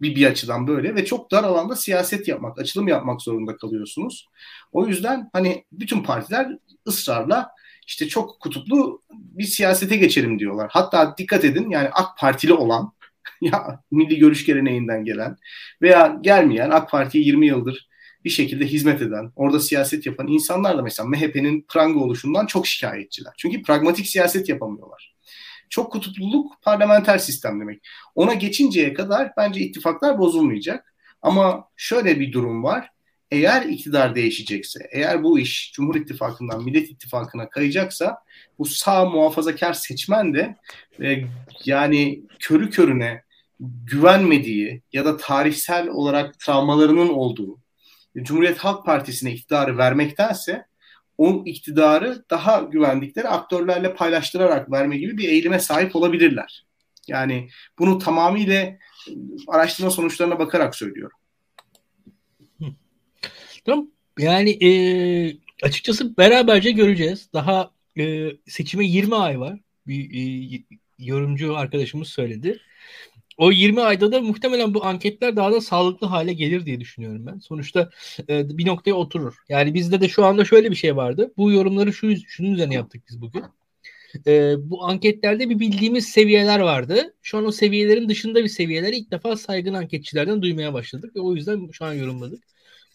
bir, 0.00 0.16
bir 0.16 0.26
açıdan 0.26 0.66
böyle 0.66 0.94
ve 0.94 1.04
çok 1.04 1.30
dar 1.30 1.44
alanda 1.44 1.76
siyaset 1.76 2.28
yapmak, 2.28 2.58
açılım 2.58 2.88
yapmak 2.88 3.22
zorunda 3.22 3.56
kalıyorsunuz. 3.56 4.28
O 4.72 4.86
yüzden 4.86 5.30
hani 5.32 5.64
bütün 5.72 6.02
partiler 6.02 6.58
ısrarla 6.88 7.50
işte 7.86 8.08
çok 8.08 8.40
kutuplu 8.40 9.02
bir 9.12 9.44
siyasete 9.44 9.96
geçelim 9.96 10.38
diyorlar. 10.38 10.68
Hatta 10.72 11.14
dikkat 11.18 11.44
edin 11.44 11.70
yani 11.70 11.88
AK 11.92 12.18
Partili 12.18 12.52
olan 12.52 12.92
ya 13.40 13.80
milli 13.90 14.18
görüş 14.18 14.46
geleneğinden 14.46 15.04
gelen 15.04 15.36
veya 15.82 16.18
gelmeyen 16.20 16.70
AK 16.70 16.90
Parti'ye 16.90 17.24
20 17.24 17.46
yıldır 17.46 17.88
bir 18.24 18.30
şekilde 18.30 18.66
hizmet 18.66 19.02
eden, 19.02 19.32
orada 19.36 19.60
siyaset 19.60 20.06
yapan 20.06 20.28
insanlar 20.28 20.78
da 20.78 20.82
mesela 20.82 21.08
MHP'nin 21.08 21.66
pranga 21.68 22.00
oluşundan 22.00 22.46
çok 22.46 22.66
şikayetçiler. 22.66 23.32
Çünkü 23.38 23.62
pragmatik 23.62 24.06
siyaset 24.06 24.48
yapamıyorlar. 24.48 25.16
Çok 25.70 25.92
kutupluluk 25.92 26.62
parlamenter 26.62 27.18
sistem 27.18 27.60
demek. 27.60 27.86
Ona 28.14 28.34
geçinceye 28.34 28.94
kadar 28.94 29.32
bence 29.36 29.60
ittifaklar 29.60 30.18
bozulmayacak. 30.18 30.94
Ama 31.22 31.68
şöyle 31.76 32.20
bir 32.20 32.32
durum 32.32 32.64
var. 32.64 32.90
Eğer 33.30 33.62
iktidar 33.62 34.14
değişecekse, 34.14 34.88
eğer 34.92 35.22
bu 35.22 35.38
iş 35.38 35.72
Cumhur 35.72 35.94
İttifakı'ndan 35.94 36.64
Millet 36.64 36.90
İttifakı'na 36.90 37.48
kayacaksa 37.48 38.18
bu 38.58 38.64
sağ 38.64 39.04
muhafazakar 39.04 39.72
seçmen 39.72 40.34
de 40.34 40.56
e, 41.02 41.24
yani 41.64 42.22
körü 42.38 42.70
körüne 42.70 43.22
güvenmediği 43.60 44.82
ya 44.92 45.04
da 45.04 45.16
tarihsel 45.16 45.88
olarak 45.88 46.38
travmalarının 46.38 47.08
olduğu 47.08 47.58
Cumhuriyet 48.22 48.58
Halk 48.58 48.86
Partisi'ne 48.86 49.32
iktidarı 49.32 49.78
vermektense 49.78 50.66
o 51.18 51.42
iktidarı 51.46 52.24
daha 52.30 52.60
güvendikleri 52.60 53.28
aktörlerle 53.28 53.94
paylaştırarak 53.94 54.72
verme 54.72 54.96
gibi 54.96 55.18
bir 55.18 55.28
eğilime 55.28 55.58
sahip 55.58 55.96
olabilirler. 55.96 56.66
Yani 57.08 57.48
bunu 57.78 57.98
tamamıyla 57.98 58.72
araştırma 59.48 59.90
sonuçlarına 59.90 60.38
bakarak 60.38 60.76
söylüyorum. 60.76 61.18
Tamam. 63.66 63.90
Yani 64.18 64.50
e, 64.50 64.70
açıkçası 65.62 66.16
beraberce 66.16 66.70
göreceğiz. 66.70 67.28
Daha 67.32 67.70
e, 67.98 68.30
seçime 68.46 68.86
20 68.86 69.16
ay 69.16 69.40
var. 69.40 69.60
Bir 69.86 70.10
e, 70.14 70.64
yorumcu 70.98 71.56
arkadaşımız 71.56 72.08
söyledi 72.08 72.60
o 73.38 73.52
20 73.52 73.80
ayda 73.80 74.12
da 74.12 74.20
muhtemelen 74.20 74.74
bu 74.74 74.84
anketler 74.84 75.36
daha 75.36 75.52
da 75.52 75.60
sağlıklı 75.60 76.06
hale 76.06 76.32
gelir 76.32 76.66
diye 76.66 76.80
düşünüyorum 76.80 77.26
ben. 77.26 77.38
Sonuçta 77.38 77.90
e, 78.28 78.58
bir 78.58 78.66
noktaya 78.66 78.94
oturur. 78.94 79.34
Yani 79.48 79.74
bizde 79.74 80.00
de 80.00 80.08
şu 80.08 80.24
anda 80.24 80.44
şöyle 80.44 80.70
bir 80.70 80.76
şey 80.76 80.96
vardı. 80.96 81.32
Bu 81.36 81.52
yorumları 81.52 81.92
şu 81.92 82.16
şunun 82.26 82.52
üzerine 82.52 82.74
yaptık 82.74 83.02
biz 83.10 83.20
bugün. 83.20 83.44
E, 84.26 84.54
bu 84.70 84.84
anketlerde 84.84 85.48
bir 85.50 85.58
bildiğimiz 85.58 86.08
seviyeler 86.08 86.60
vardı. 86.60 87.14
Şu 87.22 87.38
an 87.38 87.46
o 87.46 87.52
seviyelerin 87.52 88.08
dışında 88.08 88.44
bir 88.44 88.48
seviyeleri 88.48 88.96
ilk 88.96 89.10
defa 89.10 89.36
saygın 89.36 89.74
anketçilerden 89.74 90.42
duymaya 90.42 90.74
başladık 90.74 91.16
ve 91.16 91.20
o 91.20 91.34
yüzden 91.34 91.68
şu 91.72 91.84
an 91.84 91.92
yorumladık. 91.92 92.44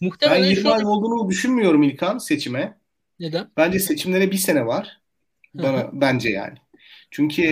Muhtemelen 0.02 0.42
ben 0.42 0.48
20 0.48 0.70
ay 0.70 0.80
an... 0.80 0.86
olduğunu 0.86 1.30
düşünmüyorum 1.30 1.82
İlkan 1.82 2.18
seçime. 2.18 2.78
Neden? 3.20 3.48
Bence 3.56 3.78
seçimlere 3.78 4.30
bir 4.30 4.36
sene 4.36 4.66
var. 4.66 5.00
Bana 5.54 5.90
bence 5.92 6.30
yani. 6.30 6.58
Çünkü 7.10 7.42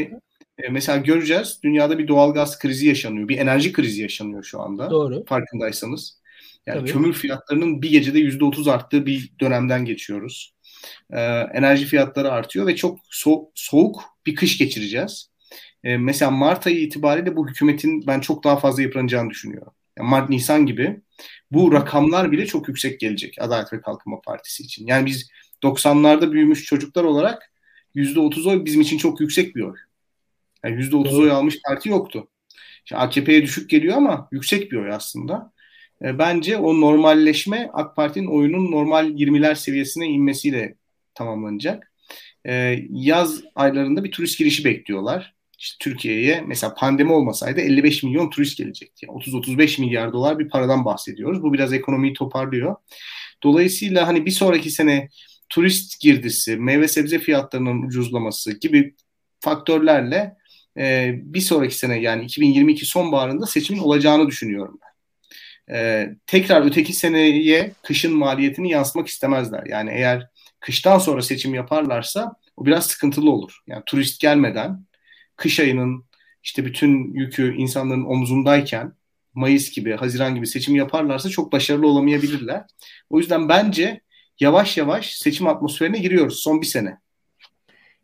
e, 0.58 0.68
mesela 0.70 0.98
göreceğiz 0.98 1.58
dünyada 1.64 1.98
bir 1.98 2.08
doğal 2.08 2.34
gaz 2.34 2.58
krizi 2.58 2.86
yaşanıyor. 2.86 3.28
Bir 3.28 3.38
enerji 3.38 3.72
krizi 3.72 4.02
yaşanıyor 4.02 4.44
şu 4.44 4.60
anda. 4.60 4.90
Doğru. 4.90 5.24
Farkındaysanız. 5.24 6.20
Yani 6.66 6.78
Tabii. 6.78 6.92
kömür 6.92 7.12
fiyatlarının 7.12 7.82
bir 7.82 7.90
gecede 7.90 8.18
%30 8.18 8.70
arttığı 8.70 9.06
bir 9.06 9.32
dönemden 9.40 9.84
geçiyoruz. 9.84 10.54
Ee, 11.10 11.20
enerji 11.54 11.86
fiyatları 11.86 12.32
artıyor 12.32 12.66
ve 12.66 12.76
çok 12.76 12.98
so- 12.98 13.48
soğuk 13.54 14.02
bir 14.26 14.34
kış 14.34 14.58
geçireceğiz. 14.58 15.30
Ee, 15.84 15.96
mesela 15.96 16.30
Mart 16.30 16.66
ayı 16.66 16.80
itibariyle 16.80 17.36
bu 17.36 17.48
hükümetin 17.48 18.06
ben 18.06 18.20
çok 18.20 18.44
daha 18.44 18.56
fazla 18.56 18.82
yıpranacağını 18.82 19.30
düşünüyorum. 19.30 19.72
Yani 20.00 20.10
Mart, 20.10 20.30
Nisan 20.30 20.66
gibi 20.66 21.00
bu 21.50 21.72
rakamlar 21.72 22.32
bile 22.32 22.46
çok 22.46 22.68
yüksek 22.68 23.00
gelecek 23.00 23.34
Adalet 23.40 23.72
ve 23.72 23.80
Kalkınma 23.80 24.20
Partisi 24.20 24.62
için. 24.62 24.86
Yani 24.86 25.06
biz 25.06 25.30
90'larda 25.62 26.32
büyümüş 26.32 26.64
çocuklar 26.64 27.04
olarak 27.04 27.52
%30 27.94 28.48
oy 28.48 28.64
bizim 28.64 28.80
için 28.80 28.98
çok 28.98 29.20
yüksek 29.20 29.56
bir 29.56 29.62
oy. 29.62 29.76
Yani 30.64 30.76
%30 30.76 31.16
oy 31.18 31.30
almış 31.30 31.58
parti 31.68 31.88
yoktu. 31.88 32.28
İşte 32.84 32.96
AKP'ye 32.96 33.42
düşük 33.42 33.70
geliyor 33.70 33.96
ama 33.96 34.28
yüksek 34.32 34.72
bir 34.72 34.76
oy 34.76 34.92
aslında. 34.92 35.52
E, 36.04 36.18
bence 36.18 36.56
o 36.56 36.80
normalleşme 36.80 37.70
AK 37.72 37.96
Parti'nin 37.96 38.26
oyunun 38.26 38.70
normal 38.70 39.10
20'ler 39.10 39.54
seviyesine 39.54 40.06
inmesiyle 40.06 40.74
tamamlanacak. 41.14 41.92
E, 42.46 42.76
yaz 42.90 43.42
aylarında 43.54 44.04
bir 44.04 44.12
turist 44.12 44.38
girişi 44.38 44.64
bekliyorlar. 44.64 45.34
İşte 45.60 45.76
Türkiye'ye 45.80 46.44
mesela 46.46 46.74
pandemi 46.74 47.12
olmasaydı 47.12 47.60
55 47.60 48.02
milyon 48.02 48.30
turist 48.30 48.58
gelecekti. 48.58 49.06
Yani 49.06 49.18
30-35 49.18 49.80
milyar 49.80 50.12
dolar 50.12 50.38
bir 50.38 50.48
paradan 50.48 50.84
bahsediyoruz. 50.84 51.42
Bu 51.42 51.52
biraz 51.52 51.72
ekonomiyi 51.72 52.12
toparlıyor. 52.12 52.76
Dolayısıyla 53.42 54.08
hani 54.08 54.26
bir 54.26 54.30
sonraki 54.30 54.70
sene 54.70 55.08
turist 55.48 56.00
girdisi, 56.00 56.56
meyve 56.56 56.88
sebze 56.88 57.18
fiyatlarının 57.18 57.82
ucuzlaması 57.82 58.58
gibi 58.58 58.94
faktörlerle 59.40 60.36
e, 60.78 61.14
bir 61.22 61.40
sonraki 61.40 61.78
sene 61.78 62.00
yani 62.00 62.24
2022 62.24 62.86
sonbaharında 62.86 63.46
seçimin 63.46 63.80
olacağını 63.80 64.26
düşünüyorum 64.26 64.78
ben. 64.82 64.90
E, 65.74 66.08
tekrar 66.26 66.66
öteki 66.66 66.92
seneye 66.92 67.72
kışın 67.82 68.14
maliyetini 68.16 68.70
yansıtmak 68.70 69.08
istemezler. 69.08 69.66
Yani 69.66 69.90
eğer 69.90 70.28
kıştan 70.60 70.98
sonra 70.98 71.22
seçim 71.22 71.54
yaparlarsa 71.54 72.32
o 72.56 72.66
biraz 72.66 72.86
sıkıntılı 72.86 73.30
olur. 73.30 73.58
Yani 73.66 73.82
turist 73.86 74.20
gelmeden 74.20 74.89
kış 75.40 75.60
ayının 75.60 76.04
işte 76.42 76.64
bütün 76.64 77.14
yükü 77.14 77.54
insanların 77.56 78.04
omzundayken 78.04 78.92
Mayıs 79.34 79.70
gibi, 79.70 79.92
Haziran 79.92 80.34
gibi 80.34 80.46
seçim 80.46 80.76
yaparlarsa 80.76 81.28
çok 81.28 81.52
başarılı 81.52 81.86
olamayabilirler. 81.86 82.64
O 83.10 83.18
yüzden 83.18 83.48
bence 83.48 84.00
yavaş 84.40 84.76
yavaş 84.76 85.14
seçim 85.14 85.46
atmosferine 85.46 85.98
giriyoruz 85.98 86.40
son 86.40 86.60
bir 86.60 86.66
sene. 86.66 86.98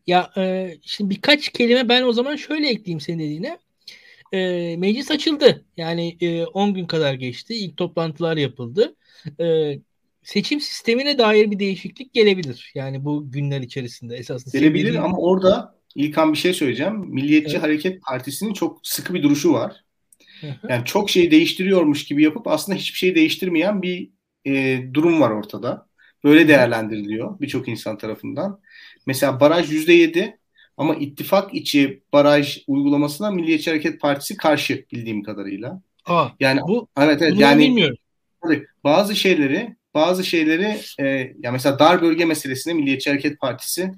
Ya 0.07 0.31
e, 0.37 0.75
şimdi 0.83 1.11
birkaç 1.11 1.49
kelime 1.49 1.89
ben 1.89 2.03
o 2.03 2.13
zaman 2.13 2.37
şöyle 2.37 2.69
ekleyeyim 2.69 3.01
senin 3.01 3.19
dediğine. 3.19 3.59
E, 4.33 4.77
meclis 4.77 5.11
açıldı. 5.11 5.65
Yani 5.77 6.19
10 6.55 6.69
e, 6.69 6.73
gün 6.73 6.87
kadar 6.87 7.15
geçti. 7.15 7.55
İlk 7.55 7.77
toplantılar 7.77 8.37
yapıldı. 8.37 8.97
E, 9.41 9.79
seçim 10.23 10.61
sistemine 10.61 11.19
dair 11.19 11.51
bir 11.51 11.59
değişiklik 11.59 12.13
gelebilir. 12.13 12.73
Yani 12.75 13.05
bu 13.05 13.31
günler 13.31 13.61
içerisinde 13.61 14.17
esasında. 14.17 14.59
Gelebilir 14.59 14.87
dediğin... 14.87 15.03
ama 15.03 15.19
orada 15.19 15.76
İlkan 15.97 16.33
bir 16.33 16.39
şey 16.39 16.53
söyleyeceğim. 16.53 16.95
Milliyetçi 16.97 17.53
evet. 17.53 17.63
Hareket 17.63 18.03
Partisi'nin 18.03 18.53
çok 18.53 18.87
sıkı 18.87 19.15
bir 19.15 19.23
duruşu 19.23 19.53
var. 19.53 19.85
Yani 20.69 20.85
çok 20.85 21.11
şey 21.11 21.31
değiştiriyormuş 21.31 22.05
gibi 22.05 22.23
yapıp 22.23 22.47
aslında 22.47 22.79
hiçbir 22.79 22.99
şey 22.99 23.15
değiştirmeyen 23.15 23.83
bir 23.83 24.11
e, 24.47 24.83
durum 24.95 25.21
var 25.21 25.31
ortada. 25.31 25.87
Böyle 26.25 26.49
değerlendiriliyor 26.49 27.41
birçok 27.41 27.69
insan 27.69 27.99
tarafından. 27.99 28.61
Mesela 29.07 29.41
baraj 29.41 29.73
yüzde 29.73 29.93
yedi 29.93 30.39
ama 30.77 30.95
ittifak 30.95 31.55
içi 31.55 32.03
baraj 32.13 32.65
uygulamasına 32.67 33.31
Milliyetçi 33.31 33.71
Hareket 33.71 34.01
Partisi 34.01 34.37
karşı 34.37 34.87
bildiğim 34.93 35.23
kadarıyla. 35.23 35.83
Aa, 36.07 36.29
yani 36.41 36.61
bu 36.61 36.89
evet 36.99 37.23
evet 37.23 37.39
yani 37.39 37.63
bilmiyorum. 37.65 37.97
bazı 38.85 39.17
şeyleri 39.17 39.77
bazı 39.95 40.25
şeyleri 40.25 40.81
e, 41.01 41.07
ya 41.43 41.53
mesela 41.53 41.79
dar 41.79 42.03
bölge 42.03 42.25
meselesine 42.25 42.75
Milliyetçi 42.75 43.11
Hareket 43.11 43.41
Partisi 43.41 43.93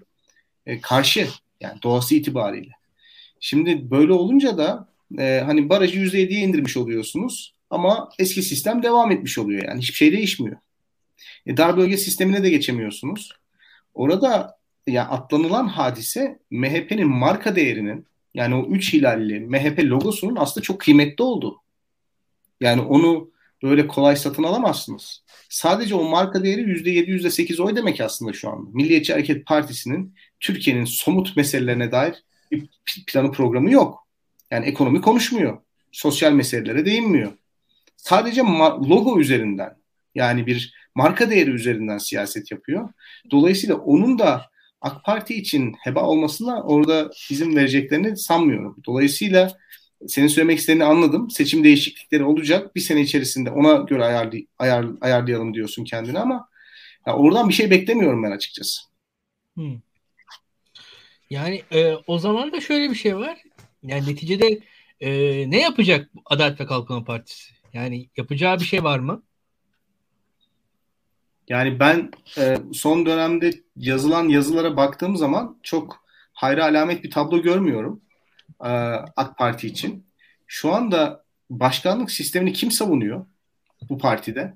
e, 0.67 0.81
karşı 0.81 1.29
yani 1.61 1.83
doğası 1.83 2.15
itibariyle. 2.15 2.73
Şimdi 3.41 3.91
böyle 3.91 4.13
olunca 4.13 4.59
da 4.59 4.89
e, 5.19 5.43
hani 5.47 5.69
barajı 5.69 6.01
%7'ye 6.01 6.41
indirmiş 6.41 6.77
oluyorsunuz 6.77 7.55
ama 7.71 8.09
eski 8.19 8.43
sistem 8.43 8.83
devam 8.83 9.11
etmiş 9.11 9.39
oluyor 9.39 9.65
yani 9.65 9.81
hiçbir 9.81 9.95
şey 9.95 10.13
değişmiyor. 10.13 10.57
E, 11.47 11.57
dar 11.57 11.77
bölge 11.77 11.97
sistemine 11.97 12.43
de 12.43 12.51
geçemiyorsunuz. 12.51 13.33
Orada 13.95 14.59
ya 14.87 15.09
atlanılan 15.09 15.67
hadise 15.69 16.39
MHP'nin 16.51 17.09
marka 17.09 17.57
değerinin 17.57 18.07
yani 18.35 18.55
o 18.55 18.67
üç 18.67 18.95
hilalli 18.95 19.41
MHP 19.41 19.85
logosunun 19.85 20.37
aslında 20.37 20.65
çok 20.65 20.81
kıymetli 20.81 21.25
olduğu. 21.25 21.57
Yani 22.61 22.81
onu 22.81 23.31
böyle 23.63 23.87
kolay 23.89 24.17
satın 24.17 24.43
alamazsınız. 24.43 25.23
Sadece 25.49 25.95
o 25.95 26.05
marka 26.05 26.45
değeri 26.45 26.61
%7, 26.61 27.07
%8 27.07 27.63
oy 27.63 27.77
demek 27.77 28.01
aslında 28.01 28.33
şu 28.33 28.51
anda. 28.51 28.71
Milliyetçi 28.73 29.13
Hareket 29.13 29.47
Partisi'nin 29.47 30.15
Türkiye'nin 30.41 30.85
somut 30.85 31.37
meselelerine 31.37 31.93
dair 31.93 32.15
bir 32.53 32.69
planı 33.07 33.33
programı 33.33 33.71
yok. 33.71 34.09
Yani 34.51 34.67
ekonomi 34.67 35.01
konuşmuyor. 35.01 35.59
Sosyal 35.93 36.33
meselelere 36.33 36.87
değinmiyor. 36.87 37.33
Sadece 37.97 38.41
logo 38.89 39.21
üzerinden 39.21 39.77
yani 40.15 40.47
bir 40.47 40.75
marka 40.95 41.31
değeri 41.31 41.51
üzerinden 41.51 41.99
siyaset 41.99 42.51
yapıyor. 42.51 42.89
Dolayısıyla 43.31 43.77
onun 43.77 44.19
da 44.19 44.51
AK 44.81 45.05
Parti 45.05 45.35
için 45.35 45.75
heba 45.81 46.03
olmasına 46.03 46.63
orada 46.63 47.11
izin 47.31 47.57
vereceklerini 47.57 48.17
sanmıyorum. 48.17 48.77
Dolayısıyla 48.87 49.53
senin 50.07 50.29
söylemek 50.29 50.59
istediğini 50.59 50.85
anladım. 50.85 51.31
Seçim 51.31 51.65
değişiklikleri 51.65 52.25
olacak. 52.25 52.77
Bir 52.77 52.81
sene 52.81 53.01
içerisinde 53.01 53.51
ona 53.51 53.77
göre 53.77 54.05
ayarlay 54.05 54.47
ayar 54.59 54.87
ayarlayalım 55.01 55.55
diyorsun 55.55 55.85
kendini 55.85 56.19
ama 56.19 56.49
ya 57.07 57.17
oradan 57.17 57.49
bir 57.49 57.55
şey 57.55 57.71
beklemiyorum 57.71 58.23
ben 58.23 58.31
açıkçası. 58.31 58.81
Hmm. 59.55 59.81
Yani 61.31 61.63
e, 61.73 61.95
o 62.07 62.19
zaman 62.19 62.53
da 62.53 62.61
şöyle 62.61 62.91
bir 62.91 62.95
şey 62.95 63.17
var. 63.17 63.39
Yani 63.83 64.13
neticede 64.13 64.61
e, 65.01 65.11
ne 65.51 65.61
yapacak 65.61 66.11
Adalet 66.27 66.61
ve 66.61 66.67
Kalkınma 66.67 67.05
Partisi? 67.05 67.53
Yani 67.73 68.09
yapacağı 68.17 68.61
bir 68.61 68.65
şey 68.65 68.85
var 68.85 68.99
mı? 68.99 69.23
Yani 71.49 71.81
ben 71.81 72.11
e, 72.39 72.59
son 72.73 73.07
dönemde 73.07 73.51
yazılan 73.77 74.29
yazılara 74.29 74.77
baktığım 74.77 75.17
zaman 75.17 75.59
çok 75.63 76.05
hayra 76.33 76.65
alamet 76.65 77.05
bir 77.05 77.11
tablo 77.11 77.43
görmüyorum 77.43 78.01
e, 78.61 78.69
AK 79.17 79.39
Parti 79.39 79.67
için. 79.67 80.07
Şu 80.47 80.75
anda 80.75 81.25
başkanlık 81.51 82.11
sistemini 82.11 82.53
kim 82.53 82.71
savunuyor 82.71 83.27
bu 83.89 83.99
partide? 83.99 84.55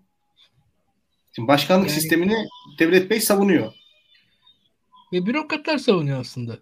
Şimdi 1.32 1.48
başkanlık 1.48 1.88
yani, 1.88 2.00
sistemini 2.00 2.46
Devlet 2.78 3.10
Bey 3.10 3.20
savunuyor. 3.20 3.72
Ve 5.12 5.26
bürokratlar 5.26 5.78
savunuyor 5.78 6.20
aslında. 6.20 6.58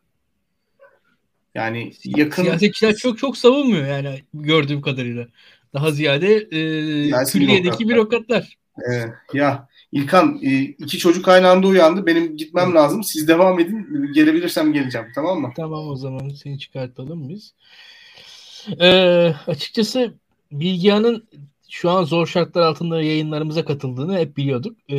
Yani 1.55 1.93
yakın 2.05 2.43
siyasetçiler 2.43 2.97
çok 2.97 3.19
çok 3.19 3.37
savunmuyor 3.37 3.87
yani 3.87 4.23
gördüğüm 4.35 4.83
kadarıyla. 4.83 5.27
Daha 5.75 5.91
ziyade 5.91 6.35
e, 6.37 7.25
külliyedeki 7.25 7.89
bürokratlar. 7.89 8.59
Ee, 8.93 9.05
ya 9.35 9.69
İlkan 9.93 10.39
e, 10.43 10.61
iki 10.61 10.99
çocuk 10.99 11.29
aynı 11.29 11.49
anda 11.49 11.67
uyandı. 11.67 12.07
Benim 12.07 12.37
gitmem 12.37 12.75
lazım. 12.75 13.05
Siz 13.05 13.29
devam 13.29 13.61
edin. 13.61 14.13
Gelebilirsem 14.15 14.73
geleceğim. 14.73 15.07
Tamam 15.15 15.41
mı? 15.41 15.53
Tamam 15.57 15.89
o 15.89 15.97
zaman 15.97 16.29
seni 16.29 16.59
çıkartalım 16.59 17.29
biz. 17.29 17.55
Ee, 18.81 19.35
açıkçası 19.47 20.15
Bilgehan'ın 20.53 21.29
şu 21.71 21.91
an 21.91 22.05
zor 22.05 22.27
şartlar 22.27 22.63
altında 22.63 23.03
yayınlarımıza 23.03 23.65
katıldığını 23.65 24.19
hep 24.19 24.37
biliyorduk. 24.37 24.77
Ee, 24.89 24.97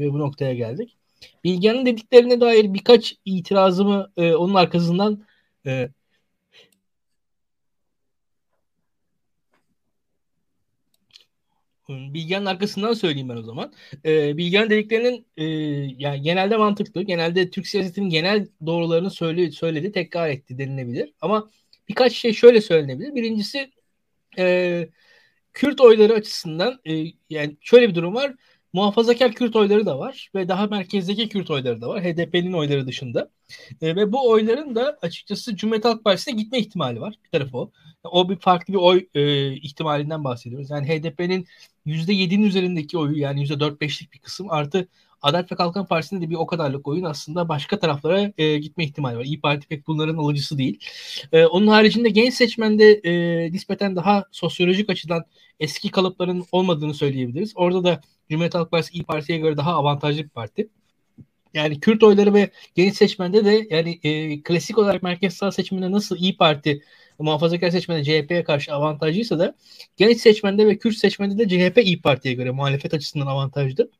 ve 0.00 0.12
bu 0.12 0.18
noktaya 0.18 0.54
geldik. 0.54 0.96
Bilgehan'ın 1.44 1.86
dediklerine 1.86 2.40
dair 2.40 2.74
birkaç 2.74 3.14
itirazımı 3.24 4.12
e, 4.16 4.34
onun 4.34 4.54
arkasından 4.54 5.24
e, 5.66 5.88
Bilgehan'ın 11.88 12.46
arkasından 12.46 12.94
söyleyeyim 12.94 13.28
ben 13.28 13.36
o 13.36 13.42
zaman. 13.42 13.72
E, 14.04 14.36
Bilgehan 14.36 14.70
dediklerinin 14.70 15.26
e, 15.36 15.44
yani 15.98 16.22
genelde 16.22 16.56
mantıklı. 16.56 17.02
Genelde 17.02 17.50
Türk 17.50 17.66
siyasetinin 17.66 18.08
genel 18.10 18.46
doğrularını 18.66 19.10
söyle, 19.10 19.50
söyledi, 19.50 19.92
tekrar 19.92 20.28
etti 20.28 20.58
denilebilir. 20.58 21.12
Ama 21.20 21.50
birkaç 21.88 22.12
şey 22.12 22.32
şöyle 22.32 22.60
söylenebilir. 22.60 23.14
Birincisi 23.14 23.70
e, 24.38 24.88
Kürt 25.52 25.80
oyları 25.80 26.12
açısından 26.12 26.80
e, 26.86 27.04
yani 27.30 27.56
şöyle 27.60 27.88
bir 27.88 27.94
durum 27.94 28.14
var. 28.14 28.34
Muhafazakar 28.72 29.32
Kürt 29.32 29.56
oyları 29.56 29.86
da 29.86 29.98
var 29.98 30.30
ve 30.34 30.48
daha 30.48 30.66
merkezdeki 30.66 31.28
Kürt 31.28 31.50
oyları 31.50 31.80
da 31.80 31.88
var. 31.88 32.04
HDP'nin 32.04 32.52
oyları 32.52 32.86
dışında. 32.86 33.30
E, 33.82 33.96
ve 33.96 34.12
bu 34.12 34.30
oyların 34.30 34.74
da 34.74 34.98
açıkçası 35.02 35.56
Cumhuriyet 35.56 35.84
Halk 35.84 36.04
Partisi'ne 36.04 36.34
gitme 36.34 36.58
ihtimali 36.58 37.00
var. 37.00 37.14
Bir 37.24 37.30
tarafı 37.30 37.58
o. 37.58 37.70
O 38.04 38.28
bir 38.28 38.36
farklı 38.36 38.74
bir 38.74 38.78
oy 38.78 39.06
e, 39.14 39.52
ihtimalinden 39.52 40.24
bahsediyoruz. 40.24 40.70
Yani 40.70 40.88
HDP'nin 40.88 41.46
%7'nin 41.86 42.42
üzerindeki 42.42 42.98
oyu 42.98 43.18
yani 43.18 43.42
%4-5'lik 43.42 44.12
bir 44.12 44.18
kısım 44.18 44.50
artı 44.50 44.88
Adalet 45.22 45.52
ve 45.52 45.56
Kalkınma 45.56 45.86
Partisi'nde 45.86 46.26
de 46.26 46.30
bir 46.30 46.34
o 46.34 46.46
kadarlık 46.46 46.88
oyun 46.88 47.04
aslında 47.04 47.48
başka 47.48 47.78
taraflara 47.78 48.32
e, 48.38 48.58
gitme 48.58 48.84
ihtimali 48.84 49.16
var. 49.16 49.24
İyi 49.24 49.40
Parti 49.40 49.68
pek 49.68 49.86
bunların 49.86 50.16
alıcısı 50.16 50.58
değil. 50.58 50.78
E, 51.32 51.44
onun 51.46 51.66
haricinde 51.66 52.08
genç 52.08 52.34
seçmende 52.34 52.92
e, 52.92 53.52
nispeten 53.52 53.96
daha 53.96 54.24
sosyolojik 54.32 54.90
açıdan 54.90 55.24
eski 55.60 55.90
kalıpların 55.90 56.44
olmadığını 56.52 56.94
söyleyebiliriz. 56.94 57.52
Orada 57.54 57.84
da 57.84 58.00
Cumhuriyet 58.32 58.54
Halk 58.54 58.70
Partisi 58.70 58.94
İyi 58.94 59.04
Parti'ye 59.04 59.38
göre 59.38 59.56
daha 59.56 59.74
avantajlı 59.74 60.24
bir 60.24 60.28
parti. 60.28 60.68
Yani 61.54 61.80
Kürt 61.80 62.02
oyları 62.02 62.34
ve 62.34 62.50
genç 62.74 62.96
seçmende 62.96 63.44
de 63.44 63.66
yani 63.70 64.00
e, 64.02 64.42
klasik 64.42 64.78
olarak 64.78 65.02
merkez 65.02 65.34
sağ 65.34 65.52
seçiminde 65.52 65.92
nasıl 65.92 66.16
İyi 66.16 66.36
Parti 66.36 66.82
muhafazakar 67.18 67.70
seçmende 67.70 68.04
CHP'ye 68.04 68.44
karşı 68.44 68.72
avantajlıysa 68.74 69.38
da 69.38 69.54
genç 69.96 70.20
seçmende 70.20 70.66
ve 70.66 70.78
Kürt 70.78 70.96
seçmende 70.96 71.38
de 71.38 71.48
CHP 71.48 71.78
İyi 71.78 72.00
Parti'ye 72.02 72.34
göre 72.34 72.50
muhalefet 72.50 72.94
açısından 72.94 73.26
avantajlı. 73.26 73.90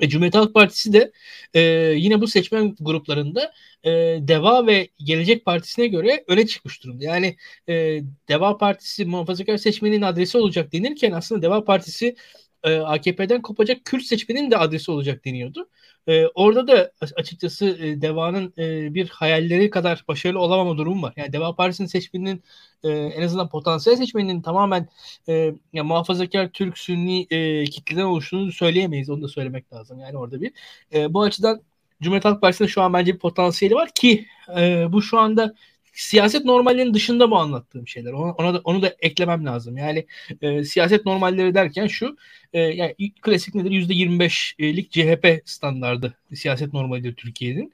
Ve 0.00 0.08
Cumhuriyet 0.08 0.34
Halk 0.34 0.54
Partisi 0.54 0.92
de 0.92 1.12
e, 1.54 1.60
yine 1.96 2.20
bu 2.20 2.26
seçmen 2.26 2.76
gruplarında 2.80 3.52
e, 3.84 3.90
Deva 4.20 4.66
ve 4.66 4.88
Gelecek 4.98 5.44
Partisi'ne 5.44 5.86
göre 5.86 6.24
öne 6.28 6.46
çıkmış 6.46 6.84
durumda. 6.84 7.04
Yani 7.04 7.36
e, 7.68 8.02
Deva 8.28 8.58
Partisi 8.58 9.04
muhafazakar 9.04 9.56
seçmenin 9.56 10.02
adresi 10.02 10.38
olacak 10.38 10.72
denirken 10.72 11.12
aslında 11.12 11.42
Deva 11.42 11.64
Partisi 11.64 12.16
e, 12.64 12.76
AKP'den 12.78 13.42
kopacak 13.42 13.84
Kürt 13.84 14.02
seçmenin 14.02 14.50
de 14.50 14.56
adresi 14.56 14.90
olacak 14.90 15.24
deniyordu. 15.24 15.68
E, 16.08 16.26
orada 16.26 16.68
da 16.68 16.92
açıkçası 17.16 17.66
e, 17.66 18.00
Deva'nın 18.00 18.54
e, 18.58 18.94
bir 18.94 19.08
hayalleri 19.08 19.70
kadar 19.70 20.04
başarılı 20.08 20.40
olamama 20.40 20.78
durumu 20.78 21.02
var. 21.02 21.12
Yani 21.16 21.32
Deva 21.32 21.54
Partisi'nin 21.54 21.88
seçmeninin 21.88 22.42
e, 22.84 22.88
en 22.90 23.22
azından 23.22 23.48
potansiyel 23.48 23.96
seçmeninin 23.96 24.42
tamamen 24.42 24.88
e, 25.28 25.32
yani 25.72 25.86
muhafazakar 25.88 26.48
Türk 26.48 26.78
Sünni 26.78 27.26
e, 27.30 27.64
kitleden 27.64 28.04
oluştuğunu 28.04 28.52
söyleyemeyiz. 28.52 29.10
Onu 29.10 29.22
da 29.22 29.28
söylemek 29.28 29.72
lazım. 29.72 30.00
Yani 30.00 30.18
orada 30.18 30.40
bir. 30.40 30.52
E, 30.94 31.14
bu 31.14 31.22
açıdan 31.22 31.62
Cumhuriyet 32.02 32.24
Halk 32.24 32.40
Partisi'nde 32.40 32.68
şu 32.68 32.82
an 32.82 32.92
bence 32.92 33.14
bir 33.14 33.18
potansiyeli 33.18 33.74
var 33.74 33.90
ki 33.94 34.26
e, 34.58 34.86
bu 34.92 35.02
şu 35.02 35.18
anda 35.18 35.54
siyaset 35.98 36.44
normallerinin 36.44 36.94
dışında 36.94 37.30
bu 37.30 37.36
anlattığım 37.38 37.88
şeyler. 37.88 38.12
Ona, 38.12 38.32
ona 38.32 38.54
da 38.54 38.60
onu 38.64 38.82
da 38.82 38.96
eklemem 39.00 39.46
lazım. 39.46 39.76
Yani 39.76 40.06
e, 40.42 40.64
siyaset 40.64 41.06
normalleri 41.06 41.54
derken 41.54 41.86
şu 41.86 42.16
e, 42.52 42.60
yani 42.60 42.94
klasik 43.22 43.54
nedir? 43.54 43.70
%25'lik 43.70 44.90
CHP 44.90 45.42
standardı 45.44 46.14
siyaset 46.34 46.72
normalidir 46.72 47.14
Türkiye'nin. 47.14 47.72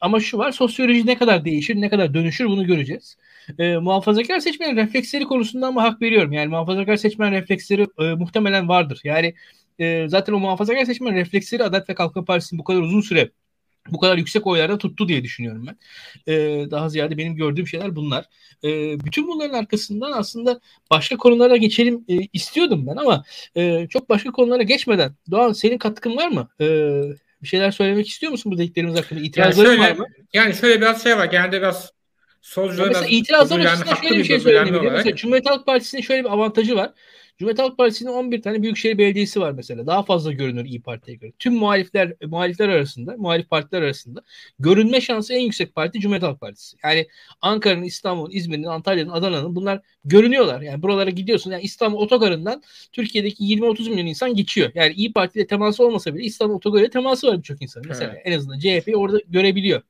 Ama 0.00 0.20
şu 0.20 0.38
var 0.38 0.52
sosyoloji 0.52 1.06
ne 1.06 1.18
kadar 1.18 1.44
değişir, 1.44 1.76
ne 1.76 1.88
kadar 1.90 2.14
dönüşür 2.14 2.46
bunu 2.46 2.66
göreceğiz. 2.66 3.16
E, 3.58 3.76
muhafazakar 3.76 4.40
seçmenin 4.40 4.76
refleksleri 4.76 5.24
konusunda 5.24 5.66
ama 5.66 5.82
hak 5.82 6.02
veriyorum. 6.02 6.32
Yani 6.32 6.48
muhafazakar 6.48 6.96
seçmen 6.96 7.32
refleksleri 7.32 7.86
e, 7.98 8.14
muhtemelen 8.14 8.68
vardır. 8.68 9.00
Yani 9.04 9.34
e, 9.78 10.08
zaten 10.08 10.32
o 10.32 10.38
muhafazakar 10.38 10.84
seçmen 10.84 11.14
refleksleri 11.14 11.64
Adalet 11.64 11.88
ve 11.88 11.94
Kalkınma 11.94 12.24
Partisi'nin 12.24 12.58
bu 12.58 12.64
kadar 12.64 12.80
uzun 12.80 13.00
süre 13.00 13.30
bu 13.90 13.98
kadar 13.98 14.18
yüksek 14.18 14.46
oylarda 14.46 14.78
tuttu 14.78 15.08
diye 15.08 15.24
düşünüyorum 15.24 15.66
ben. 15.66 15.76
Ee, 16.32 16.70
daha 16.70 16.88
ziyade 16.88 17.18
benim 17.18 17.36
gördüğüm 17.36 17.66
şeyler 17.66 17.96
bunlar. 17.96 18.24
Ee, 18.64 19.04
bütün 19.04 19.28
bunların 19.28 19.58
arkasından 19.58 20.12
aslında 20.12 20.60
başka 20.90 21.16
konulara 21.16 21.56
geçelim 21.56 22.04
e, 22.08 22.18
istiyordum 22.32 22.86
ben 22.86 22.96
ama 22.96 23.24
e, 23.56 23.88
çok 23.88 24.08
başka 24.08 24.30
konulara 24.30 24.62
geçmeden 24.62 25.14
Doğan 25.30 25.52
senin 25.52 25.78
katkın 25.78 26.16
var 26.16 26.28
mı? 26.28 26.48
Ee, 26.60 27.02
bir 27.42 27.48
şeyler 27.48 27.70
söylemek 27.70 28.08
istiyor 28.08 28.32
musun 28.32 28.52
bu 28.52 28.58
dediklerimiz 28.58 28.98
hakkında? 28.98 29.20
İtirazların 29.20 29.70
yani 29.70 29.78
şöyle, 29.78 29.92
var 29.92 29.98
mı? 29.98 30.06
Yani 30.32 30.54
şöyle 30.54 30.80
biraz 30.80 31.02
şey 31.02 31.16
var. 31.16 31.24
Genelde 31.24 31.58
biraz 31.58 31.92
solcuların 32.42 32.88
mesela 32.88 33.06
itirazlar 33.06 33.60
açısından 33.60 33.94
şöyle 33.94 34.18
bir 34.18 34.24
şey 34.24 34.40
söyleyebilirim. 34.40 34.92
Mesela 34.92 35.16
Cumhuriyet 35.16 35.50
Halk 35.50 35.66
Partisi'nin 35.66 36.02
şöyle 36.02 36.24
bir 36.24 36.32
avantajı 36.32 36.76
var. 36.76 36.92
Cumhuriyet 37.38 37.58
Halk 37.58 37.78
Partisi'nin 37.78 38.10
11 38.10 38.42
tane 38.42 38.62
büyükşehir 38.62 38.98
belediyesi 38.98 39.40
var 39.40 39.52
mesela. 39.52 39.86
Daha 39.86 40.02
fazla 40.02 40.32
görünür 40.32 40.64
İyi 40.64 40.82
Parti'ye 40.82 41.16
göre. 41.16 41.32
Tüm 41.38 41.54
muhalifler 41.54 42.12
muhalifler 42.26 42.68
arasında, 42.68 43.14
muhalif 43.18 43.50
partiler 43.50 43.82
arasında 43.82 44.22
görünme 44.58 45.00
şansı 45.00 45.34
en 45.34 45.40
yüksek 45.40 45.74
parti 45.74 46.00
Cumhuriyet 46.00 46.22
Halk 46.22 46.40
Partisi. 46.40 46.76
Yani 46.84 47.06
Ankara'nın, 47.40 47.82
İstanbul'un, 47.82 48.30
İzmir'in, 48.30 48.64
Antalya'nın, 48.64 49.10
Adana'nın 49.10 49.56
bunlar 49.56 49.80
görünüyorlar. 50.04 50.60
Yani 50.60 50.82
buralara 50.82 51.10
gidiyorsun. 51.10 51.50
Yani 51.50 51.62
İstanbul 51.62 51.98
otogarından 51.98 52.62
Türkiye'deki 52.92 53.44
20-30 53.44 53.90
milyon 53.90 54.06
insan 54.06 54.34
geçiyor. 54.34 54.70
Yani 54.74 54.92
İyi 54.92 55.12
Parti 55.12 55.38
ile 55.38 55.46
teması 55.46 55.84
olmasa 55.84 56.14
bile 56.14 56.24
İstanbul 56.24 56.54
otogarıyla 56.54 56.90
teması 56.90 57.26
var 57.26 57.38
birçok 57.38 57.62
insan. 57.62 57.82
Mesela 57.88 58.12
evet. 58.14 58.22
en 58.24 58.32
azından 58.38 58.58
CHP'yi 58.58 58.96
orada 58.96 59.20
görebiliyor. 59.28 59.82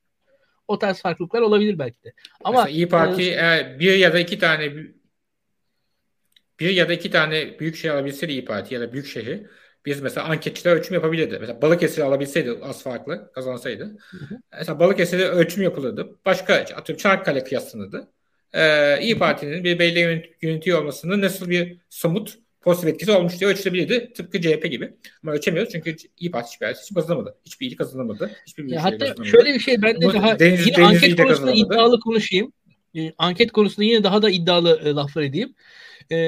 O 0.68 0.78
tarz 0.78 1.00
farklılıklar 1.00 1.40
olabilir 1.40 1.78
belki 1.78 2.04
de. 2.04 2.12
Ama 2.44 2.58
Mesela 2.58 2.76
İyi 2.76 2.88
Parti 2.88 3.30
e, 3.30 3.76
bir 3.80 3.96
ya 3.96 4.12
da 4.12 4.18
iki 4.18 4.38
tane 4.38 4.72
bir 6.60 6.70
ya 6.70 6.88
da 6.88 6.92
iki 6.92 7.10
tane 7.10 7.58
büyük 7.58 7.76
şehir 7.76 7.94
alabilseydi 7.94 8.32
İYİ 8.32 8.44
Parti 8.44 8.74
ya 8.74 8.80
da 8.80 8.92
büyük 8.92 9.06
şehir 9.06 9.42
biz 9.86 10.00
mesela 10.00 10.26
anketçiler 10.26 10.72
ölçüm 10.76 10.94
yapabilirdi. 10.94 11.38
Mesela 11.40 11.62
Balıkesir 11.62 12.02
alabilseydi 12.02 12.58
az 12.62 12.82
farklı 12.82 13.32
kazansaydı. 13.34 13.84
Hı 13.84 14.16
hı. 14.16 14.38
Mesela 14.58 14.80
Balıkesir'de 14.80 15.28
ölçüm 15.28 15.62
yapılırdı. 15.62 16.18
Başka 16.24 16.54
atıyorum 16.54 17.02
Çanakkale 17.02 17.44
kıyaslanırdı. 17.44 18.08
Ee, 18.52 19.02
İyi 19.02 19.18
Parti'nin 19.18 19.64
bir 19.64 19.78
belediye 19.78 20.32
yönetiyor 20.42 20.78
olmasının 20.82 21.22
nasıl 21.22 21.50
bir 21.50 21.78
somut 21.90 22.38
pozitif 22.60 22.90
etkisi 22.90 23.12
olmuş 23.12 23.40
diye 23.40 23.50
ölçülebilirdi. 23.50 24.12
Tıpkı 24.12 24.40
CHP 24.40 24.70
gibi. 24.70 24.94
Ama 25.22 25.32
ölçemiyoruz 25.32 25.72
çünkü 25.72 25.96
İyi 26.18 26.30
Parti 26.30 26.50
hiçbir 26.50 26.74
seçim 26.74 26.94
kazanamadı. 26.94 27.36
Hiçbir 27.44 27.66
ili 27.66 27.76
kazanamadı. 27.76 28.30
Hiçbir 28.46 28.64
ya 28.64 28.84
hatta 28.84 28.98
kazanamadı. 28.98 29.28
şöyle 29.28 29.54
bir 29.54 29.60
şey 29.60 29.82
ben 29.82 30.00
de 30.00 30.12
daha 30.14 30.38
deniz, 30.38 30.66
yine 30.66 30.76
deniz 30.76 30.88
anket 30.88 31.16
konusunda 31.16 31.52
iddialı 31.52 32.00
konuşayım. 32.00 32.52
E, 32.96 33.12
anket 33.18 33.52
konusunda 33.52 33.84
yine 33.84 34.04
daha 34.04 34.22
da 34.22 34.30
iddialı 34.30 34.80
e, 34.84 34.90
laflar 34.90 35.22
edeyim 35.22 35.54
e, 36.12 36.18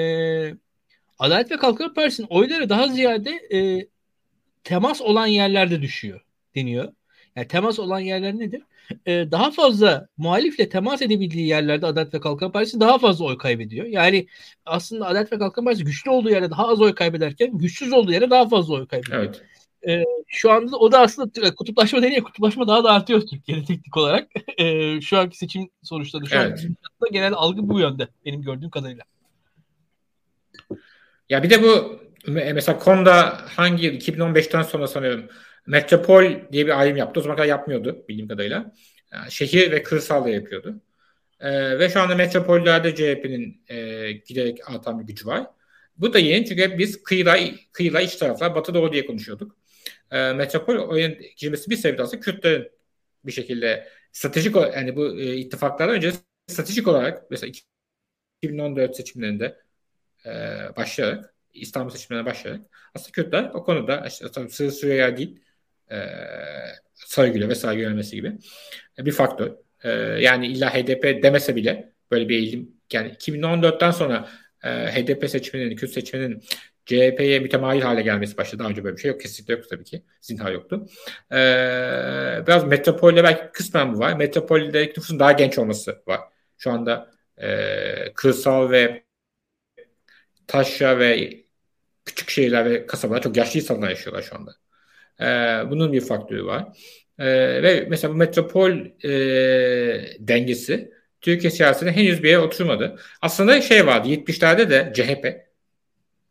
Adalet 1.18 1.51
ve 1.51 1.57
Kalkınma 1.57 1.93
Partisi'nin 1.93 2.29
oyları 2.31 2.68
daha 2.68 2.89
ziyade 2.89 3.31
e, 3.31 3.87
temas 4.64 5.01
olan 5.01 5.27
yerlerde 5.27 5.83
düşüyor 5.83 6.20
deniyor. 6.55 6.93
Yani 7.37 7.49
temas 7.49 7.79
olan 7.79 8.01
yerler 8.01 8.39
nedir? 8.39 8.62
Ee, 9.07 9.27
daha 9.31 9.51
fazla 9.51 10.09
muhalifle 10.16 10.68
temas 10.68 11.03
edebildiği 11.03 11.47
yerlerde 11.47 11.87
Adalet 11.87 12.14
ve 12.14 12.20
Kalkınma 12.20 12.53
Partisi 12.53 12.81
daha 12.81 12.99
fazla 12.99 13.24
oy 13.24 13.39
kaybediyor. 13.39 13.87
Yani 13.87 14.27
aslında 14.66 15.07
Adalet 15.07 15.33
ve 15.33 15.39
Kalkınma 15.39 15.68
Partisi 15.70 15.85
güçlü 15.85 16.11
olduğu 16.11 16.31
yerde 16.31 16.51
daha 16.51 16.68
az 16.68 16.81
oy 16.81 16.95
kaybederken 16.95 17.59
güçsüz 17.59 17.93
olduğu 17.93 18.12
yerde 18.12 18.31
daha 18.31 18.49
fazla 18.49 18.74
oy 18.74 18.87
kaybediyor. 18.87 19.18
Evet. 19.18 19.43
Ee, 19.89 20.05
şu 20.27 20.51
anda 20.51 20.77
o 20.77 20.93
da 20.93 21.01
aslında 21.01 21.55
kutuplaşma 21.55 22.03
deniyor. 22.03 22.22
Kutuplaşma 22.22 22.68
daha 22.68 22.85
da 22.85 22.93
artıyor 22.93 23.20
Türkiye'de 23.20 23.64
teknik 23.64 23.97
olarak. 23.97 24.29
Ee, 24.59 25.01
şu 25.01 25.18
anki 25.18 25.39
seçim 25.39 25.68
sonuçları 25.83 26.27
şu 26.27 26.37
evet. 26.37 26.66
an 27.03 27.12
genel 27.12 27.33
algı 27.35 27.68
bu 27.68 27.81
yönde 27.81 28.09
benim 28.24 28.43
gördüğüm 28.43 28.70
kadarıyla. 28.70 29.05
Ya 31.28 31.42
bir 31.42 31.50
de 31.50 31.62
bu 31.62 32.00
mesela 32.26 32.78
konuda 32.78 33.38
hangi 33.57 33.86
yıl 33.86 33.92
2015'ten 33.92 34.62
sonra 34.62 34.86
sanıyorum 34.86 35.28
Metropol 35.66 36.24
diye 36.52 36.66
bir 36.66 36.80
ayrım 36.80 36.96
yaptı. 36.96 37.20
O 37.20 37.22
zaman 37.22 37.36
kadar 37.36 37.48
yapmıyordu 37.48 38.04
bildiğim 38.09 38.28
kadarıyla. 38.28 38.74
Yani 39.12 39.32
şehir 39.32 39.70
ve 39.70 39.82
kırsal 39.82 40.24
da 40.24 40.28
yapıyordu. 40.28 40.80
Ee, 41.40 41.78
ve 41.78 41.88
şu 41.88 42.00
anda 42.00 42.14
metropollerde 42.14 42.94
CHP'nin 42.94 43.62
e, 43.68 44.12
giderek 44.12 44.70
artan 44.70 45.00
bir 45.00 45.04
gücü 45.04 45.26
var. 45.26 45.46
Bu 45.96 46.12
da 46.12 46.18
yeni 46.18 46.46
çünkü 46.46 46.62
hep 46.62 46.78
biz 46.78 47.02
kıyıla, 47.02 47.38
kıyıla 47.72 48.00
iç 48.00 48.16
taraflar 48.16 48.54
batı 48.54 48.74
doğu 48.74 48.92
diye 48.92 49.07
konuşuyorduk. 49.07 49.57
Ee, 50.11 50.32
metropol 50.32 50.98
girmesi 51.36 51.70
bir 51.70 51.76
sebebi 51.76 52.02
aslında 52.02 52.20
Kürtlerin 52.20 52.70
bir 53.24 53.32
şekilde 53.32 53.88
stratejik 54.12 54.57
yani 54.57 54.96
bu 54.96 55.20
e, 55.20 55.36
ittifaklardan 55.36 55.96
önce 55.96 56.12
stratejik 56.46 56.88
olarak 56.88 57.30
mesela 57.30 57.52
2014 58.42 58.96
seçimlerinde 58.96 59.57
e, 60.27 60.33
başlayarak 60.77 61.35
İstanbul 61.55 61.91
seçimlerine 61.91 62.27
başlayarak 62.27 62.61
aslında 62.95 63.12
Kürtler 63.12 63.51
o 63.55 63.64
konuda 63.64 64.07
işte 64.07 64.49
Sığ 64.49 64.70
Süreyya 64.70 65.16
değil 65.16 65.41
e, 65.91 65.97
Sarıgül'e 66.95 67.49
vesaire 67.49 67.81
yönelmesi 67.81 68.16
gibi 68.16 68.33
bir 68.99 69.12
faktör. 69.12 69.53
E, 69.85 69.91
yani 70.20 70.47
illa 70.47 70.74
HDP 70.74 71.22
demese 71.22 71.57
bile 71.57 71.93
böyle 72.11 72.29
bir 72.29 72.37
eğilim 72.37 72.77
yani 72.93 73.12
2014'ten 73.12 73.91
sonra 73.91 74.29
e, 74.64 74.68
HDP 74.68 75.31
seçmeninin, 75.31 75.77
Kürt 75.77 75.91
seçmeninin 75.91 76.43
CHP'ye 76.87 77.39
mütemayil 77.41 77.83
hale 77.83 78.03
gelmesi 78.03 78.37
başladı. 78.37 78.59
Daha 78.59 78.68
önce 78.68 78.85
böyle 78.85 78.97
bir 78.97 79.01
şey 79.03 79.11
yok. 79.11 79.20
Kesinlikle 79.20 79.55
yok 79.55 79.64
tabii 79.70 79.85
ki. 79.85 80.03
Zinhar 80.20 80.53
yoktu. 80.53 80.87
Ee, 81.33 81.37
biraz 82.47 82.64
metropolde 82.64 83.24
belki 83.24 83.53
kısmen 83.53 83.95
bu 83.95 83.99
var. 83.99 84.12
Metropolde 84.12 84.87
nüfusun 84.87 85.18
daha 85.18 85.33
genç 85.33 85.59
olması 85.59 86.03
var. 86.07 86.20
Şu 86.59 86.70
anda 86.70 87.11
e, 87.39 88.12
kırsal 88.14 88.70
ve 88.70 89.05
taşra 90.47 90.99
ve 90.99 91.44
küçük 92.05 92.30
şehirler 92.30 92.64
ve 92.70 92.86
kasabalar 92.86 93.22
çok 93.22 93.36
yaşlı 93.36 93.61
insanlar 93.61 93.90
yaşıyorlar 93.90 94.22
şu 94.22 94.36
anda. 94.36 94.55
Ee, 95.20 95.70
bunun 95.70 95.92
bir 95.92 96.01
faktörü 96.01 96.44
var. 96.44 96.78
Ee, 97.18 97.62
ve 97.62 97.86
mesela 97.88 98.14
bu 98.14 98.16
metropol 98.16 98.70
e, 99.05 99.11
dengesi 100.18 100.92
Türkiye 101.20 101.51
siyasetine 101.51 101.92
henüz 101.92 102.22
bir 102.22 102.28
yere 102.28 102.38
oturmadı. 102.38 102.97
Aslında 103.22 103.61
şey 103.61 103.86
vardı 103.86 104.09
70'lerde 104.09 104.70
de 104.70 104.92
CHP 104.94 105.47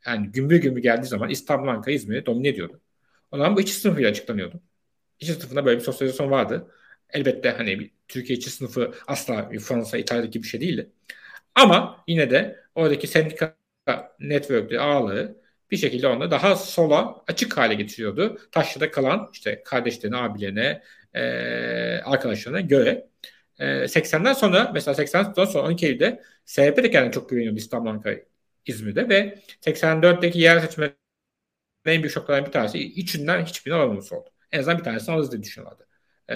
yani 0.06 0.32
gümbür 0.32 0.58
gümbür 0.58 0.82
geldiği 0.82 1.08
zaman 1.08 1.30
İstanbul, 1.30 1.68
Ankara, 1.68 1.96
İzmir'i 1.96 2.26
domine 2.26 2.48
ediyordu. 2.48 2.82
O 3.32 3.38
zaman 3.38 3.56
bu 3.56 3.62
iki 3.62 3.72
sınıfıyla 3.72 4.10
açıklanıyordu. 4.10 4.62
İki 5.20 5.34
sınıfında 5.34 5.66
böyle 5.66 5.80
bir 5.80 5.84
sosyalizasyon 5.84 6.32
vardı. 6.32 6.72
Elbette 7.10 7.50
hani 7.50 7.80
bir 7.80 7.92
Türkiye 8.08 8.38
içi 8.38 8.50
sınıfı 8.50 8.94
asla 9.08 9.52
bir 9.52 9.60
Fransa, 9.60 9.98
İtalya 9.98 10.26
gibi 10.26 10.44
bir 10.44 10.48
şey 10.48 10.62
değildi. 10.62 10.92
Ama 11.56 12.04
yine 12.08 12.32
de 12.32 12.60
oradaki 12.76 13.08
sendika 13.08 13.56
network'ü, 14.20 14.78
ağları 14.80 15.38
bir 15.72 15.78
şekilde 15.78 16.08
onu 16.08 16.32
daha 16.32 16.56
sola 16.56 17.24
açık 17.28 17.58
hale 17.58 17.74
getiriyordu. 17.74 18.38
Taşra'da 18.52 18.92
kalan 18.92 19.30
işte 19.34 19.64
kardeşlerine, 19.66 20.18
abilerine, 20.18 20.84
e, 21.14 21.22
arkadaşlarına 22.06 22.62
göre. 22.62 23.08
E, 23.60 23.88
80'den 23.88 24.34
sonra 24.34 24.72
mesela 24.74 24.96
80'den 24.96 25.46
sonra 25.46 25.68
12 25.68 25.86
Eylül'de 25.86 26.24
SHP 26.46 26.78
de 26.84 26.92
kendine 26.92 27.12
çok 27.12 27.30
güveniyordu 27.30 27.58
İstanbul, 27.58 27.90
Ankara, 27.90 28.16
İzmir'de 28.66 29.10
ve 29.10 29.40
84'teki 29.62 30.40
yer 30.40 30.60
seçimlerinin 30.60 30.98
en 31.86 32.04
büyük 32.04 32.14
şoklardan 32.14 32.46
bir 32.46 32.52
tanesi 32.52 32.80
içinden 32.80 33.46
hiçbirini 33.46 33.80
alamaması 33.80 34.18
oldu. 34.18 34.30
En 34.52 34.60
azından 34.60 34.80
bir 34.80 34.84
tanesini 34.84 35.16
alırız 35.16 35.32
diye 35.32 35.44
düşünüyorlardı. 35.44 35.88
Ee, 36.30 36.36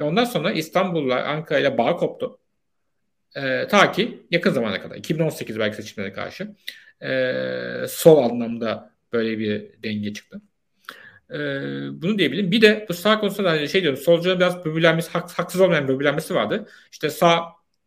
ve 0.00 0.04
ondan 0.04 0.24
sonra 0.24 0.52
İstanbul'la 0.52 1.24
Ankara 1.24 1.58
ile 1.58 1.78
bağ 1.78 1.96
koptu. 1.96 2.40
E, 3.36 3.68
ta 3.68 3.92
ki 3.92 4.22
yakın 4.30 4.50
zamana 4.50 4.80
kadar 4.80 4.96
2018 4.96 5.58
belki 5.58 5.76
seçimlere 5.76 6.12
karşı 6.12 6.54
e, 7.02 7.86
sol 7.88 8.30
anlamda 8.30 8.90
böyle 9.12 9.38
bir 9.38 9.82
denge 9.82 10.12
çıktı. 10.12 10.40
E, 11.30 11.36
bunu 12.02 12.18
diyebilirim. 12.18 12.50
Bir 12.50 12.62
de 12.62 12.86
bu 12.88 12.94
sağ 12.94 13.20
konusunda 13.20 13.50
hani 13.50 13.68
şey 13.68 13.82
diyorum 13.82 14.00
solcuların 14.00 14.40
biraz 14.40 14.64
böbürlenmesi, 14.64 15.10
hak, 15.10 15.30
haksız 15.30 15.60
olmayan 15.60 15.88
böbürlenmesi 15.88 16.34
vardı. 16.34 16.68
İşte 16.92 17.10
sağ 17.10 17.44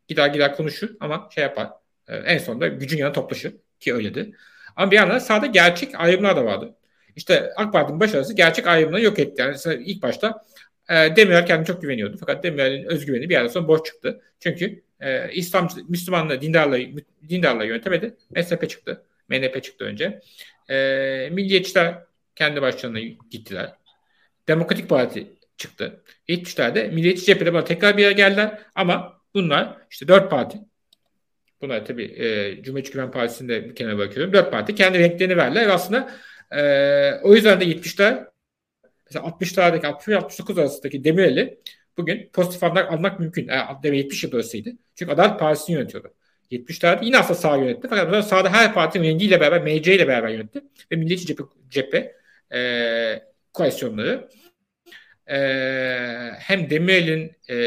gider 0.08 0.28
gider 0.28 0.56
konuşur 0.56 0.90
ama 1.00 1.30
şey 1.36 1.42
yapar. 1.44 1.70
E, 2.08 2.16
en 2.16 2.38
sonunda 2.38 2.68
gücün 2.68 2.98
yanına 2.98 3.14
toplaşır 3.14 3.54
ki 3.80 3.94
öyledi. 3.94 4.32
Ama 4.76 4.92
bir 4.92 4.96
yandan 4.96 5.20
sağda 5.20 5.46
gerçek 5.46 6.00
ayrımlar 6.00 6.36
da 6.36 6.46
vardı. 6.46 6.76
İşte 7.16 7.54
AK 7.56 7.74
Parti'nin 7.74 8.00
başarısı 8.00 8.34
gerçek 8.34 8.68
ayrımını 8.68 9.02
yok 9.02 9.20
etti. 9.20 9.42
Yani 9.42 9.84
ilk 9.86 10.04
başta 10.04 10.46
e, 10.90 11.16
Demirel 11.16 11.46
kendine 11.46 11.66
çok 11.66 11.82
güveniyordu. 11.82 12.18
Fakat 12.20 12.44
Demirel'in 12.44 12.86
özgüveni 12.86 13.30
bir 13.30 13.34
yerden 13.34 13.48
sonra 13.48 13.68
boş 13.68 13.84
çıktı. 13.84 14.22
Çünkü 14.40 14.84
e, 15.02 15.32
İslam, 15.34 15.68
Müslümanlığı, 15.88 16.42
dindarlığı, 16.42 16.80
dindarlığı 17.30 17.66
yönetemedi. 17.66 18.16
MSP 18.36 18.70
çıktı. 18.70 19.04
MNP 19.30 19.64
çıktı 19.64 19.86
önce. 19.86 20.22
E, 20.70 21.30
milliyetçiler 21.32 21.98
kendi 22.36 22.62
başlarına 22.62 23.00
gittiler. 23.32 23.74
Demokratik 24.48 24.90
Parti 24.90 25.28
çıktı. 25.58 26.02
70'lerde 26.30 26.92
Milliyetçi 26.94 27.26
cephede 27.26 27.54
bana 27.54 27.64
tekrar 27.64 27.98
bir 27.98 28.04
yere 28.04 28.14
geldiler 28.14 28.62
ama 28.76 29.22
bunlar 29.34 29.78
işte 29.90 30.08
dört 30.08 30.32
parti 30.32 30.58
Bunlar 31.62 31.86
tabii 31.86 32.04
e, 32.04 32.56
Cumhuriyetçi 32.64 32.94
Güven 32.94 33.12
Partisi'nde 33.12 33.70
bir 33.70 33.76
kenara 33.76 33.98
bakıyorum. 33.98 34.34
Dört 34.34 34.52
parti 34.52 34.76
kendi 34.76 35.00
renklerini 35.00 35.38
verdiler 35.38 35.68
ve 35.68 35.72
aslında 35.72 36.12
e, 36.52 36.62
o 37.24 37.36
yüzden 37.36 37.62
de 37.62 37.66
70'ler 37.66 38.26
mesela 39.06 39.26
60'lardaki 39.26 39.88
60 39.88 40.16
69 40.16 40.58
arasındaki 40.58 41.04
Demirel'i 41.04 41.60
bugün 41.98 42.30
pozitif 42.34 42.64
almak, 42.64 42.92
almak 42.92 43.20
mümkün. 43.20 43.48
Yani 43.48 43.98
70 43.98 44.24
yıl 44.24 44.34
arasıydı. 44.34 44.70
Çünkü 44.96 45.12
Adalet 45.12 45.40
Partisi'ni 45.40 45.76
yönetiyordu. 45.76 46.14
70'lerde 46.52 47.06
yine 47.06 47.18
aslında 47.18 47.40
sağ 47.40 47.58
yönetti. 47.58 47.88
Fakat 47.90 48.26
sağda 48.26 48.54
her 48.54 48.74
partinin 48.74 49.04
rengiyle 49.04 49.40
beraber, 49.40 49.62
MC 49.62 49.96
ile 49.96 50.08
beraber 50.08 50.30
yönetti. 50.30 50.62
Ve 50.92 50.96
Milliyetçi 50.96 51.26
Cephe, 51.26 51.44
cephe 51.70 52.16
e, 52.54 53.24
koalisyonları 53.54 54.30
e, 55.28 55.38
hem 56.40 56.70
Demirel'in 56.70 57.32
e, 57.50 57.58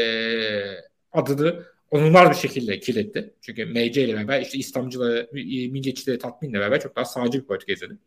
adını 1.11 1.63
onurmaz 1.91 2.29
bir 2.29 2.35
şekilde 2.35 2.79
kirletti. 2.79 3.33
Çünkü 3.41 3.65
MC 3.65 4.03
ile 4.03 4.13
beraber 4.13 4.41
işte 4.41 4.57
İslamcıları, 4.57 5.29
milliyetçileri 5.33 6.19
tatminle 6.19 6.59
beraber 6.59 6.81
çok 6.81 6.95
daha 6.95 7.05
sağcı 7.05 7.41
bir 7.41 7.45
politika 7.45 7.73
izledi. 7.73 7.97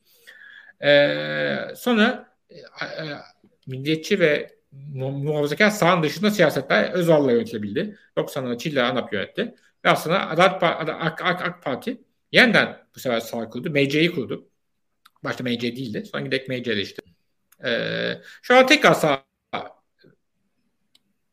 Ee, 0.85 1.57
sonra 1.77 2.29
e, 2.51 2.57
e, 2.57 2.65
milliyetçi 3.67 4.21
ve 4.21 4.58
muhafazakar 4.73 5.71
sağın 5.71 6.03
dışında 6.03 6.31
siyasetler 6.31 6.93
Özal'la 6.93 7.33
yönetilebildi. 7.33 7.99
90'larda 8.17 8.59
Çille 8.59 8.83
ANAP 8.83 9.13
yönetti. 9.13 9.55
Ve 9.85 9.91
aslında 9.91 10.29
Adalet 10.29 10.61
Parti, 10.61 10.93
AK, 10.93 11.23
AK, 11.25 11.43
AK 11.43 11.63
Parti 11.63 12.03
yeniden 12.33 12.87
bu 12.95 13.01
sefer 13.01 13.21
sağ 13.21 13.49
kurdu. 13.49 13.71
MC'yi 13.71 14.11
kurdu. 14.13 14.49
Başta 15.25 15.45
MC 15.45 15.61
değildi. 15.63 16.05
Sonra 16.13 16.23
giderek 16.23 16.49
MC'leşti. 16.49 17.03
Ee, 17.65 18.21
şu 18.43 18.57
an 18.57 18.67
tekrar 18.67 18.95
sağ 18.95 19.25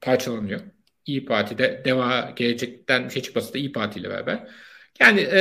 parçalanıyor. 0.01 0.61
İyi 1.05 1.25
Parti'de 1.25 1.81
Deva 1.85 2.33
gelecekten 2.35 3.05
bir 3.05 3.09
şey 3.09 3.21
çıkması 3.21 3.53
da 3.53 3.57
İyi 3.57 3.71
Parti 3.71 3.99
ile 3.99 4.09
beraber. 4.09 4.47
Yani 4.99 5.21
e, 5.21 5.39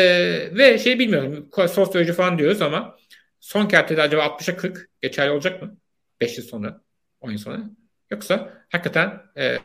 ve 0.57 0.78
şey 0.78 0.99
bilmiyorum 0.99 1.49
sosyoloji 1.68 2.12
falan 2.12 2.38
diyoruz 2.38 2.62
ama 2.62 2.97
son 3.40 3.68
kertede 3.68 4.03
acaba 4.03 4.22
60'a 4.22 4.57
40 4.57 4.90
geçerli 5.03 5.30
olacak 5.30 5.62
mı? 5.62 5.76
5 6.20 6.38
yıl 6.38 6.45
sonra, 6.45 6.82
10 7.20 7.30
yıl 7.30 7.38
sonra. 7.38 7.70
Yoksa 8.11 8.65
hakikaten 8.71 9.23
e, 9.37 9.59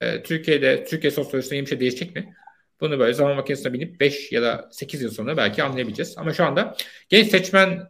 e, 0.00 0.22
Türkiye'de 0.22 0.84
Türkiye 0.84 1.10
sosyolojisinde 1.10 1.60
bir 1.60 1.66
şey 1.66 1.80
değişecek 1.80 2.14
mi? 2.16 2.34
Bunu 2.80 2.98
böyle 2.98 3.14
zaman 3.14 3.36
makinesine 3.36 3.72
binip 3.72 4.00
5 4.00 4.32
ya 4.32 4.42
da 4.42 4.68
8 4.72 5.02
yıl 5.02 5.10
sonra 5.10 5.36
belki 5.36 5.62
anlayabileceğiz. 5.62 6.18
Ama 6.18 6.32
şu 6.32 6.44
anda 6.44 6.76
genç 7.08 7.28
seçmen 7.30 7.88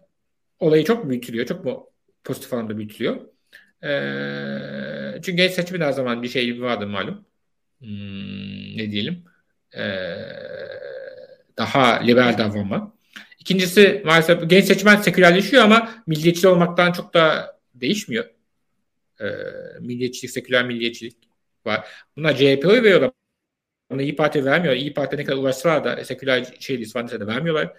olayı 0.60 0.84
çok 0.84 1.08
büyütülüyor. 1.10 1.46
Çok 1.46 1.64
mu 1.64 1.90
pozitif 2.24 2.52
anlamda 2.52 2.76
büyütülüyor. 2.78 3.16
Ee, 3.84 5.20
çünkü 5.22 5.36
genç 5.36 5.52
seçmen 5.52 5.80
her 5.80 5.92
zaman 5.92 6.22
bir 6.22 6.28
şey 6.28 6.62
vardır 6.62 6.86
malum. 6.86 7.26
Hmm, 7.80 8.76
ne 8.76 8.90
diyelim? 8.90 9.24
Ee, 9.76 9.82
daha 11.58 12.00
liberal 12.00 12.38
davranma. 12.38 12.94
İkincisi 13.38 14.02
maalesef 14.04 14.50
genç 14.50 14.64
seçmen 14.64 14.96
sekülerleşiyor 14.96 15.64
ama 15.64 15.90
milliyetçi 16.06 16.48
olmaktan 16.48 16.92
çok 16.92 17.14
da 17.14 17.56
değişmiyor. 17.74 18.24
Ee, 19.20 19.24
milliyetçilik, 19.80 20.30
seküler 20.30 20.66
milliyetçilik 20.66 21.16
var. 21.66 21.88
Buna 22.16 22.34
CHP 22.36 22.66
oy 22.66 22.82
veriyorlar. 22.82 23.10
Buna 23.90 24.02
İyi 24.02 24.16
Parti 24.16 24.44
vermiyor. 24.44 24.74
İyi 24.74 24.94
Parti 24.94 25.16
ne 25.16 25.24
kadar 25.24 25.38
uğraşsalar 25.42 25.84
da 25.84 26.04
seküler 26.04 26.56
şey 26.60 26.82
İspaniya'da 26.82 27.20
da 27.20 27.26
vermiyorlar. 27.26 27.72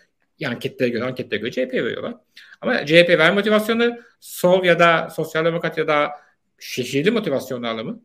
Anketlere 0.45 0.89
göre, 0.89 1.03
anketlere 1.03 1.39
göre 1.41 1.51
CHP 1.51 1.73
veriyorlar. 1.73 2.15
Ama 2.61 2.85
CHP 2.85 3.09
verme 3.09 3.31
motivasyonu 3.35 3.97
sol 4.19 4.63
ya 4.63 4.79
da 4.79 5.09
sosyal 5.09 5.45
demokrat 5.45 5.77
ya 5.77 5.87
da 5.87 6.11
şehirli 6.59 7.11
motivasyonlarla 7.11 7.83
mı? 7.83 8.03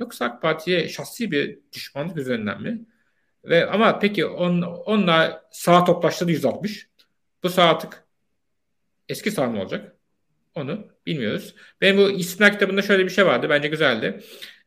Yoksa 0.00 0.24
AK 0.24 0.42
Parti'ye 0.42 0.88
şahsi 0.88 1.30
bir 1.30 1.58
düşmanlık 1.72 2.16
üzerinden 2.16 2.62
mi? 2.62 2.84
Ve 3.44 3.66
ama 3.70 3.98
peki 3.98 4.26
on, 4.26 4.62
onunla 4.62 5.48
sağ 5.50 5.84
toplaştı 5.84 6.24
160. 6.30 6.88
Bu 7.42 7.48
sağ 7.48 7.64
artık 7.64 8.04
eski 9.08 9.30
sağ 9.30 9.46
mı 9.50 9.60
olacak? 9.62 9.97
Onu 10.58 10.88
bilmiyoruz. 11.06 11.54
Benim 11.80 11.98
bu 11.98 12.10
isimler 12.10 12.52
kitabında 12.52 12.82
şöyle 12.82 13.04
bir 13.04 13.10
şey 13.10 13.26
vardı. 13.26 13.46
Bence 13.50 13.68
güzeldi. 13.68 14.20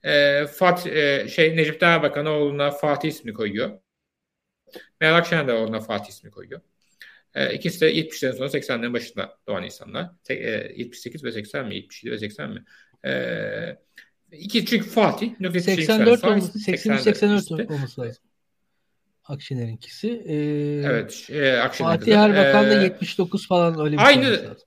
E, 0.04 0.46
Fatih, 0.48 0.92
e, 0.92 1.28
şey 1.28 1.58
Necip 1.58 1.84
Erbakan 1.84 2.26
oğluna 2.26 2.72
Fatih 2.72 3.10
ismini 3.10 3.34
koyuyor. 3.34 3.80
Meral 5.02 5.16
Akşener 5.16 5.48
de 5.48 5.54
oğluna 5.54 5.80
Fatih 5.80 6.10
ismini 6.10 6.32
koyuyor. 6.32 6.62
E, 7.36 7.54
ikisi 7.54 7.82
de 7.82 7.96
70'lerin 7.96 8.38
sonra 8.38 8.50
80'lerin 8.50 8.94
başında 8.94 9.38
doğan 9.48 9.64
insanlar. 9.64 10.10
E, 10.30 10.36
78 10.76 11.24
ve 11.24 11.32
80 11.32 11.68
mi? 11.68 11.76
77 11.76 12.14
ve 12.14 12.18
80 12.18 12.50
mi? 12.50 12.64
E, 13.06 13.78
iki 14.32 14.66
çünkü 14.66 14.90
Fatih 14.90 15.32
84 15.62 16.24
olması, 16.24 16.60
83 16.60 17.02
84 17.02 17.72
olması 17.72 18.02
lazım. 18.02 18.24
Akşener'inkisi. 19.24 20.24
Ee, 20.26 20.36
evet. 20.86 21.28
E, 21.30 21.58
Akşener 21.58 21.90
Fatih 21.90 22.18
Erbakan 22.18 22.66
da 22.66 22.82
ee, 22.82 22.84
79 22.84 23.48
falan 23.48 23.80
öyle 23.80 23.98
bir 23.98 24.06
Aynı 24.06 24.58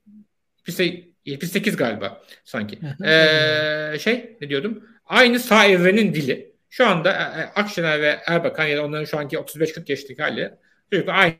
78 1.24 1.76
galiba 1.76 2.22
sanki. 2.44 2.78
ee, 3.04 3.98
şey 3.98 4.36
ne 4.40 4.48
diyordum? 4.48 4.84
Aynı 5.06 5.40
sağ 5.40 5.66
evrenin 5.66 6.14
dili. 6.14 6.54
Şu 6.70 6.86
anda 6.86 7.10
e, 7.12 7.40
e, 7.40 7.44
Akşener 7.44 8.00
ve 8.00 8.18
Erbakan 8.26 8.64
ya 8.64 8.76
da 8.76 8.84
onların 8.84 9.04
şu 9.04 9.18
anki 9.18 9.36
35-40 9.36 9.90
yaşındaki 9.90 10.22
hali 10.22 10.54
çocuklar 10.90 11.14
aynı 11.14 11.34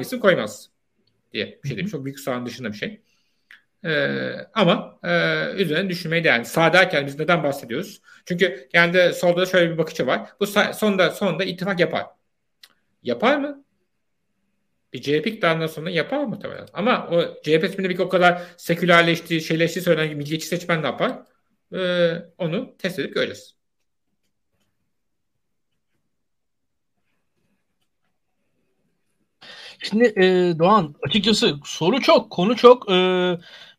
isim 0.00 0.20
koymaz 0.20 0.70
diye 1.32 1.58
bir 1.64 1.68
şey 1.68 1.76
demiş. 1.78 1.92
Çok 1.92 2.04
büyük 2.04 2.20
sağın 2.20 2.46
dışında 2.46 2.72
bir 2.72 2.76
şey. 2.76 3.02
Ee, 3.84 4.32
ama 4.54 4.98
e, 5.04 5.10
üzerine 5.56 5.90
düşünmeyi 5.90 6.24
değer. 6.24 6.44
Sağ 6.44 6.72
derken 6.72 7.06
biz 7.06 7.18
neden 7.18 7.42
bahsediyoruz? 7.42 8.02
Çünkü 8.26 8.68
kendi 8.72 9.12
solda 9.14 9.46
şöyle 9.46 9.70
bir 9.70 9.78
bakışı 9.78 10.06
var. 10.06 10.28
Bu 10.40 10.46
sonunda 10.46 11.10
sonunda 11.10 11.44
ittifak 11.44 11.80
yapar. 11.80 12.06
Yapar 13.02 13.36
mı? 13.36 13.61
Bir 14.92 15.02
CHP 15.02 15.40
sonra 15.68 15.90
yapar 15.90 16.24
muhtemelen. 16.24 16.68
Ama 16.72 17.08
o 17.10 17.42
CHP 17.42 17.78
bir 17.78 17.98
o 17.98 18.08
kadar 18.08 18.42
sekülerleştiği, 18.56 19.40
şeyleştiği 19.40 19.82
söylenen 19.82 20.16
milliyetçi 20.16 20.46
seçmen 20.46 20.82
ne 20.82 20.86
yapar? 20.86 21.22
Ee, 21.74 22.14
onu 22.38 22.76
test 22.78 22.98
edip 22.98 23.14
göreceğiz. 23.14 23.56
Şimdi 29.82 30.04
e, 30.04 30.58
Doğan 30.58 30.94
açıkçası 31.08 31.54
soru 31.64 32.00
çok, 32.00 32.30
konu 32.30 32.56
çok. 32.56 32.90
E, 32.92 32.94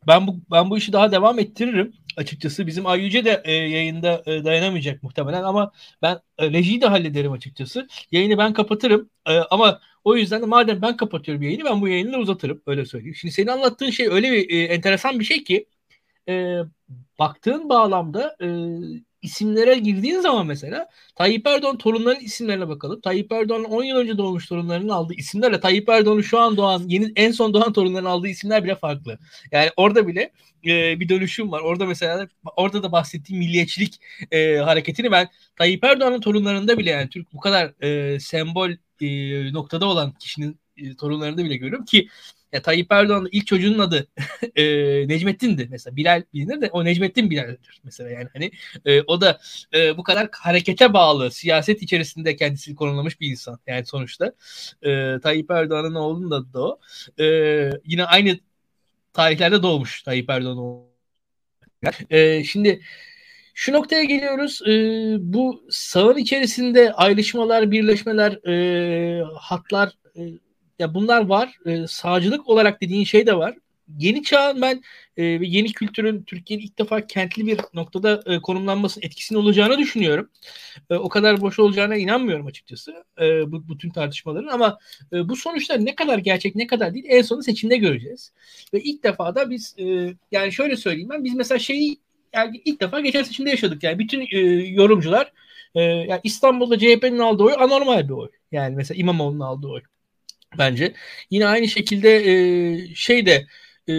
ben 0.08 0.28
bu 0.28 0.36
ben 0.52 0.70
bu 0.70 0.78
işi 0.78 0.94
daha 0.94 1.12
devam 1.12 1.40
ettiririm. 1.40 1.94
Açıkçası 2.18 2.68
bizim 2.68 2.86
Ayyüce 2.88 3.26
de 3.26 3.42
e, 3.46 3.52
yayında 3.52 4.24
e, 4.26 4.44
dayanamayacak 4.46 5.04
muhtemelen 5.04 5.44
ama 5.44 5.72
ben 6.02 6.20
e, 6.38 6.52
rejiyi 6.52 6.82
de 6.82 6.88
hallederim 6.88 7.32
açıkçası. 7.32 7.88
Yayını 8.12 8.38
ben 8.38 8.54
kapatırım 8.54 9.10
e, 9.28 9.38
ama 9.38 9.80
o 10.04 10.16
yüzden 10.16 10.42
de 10.42 10.46
madem 10.46 10.82
ben 10.82 10.98
kapatıyorum 10.98 11.44
yayını 11.44 11.64
ben 11.66 11.82
bu 11.82 11.88
yayını 11.88 12.14
da 12.14 12.18
uzatırım 12.18 12.62
öyle 12.68 12.86
söyleyeyim. 12.86 13.16
Şimdi 13.16 13.34
senin 13.34 13.48
anlattığın 13.48 13.90
şey 13.90 14.08
öyle 14.08 14.32
bir 14.32 14.50
e, 14.50 14.64
enteresan 14.64 15.20
bir 15.20 15.26
şey 15.26 15.44
ki 15.44 15.66
e, 16.30 16.58
baktığın 17.20 17.70
bağlamda 17.70 18.38
e, 18.42 18.48
isimlere 19.24 19.76
girdiğin 19.80 20.20
zaman 20.20 20.48
mesela 20.48 20.90
Tayyip 21.16 21.48
Erdoğan 21.48 21.78
torunların 21.78 22.22
isimlerine 22.22 22.68
bakalım. 22.68 23.02
Tayyip 23.02 23.32
Erdoğan'ın 23.32 23.64
10 23.64 23.84
yıl 23.84 23.98
önce 23.98 24.18
doğmuş 24.18 24.48
torunlarının 24.48 24.90
aldığı 24.90 25.14
isimlerle 25.14 25.60
Tayyip 25.60 25.90
Erdoğan'ın 25.90 26.22
şu 26.22 26.40
an 26.40 26.58
doğan 26.58 26.84
yeni 26.88 27.12
en 27.16 27.32
son 27.32 27.54
doğan 27.54 27.74
torunların 27.74 28.06
aldığı 28.06 28.28
isimler 28.28 28.64
bile 28.64 28.76
farklı. 28.76 29.20
Yani 29.52 29.70
orada 29.78 30.08
bile 30.08 30.32
e, 30.66 31.00
bir 31.00 31.10
dönüşüm 31.10 31.52
var. 31.52 31.62
Orada 31.62 31.86
mesela 31.86 32.28
orada 32.56 32.84
da 32.84 32.92
bahsettiğim 32.92 33.40
milliyetçilik 33.40 34.00
e, 34.32 34.58
hareketini 34.58 35.12
ben 35.12 35.30
Tayyip 35.56 35.84
Erdoğan'ın 35.84 36.22
torunlarında 36.22 36.78
bile 36.78 36.90
yani 36.90 37.10
Türk 37.10 37.34
bu 37.34 37.40
kadar 37.40 37.84
e, 37.84 38.20
sembol 38.20 38.70
e, 39.02 39.54
noktada 39.54 39.86
olan 39.86 40.12
kişinin 40.12 40.60
e, 40.78 40.96
torunlarında 40.96 41.46
bile 41.46 41.56
görüyorum 41.56 41.86
ki 41.86 42.08
ya 42.54 42.62
Tayyip 42.62 42.92
Erdoğan'ın 42.92 43.30
ilk 43.32 43.48
çocuğunun 43.48 43.80
adı 43.80 44.08
e, 44.56 44.64
Necmettin'di 45.08 45.68
mesela. 45.72 45.96
Bilal 45.96 46.24
bilinir 46.34 46.62
de 46.62 46.70
o 46.72 46.86
Necmettin 46.86 47.30
Bilal'dir 47.30 47.82
mesela 47.84 48.10
yani 48.10 48.28
hani 48.34 48.52
e, 48.86 49.02
o 49.02 49.22
da 49.22 49.40
e, 49.74 49.98
bu 49.98 50.04
kadar 50.04 50.30
harekete 50.32 50.94
bağlı 50.94 51.32
siyaset 51.32 51.82
içerisinde 51.82 52.36
kendisini 52.36 52.76
konumlamış 52.76 53.22
bir 53.22 53.32
insan 53.32 53.60
yani 53.68 53.86
sonuçta. 53.86 54.34
E, 54.82 55.20
Tayyip 55.24 55.52
Erdoğan'ın 55.52 55.96
oğlunun 55.96 56.32
da, 56.32 56.54
da 56.54 56.62
o. 56.62 56.80
E, 57.20 57.26
yine 57.86 58.06
aynı 58.06 58.40
tarihlerde 59.14 59.64
doğmuş 59.64 60.04
Tayyip 60.04 60.30
Erdoğan 60.30 60.84
E, 62.10 62.44
şimdi 62.44 62.82
şu 63.54 63.74
noktaya 63.74 64.04
geliyoruz. 64.04 64.62
E, 64.68 64.72
bu 65.20 65.64
sağın 65.70 66.18
içerisinde 66.18 66.94
ayrışmalar, 66.94 67.72
birleşmeler, 67.72 68.48
e, 68.48 69.24
hatlar 69.24 69.98
e, 70.18 70.22
ya 70.80 70.94
bunlar 70.94 71.26
var. 71.26 71.58
E, 71.66 71.88
sağcılık 71.88 72.50
olarak 72.50 72.82
dediğin 72.82 73.04
şey 73.04 73.28
de 73.28 73.38
var. 73.38 73.56
Yeni 73.98 74.24
çağın 74.24 74.62
ben 74.62 74.82
e, 75.18 75.24
yeni 75.24 75.74
kültürün 75.74 76.24
Türkiye'nin 76.24 76.64
ilk 76.64 76.80
defa 76.80 77.08
kentli 77.08 77.48
bir 77.48 77.60
noktada 77.74 78.24
e, 78.26 78.40
konumlanmasının 78.40 79.06
etkisinin 79.06 79.40
olacağını 79.40 79.78
düşünüyorum. 79.78 80.30
E, 80.90 80.96
o 80.96 81.10
kadar 81.10 81.42
boş 81.42 81.60
olacağına 81.60 81.96
inanmıyorum 81.96 82.48
açıkçası 82.48 83.04
e, 83.22 83.52
bu 83.52 83.70
bütün 83.70 83.90
tartışmaların 83.90 84.48
ama 84.48 84.78
e, 85.14 85.30
bu 85.30 85.36
sonuçlar 85.36 85.86
ne 85.86 85.96
kadar 85.96 86.18
gerçek 86.18 86.56
ne 86.56 86.68
kadar 86.68 86.94
değil 86.94 87.06
en 87.08 87.22
sonu 87.22 87.44
seçimde 87.44 87.78
göreceğiz. 87.78 88.32
Ve 88.74 88.82
ilk 88.82 89.04
defa 89.04 89.36
da 89.36 89.50
biz 89.50 89.76
e, 89.80 90.14
yani 90.32 90.52
şöyle 90.52 90.78
söyleyeyim 90.78 91.10
ben 91.10 91.24
biz 91.24 91.36
mesela 91.36 91.60
şeyi 91.60 91.98
yani 92.34 92.62
ilk 92.66 92.82
defa 92.82 93.00
geçen 93.00 93.24
seçimde 93.24 93.50
yaşadık 93.50 93.84
yani 93.84 94.00
bütün 94.00 94.28
e, 94.32 94.38
yorumcular 94.70 95.32
e, 95.76 95.82
yani 95.82 96.22
İstanbul'da 96.24 96.80
CHP'nin 96.80 97.20
aldığı 97.20 97.44
oy 97.44 97.54
anormal 97.58 98.10
bir 98.10 98.14
oy. 98.14 98.30
Yani 98.52 98.76
mesela 98.76 99.00
İmamoğlu'nun 99.00 99.40
aldığı 99.40 99.68
oy 99.68 99.82
bence. 100.58 100.94
Yine 101.30 101.48
aynı 101.48 101.68
şekilde 101.68 102.16
e, 102.32 102.96
şey 102.96 103.26
de 103.26 103.48
e, 103.88 103.94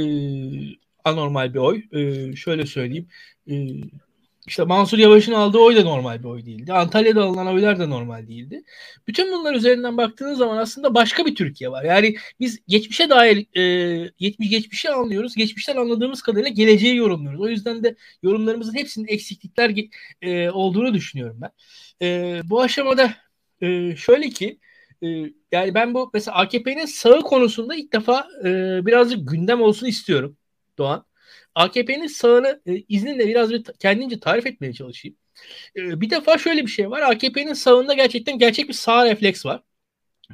anormal 1.05 1.55
bir 1.55 1.59
oy. 1.59 1.83
E, 1.93 2.37
şöyle 2.37 2.67
söyleyeyim. 2.67 3.09
E, 3.51 3.55
işte 4.47 4.65
Mansur 4.65 4.99
Yavaş'ın 4.99 5.33
aldığı 5.33 5.59
oy 5.59 5.77
da 5.77 5.83
normal 5.83 6.19
bir 6.19 6.25
oy 6.25 6.47
değildi. 6.47 6.73
Antalya'da 6.73 7.23
alınan 7.23 7.47
oylar 7.47 7.79
da 7.79 7.87
normal 7.87 8.29
değildi. 8.29 8.63
Bütün 9.09 9.33
bunlar 9.33 9.55
üzerinden 9.55 9.97
baktığınız 9.97 10.39
zaman 10.39 10.57
aslında 10.57 10.95
başka 10.95 11.27
bir 11.27 11.35
Türkiye 11.35 11.71
var. 11.71 11.85
Yani 11.85 12.17
biz 12.41 12.61
geçmişe 12.69 13.11
dair 13.11 13.59
e, 13.59 14.11
geçmiş 14.19 14.51
geçmişi 14.51 14.91
anlıyoruz. 14.91 15.35
Geçmişten 15.35 15.77
anladığımız 15.77 16.23
kadarıyla 16.23 16.49
geleceği 16.49 16.97
yorumluyoruz. 16.97 17.41
O 17.41 17.49
yüzden 17.49 17.85
de 17.85 17.97
yorumlarımızın 18.23 18.75
hepsinin 18.75 19.07
eksiklikler 19.07 19.75
e, 20.23 20.51
olduğunu 20.51 20.95
düşünüyorum 20.95 21.41
ben. 21.41 21.51
E, 22.03 22.41
bu 22.45 22.61
aşamada 22.63 23.15
e, 23.63 23.97
şöyle 23.97 24.31
ki 24.31 24.59
e, 25.05 25.33
yani 25.53 25.75
ben 25.75 25.95
bu 25.95 26.11
mesela 26.15 26.37
AKP'nin 26.37 26.87
sağı 26.87 27.21
konusunda 27.21 27.75
ilk 27.75 27.93
defa 27.93 28.29
e, 28.45 28.47
birazcık 28.87 29.29
gündem 29.29 29.63
olsun 29.63 29.87
istiyorum 29.87 30.37
Doğan. 30.79 31.07
AKP'nin 31.55 32.07
sağını 32.07 32.61
e, 32.67 32.77
izninle 32.89 33.29
biraz 33.29 33.51
bir 33.51 33.65
kendince 33.65 34.21
tarif 34.21 34.47
etmeye 34.47 34.73
çalışayım. 34.73 35.17
E, 35.77 36.01
bir 36.01 36.11
defa 36.11 36.39
şöyle 36.39 36.63
bir 36.63 36.71
şey 36.71 36.91
var. 36.91 37.03
AKP'nin 37.03 37.53
sağında 37.53 37.95
gerçekten 37.95 38.39
gerçek 38.39 38.69
bir 38.69 38.75
sağ 38.75 39.05
refleks 39.05 39.47
var. 39.47 39.63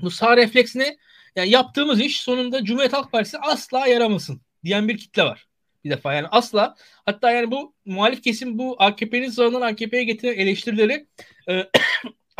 Bu 0.03 0.11
sağ 0.11 0.37
refleks 0.37 0.77
ne? 0.77 0.97
Yani 1.37 1.51
yaptığımız 1.51 2.01
iş 2.01 2.21
sonunda 2.21 2.65
Cumhuriyet 2.65 2.93
Halk 2.93 3.13
Partisi 3.13 3.39
asla 3.39 3.87
yaramasın 3.87 4.41
diyen 4.65 4.89
bir 4.89 4.99
kitle 4.99 5.23
var. 5.23 5.47
Bir 5.85 5.91
defa 5.91 6.15
yani 6.15 6.27
asla 6.31 6.75
hatta 7.07 7.31
yani 7.31 7.51
bu 7.51 7.75
muhalif 7.85 8.23
kesim 8.23 8.59
bu 8.59 8.77
AKP'nin 8.79 9.31
sağından 9.31 9.61
AKP'ye 9.61 10.05
getiren 10.05 10.35
eleştirileri 10.35 11.07
e, 11.49 11.67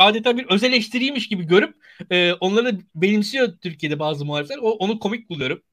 adeta 0.05 0.37
bir 0.37 0.45
öz 0.45 0.63
eleştiriymiş 0.63 1.27
gibi 1.27 1.43
görüp 1.43 1.75
e, 2.11 2.33
onları 2.33 2.79
benimsiyor 2.95 3.57
Türkiye'de 3.57 3.99
bazı 3.99 4.25
muhalifler. 4.25 4.57
O, 4.57 4.71
onu 4.71 4.99
komik 4.99 5.29
buluyorum. 5.29 5.63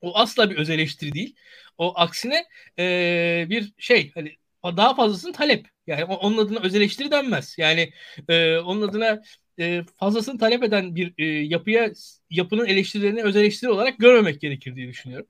O 0.00 0.18
asla 0.18 0.50
bir 0.50 0.56
öz 0.56 0.70
eleştiri 0.70 1.12
değil. 1.12 1.36
O 1.78 1.92
aksine 1.98 2.44
e, 2.78 3.46
bir 3.50 3.72
şey 3.78 4.10
hani 4.14 4.36
daha 4.64 4.94
fazlasını 4.94 5.32
talep. 5.32 5.66
Yani 5.86 6.04
onun 6.04 6.38
adına 6.38 6.60
öz 6.60 6.74
eleştiri 6.74 7.10
denmez. 7.10 7.54
Yani 7.58 7.92
e, 8.28 8.58
onun 8.58 8.88
adına 8.88 9.22
e, 9.58 9.82
fazlasını 9.96 10.38
talep 10.38 10.62
eden 10.62 10.94
bir 10.94 11.14
e, 11.18 11.24
yapıya 11.26 11.90
yapının 12.30 12.66
eleştirilerini 12.66 13.22
öz 13.22 13.36
eleştiri 13.36 13.70
olarak 13.70 13.98
görmemek 13.98 14.40
gerekir 14.40 14.76
diye 14.76 14.88
düşünüyorum. 14.88 15.26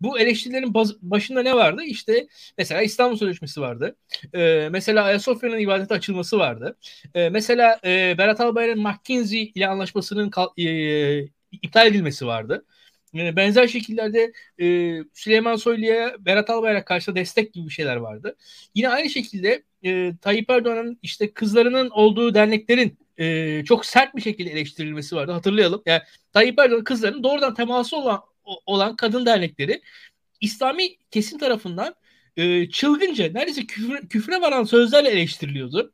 Bu 0.00 0.18
eleştirilerin 0.18 0.74
baz, 0.74 1.02
başında 1.02 1.42
ne 1.42 1.54
vardı? 1.54 1.82
İşte 1.84 2.28
mesela 2.58 2.82
İstanbul 2.82 3.16
Sözleşmesi 3.16 3.60
vardı. 3.60 3.96
E, 4.34 4.68
mesela 4.72 5.04
Ayasofya'nın 5.04 5.58
ibadete 5.58 5.94
açılması 5.94 6.38
vardı. 6.38 6.76
E, 7.14 7.28
mesela 7.28 7.80
e, 7.84 8.18
Berat 8.18 8.40
Albayrak'ın 8.40 8.82
McKinsey 8.82 9.52
ile 9.54 9.68
anlaşmasının 9.68 10.30
e, 10.58 11.28
iptal 11.62 11.86
edilmesi 11.86 12.26
vardı. 12.26 12.64
E, 13.14 13.36
benzer 13.36 13.66
şekillerde 13.66 14.32
e, 14.60 14.98
Süleyman 15.14 15.56
Soylu'ya 15.56 16.16
Berat 16.18 16.50
Albayrak 16.50 16.86
karşı 16.86 17.14
destek 17.14 17.52
gibi 17.52 17.70
şeyler 17.70 17.96
vardı. 17.96 18.36
Yine 18.74 18.88
aynı 18.88 19.10
şekilde 19.10 19.62
e, 19.84 20.12
Tayyip 20.20 20.50
Erdoğan'ın 20.50 20.98
işte 21.02 21.32
kızlarının 21.32 21.90
olduğu 21.90 22.34
derneklerin 22.34 22.98
e, 23.18 23.64
çok 23.64 23.86
sert 23.86 24.16
bir 24.16 24.22
şekilde 24.22 24.50
eleştirilmesi 24.50 25.16
vardı. 25.16 25.32
Hatırlayalım. 25.32 25.82
Yani 25.86 26.02
Tayyip 26.32 26.58
Erdoğan 26.58 26.84
kızlarının 26.84 27.22
doğrudan 27.22 27.54
teması 27.54 27.96
olan 27.96 28.20
olan 28.66 28.96
kadın 28.96 29.26
dernekleri 29.26 29.82
İslami 30.40 30.96
kesim 31.10 31.38
tarafından 31.38 31.94
e, 32.36 32.70
çılgınca 32.70 33.32
neredeyse 33.32 33.66
küfre, 33.66 34.08
küfre 34.08 34.40
varan 34.40 34.64
sözlerle 34.64 35.08
eleştiriliyordu. 35.08 35.92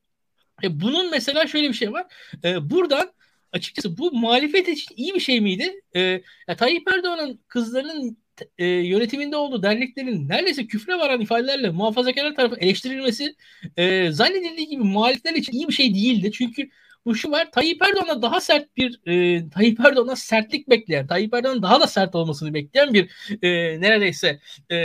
E, 0.63 0.81
bunun 0.81 1.11
mesela 1.11 1.47
şöyle 1.47 1.69
bir 1.69 1.75
şey 1.75 1.93
var. 1.93 2.07
E, 2.45 2.71
buradan 2.71 3.13
açıkçası 3.53 3.99
bu 3.99 4.13
muhalefet 4.13 4.69
için 4.69 4.95
iyi 4.97 5.15
bir 5.15 5.21
şey 5.21 5.41
miydi? 5.41 5.81
E, 5.97 6.01
ya 6.49 6.57
Tayyip 6.57 6.89
Erdoğan'ın 6.93 7.41
kızlarının 7.49 8.19
e, 8.59 8.67
yönetiminde 8.67 9.37
olduğu 9.37 9.63
derneklerin 9.63 10.29
neredeyse 10.29 10.67
küfre 10.67 10.99
varan 10.99 11.21
ifadelerle 11.21 11.71
muhafazakarlar 11.71 12.35
tarafından 12.35 12.63
eleştirilmesi 12.63 13.35
e, 13.77 14.11
zannedildiği 14.13 14.69
gibi 14.69 14.83
muhalifler 14.83 15.35
için 15.35 15.53
iyi 15.53 15.69
bir 15.69 15.73
şey 15.73 15.95
değildi. 15.95 16.33
Çünkü 16.33 16.71
bu 17.07 17.15
şu 17.15 17.31
var. 17.31 17.51
Tayyip 17.53 17.83
Erdoğan'a 17.83 18.23
daha 18.23 18.41
sert 18.41 18.77
bir 18.77 19.01
e, 19.07 19.51
Tayyip 19.51 19.81
Erdoğan'a 19.81 20.17
sertlik 20.17 20.71
bekleyen, 20.71 21.07
Tayyip 21.07 21.35
Erdoğan'ın 21.35 21.63
daha 21.63 21.81
da 21.81 21.87
sert 21.87 22.15
olmasını 22.15 22.55
bekleyen 22.55 22.95
bir 22.95 23.11
e, 23.43 23.81
neredeyse 23.81 24.41
e, 24.71 24.77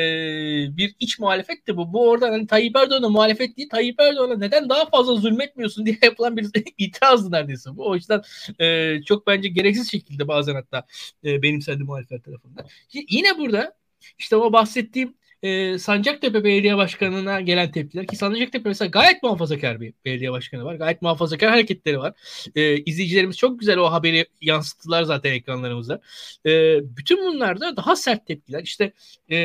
bir 0.78 0.96
iç 1.00 1.20
muhalefet 1.20 1.68
de 1.68 1.78
bu. 1.78 1.94
Bu 1.94 2.10
oradan 2.10 2.32
hani 2.32 2.48
Tayyip 2.48 2.76
Erdoğan'a 2.76 3.10
muhalefet 3.10 3.58
değil, 3.58 3.70
Tayyip 3.70 4.02
Erdoğan'a 4.02 4.38
neden 4.38 4.70
daha 4.70 4.86
fazla 4.86 5.16
zulmetmiyorsun 5.16 5.86
diye 5.86 5.98
yapılan 6.04 6.38
bir 6.38 6.50
itirazdı 6.78 7.32
neredeyse. 7.32 7.70
Bu 7.76 7.90
o 7.90 7.96
yüzden 7.96 8.22
e, 8.60 8.98
çok 9.04 9.28
bence 9.28 9.50
gereksiz 9.50 9.92
şekilde 9.92 10.28
bazen 10.28 10.56
hatta 10.56 10.86
e, 11.24 11.42
benimsendi 11.42 11.84
muhalefet 11.84 12.24
tarafından. 12.24 12.66
Yine 13.10 13.38
burada 13.38 13.80
işte 14.20 14.36
o 14.36 14.54
bahsettiğim 14.54 15.19
e, 15.44 15.78
Sancaktepe 15.78 16.44
Belediye 16.44 16.78
Başkanı'na 16.78 17.42
gelen 17.42 17.72
tepkiler 17.72 18.08
ki 18.08 18.16
Sancaktepe 18.16 18.70
mesela 18.70 18.90
gayet 18.90 19.24
muhafazakar 19.24 19.82
bir 19.82 19.94
belediye 20.06 20.32
başkanı 20.32 20.66
var. 20.66 20.76
Gayet 20.76 21.02
muhafazakar 21.02 21.50
hareketleri 21.50 22.00
var. 22.00 22.14
E, 22.56 22.78
izleyicilerimiz 22.78 23.38
çok 23.38 23.60
güzel 23.60 23.78
o 23.78 23.92
haberi 23.92 24.26
yansıttılar 24.42 25.04
zaten 25.04 25.34
ekranlarımızda. 25.34 26.02
E, 26.46 26.80
bütün 26.98 27.26
bunlarda 27.26 27.78
daha 27.78 27.96
sert 27.96 28.28
tepkiler. 28.28 28.64
İşte 28.64 28.94
e, 29.32 29.38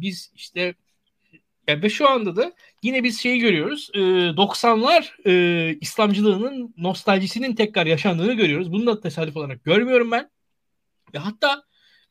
biz 0.00 0.32
işte 0.34 0.74
yani 1.68 1.82
ve 1.82 1.88
şu 1.88 2.08
anda 2.08 2.36
da 2.36 2.52
yine 2.82 3.04
biz 3.04 3.20
şeyi 3.20 3.38
görüyoruz. 3.38 3.90
E, 3.94 3.98
90'lar 4.36 5.28
e, 5.28 5.78
İslamcılığının 5.80 6.74
nostaljisinin 6.78 7.54
tekrar 7.54 7.86
yaşandığını 7.86 8.32
görüyoruz. 8.32 8.72
Bunu 8.72 8.86
da 8.86 9.00
tesadüf 9.00 9.36
olarak 9.36 9.64
görmüyorum 9.64 10.10
ben. 10.10 10.30
Ve 11.14 11.18
hatta 11.18 11.62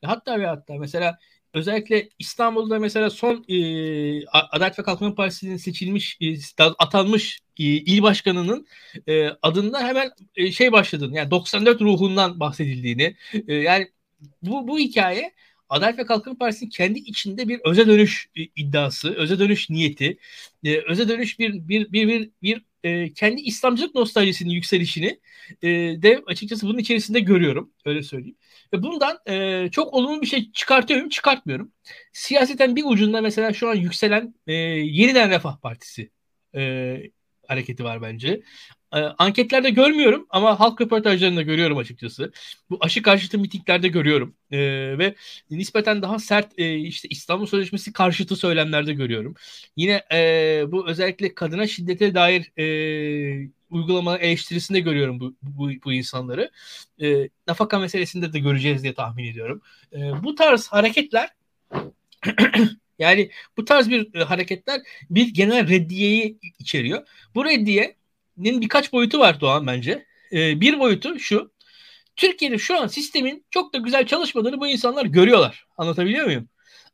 hatta 0.04 0.40
ve 0.40 0.46
hatta 0.46 0.74
mesela 0.74 1.18
özellikle 1.56 2.08
İstanbul'da 2.18 2.78
mesela 2.78 3.10
son 3.10 3.44
e, 3.48 4.26
Adalet 4.26 4.78
ve 4.78 4.82
Kalkınma 4.82 5.14
Partisi'nin 5.14 5.56
seçilmiş, 5.56 6.18
e, 6.20 6.36
atanmış 6.78 7.40
e, 7.58 7.64
il 7.64 8.02
başkanının 8.02 8.66
e, 9.08 9.28
adında 9.42 9.80
hemen 9.80 10.10
e, 10.36 10.52
şey 10.52 10.72
başladığını 10.72 11.16
yani 11.16 11.30
94 11.30 11.80
ruhundan 11.80 12.40
bahsedildiğini 12.40 13.16
e, 13.48 13.54
yani 13.54 13.88
bu, 14.42 14.68
bu 14.68 14.78
hikaye 14.78 15.32
Adalet 15.68 15.98
ve 15.98 16.06
Kalkınma 16.06 16.38
Partisi'nin 16.38 16.70
kendi 16.70 16.98
içinde 16.98 17.48
bir 17.48 17.60
öze 17.64 17.86
dönüş 17.86 18.28
e, 18.36 18.42
iddiası, 18.56 19.14
öze 19.14 19.38
dönüş 19.38 19.70
niyeti, 19.70 20.18
e, 20.64 20.76
öze 20.78 21.08
dönüş 21.08 21.38
bir 21.38 21.68
bir 21.68 21.92
bir 21.92 22.08
bir, 22.08 22.30
bir 22.42 22.62
e, 22.84 23.12
kendi 23.12 23.40
İslamcılık 23.40 23.94
nostaljisinin 23.94 24.50
yükselişini 24.50 25.20
e, 25.62 25.68
de 26.02 26.22
açıkçası 26.26 26.66
bunun 26.66 26.78
içerisinde 26.78 27.20
görüyorum. 27.20 27.72
Öyle 27.84 28.02
söyleyeyim. 28.02 28.36
Ve 28.72 28.82
bundan 28.82 29.18
e, 29.28 29.68
çok 29.70 29.94
olumlu 29.94 30.22
bir 30.22 30.26
şey 30.26 30.52
çıkartıyorum, 30.52 31.08
çıkartmıyorum. 31.08 31.72
Siyaseten 32.12 32.76
bir 32.76 32.84
ucunda 32.86 33.20
mesela 33.20 33.52
şu 33.52 33.68
an 33.68 33.74
yükselen 33.74 34.34
e, 34.46 34.52
Yeniden 34.52 35.30
Refah 35.30 35.60
Partisi 35.60 36.10
e, 36.54 37.02
hareketi 37.48 37.84
var 37.84 38.02
bence. 38.02 38.42
E, 38.94 38.98
anketlerde 38.98 39.70
görmüyorum 39.70 40.26
ama 40.30 40.60
halk 40.60 40.80
röportajlarında 40.80 41.42
görüyorum 41.42 41.78
açıkçası. 41.78 42.32
Bu 42.70 42.78
aşı 42.80 43.02
karşıtı 43.02 43.38
mitinglerde 43.38 43.88
görüyorum. 43.88 44.34
E, 44.50 44.58
ve 44.98 45.14
nispeten 45.50 46.02
daha 46.02 46.18
sert 46.18 46.58
e, 46.58 46.74
işte 46.76 47.08
İstanbul 47.08 47.46
Sözleşmesi 47.46 47.92
karşıtı 47.92 48.36
söylemlerde 48.36 48.92
görüyorum. 48.92 49.34
Yine 49.76 50.04
e, 50.12 50.64
bu 50.68 50.88
özellikle 50.88 51.34
kadına 51.34 51.66
şiddete 51.66 52.14
dair 52.14 52.58
e, 52.58 53.48
uygulama 53.70 54.18
eleştirisinde 54.18 54.80
görüyorum 54.80 55.20
bu, 55.20 55.34
bu, 55.42 55.70
bu 55.84 55.92
insanları. 55.92 56.50
E, 57.02 57.28
nafaka 57.48 57.78
meselesinde 57.78 58.32
de 58.32 58.38
göreceğiz 58.38 58.82
diye 58.82 58.94
tahmin 58.94 59.24
ediyorum. 59.24 59.62
E, 59.92 59.98
bu 60.22 60.34
tarz 60.34 60.68
hareketler 60.68 61.30
yani 62.98 63.30
bu 63.56 63.64
tarz 63.64 63.90
bir 63.90 64.14
e, 64.14 64.24
hareketler 64.24 64.80
bir 65.10 65.34
genel 65.34 65.68
reddiyeyi 65.68 66.38
içeriyor. 66.58 67.06
Bu 67.34 67.44
reddiyenin 67.44 67.96
birkaç 68.36 68.92
boyutu 68.92 69.18
var 69.18 69.40
Doğan 69.40 69.66
bence. 69.66 70.06
E, 70.32 70.60
bir 70.60 70.78
boyutu 70.78 71.18
şu. 71.18 71.52
Türkiye'de 72.16 72.58
şu 72.58 72.80
an 72.80 72.86
sistemin 72.86 73.46
çok 73.50 73.74
da 73.74 73.78
güzel 73.78 74.06
çalışmadığını 74.06 74.60
bu 74.60 74.66
insanlar 74.66 75.04
görüyorlar. 75.06 75.66
Anlatabiliyor 75.76 76.24
muyum? 76.24 76.48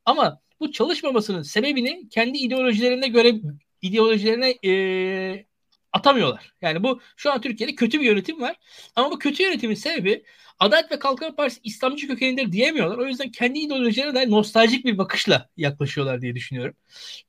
Ama 0.05 0.40
bu 0.61 0.72
çalışmamasının 0.72 1.43
sebebini 1.43 2.09
kendi 2.09 2.38
ideolojilerine 2.38 3.09
göre 3.09 3.34
ideolojilerine 3.82 4.55
e, 4.64 5.47
atamıyorlar. 5.93 6.53
Yani 6.62 6.82
bu 6.82 7.01
şu 7.16 7.32
an 7.32 7.40
Türkiye'de 7.40 7.74
kötü 7.74 8.01
bir 8.01 8.05
yönetim 8.05 8.40
var. 8.40 8.57
Ama 8.97 9.11
bu 9.11 9.18
kötü 9.18 9.43
yönetimin 9.43 9.74
sebebi 9.74 10.24
Adalet 10.59 10.93
ve 10.93 10.99
Kalkınma 10.99 11.34
Partisi 11.34 11.61
İslamcı 11.64 12.07
kökenindedir 12.07 12.53
diyemiyorlar. 12.53 12.99
O 12.99 13.07
yüzden 13.07 13.30
kendi 13.30 13.59
ideolojilerine 13.59 14.14
dair 14.14 14.30
nostaljik 14.30 14.84
bir 14.84 14.99
bakışla 14.99 15.51
yaklaşıyorlar 15.57 16.22
diye 16.22 16.34
düşünüyorum. 16.34 16.74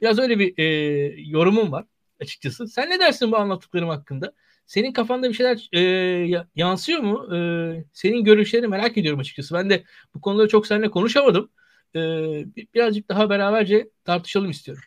Biraz 0.02 0.20
öyle 0.20 0.40
bir 0.40 0.58
e, 0.58 0.64
yorumum 1.18 1.72
var 1.72 1.86
açıkçası. 2.22 2.68
Sen 2.68 2.90
ne 2.90 3.00
dersin 3.00 3.32
bu 3.32 3.38
anlattıklarım 3.38 3.90
hakkında? 3.90 4.34
Senin 4.66 4.94
kafanda 4.94 5.30
bir 5.30 5.34
şeyler 5.34 5.70
e, 5.74 5.82
yansıyor 6.56 7.00
mu? 7.00 7.36
E, 7.36 7.40
senin 7.94 8.24
görüşlerini 8.24 8.68
merak 8.68 8.98
ediyorum 8.98 9.20
açıkçası. 9.20 9.56
Ben 9.56 9.70
de 9.70 9.84
bu 10.16 10.22
konuları 10.22 10.48
çok 10.48 10.68
seninle 10.68 10.90
konuşamadım. 10.90 11.50
E, 11.96 12.00
birazcık 12.74 13.10
daha 13.10 13.30
beraberce 13.30 13.90
tartışalım 14.06 14.50
istiyorum. 14.50 14.84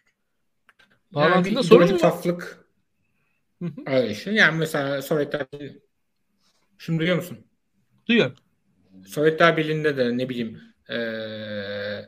Bağlantıda 1.14 1.54
yani 1.54 1.64
sorun 1.64 1.92
mu? 1.92 1.98
Saflık 1.98 2.66
arayışı. 3.86 4.30
Yani 4.30 4.58
mesela 4.58 5.02
Sovyetler 5.02 5.46
Şimdi 6.78 6.98
duyuyor 6.98 7.16
musun? 7.16 7.38
Duyuyorum. 8.06 8.36
Sovyetler 9.06 9.56
Birliği'nde 9.56 9.96
de 9.96 10.18
ne 10.18 10.28
bileyim 10.28 10.60
ee, 10.90 12.06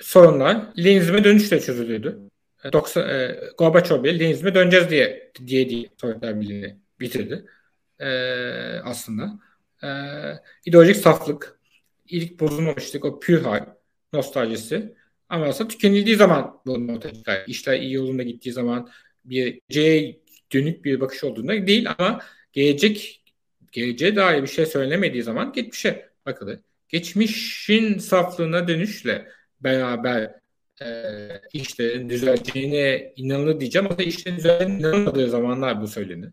sorunlar 0.00 0.66
Leninizme 0.78 1.24
dönüşle 1.24 1.60
çözülüyordu. 1.60 2.29
90, 2.72 3.08
e, 3.08 3.40
Gorbaçov 3.58 4.04
bile 4.04 4.18
Leninizme 4.18 4.54
döneceğiz 4.54 4.90
diye 4.90 5.32
diye 5.46 5.68
diye 5.68 5.88
Sovyetler 6.00 6.40
Birliği'ni 6.40 6.76
bitirdi. 7.00 7.44
E, 7.98 8.08
aslında. 8.84 9.38
E, 9.82 9.88
ideolojik 10.64 10.96
saflık, 10.96 11.60
ilk 12.08 12.40
bozulmamışlık, 12.40 13.04
o 13.04 13.20
pür 13.20 13.42
hal, 13.42 13.66
nostaljisi. 14.12 14.94
Ama 15.28 15.46
aslında 15.46 15.68
tükenildiği 15.68 16.16
zaman 16.16 16.60
bu 16.66 16.72
ortaya 16.72 17.14
çıkar. 17.14 17.44
İşler 17.46 17.80
iyi 17.80 17.92
yolunda 17.92 18.22
gittiği 18.22 18.52
zaman 18.52 18.90
bir 19.24 19.46
geleceğe 19.46 20.20
dönük 20.52 20.84
bir 20.84 21.00
bakış 21.00 21.24
olduğunda 21.24 21.66
değil 21.66 21.86
ama 21.98 22.20
gelecek 22.52 23.22
geleceğe 23.72 24.16
dair 24.16 24.42
bir 24.42 24.48
şey 24.48 24.66
söylemediği 24.66 25.22
zaman 25.22 25.52
geçmişe 25.52 26.10
bakılır. 26.26 26.60
Geçmişin 26.88 27.98
saflığına 27.98 28.68
dönüşle 28.68 29.28
beraber 29.60 30.39
e, 30.82 31.28
işte 31.52 32.08
düzeleceğine 32.10 33.12
inanılır 33.16 33.60
diyeceğim 33.60 33.88
ama 33.90 34.02
işlerin 34.02 34.36
düzeleceğine 34.36 34.78
inanılmadığı 34.78 35.30
zamanlar 35.30 35.80
bu 35.80 35.88
söylenir. 35.88 36.30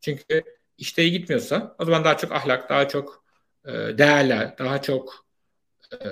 Çünkü 0.00 0.42
işte 0.78 1.02
iyi 1.02 1.12
gitmiyorsa 1.12 1.76
o 1.78 1.84
zaman 1.84 2.04
daha 2.04 2.16
çok 2.16 2.32
ahlak, 2.32 2.70
daha 2.70 2.88
çok 2.88 3.24
e, 3.66 3.72
değerler, 3.72 4.58
daha 4.58 4.82
çok 4.82 5.26
e, 5.92 6.06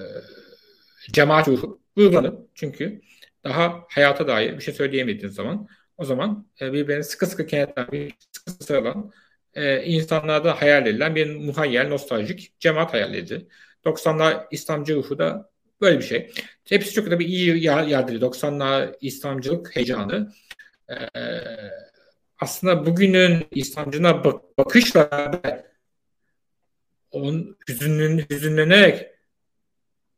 cemaat 1.12 1.48
ruhu 1.48 1.80
uygulanır. 1.96 2.34
Çünkü 2.54 3.00
daha 3.44 3.84
hayata 3.88 4.28
dair 4.28 4.52
bir 4.58 4.62
şey 4.62 4.74
söyleyemediğiniz 4.74 5.34
zaman 5.34 5.68
o 5.96 6.04
zaman 6.04 6.46
e, 6.60 6.72
birbirini 6.72 7.04
sıkı 7.04 7.26
sıkı 7.26 7.46
kenetlenmiş, 7.46 8.14
sıkı 8.32 8.50
sıkı 8.50 8.64
sarılan 8.64 9.12
e, 9.54 9.84
insanlarda 9.84 10.62
hayal 10.62 10.86
edilen 10.86 11.14
bir 11.14 11.36
muhayyel, 11.36 11.88
nostaljik 11.88 12.60
cemaat 12.60 12.92
hayalleridir. 12.92 13.46
90'lar 13.84 14.46
İslamcı 14.50 14.94
ruhu 14.94 15.18
da 15.18 15.51
böyle 15.83 15.99
bir 15.99 16.05
şey. 16.05 16.33
Hepsi 16.68 16.93
çok 16.93 17.11
da 17.11 17.18
bir 17.18 17.26
iyi 17.26 17.64
yardımcı. 17.64 18.20
90'lar 18.20 18.97
İslamcılık 19.01 19.76
heyecanı. 19.76 20.33
E, 20.91 20.95
aslında 22.41 22.87
bugünün 22.87 23.47
İslamcına 23.51 24.24
bak 24.24 24.59
bakışla 24.59 25.30
onun 27.11 27.57
hüzünlen, 27.68 28.24
hüzünlenerek 28.30 29.11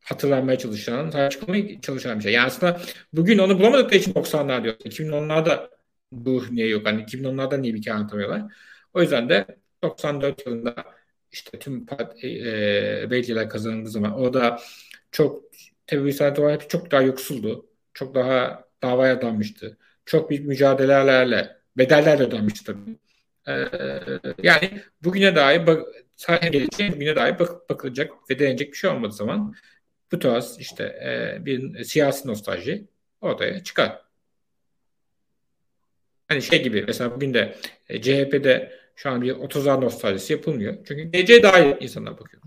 hatırlanmaya 0.05 0.59
çalışan, 0.59 1.11
tartışmaya 1.11 1.81
çalışan 1.81 2.19
bir 2.19 2.23
şey. 2.23 2.33
Yani 2.33 2.47
aslında 2.47 2.81
bugün 3.13 3.39
onu 3.39 3.59
bulamadıkları 3.59 3.97
için 3.97 4.13
90'lar 4.13 4.65
diyor. 4.65 4.75
2010'larda 4.75 5.71
bu 6.13 6.45
niye 6.51 6.69
yok? 6.69 6.87
Hani 6.87 7.03
2010'larda 7.03 7.57
niye 7.61 7.75
bir 7.75 7.79
hikaye 7.79 7.97
anlatamıyorlar? 7.97 8.43
O 8.95 9.03
yüzden 9.03 9.29
de 9.29 9.47
94 9.83 10.47
yılında 10.47 10.75
işte 11.33 11.59
tüm 11.59 11.87
part, 11.87 12.25
e, 12.25 12.29
e, 12.29 13.11
belediyeler 13.11 13.49
kazanıldığı 13.49 13.91
zaman 13.91 14.21
o 14.21 14.35
da 14.35 14.61
çok 15.15 15.45
tabii 15.87 16.09
Hüsnü 16.09 16.37
Doğan 16.37 16.61
çok 16.69 16.91
daha 16.91 17.03
yoksuldu. 17.03 17.67
Çok 17.95 18.15
daha 18.15 18.65
davaya 18.83 19.23
danmıştı. 19.23 19.79
Çok 20.07 20.31
büyük 20.31 20.47
mücadelelerle, 20.47 21.57
bedellerle 21.79 22.31
danmıştı 22.31 22.65
tabii. 22.65 22.99
Ee, 23.49 23.69
yani 24.43 24.81
bugüne 25.05 25.37
dair 25.37 25.67
bak, 25.67 25.83
sadece 26.17 26.49
geleceğe 26.49 26.93
bugüne 26.93 27.17
dair 27.17 27.39
bak, 27.39 27.71
bakılacak 27.71 28.13
ve 28.31 28.39
denecek 28.39 28.73
bir 28.73 28.77
şey 28.77 28.91
olmadığı 28.91 29.15
zaman 29.15 29.55
bu 30.13 30.19
tarz 30.19 30.57
işte 30.59 30.85
e, 30.85 31.47
bir 31.47 31.85
siyasi 31.85 32.29
nostalji 32.29 32.89
ortaya 33.21 33.63
çıkar. 33.63 34.03
Hani 36.29 36.43
şey 36.43 36.63
gibi 36.63 36.85
mesela 36.87 37.15
bugün 37.17 37.35
de 37.35 37.57
e, 37.89 38.03
CHP'de 38.03 38.73
şu 38.97 39.11
an 39.11 39.23
bir 39.23 39.33
30'lar 39.33 39.81
nostaljisi 39.81 40.33
yapılmıyor. 40.33 40.77
Çünkü 40.89 41.03
geleceğe 41.03 41.43
dair 41.43 41.77
insanlar 41.81 42.19
bakıyor. 42.19 42.43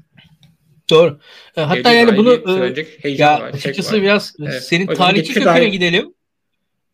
Doğru. 0.90 1.20
E, 1.58 1.62
hatta 1.62 1.76
Geleceğe 1.76 2.00
yani 2.00 2.18
bunu 2.18 2.34
e, 3.04 3.10
ya 3.10 3.40
var, 3.40 3.42
açıkçası 3.42 3.96
var. 3.96 4.02
biraz 4.02 4.36
evet. 4.40 4.64
senin 4.64 4.88
tarihçi 4.88 5.34
kökene 5.34 5.46
dair... 5.46 5.68
gidelim. 5.68 6.14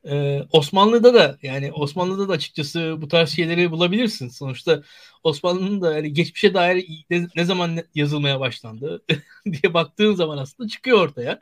Ee, 0.10 0.41
Osmanlı'da 0.52 1.14
da 1.14 1.38
yani 1.41 1.72
Osmanlı'da 1.72 2.30
da 2.30 2.34
açıkçası 2.34 2.98
bu 3.02 3.08
tarz 3.08 3.30
şeyleri 3.30 3.72
bulabilirsin. 3.72 4.30
Sonuçta 4.30 4.84
Osmanlı'nın 5.24 5.82
da 5.82 5.96
yani 5.96 6.14
geçmişe 6.14 6.54
dair 6.54 6.88
ne, 7.10 7.28
ne 7.36 7.46
zaman 7.46 7.80
yazılmaya 7.96 8.39
başlandı 8.39 9.04
diye 9.46 9.74
baktığın 9.74 10.16
zaman 10.16 10.38
aslında 10.38 10.70
çıkıyor 10.70 10.98
ortaya. 10.98 11.41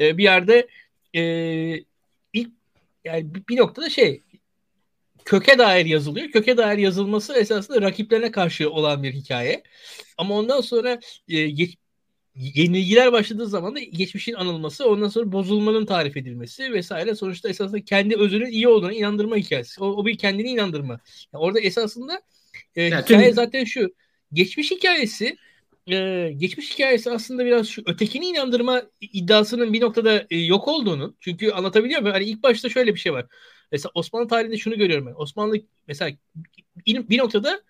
Ee, 0.00 0.18
bir 0.18 0.22
yerde 0.22 0.68
e, 1.14 1.22
ilk 2.32 2.50
yani 3.04 3.34
bir, 3.34 3.42
bir 3.48 3.56
noktada 3.56 3.90
şey 3.90 4.22
köke 5.24 5.58
dair 5.58 5.86
yazılıyor. 5.86 6.30
Köke 6.30 6.56
dair 6.56 6.78
yazılması 6.78 7.34
esasında 7.34 7.82
rakiplerine 7.82 8.30
karşı 8.30 8.70
olan 8.70 9.02
bir 9.02 9.12
hikaye. 9.12 9.62
Ama 10.18 10.34
ondan 10.38 10.60
sonra 10.60 11.00
e, 11.28 11.48
geç, 11.48 11.76
yenilgiler 12.34 13.12
başladığı 13.12 13.46
zaman 13.46 13.76
da 13.76 13.80
geçmişin 13.80 14.34
anılması, 14.34 14.88
ondan 14.88 15.08
sonra 15.08 15.32
bozulmanın 15.32 15.86
tarif 15.86 16.16
edilmesi 16.16 16.72
vesaire 16.72 17.14
sonuçta 17.14 17.48
esasında 17.48 17.84
kendi 17.84 18.16
özünün 18.16 18.50
iyi 18.50 18.68
olduğuna 18.68 18.92
inandırma 18.92 19.36
hikayesi. 19.36 19.82
O, 19.82 19.86
o 19.86 20.06
bir 20.06 20.18
kendini 20.18 20.48
inandırma. 20.48 21.00
Yani 21.32 21.42
orada 21.44 21.60
esasında 21.60 22.22
e, 22.76 22.82
yani 22.82 23.02
hikaye 23.02 23.26
tüm... 23.26 23.34
zaten 23.34 23.64
şu. 23.64 23.94
Geçmiş 24.32 24.70
hikayesi 24.70 25.36
e, 25.90 26.30
geçmiş 26.36 26.74
hikayesi 26.74 27.10
aslında 27.10 27.44
biraz 27.44 27.68
şu 27.68 27.82
ötekini 27.86 28.26
inandırma 28.26 28.82
iddiasının 29.00 29.72
bir 29.72 29.80
noktada 29.80 30.26
e, 30.30 30.36
yok 30.36 30.68
olduğunu. 30.68 31.16
Çünkü 31.20 31.50
anlatabiliyor 31.50 32.00
muyum? 32.00 32.14
Hani 32.14 32.24
ilk 32.24 32.42
başta 32.42 32.68
şöyle 32.68 32.94
bir 32.94 33.00
şey 33.00 33.12
var. 33.12 33.26
Mesela 33.72 33.90
Osmanlı 33.94 34.28
tarihinde 34.28 34.56
şunu 34.56 34.78
görüyorum 34.78 35.06
ben. 35.06 35.14
Osmanlı 35.16 35.56
mesela 35.88 36.16
bir 36.86 37.18
noktada 37.18 37.62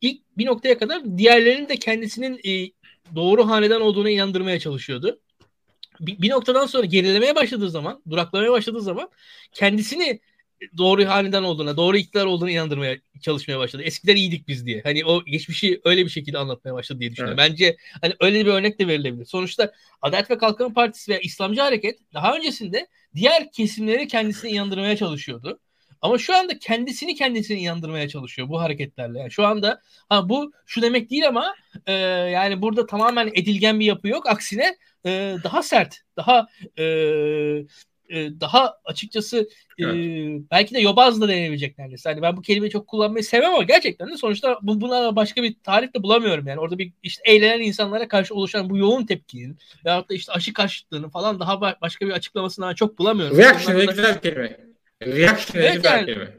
ilk 0.00 0.22
bir 0.38 0.46
noktaya 0.46 0.78
kadar 0.78 1.18
diğerlerinin 1.18 1.68
de 1.68 1.76
kendisinin 1.76 2.40
e, 2.44 2.70
doğru 3.14 3.48
hanedan 3.48 3.80
olduğuna 3.80 4.10
inandırmaya 4.10 4.60
çalışıyordu. 4.60 5.20
Bir, 6.00 6.22
bir 6.22 6.30
noktadan 6.30 6.66
sonra 6.66 6.86
gerilemeye 6.86 7.34
başladığı 7.34 7.70
zaman, 7.70 8.02
duraklamaya 8.10 8.52
başladığı 8.52 8.80
zaman 8.80 9.08
kendisini 9.52 10.20
doğru 10.78 11.04
hanedan 11.04 11.44
olduğuna, 11.44 11.76
doğru 11.76 11.96
iktidar 11.96 12.26
olduğuna 12.26 12.50
inandırmaya 12.50 12.96
çalışmaya 13.22 13.58
başladı. 13.58 13.82
Eskiden 13.82 14.16
iyiydik 14.16 14.48
biz 14.48 14.66
diye. 14.66 14.80
Hani 14.82 15.04
o 15.04 15.24
geçmişi 15.24 15.80
öyle 15.84 16.04
bir 16.04 16.10
şekilde 16.10 16.38
anlatmaya 16.38 16.74
başladı 16.74 17.00
diye 17.00 17.10
düşünüyorum. 17.10 17.38
Evet. 17.40 17.50
Bence 17.50 17.76
hani 18.00 18.14
öyle 18.20 18.46
bir 18.46 18.50
örnek 18.50 18.78
de 18.78 18.88
verilebilir. 18.88 19.24
Sonuçta 19.24 19.72
Adalet 20.02 20.30
ve 20.30 20.38
Kalkınma 20.38 20.74
Partisi 20.74 21.10
veya 21.10 21.20
İslamcı 21.20 21.60
Hareket 21.60 21.98
daha 22.14 22.36
öncesinde 22.36 22.86
diğer 23.14 23.52
kesimleri 23.52 24.08
kendisine 24.08 24.50
inandırmaya 24.50 24.96
çalışıyordu. 24.96 25.58
Ama 26.02 26.18
şu 26.18 26.36
anda 26.36 26.58
kendisini 26.58 27.14
kendisini 27.14 27.58
inandırmaya 27.60 28.08
çalışıyor 28.08 28.48
bu 28.48 28.60
hareketlerle. 28.60 29.18
Yani 29.18 29.30
şu 29.30 29.46
anda 29.46 29.80
ha 30.08 30.28
bu 30.28 30.52
şu 30.66 30.82
demek 30.82 31.10
değil 31.10 31.28
ama 31.28 31.54
e, 31.86 31.92
yani 31.92 32.62
burada 32.62 32.86
tamamen 32.86 33.26
edilgen 33.26 33.80
bir 33.80 33.86
yapı 33.86 34.08
yok. 34.08 34.26
Aksine 34.26 34.76
e, 35.06 35.36
daha 35.44 35.62
sert, 35.62 36.02
daha 36.16 36.46
e, 36.78 36.84
e, 38.08 38.40
daha 38.40 38.74
açıkçası 38.84 39.48
e, 39.80 39.84
belki 40.50 40.74
de 40.74 40.80
yobaz 40.80 41.20
da 41.20 41.28
denebilecek 41.28 41.78
neredeyse. 41.78 42.08
Hani 42.08 42.22
ben 42.22 42.36
bu 42.36 42.42
kelimeyi 42.42 42.70
çok 42.70 42.86
kullanmayı 42.86 43.24
sevmem 43.24 43.54
ama 43.54 43.62
gerçekten 43.62 44.08
de 44.08 44.16
sonuçta 44.16 44.58
bu, 44.62 44.80
buna 44.80 45.16
başka 45.16 45.42
bir 45.42 45.56
tarif 45.64 45.94
de 45.94 46.02
bulamıyorum 46.02 46.46
yani. 46.46 46.60
Orada 46.60 46.78
bir 46.78 46.92
işte 47.02 47.22
eğlenen 47.32 47.60
insanlara 47.60 48.08
karşı 48.08 48.34
oluşan 48.34 48.70
bu 48.70 48.76
yoğun 48.76 49.06
tepkinin 49.06 49.58
veyahut 49.84 50.10
da 50.10 50.14
işte 50.14 50.32
aşı 50.32 50.52
karşıtlığını 50.52 51.10
falan 51.10 51.40
daha 51.40 51.60
başka 51.60 52.06
bir 52.06 52.12
açıklamasından 52.12 52.74
çok 52.74 52.98
bulamıyorum. 52.98 53.38
Reaction 53.38 53.86
güzel 53.86 54.20
kelime. 54.20 54.68
Reaction 55.02 55.62
evet, 55.62 55.84
yani. 55.84 56.06
kelime. 56.06 56.38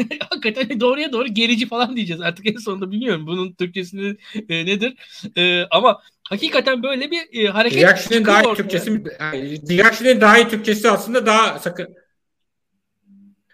Hakikaten 0.30 0.80
doğruya 0.80 1.12
doğru 1.12 1.28
gerici 1.28 1.68
falan 1.68 1.96
diyeceğiz 1.96 2.22
artık 2.22 2.46
en 2.46 2.56
sonunda 2.56 2.90
bilmiyorum 2.90 3.26
bunun 3.26 3.52
Türkçesini 3.52 4.16
e, 4.48 4.66
nedir 4.66 4.94
e, 5.36 5.64
ama 5.70 6.02
hakikaten 6.28 6.82
böyle 6.82 7.10
bir 7.10 7.44
e, 7.44 7.48
hareket 7.48 7.82
Reaction'ın 7.82 8.24
daha 8.24 8.42
iyi 8.42 8.54
Türkçesi 8.54 9.02
yani, 9.20 9.78
Reaction'ın 9.78 10.20
daha 10.20 10.38
iyi 10.38 10.48
Türkçesi 10.48 10.90
aslında 10.90 11.26
daha 11.26 11.58
sakın 11.58 11.96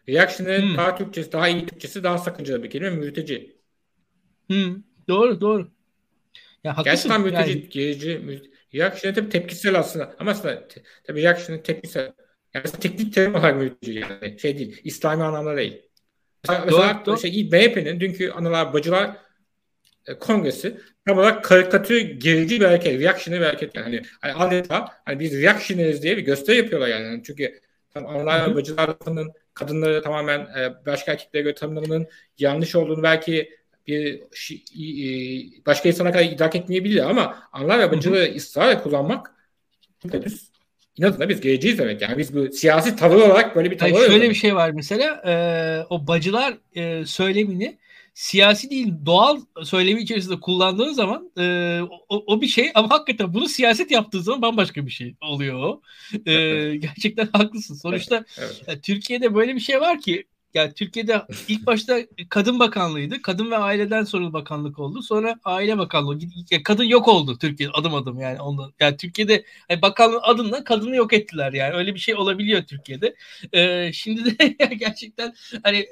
Reaction'ın 0.08 0.62
hmm. 0.62 0.76
daha 0.76 0.96
Türkçesi 0.96 1.32
daha 1.32 1.48
iyi 1.48 1.66
Türkçesi 1.66 2.02
daha 2.02 2.18
sakıncalı 2.18 2.62
bir 2.62 2.70
kelime 2.70 2.90
mülteci. 2.90 3.56
Hmm. 4.46 4.76
Doğru 5.08 5.40
doğru. 5.40 5.70
Ya. 6.64 6.76
Gerçekten 6.84 7.20
mülteci, 7.20 7.50
yani... 7.50 7.68
gerici, 7.68 8.42
Reaction'e 8.74 9.14
tabii 9.14 9.28
tepkisel 9.28 9.78
aslında. 9.78 10.16
Ama 10.18 10.30
aslında 10.30 10.68
te, 10.68 10.82
tabii 11.04 11.22
Reaction'ın 11.22 11.62
tepkisel. 11.62 12.12
Yani 12.56 12.80
teknik 12.80 13.14
terim 13.14 13.34
olarak 13.34 13.56
mevcut 13.56 13.88
yani. 13.88 14.38
Şey 14.38 14.58
değil. 14.58 14.80
İslami 14.84 15.24
anlamda 15.24 15.56
değil. 15.56 15.82
Mesela, 16.44 16.70
doğru, 16.70 16.80
mesela 16.80 17.02
doğru. 17.06 17.18
Şey, 17.18 17.44
MHP'nin 17.44 18.00
dünkü 18.00 18.30
analar 18.30 18.72
bacılar 18.72 19.16
e, 20.06 20.18
kongresi 20.18 20.80
tam 21.06 21.18
olarak 21.18 21.44
karikatür 21.44 22.00
gerici 22.00 22.60
bir 22.60 22.64
hareket, 22.64 23.00
reactionary 23.00 23.40
bir 23.40 23.46
hareket 23.46 23.76
yani. 23.76 24.02
Hani, 24.20 24.34
adeta 24.34 24.88
hani 25.04 25.20
biz 25.20 25.42
reactionaries 25.42 26.02
diye 26.02 26.16
bir 26.16 26.22
gösteri 26.22 26.56
yapıyorlar 26.56 26.88
yani. 26.88 27.04
yani 27.04 27.22
çünkü 27.26 27.60
tam 27.94 28.06
analar 28.06 28.50
ve 28.50 28.54
bacılar 28.54 28.90
kadınları 29.54 30.02
tamamen 30.02 30.40
e, 30.40 30.86
başka 30.86 31.12
erkeklere 31.12 31.42
göre 31.42 31.54
tanımlamanın 31.54 32.06
yanlış 32.38 32.76
olduğunu 32.76 33.02
belki 33.02 33.50
bir 33.86 34.22
başka 35.66 35.88
insana 35.88 36.12
kadar 36.12 36.24
idrak 36.24 36.56
etmeyebilir 36.56 37.10
ama 37.10 37.48
anlar 37.52 37.78
ve 37.78 37.92
bacıları 37.92 38.34
ısrarla 38.36 38.82
kullanmak 38.82 39.34
henüz 40.12 40.55
inadına 40.98 41.28
biz 41.28 41.40
geleceğiz 41.40 41.78
demek. 41.78 42.02
Yani 42.02 42.18
biz 42.18 42.34
bu 42.34 42.52
siyasi 42.52 42.96
tavır 42.96 43.16
olarak 43.16 43.56
böyle 43.56 43.70
bir 43.70 43.78
tavır 43.78 43.92
Hayır, 43.92 44.06
Şöyle 44.06 44.30
bir 44.30 44.34
şey 44.34 44.54
var 44.54 44.70
mesela 44.70 45.22
e, 45.26 45.34
o 45.90 46.06
bacılar 46.06 46.58
e, 46.74 47.06
söylemini 47.06 47.78
siyasi 48.14 48.70
değil 48.70 48.92
doğal 49.06 49.40
söylemi 49.64 50.02
içerisinde 50.02 50.40
kullandığın 50.40 50.92
zaman 50.92 51.30
e, 51.38 51.80
o, 52.08 52.24
o 52.26 52.40
bir 52.40 52.46
şey 52.46 52.70
ama 52.74 52.90
hakikaten 52.90 53.34
bunu 53.34 53.48
siyaset 53.48 53.90
yaptığı 53.90 54.22
zaman 54.22 54.42
bambaşka 54.42 54.86
bir 54.86 54.90
şey 54.90 55.14
oluyor 55.20 55.60
o. 55.60 55.82
E, 56.26 56.32
gerçekten 56.76 57.28
haklısın. 57.32 57.74
Sonuçta 57.74 58.24
evet, 58.38 58.62
evet. 58.66 58.82
Türkiye'de 58.82 59.34
böyle 59.34 59.54
bir 59.54 59.60
şey 59.60 59.80
var 59.80 60.00
ki 60.00 60.24
yani 60.56 60.72
Türkiye'de 60.72 61.22
ilk 61.48 61.66
başta 61.66 61.98
Kadın 62.28 62.58
Bakanlığı'ydı. 62.58 63.22
Kadın 63.22 63.50
ve 63.50 63.56
Aileden 63.56 64.04
sorumlu 64.04 64.32
bakanlık 64.32 64.78
oldu. 64.78 65.02
Sonra 65.02 65.36
Aile 65.44 65.78
Bakanlığı. 65.78 66.18
Yani 66.50 66.62
kadın 66.62 66.84
yok 66.84 67.08
oldu 67.08 67.38
Türkiye 67.38 67.68
adım 67.70 67.94
adım 67.94 68.20
yani 68.20 68.40
ondan. 68.40 68.72
Yani 68.80 68.96
Türkiye'de 68.96 69.44
yani 69.70 69.82
bakanlığın 69.82 70.20
adından 70.22 70.64
kadını 70.64 70.96
yok 70.96 71.12
ettiler 71.12 71.52
yani. 71.52 71.74
Öyle 71.74 71.94
bir 71.94 72.00
şey 72.00 72.14
olabiliyor 72.14 72.62
Türkiye'de. 72.62 73.14
Ee, 73.52 73.92
şimdi 73.92 74.38
de 74.38 74.74
gerçekten 74.74 75.34
hani, 75.62 75.88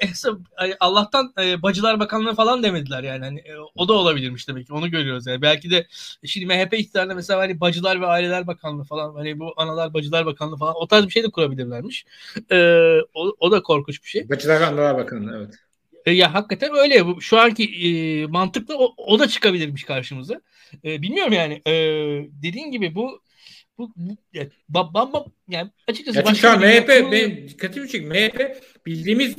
hani 0.57 0.75
Allah'tan 0.81 1.33
e, 1.41 1.63
Bacılar 1.63 2.01
Bakanlığı 2.01 2.35
falan 2.35 2.63
demediler 2.63 3.03
yani. 3.03 3.25
Hani, 3.25 3.39
e, 3.39 3.53
o 3.75 3.89
da 3.89 3.93
olabilirmiş 3.93 4.49
demek 4.49 4.67
ki. 4.67 4.73
Onu 4.73 4.91
görüyoruz 4.91 5.27
yani. 5.27 5.43
Belki 5.43 5.71
de 5.71 5.87
şimdi 6.25 6.47
MHP 6.47 6.75
iktidarında 6.75 7.15
mesela 7.15 7.41
hani 7.41 7.61
Bacılar 7.61 8.01
ve 8.01 8.07
Aileler 8.07 8.47
Bakanlığı 8.47 8.85
falan 8.85 9.15
hani 9.15 9.39
bu 9.39 9.55
Analar 9.57 9.95
Bacılar 9.95 10.27
Bakanlığı 10.27 10.57
falan 10.57 10.75
o 10.77 10.87
tarz 10.87 11.07
bir 11.07 11.11
şey 11.11 11.23
de 11.23 11.31
kurabilirlermiş. 11.31 12.05
Ee, 12.53 12.99
o, 13.15 13.37
o 13.41 13.51
da 13.51 13.63
korkunç 13.63 14.03
bir 14.03 14.09
şey. 14.09 14.29
Bacılar 14.29 14.54
Analar 14.61 14.97
Bakanlığı 14.97 15.37
evet. 15.37 15.55
E, 16.07 16.13
ya 16.13 16.35
hakikaten 16.35 16.71
öyle. 16.75 17.05
Şu 17.21 17.39
anki 17.39 17.65
e, 17.65 18.27
mantıkla 18.27 18.75
o, 18.75 18.95
o 18.97 19.19
da 19.19 19.29
çıkabilirmiş 19.29 19.85
karşımıza. 19.85 20.41
E, 20.85 21.03
bilmiyorum 21.03 21.33
yani. 21.33 21.63
E, 21.67 21.73
dediğin 22.43 22.71
gibi 22.71 22.95
bu 22.95 23.21
bu, 23.79 23.93
bu 23.97 24.17
ya, 24.33 24.47
ba, 24.69 24.95
ba, 24.95 25.13
ba, 25.13 25.25
yani 25.49 25.71
açıkçası 25.89 26.19
ya 26.19 26.25
başka 26.25 26.57
MHP 26.57 26.89
yapımı... 26.89 27.13
benim 27.13 27.49
dikkatimi 27.49 27.89
çek. 27.89 28.07
MHP 28.07 28.63
bildiğimiz 28.87 29.37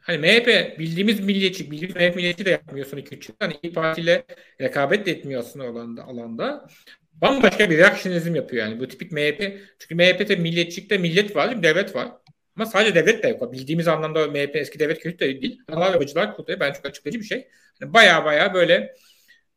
hani 0.00 0.18
MHP 0.18 0.78
bildiğimiz 0.78 1.20
milliyetçi, 1.20 1.70
bildiğimiz 1.70 1.96
MHP 1.96 2.16
milliyetçi 2.16 2.44
de 2.44 2.50
yapmıyorsun 2.50 2.96
iki 2.96 3.16
üç 3.16 3.30
Hani 3.38 3.54
İYİ 3.62 3.72
Parti 3.72 4.00
ile 4.00 4.24
rekabet 4.60 5.06
de 5.06 5.10
etmiyorsun 5.10 5.60
alanda, 5.60 6.04
alanda. 6.04 6.68
Bambaşka 7.12 7.70
bir 7.70 7.78
reaksiyonizm 7.78 8.34
yapıyor 8.34 8.66
yani. 8.66 8.80
Bu 8.80 8.88
tipik 8.88 9.12
MHP. 9.12 9.60
Çünkü 9.78 9.94
MHP'de 9.94 10.36
milliyetçilikte 10.36 10.98
millet 10.98 11.36
var, 11.36 11.62
devlet 11.62 11.94
var. 11.94 12.08
Ama 12.56 12.66
sadece 12.66 12.94
devlet 12.94 13.22
de 13.22 13.28
yok. 13.28 13.52
Bildiğimiz 13.52 13.88
anlamda 13.88 14.26
MHP 14.26 14.56
eski 14.56 14.78
devlet 14.78 15.00
kötü 15.02 15.18
de 15.18 15.42
değil. 15.42 15.62
Analar 15.68 16.00
Bacılar 16.00 16.36
kuruluyor. 16.36 16.60
Ben 16.60 16.72
çok 16.72 16.86
açıklayıcı 16.86 17.20
bir 17.20 17.24
şey. 17.24 17.48
Yani 17.80 17.92
baya 17.94 18.24
baya 18.24 18.54
böyle 18.54 18.96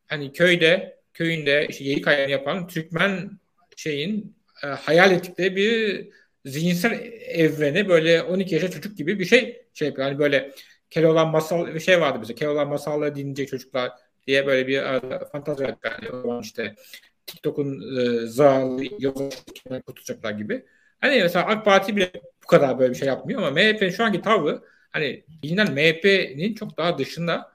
hani 0.08 0.34
köyde, 0.34 1.00
köyünde 1.14 1.68
işte 1.70 1.84
yayık 1.84 2.08
ayarını 2.08 2.32
yapan 2.32 2.68
Türkmen 2.68 3.40
şeyin 3.76 4.36
e, 4.64 4.68
hayal 4.68 5.12
ettikleri 5.12 5.56
bir 5.56 6.08
zihinsel 6.46 6.92
evreni 7.28 7.90
böyle 7.90 8.22
12 8.24 8.56
yaşa 8.56 8.72
çocuk 8.72 8.98
gibi 8.98 9.20
bir 9.20 9.26
şey 9.26 9.66
şey 9.74 9.88
yapıyor. 9.88 10.08
Yani 10.08 10.20
böyle 10.20 10.52
Keloğlan 10.90 11.28
masal 11.30 11.76
bir 11.76 11.80
şey 11.80 12.02
vardı 12.02 12.22
bize. 12.22 12.36
Keloğlan 12.36 12.68
masalları 12.68 13.16
dinleyecek 13.16 13.50
çocuklar 13.50 13.92
diye 14.28 14.48
böyle 14.48 14.68
bir 14.68 14.78
e, 14.78 15.26
fantazi 15.32 15.64
yani 15.64 16.42
işte 16.42 16.76
TikTok'un 17.26 17.98
e, 17.98 18.28
zavallı 18.28 18.84
yolda 19.00 19.82
kurtulacaklar 19.86 20.32
gibi. 20.32 20.66
Hani 21.02 21.22
mesela 21.22 21.46
AK 21.46 21.66
Parti 21.66 21.96
bile 21.96 22.12
bu 22.44 22.48
kadar 22.48 22.80
böyle 22.80 22.94
bir 22.94 22.98
şey 22.98 23.08
yapmıyor 23.08 23.42
ama 23.42 23.52
MHP'nin 23.52 23.90
şu 23.90 24.04
anki 24.04 24.22
tavrı 24.22 24.62
hani 24.92 25.26
bilinen 25.44 25.74
MHP'nin 25.74 26.54
çok 26.54 26.78
daha 26.78 26.98
dışında 26.98 27.52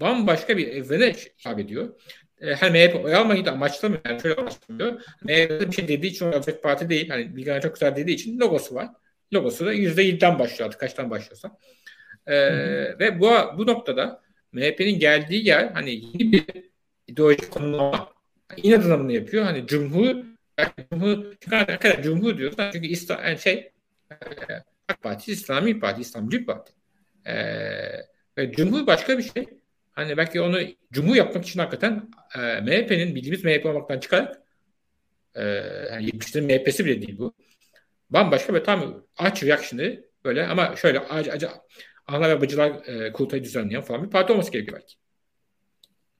bambaşka 0.00 0.56
bir 0.56 0.68
evrene 0.68 1.12
hitap 1.12 1.58
ediyor. 1.58 1.94
E, 2.40 2.54
hani 2.54 2.70
MHP 2.70 3.04
oy 3.04 3.14
almayı 3.14 3.44
da 3.44 3.52
amaçlamıyor. 3.52 4.00
Yani 4.04 4.22
şöyle 4.22 4.34
amaçlamıyor. 4.34 4.92
MHP 5.22 5.66
bir 5.68 5.72
şey 5.72 5.88
dediği 5.88 6.06
için 6.06 6.32
olacak 6.32 6.62
parti 6.62 6.88
değil. 6.88 7.08
Hani 7.08 7.36
Bilgehan 7.36 7.60
çok 7.60 7.74
güzel 7.74 7.96
dediği 7.96 8.14
için 8.14 8.40
logosu 8.40 8.74
var. 8.74 8.88
Logosu 9.34 9.66
da 9.66 9.74
%7'den 9.74 10.38
başlıyor 10.38 10.66
artık 10.66 10.80
kaçtan 10.80 11.10
başlıyorsa. 11.10 11.56
E, 12.26 12.36
ve 12.98 13.20
bu, 13.20 13.30
bu 13.58 13.66
noktada 13.66 14.22
MHP'nin 14.52 14.98
geldiği 14.98 15.46
yer 15.46 15.70
hani 15.74 15.90
yeni 15.90 16.32
bir 16.32 16.44
ideolojik 17.06 17.50
konumlama 17.50 18.08
inadına 18.56 18.98
bunu 18.98 19.12
yapıyor. 19.12 19.44
Hani 19.44 19.66
Cumhur 19.66 20.16
Cumhur, 20.92 21.24
çünkü 21.40 21.56
arkadaşlar 21.56 22.02
Cumhur 22.02 22.38
diyoruz. 22.38 22.56
Çünkü 22.72 22.86
İslam, 22.86 23.24
yani 23.24 23.38
şey 23.38 23.72
e, 24.10 24.16
AK 24.88 25.02
Parti 25.02 25.32
İslami 25.32 25.80
Parti, 25.80 26.00
İslamcı 26.00 26.46
Parti. 26.46 26.72
Ee, 27.26 28.52
Cumhur 28.52 28.86
başka 28.86 29.18
bir 29.18 29.22
şey. 29.22 29.46
Hani 29.92 30.16
belki 30.16 30.40
onu 30.40 30.58
Cumhur 30.92 31.14
yapmak 31.14 31.46
için 31.46 31.60
hakikaten 31.60 32.10
e, 32.34 32.60
MHP'nin 32.60 33.14
bildiğimiz 33.14 33.44
MHP 33.44 33.66
olmaktan 33.66 34.00
çıkarak 34.00 34.42
e, 35.34 35.42
yani 35.90 36.06
70'lerin 36.06 36.44
MHP'si 36.44 36.84
bile 36.84 37.02
değil 37.02 37.18
bu. 37.18 37.34
Bambaşka 38.10 38.54
ve 38.54 38.62
tam 38.62 39.04
aç 39.16 39.42
reaction'ı 39.42 40.04
böyle 40.24 40.46
ama 40.46 40.76
şöyle 40.76 41.00
acı 41.00 41.32
acı 41.32 41.48
ana 42.06 42.28
ve 42.28 42.40
bacılar 42.40 42.86
e, 42.86 43.12
kurultayı 43.12 43.44
düzenleyen 43.44 43.82
falan 43.82 44.04
bir 44.04 44.10
parti 44.10 44.32
olması 44.32 44.52
gerekiyor 44.52 44.80
belki. 44.80 44.94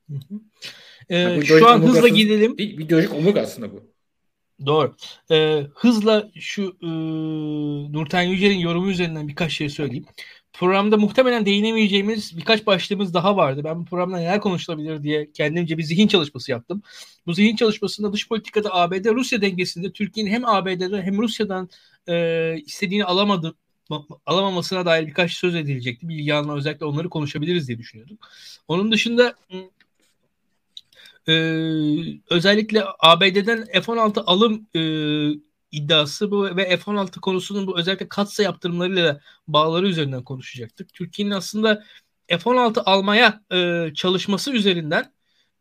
Hı 0.08 0.34
hı. 0.34 0.40
Ee, 1.08 1.16
yani 1.16 1.46
şu 1.46 1.68
an 1.68 1.82
hızla 1.82 2.08
gidelim. 2.08 2.58
Bir, 2.58 2.78
bir 2.78 2.84
ideolojik 2.84 3.14
omurga 3.14 3.40
aslında 3.40 3.72
bu. 3.72 3.92
Doğru. 4.66 4.96
Ee, 5.30 5.66
hızla 5.74 6.30
şu 6.34 6.76
e, 6.82 6.86
Nurten 7.92 8.22
Yücel'in 8.22 8.58
yorumu 8.58 8.90
üzerinden 8.90 9.28
birkaç 9.28 9.52
şey 9.52 9.68
söyleyeyim. 9.68 10.04
Programda 10.52 10.96
muhtemelen 10.96 11.46
değinemeyeceğimiz 11.46 12.36
birkaç 12.36 12.66
başlığımız 12.66 13.14
daha 13.14 13.36
vardı. 13.36 13.60
Ben 13.64 13.80
bu 13.80 13.84
programda 13.84 14.18
neler 14.18 14.40
konuşulabilir 14.40 15.02
diye 15.02 15.32
kendimce 15.32 15.78
bir 15.78 15.82
zihin 15.82 16.08
çalışması 16.08 16.50
yaptım. 16.50 16.82
Bu 17.26 17.32
zihin 17.32 17.56
çalışmasında 17.56 18.12
dış 18.12 18.28
politikada 18.28 18.74
ABD-Rusya 18.74 19.42
dengesinde 19.42 19.92
Türkiye'nin 19.92 20.30
hem 20.30 20.44
ABD'den 20.46 21.02
hem 21.02 21.18
Rusya'dan 21.18 21.68
e, 22.08 22.56
istediğini 22.66 23.04
alamadı, 23.04 23.54
alamamasına 24.26 24.86
dair 24.86 25.06
birkaç 25.06 25.32
söz 25.32 25.54
edilecekti. 25.54 26.08
Bilgi 26.08 26.34
alma 26.34 26.56
özellikle 26.56 26.86
onları 26.86 27.08
konuşabiliriz 27.08 27.68
diye 27.68 27.78
düşünüyordum. 27.78 28.18
Onun 28.68 28.92
dışında 28.92 29.34
e, 31.28 31.32
özellikle 32.30 32.84
ABD'den 32.98 33.64
F-16 33.72 34.20
alım 34.20 34.66
e, 34.74 34.80
iddiası 35.72 36.30
bu 36.30 36.56
ve 36.56 36.76
F-16 36.76 37.20
konusunun 37.20 37.66
bu 37.66 37.78
özellikle 37.78 38.08
katsa 38.08 38.42
yaptırımlarıyla 38.42 39.20
bağları 39.48 39.88
üzerinden 39.88 40.24
konuşacaktık. 40.24 40.94
Türkiye'nin 40.94 41.32
aslında 41.34 41.84
F-16 42.28 42.80
almaya 42.80 43.42
e, 43.52 43.90
çalışması 43.94 44.52
üzerinden 44.52 45.12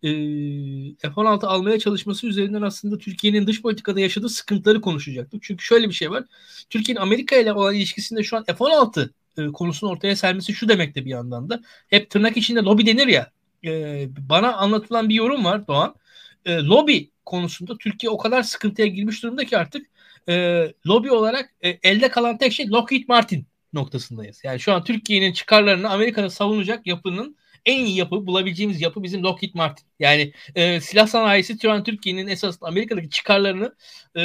e, 0.03 0.09
F-16 0.99 1.45
almaya 1.45 1.79
çalışması 1.79 2.27
üzerinden 2.27 2.61
aslında 2.61 2.97
Türkiye'nin 2.97 3.47
dış 3.47 3.61
politikada 3.61 3.99
yaşadığı 3.99 4.29
sıkıntıları 4.29 4.81
konuşacaktık. 4.81 5.43
Çünkü 5.43 5.65
şöyle 5.65 5.89
bir 5.89 5.93
şey 5.93 6.11
var. 6.11 6.23
Türkiye'nin 6.69 7.01
Amerika 7.01 7.35
ile 7.35 7.53
olan 7.53 7.75
ilişkisinde 7.75 8.23
şu 8.23 8.37
an 8.37 8.43
F-16 8.43 9.09
e, 9.37 9.47
konusunu 9.47 9.89
ortaya 9.89 10.15
sermesi 10.15 10.53
şu 10.53 10.69
demekte 10.69 11.05
bir 11.05 11.09
yandan 11.09 11.49
da. 11.49 11.61
Hep 11.87 12.09
tırnak 12.09 12.37
içinde 12.37 12.59
lobi 12.59 12.85
denir 12.85 13.07
ya 13.07 13.31
e, 13.65 14.07
bana 14.29 14.53
anlatılan 14.53 15.09
bir 15.09 15.15
yorum 15.15 15.45
var 15.45 15.67
Doğan. 15.67 15.95
E, 16.45 16.55
lobi 16.55 17.11
konusunda 17.25 17.77
Türkiye 17.77 18.09
o 18.09 18.17
kadar 18.17 18.43
sıkıntıya 18.43 18.87
girmiş 18.87 19.23
durumda 19.23 19.45
ki 19.45 19.57
artık 19.57 19.87
e, 20.29 20.65
lobi 20.87 21.11
olarak 21.11 21.53
e, 21.61 21.69
elde 21.69 22.09
kalan 22.09 22.37
tek 22.37 22.53
şey 22.53 22.69
Lockheed 22.69 23.03
Martin 23.07 23.47
noktasındayız. 23.73 24.41
Yani 24.43 24.59
şu 24.59 24.73
an 24.73 24.83
Türkiye'nin 24.83 25.33
çıkarlarını 25.33 25.89
Amerika'da 25.89 26.29
savunacak 26.29 26.87
yapının 26.87 27.35
en 27.65 27.85
iyi 27.85 27.97
yapı 27.97 28.27
bulabileceğimiz 28.27 28.81
yapı 28.81 29.03
bizim 29.03 29.23
Lockheed 29.23 29.53
Martin. 29.53 29.85
Yani 29.99 30.33
e, 30.55 30.81
silah 30.81 31.07
sanayisi 31.07 31.57
şu 31.57 31.83
Türkiye'nin 31.83 32.27
esas 32.27 32.57
Amerika'daki 32.61 33.09
çıkarlarını 33.09 33.75
e, 34.15 34.21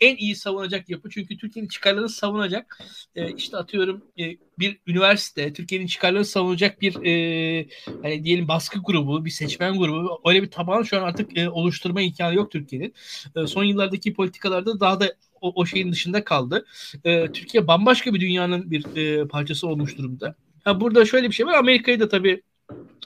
en 0.00 0.16
iyi 0.16 0.36
savunacak 0.36 0.88
yapı. 0.90 1.10
Çünkü 1.10 1.36
Türkiye'nin 1.36 1.68
çıkarlarını 1.68 2.08
savunacak 2.08 2.78
e, 3.14 3.32
işte 3.32 3.56
atıyorum 3.56 4.04
e, 4.18 4.36
bir 4.58 4.78
üniversite, 4.86 5.52
Türkiye'nin 5.52 5.86
çıkarlarını 5.86 6.24
savunacak 6.24 6.80
bir 6.80 7.04
e, 7.06 7.66
hani 8.02 8.24
diyelim 8.24 8.48
baskı 8.48 8.78
grubu, 8.78 9.24
bir 9.24 9.30
seçmen 9.30 9.78
grubu 9.78 10.20
öyle 10.26 10.42
bir 10.42 10.50
taban 10.50 10.82
şu 10.82 10.98
an 10.98 11.02
artık 11.02 11.38
e, 11.38 11.50
oluşturma 11.50 12.00
imkanı 12.00 12.34
yok 12.34 12.50
Türkiye'nin. 12.50 12.94
E, 13.36 13.46
son 13.46 13.64
yıllardaki 13.64 14.12
politikalarda 14.14 14.80
daha 14.80 15.00
da 15.00 15.14
o, 15.40 15.52
o 15.54 15.66
şeyin 15.66 15.92
dışında 15.92 16.24
kaldı. 16.24 16.66
E, 17.04 17.32
Türkiye 17.32 17.66
bambaşka 17.66 18.14
bir 18.14 18.20
dünyanın 18.20 18.70
bir 18.70 18.96
e, 18.96 19.28
parçası 19.28 19.68
olmuş 19.68 19.98
durumda. 19.98 20.34
Ha, 20.64 20.80
burada 20.80 21.04
şöyle 21.04 21.28
bir 21.28 21.34
şey 21.34 21.46
var. 21.46 21.54
Amerika'yı 21.54 22.00
da 22.00 22.08
tabii 22.08 22.42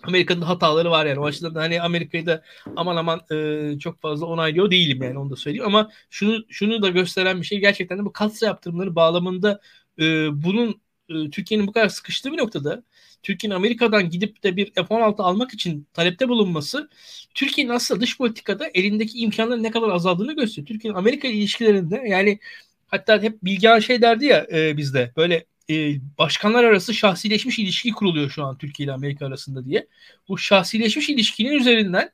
Amerika'nın 0.02 0.40
hataları 0.40 0.90
var 0.90 1.06
yani. 1.06 1.20
O 1.20 1.24
açıdan 1.24 1.54
da 1.54 1.60
hani 1.60 1.82
Amerika'yı 1.82 2.26
da 2.26 2.42
aman 2.76 2.96
aman 2.96 3.20
e, 3.32 3.78
çok 3.78 4.00
fazla 4.00 4.26
onaylıyor 4.26 4.70
değilim 4.70 5.02
yani 5.02 5.18
onu 5.18 5.30
da 5.30 5.36
söyleyeyim. 5.36 5.66
Ama 5.66 5.90
şunu 6.10 6.44
şunu 6.48 6.82
da 6.82 6.88
gösteren 6.88 7.40
bir 7.40 7.46
şey 7.46 7.58
gerçekten 7.60 7.98
de 7.98 8.04
bu 8.04 8.12
katsa 8.12 8.46
yaptırımları 8.46 8.94
bağlamında 8.96 9.60
e, 9.98 10.04
bunun 10.44 10.80
e, 11.08 11.30
Türkiye'nin 11.30 11.66
bu 11.66 11.72
kadar 11.72 11.88
sıkıştığı 11.88 12.32
bir 12.32 12.38
noktada 12.38 12.82
Türkiye'nin 13.22 13.54
Amerika'dan 13.56 14.10
gidip 14.10 14.42
de 14.42 14.56
bir 14.56 14.72
F-16 14.74 15.22
almak 15.22 15.54
için 15.54 15.86
talepte 15.92 16.28
bulunması 16.28 16.88
Türkiye'nin 17.34 17.72
aslında 17.72 18.00
dış 18.00 18.18
politikada 18.18 18.68
elindeki 18.74 19.18
imkanların 19.18 19.62
ne 19.62 19.70
kadar 19.70 19.88
azaldığını 19.88 20.36
gösteriyor. 20.36 20.66
Türkiye'nin 20.66 20.98
Amerika 20.98 21.28
ilişkilerinde 21.28 22.02
yani 22.06 22.38
hatta 22.86 23.22
hep 23.22 23.44
Bilgehan 23.44 23.78
şey 23.78 24.02
derdi 24.02 24.24
ya 24.24 24.46
e, 24.52 24.76
bizde 24.76 25.12
böyle 25.16 25.44
e, 25.70 25.94
başkanlar 26.18 26.64
arası 26.64 26.94
şahsileşmiş 26.94 27.58
ilişki 27.58 27.90
kuruluyor 27.90 28.30
şu 28.30 28.44
an 28.44 28.58
Türkiye 28.58 28.84
ile 28.84 28.92
Amerika 28.92 29.26
arasında 29.26 29.64
diye. 29.64 29.86
Bu 30.28 30.38
şahsileşmiş 30.38 31.08
ilişkinin 31.08 31.52
üzerinden 31.52 32.10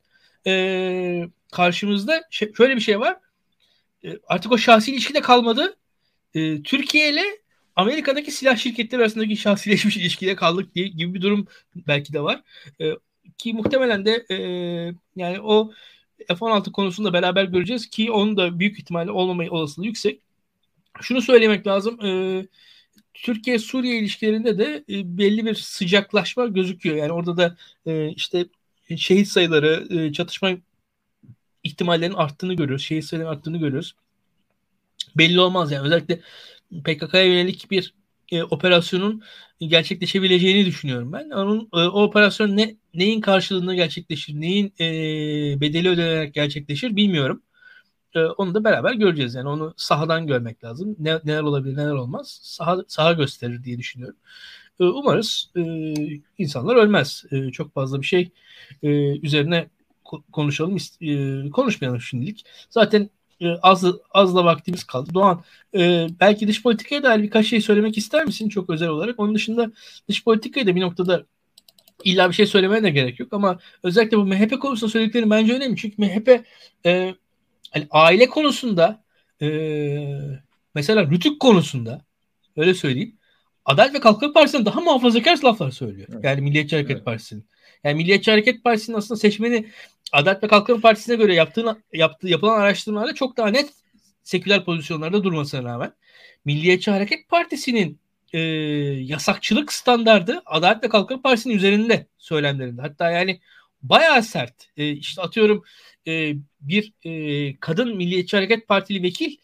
e, 0.47 1.29
karşımızda 1.53 2.23
şöyle 2.31 2.77
bir 2.77 2.81
şey 2.81 3.01
var. 3.01 3.17
E, 4.05 4.09
artık 4.27 4.53
o 4.53 4.59
şahsi 4.59 4.93
ilişki 4.93 5.15
de 5.15 5.21
kalmadı. 5.21 5.77
E, 6.35 6.63
Türkiye 6.63 7.13
ile 7.13 7.25
Amerika'daki 7.77 8.31
silah 8.31 8.57
şirketleri 8.57 9.01
arasındaki 9.01 9.37
şahsileşmiş 9.37 9.97
ilişkiye 9.97 10.37
kaldık 10.37 10.75
diye 10.75 10.89
gibi 10.89 11.15
bir 11.15 11.23
durum 11.23 11.47
belki 11.75 12.13
de 12.13 12.23
var. 12.23 12.43
E, 12.81 12.93
ki 13.39 13.53
muhtemelen 13.53 14.05
de 14.07 14.27
e, 14.31 14.37
yani 15.17 15.41
o 15.41 15.73
F-16 16.29 16.73
konusunda 16.73 17.13
beraber 17.13 17.45
göreceğiz 17.45 17.91
ki 17.91 18.11
onun 18.11 18.37
da 18.37 18.59
büyük 18.59 18.79
ihtimalle 18.79 19.11
olmama 19.11 19.45
olasılığı 19.51 19.87
yüksek. 19.87 20.21
Şunu 21.01 21.23
söylemek 21.23 21.67
lazım. 21.67 22.05
E, 22.05 22.11
Türkiye-Suriye 23.15 23.99
ilişkilerinde 23.99 24.59
de 24.59 24.85
e, 24.89 25.19
belli 25.19 25.47
bir 25.47 25.55
sıcaklaşma 25.55 26.47
gözüküyor. 26.47 26.97
Yani 26.97 27.13
orada 27.13 27.37
da 27.37 27.57
e, 27.87 28.09
işte 28.09 28.47
şehit 28.97 29.29
sayıları, 29.29 29.87
e, 29.91 30.13
çatışma 30.13 30.51
ihtimallerinin 31.63 32.15
arttığını 32.15 32.55
görüyoruz. 32.55 32.85
Şehit 32.85 33.05
sayılarının 33.05 33.37
arttığını 33.37 33.59
görüyoruz. 33.59 33.95
Belli 35.17 35.41
olmaz 35.41 35.73
yani. 35.73 35.87
Özellikle 35.87 36.21
PKK'ya 36.85 37.25
yönelik 37.25 37.71
bir 37.71 37.95
operasyonun 38.51 39.23
gerçekleşebileceğini 39.61 40.67
düşünüyorum 40.67 41.13
ben. 41.13 41.31
Onun 41.31 41.69
o 41.73 42.03
operasyon 42.03 42.57
ne 42.57 42.77
neyin 42.95 43.21
karşılığında 43.21 43.75
gerçekleşir, 43.75 44.41
neyin 44.41 44.73
bedeli 45.61 45.89
ödenerek 45.89 46.35
gerçekleşir 46.35 46.97
bilmiyorum. 46.97 47.43
E, 48.15 48.21
onu 48.21 48.55
da 48.55 48.65
beraber 48.65 48.93
göreceğiz. 48.93 49.35
Yani 49.35 49.49
onu 49.49 49.75
sahadan 49.77 50.27
görmek 50.27 50.65
lazım. 50.65 50.97
Ne, 50.99 51.21
neler 51.25 51.43
olabilir, 51.43 51.77
neler 51.77 51.93
olmaz. 51.93 52.41
Saha, 52.43 52.79
saha 52.89 53.13
gösterir 53.13 53.65
diye 53.65 53.79
düşünüyorum. 53.79 54.17
E, 54.81 54.85
umarız 54.85 55.51
e, 55.57 55.63
insanlar 56.39 56.77
ölmez. 56.77 57.25
E, 57.31 57.51
çok 57.51 57.75
fazla 57.75 58.01
bir 58.01 58.07
şey 58.07 58.31
e, 58.83 58.89
üzerine 59.19 59.69
konuşalım. 60.33 60.77
E, 61.01 61.51
konuşmayalım 61.51 62.01
şimdilik. 62.01 62.45
Zaten 62.71 63.11
e, 63.41 63.49
az 63.63 63.85
az 64.11 64.37
da 64.37 64.45
vaktimiz 64.45 64.85
kaldı. 64.85 65.11
Doğan 65.15 65.43
e, 65.77 66.07
belki 66.21 66.49
dış 66.49 66.63
politikaya 66.63 67.03
dair 67.03 67.23
birkaç 67.23 67.47
şey 67.47 67.61
söylemek 67.61 67.99
ister 67.99 68.25
misin 68.25 68.49
çok 68.49 68.71
özel 68.71 68.89
olarak? 68.89 69.21
Onun 69.21 69.35
dışında 69.35 69.73
dış 70.09 70.25
politikaya 70.25 70.67
da 70.67 70.77
bir 70.77 70.81
noktada 70.81 71.27
illa 72.05 72.29
bir 72.29 72.35
şey 72.35 72.47
söylemeye 72.47 72.83
de 72.83 72.91
gerek 72.91 73.21
yok 73.21 73.33
ama 73.33 73.59
özellikle 73.83 74.17
bu 74.17 74.25
MHP 74.25 74.61
konusunda 74.61 74.91
söylediklerim 74.91 75.31
bence 75.31 75.55
önemli. 75.55 75.77
Çünkü 75.77 76.03
MHP 76.03 76.45
e, 76.87 77.15
hani 77.73 77.87
aile 77.91 78.29
konusunda 78.29 79.05
e, 79.43 79.49
mesela 80.75 81.07
rütük 81.07 81.41
konusunda 81.41 82.05
öyle 82.57 82.75
söyleyeyim 82.75 83.17
Adalet 83.65 83.95
ve 83.95 84.01
Kalkınma 84.01 84.33
Partisi'nden 84.33 84.67
daha 84.67 84.81
muhafazakar 84.81 85.39
laflar 85.45 85.71
söylüyor. 85.71 86.09
Evet. 86.13 86.25
Yani 86.25 86.41
Milliyetçi 86.41 86.77
Hareket 86.77 86.97
evet. 86.97 87.05
Partisi'nin. 87.05 87.47
Yani 87.85 87.95
Milliyetçi 87.95 88.31
Hareket 88.31 88.65
Partisi'nin 88.65 88.97
aslında 88.97 89.21
seçmeni 89.21 89.67
Adalet 90.13 90.43
ve 90.43 90.49
Kalkınma 90.49 90.81
Partisi'ne 90.81 91.17
göre 91.17 91.35
yaptığın, 91.35 91.83
yaptığı, 91.93 92.29
yapılan 92.29 92.61
araştırmalarda 92.61 93.15
çok 93.15 93.37
daha 93.37 93.49
net 93.49 93.71
seküler 94.23 94.65
pozisyonlarda 94.65 95.25
durmasına 95.25 95.65
rağmen 95.65 95.93
Milliyetçi 96.45 96.91
Hareket 96.91 97.29
Partisi'nin 97.29 97.99
e, 98.33 98.39
yasakçılık 99.03 99.73
standardı 99.73 100.43
Adalet 100.47 100.85
ve 100.85 100.89
Kalkınma 100.89 101.23
Partisi'nin 101.23 101.55
üzerinde 101.55 102.07
söylemlerinde. 102.19 102.83
Hatta 102.83 103.11
yani 103.11 103.41
bayağı 103.83 104.23
sert. 104.23 104.71
E, 104.77 104.91
işte 104.91 105.23
atıyorum 105.23 105.65
e, 106.07 106.35
bir 106.61 106.93
e, 107.05 107.57
kadın 107.61 107.97
Milliyetçi 107.97 108.37
Hareket 108.37 108.69
Partili 108.69 109.03
vekil 109.03 109.37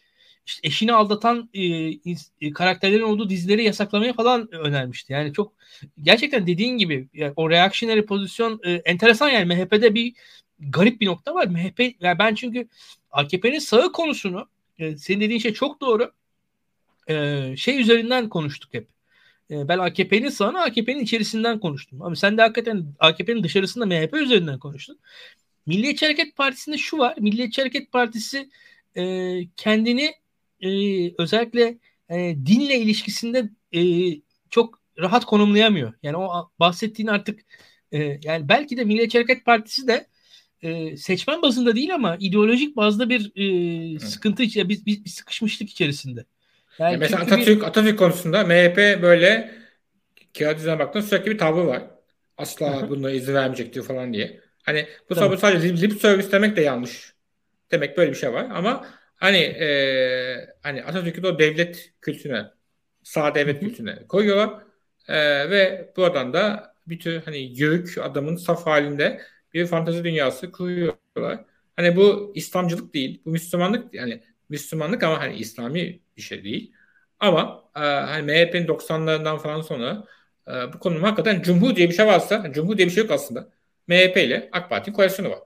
işte 0.49 0.67
eşini 0.67 0.93
aldatan 0.93 1.49
e, 1.53 1.63
e, 2.41 2.53
karakterlerin 2.53 3.03
olduğu 3.03 3.29
dizileri 3.29 3.63
yasaklamaya 3.63 4.13
falan 4.13 4.53
önermişti. 4.53 5.13
Yani 5.13 5.33
çok 5.33 5.53
gerçekten 6.01 6.47
dediğin 6.47 6.77
gibi 6.77 7.07
yani 7.13 7.33
o 7.35 7.49
reactionary 7.49 8.01
pozisyon 8.01 8.59
e, 8.63 8.71
enteresan 8.71 9.29
yani 9.29 9.45
MHP'de 9.45 9.95
bir 9.95 10.13
garip 10.59 11.01
bir 11.01 11.05
nokta 11.05 11.33
var. 11.33 11.47
MHP 11.47 11.95
yani 11.99 12.19
ben 12.19 12.35
çünkü 12.35 12.67
AKP'nin 13.11 13.59
sağı 13.59 13.91
konusunu 13.91 14.49
e, 14.79 14.97
senin 14.97 15.21
dediğin 15.21 15.39
şey 15.39 15.53
çok 15.53 15.81
doğru. 15.81 16.11
E, 17.07 17.55
şey 17.57 17.81
üzerinden 17.81 18.29
konuştuk 18.29 18.73
hep. 18.73 18.87
E, 19.51 19.67
ben 19.67 19.79
AKP'nin 19.79 20.29
sağını 20.29 20.61
AKP'nin 20.61 20.99
içerisinden 20.99 21.59
konuştum. 21.59 22.01
Ama 22.01 22.15
sen 22.15 22.37
de 22.37 22.41
hakikaten 22.41 22.85
AKP'nin 22.99 23.43
dışarısında 23.43 23.85
MHP 23.85 24.13
üzerinden 24.13 24.59
konuştun. 24.59 24.99
Milliyetçi 25.65 26.05
Hareket 26.05 26.35
Partisi'nde 26.35 26.77
şu 26.77 26.97
var. 26.97 27.15
Milliyetçi 27.19 27.61
Hareket 27.61 27.91
Partisi 27.91 28.49
e, 28.95 29.41
kendini 29.55 30.13
e, 30.61 30.69
özellikle 31.17 31.77
e, 32.09 32.35
dinle 32.45 32.79
ilişkisinde 32.79 33.49
e, 33.73 33.81
çok 34.49 34.79
rahat 34.99 35.25
konumlayamıyor. 35.25 35.93
Yani 36.03 36.17
o 36.17 36.49
bahsettiğin 36.59 37.07
artık 37.07 37.39
e, 37.91 38.19
yani 38.23 38.49
belki 38.49 38.77
de 38.77 38.83
Milliyetçi 38.83 39.17
Hareket 39.17 39.45
Partisi 39.45 39.87
de 39.87 40.07
e, 40.61 40.97
seçmen 40.97 41.41
bazında 41.41 41.75
değil 41.75 41.95
ama 41.95 42.17
ideolojik 42.19 42.75
bazda 42.75 43.09
bir 43.09 43.31
e, 43.35 43.99
sıkıntı 43.99 44.43
içinde 44.43 44.69
biz, 44.69 44.85
biz 44.85 45.05
bir 45.05 45.09
sıkışmışlık 45.09 45.69
içerisinde. 45.69 46.25
Yani 46.79 46.91
yani 46.91 46.99
mesela 46.99 47.23
Atatürk 47.23 47.61
bir... 47.61 47.67
Atatürk 47.67 47.99
konusunda 47.99 48.43
MHP 48.43 49.01
böyle 49.01 49.51
kağıt 50.39 50.59
üzerine 50.59 50.79
baktığında 50.79 51.03
sürekli 51.03 51.31
bir 51.31 51.37
tavrı 51.37 51.67
var. 51.67 51.83
Asla 52.37 52.89
buna 52.89 53.11
izin 53.11 53.33
vermeyecektir 53.33 53.81
falan 53.83 54.13
diye. 54.13 54.39
Hani 54.63 54.87
bu 55.09 55.15
tamam. 55.15 55.37
sadece 55.37 55.69
lip, 55.69 55.81
lip 55.81 56.01
service 56.01 56.31
demek 56.31 56.57
de 56.57 56.61
yanlış. 56.61 57.13
Demek 57.71 57.97
böyle 57.97 58.11
bir 58.11 58.15
şey 58.15 58.33
var 58.33 58.47
ama 58.53 58.87
hani 59.15 59.37
e, 59.37 60.47
hani 60.63 60.83
Atatürk'ü 60.83 61.23
de 61.23 61.27
o 61.27 61.39
devlet 61.39 61.93
kültürüne 62.01 62.45
sağ 63.03 63.35
devlet 63.35 63.59
kültürüne 63.59 64.07
koyuyorlar. 64.07 64.63
E, 65.07 65.49
ve 65.49 65.91
buradan 65.97 66.33
da 66.33 66.73
bir 66.87 66.99
tür 66.99 67.21
hani 67.25 67.37
yürük 67.37 67.97
adamın 67.97 68.35
saf 68.35 68.65
halinde 68.65 69.21
bir 69.53 69.65
fantezi 69.67 70.03
dünyası 70.03 70.51
kuruyorlar. 70.51 71.45
Hani 71.75 71.95
bu 71.95 72.31
İslamcılık 72.35 72.93
değil, 72.93 73.21
bu 73.25 73.29
Müslümanlık 73.29 73.93
yani 73.93 74.23
Müslümanlık 74.49 75.03
ama 75.03 75.19
hani 75.19 75.35
İslami 75.35 75.99
bir 76.19 76.23
şey 76.23 76.43
değil. 76.43 76.73
Ama 77.19 77.63
e, 77.75 77.79
hani 77.79 78.23
MHP'nin 78.23 78.67
90'larından 78.67 79.39
falan 79.39 79.61
sonra 79.61 80.03
e, 80.47 80.73
bu 80.73 80.79
konunun 80.79 81.03
hakikaten 81.03 81.41
Cumhur 81.41 81.75
diye 81.75 81.89
bir 81.89 81.93
şey 81.93 82.05
varsa, 82.05 82.51
Cumhur 82.53 82.77
diye 82.77 82.87
bir 82.87 82.93
şey 82.93 83.03
yok 83.03 83.11
aslında. 83.11 83.49
MHP 83.87 84.17
ile 84.17 84.49
AK 84.51 84.69
Parti 84.69 84.93
koalisyonu 84.93 85.29
var. 85.29 85.39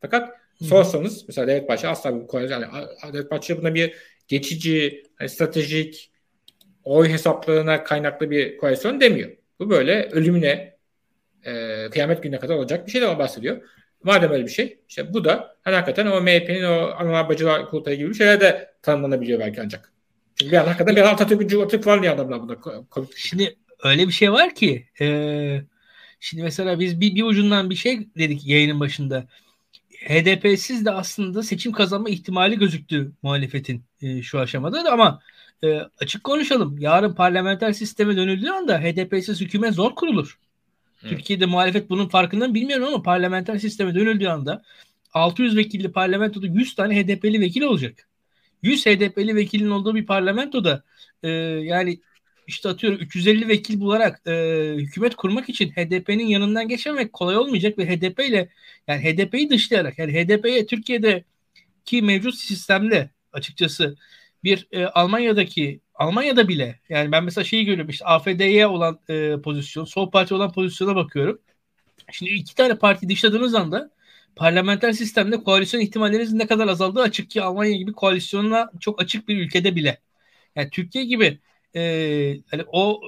Fakat 0.00 0.30
sorsanız 0.62 1.24
mesela 1.28 1.46
Devlet 1.46 1.68
Bahçeli 1.68 1.90
asla 1.90 2.20
bir 2.20 2.26
koalisyon, 2.26 2.60
yani 2.60 2.86
Devlet 3.12 3.30
Bahçeli 3.30 3.58
buna 3.58 3.74
bir 3.74 3.94
geçici, 4.28 5.02
hani 5.16 5.28
stratejik 5.28 6.10
oy 6.84 7.08
hesaplarına 7.08 7.84
kaynaklı 7.84 8.30
bir 8.30 8.56
koalisyon 8.56 9.00
demiyor. 9.00 9.30
Bu 9.58 9.70
böyle 9.70 10.08
ölümüne 10.12 10.78
e, 11.44 11.86
kıyamet 11.90 12.22
gününe 12.22 12.38
kadar 12.38 12.54
olacak 12.54 12.86
bir 12.86 12.92
şeyden 12.92 13.18
bahsediyor. 13.18 13.62
Madem 14.02 14.30
öyle 14.30 14.44
bir 14.44 14.50
şey, 14.50 14.80
işte 14.88 15.14
bu 15.14 15.24
da 15.24 15.56
hani 15.62 15.74
hakikaten 15.74 16.06
o 16.06 16.20
MHP'nin 16.20 16.64
o 16.64 16.94
analar 16.98 17.28
bacılar 17.28 17.70
kurultayı 17.70 17.96
gibi 17.98 18.10
bir 18.10 18.14
şeyler 18.14 18.40
de 18.40 18.74
tanımlanabiliyor 18.82 19.40
belki 19.40 19.62
ancak. 19.62 19.92
Çünkü 20.38 20.52
bir 20.52 20.56
an 20.56 20.64
hakikaten 20.64 20.96
bir 20.96 21.00
Atatürk, 21.00 21.52
Atatürk 21.52 21.86
var 21.86 22.02
diye 22.02 22.12
adamlar 22.12 22.40
bunda. 22.42 22.56
Şimdi 23.16 23.56
öyle 23.82 24.06
bir 24.06 24.12
şey 24.12 24.32
var 24.32 24.54
ki 24.54 24.86
e, 25.00 25.06
şimdi 26.20 26.42
mesela 26.42 26.80
biz 26.80 27.00
bir, 27.00 27.14
bir 27.14 27.22
ucundan 27.22 27.70
bir 27.70 27.74
şey 27.74 28.08
dedik 28.18 28.46
yayının 28.46 28.80
başında. 28.80 29.26
HDP'siz 30.08 30.84
de 30.84 30.90
aslında 30.90 31.42
seçim 31.42 31.72
kazanma 31.72 32.08
ihtimali 32.08 32.58
gözüktü 32.58 33.12
muhalefetin 33.22 33.84
e, 34.02 34.22
şu 34.22 34.40
aşamada 34.40 34.84
da 34.84 34.92
ama 34.92 35.20
e, 35.64 35.80
açık 36.00 36.24
konuşalım. 36.24 36.78
Yarın 36.78 37.14
parlamenter 37.14 37.72
sisteme 37.72 38.16
dönüldüğü 38.16 38.50
anda 38.50 38.80
HDP'siz 38.80 39.40
hükümet 39.40 39.74
zor 39.74 39.94
kurulur. 39.94 40.38
Türkiye'de 41.02 41.46
muhalefet 41.46 41.90
bunun 41.90 42.08
farkında 42.08 42.48
mı 42.48 42.54
bilmiyorum 42.54 42.88
ama 42.88 43.02
parlamenter 43.02 43.58
sisteme 43.58 43.94
dönüldüğü 43.94 44.26
anda 44.26 44.62
600 45.14 45.56
vekilli 45.56 45.92
parlamentoda 45.92 46.46
100 46.46 46.74
tane 46.74 47.02
HDP'li 47.02 47.40
vekil 47.40 47.62
olacak. 47.62 48.08
100 48.62 48.86
HDP'li 48.86 49.36
vekilin 49.36 49.70
olduğu 49.70 49.94
bir 49.94 50.06
parlamentoda 50.06 50.82
e, 51.22 51.28
yani 51.28 52.00
işte 52.46 52.68
atıyorum 52.68 52.98
350 53.00 53.48
vekil 53.48 53.80
bularak 53.80 54.26
e, 54.26 54.32
hükümet 54.76 55.14
kurmak 55.14 55.48
için 55.48 55.70
HDP'nin 55.70 56.26
yanından 56.26 56.68
geçemek 56.68 57.12
kolay 57.12 57.36
olmayacak 57.36 57.78
ve 57.78 57.86
HDP 57.86 58.20
ile 58.20 58.48
yani 58.88 59.02
HDP'yi 59.04 59.50
dışlayarak 59.50 59.98
yani 59.98 60.12
HDP'ye 60.12 60.66
Türkiye'de 60.66 61.24
ki 61.84 62.02
mevcut 62.02 62.34
sistemde 62.34 63.10
açıkçası 63.32 63.96
bir 64.44 64.68
e, 64.72 64.86
Almanya'daki 64.86 65.80
Almanya'da 65.94 66.48
bile 66.48 66.80
yani 66.88 67.12
ben 67.12 67.24
mesela 67.24 67.44
şeyi 67.44 67.64
görüyorum 67.64 67.90
işte 67.90 68.04
AFD'ye 68.04 68.66
olan 68.66 69.00
e, 69.08 69.36
pozisyon, 69.44 69.84
sol 69.84 70.10
parti 70.10 70.34
olan 70.34 70.52
pozisyona 70.52 70.96
bakıyorum. 70.96 71.40
Şimdi 72.12 72.32
iki 72.32 72.54
tane 72.54 72.74
parti 72.78 73.08
dışladığınız 73.08 73.54
anda 73.54 73.90
parlamenter 74.38 74.92
sistemde 74.92 75.44
koalisyon 75.44 75.80
ihtimalleriniz 75.80 76.32
ne 76.32 76.46
kadar 76.46 76.68
azaldığı 76.68 77.02
açık 77.02 77.30
ki 77.30 77.42
Almanya 77.42 77.76
gibi 77.76 77.92
koalisyonla 77.92 78.70
çok 78.80 79.02
açık 79.02 79.28
bir 79.28 79.36
ülkede 79.36 79.76
bile. 79.76 80.00
Yani 80.56 80.70
Türkiye 80.70 81.04
gibi 81.04 81.38
e, 81.76 81.80
hani 82.50 82.64
o 82.72 83.00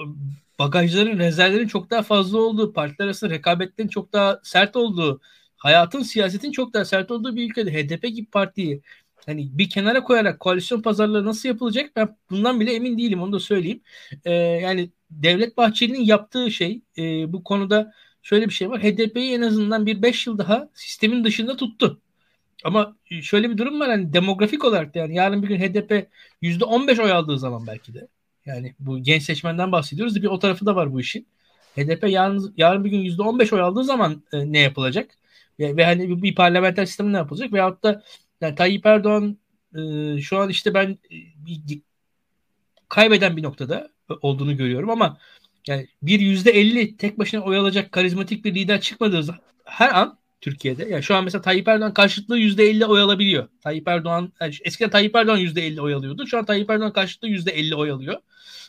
bagajların, 0.58 1.18
rezervlerin 1.18 1.68
çok 1.68 1.90
daha 1.90 2.02
fazla 2.02 2.38
olduğu, 2.38 2.72
partiler 2.72 3.06
arasında 3.06 3.30
rekabetlerin 3.30 3.88
çok 3.88 4.12
daha 4.12 4.40
sert 4.42 4.76
olduğu, 4.76 5.20
hayatın, 5.56 6.02
siyasetin 6.02 6.52
çok 6.52 6.74
daha 6.74 6.84
sert 6.84 7.10
olduğu 7.10 7.36
bir 7.36 7.50
ülkede 7.50 7.72
HDP 7.72 8.02
gibi 8.02 8.26
partiyi 8.30 8.82
hani 9.26 9.58
bir 9.58 9.70
kenara 9.70 10.04
koyarak 10.04 10.40
koalisyon 10.40 10.82
pazarlığı 10.82 11.24
nasıl 11.24 11.48
yapılacak 11.48 11.96
ben 11.96 12.16
bundan 12.30 12.60
bile 12.60 12.74
emin 12.74 12.98
değilim 12.98 13.22
onu 13.22 13.32
da 13.32 13.40
söyleyeyim. 13.40 13.80
E, 14.24 14.32
yani 14.32 14.90
Devlet 15.10 15.56
Bahçeli'nin 15.56 16.04
yaptığı 16.04 16.50
şey 16.50 16.82
e, 16.98 17.32
bu 17.32 17.44
konuda 17.44 17.92
şöyle 18.22 18.48
bir 18.48 18.54
şey 18.54 18.70
var. 18.70 18.82
HDP'yi 18.82 19.34
en 19.34 19.42
azından 19.42 19.86
bir 19.86 20.02
5 20.02 20.26
yıl 20.26 20.38
daha 20.38 20.68
sistemin 20.74 21.24
dışında 21.24 21.56
tuttu. 21.56 22.00
Ama 22.64 22.96
şöyle 23.22 23.50
bir 23.50 23.58
durum 23.58 23.80
var 23.80 23.88
hani 23.88 24.12
demografik 24.12 24.64
olarak 24.64 24.94
da 24.94 24.98
yani 24.98 25.14
yarın 25.14 25.42
bir 25.42 25.48
gün 25.48 25.58
HDP 25.58 26.08
%15 26.42 27.02
oy 27.02 27.12
aldığı 27.12 27.38
zaman 27.38 27.66
belki 27.66 27.94
de 27.94 28.08
yani 28.46 28.74
bu 28.78 28.98
genç 28.98 29.22
seçmenden 29.22 29.72
bahsediyoruz 29.72 30.22
bir 30.22 30.26
o 30.26 30.38
tarafı 30.38 30.66
da 30.66 30.76
var 30.76 30.92
bu 30.92 31.00
işin. 31.00 31.26
HDP 31.76 32.08
yarın, 32.08 32.54
yarın 32.56 32.84
bir 32.84 32.90
gün 32.90 33.00
%15 33.00 33.54
oy 33.54 33.60
aldığı 33.60 33.84
zaman 33.84 34.22
e, 34.32 34.52
ne 34.52 34.58
yapılacak? 34.58 35.10
Ve, 35.58 35.76
ve 35.76 35.84
hani 35.84 36.08
bir, 36.08 36.22
bir 36.22 36.34
parlamenter 36.34 36.86
sistem 36.86 37.12
ne 37.12 37.16
yapılacak? 37.16 37.52
Veyahut 37.52 37.82
da 37.82 38.02
yani 38.40 38.54
Tayyip 38.54 38.86
Erdoğan 38.86 39.38
e, 39.74 39.80
şu 40.20 40.38
an 40.38 40.48
işte 40.48 40.74
ben 40.74 40.98
e, 41.10 41.78
kaybeden 42.88 43.36
bir 43.36 43.42
noktada 43.42 43.90
olduğunu 44.22 44.56
görüyorum 44.56 44.90
ama 44.90 45.18
yani 45.66 45.88
bir 46.02 46.20
yüzde 46.20 46.50
elli 46.50 46.96
tek 46.96 47.18
başına 47.18 47.40
oy 47.40 47.56
alacak 47.56 47.92
karizmatik 47.92 48.44
bir 48.44 48.54
lider 48.54 48.80
çıkmadığı 48.80 49.38
her 49.64 49.94
an 50.00 50.18
Türkiye'de. 50.40 50.88
Yani 50.88 51.02
şu 51.02 51.14
an 51.14 51.24
mesela 51.24 51.42
Tayyip 51.42 51.68
Erdoğan 51.68 51.94
karşıtlığı 51.94 52.38
yüzde 52.38 52.64
elli 52.64 52.86
oy 52.86 53.00
alabiliyor. 53.00 53.48
Tayyip 53.62 53.88
Erdoğan 53.88 54.32
yani 54.40 54.54
eskiden 54.64 54.90
Tayyip 54.90 55.16
Erdoğan 55.16 55.38
yüzde 55.38 55.66
elli 55.66 55.80
oy 55.80 55.94
alıyordu. 55.94 56.26
Şu 56.26 56.38
an 56.38 56.44
Tayyip 56.44 56.70
Erdoğan 56.70 56.92
karşıtlığı 56.92 57.28
yüzde 57.28 57.50
elli 57.50 57.74
oy 57.74 57.90
alıyor. 57.90 58.20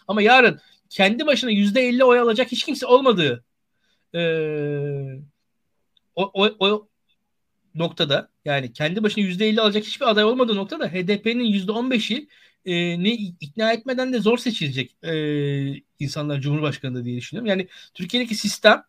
Ama 0.07 0.21
yarın 0.21 0.59
kendi 0.89 1.25
başına 1.25 1.51
yüzde 1.51 1.81
elli 1.81 2.03
oy 2.03 2.19
alacak 2.19 2.51
hiç 2.51 2.63
kimse 2.65 2.85
olmadığı 2.85 3.43
e, 4.15 4.21
o, 6.15 6.31
o, 6.33 6.55
o 6.59 6.87
noktada 7.75 8.29
yani 8.45 8.73
kendi 8.73 9.03
başına 9.03 9.23
yüzde 9.23 9.49
elli 9.49 9.61
alacak 9.61 9.83
hiçbir 9.83 10.09
aday 10.09 10.23
olmadığı 10.23 10.55
noktada 10.55 10.87
HDP'nin 10.87 11.43
yüzde 11.43 11.71
on 11.71 11.91
beşi 11.91 12.27
e, 12.65 13.03
ne 13.03 13.13
ikna 13.13 13.73
etmeden 13.73 14.13
de 14.13 14.19
zor 14.19 14.37
seçilecek 14.37 14.95
e, 15.03 15.13
insanlar 15.99 16.41
Cumhurbaşkanı 16.41 17.05
diye 17.05 17.17
düşünüyorum. 17.17 17.49
Yani 17.49 17.67
Türkiye'deki 17.93 18.35
sistem 18.35 18.83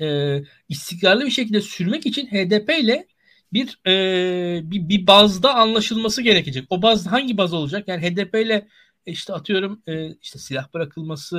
e, 0.00 0.38
istikrarlı 0.68 1.24
bir 1.26 1.30
şekilde 1.30 1.60
sürmek 1.60 2.06
için 2.06 2.26
HDP 2.26 2.70
ile 2.80 3.06
bir, 3.52 3.78
e, 3.86 4.70
bir 4.70 4.88
bir 4.88 5.06
bazda 5.06 5.54
anlaşılması 5.54 6.22
gerekecek. 6.22 6.66
O 6.70 6.82
baz 6.82 7.06
hangi 7.06 7.36
baz 7.36 7.52
olacak? 7.54 7.88
Yani 7.88 8.02
HDP 8.02 8.34
ile 8.34 8.68
işte 9.06 9.32
atıyorum 9.32 9.82
e, 9.86 10.14
işte 10.22 10.38
silah 10.38 10.74
bırakılması, 10.74 11.36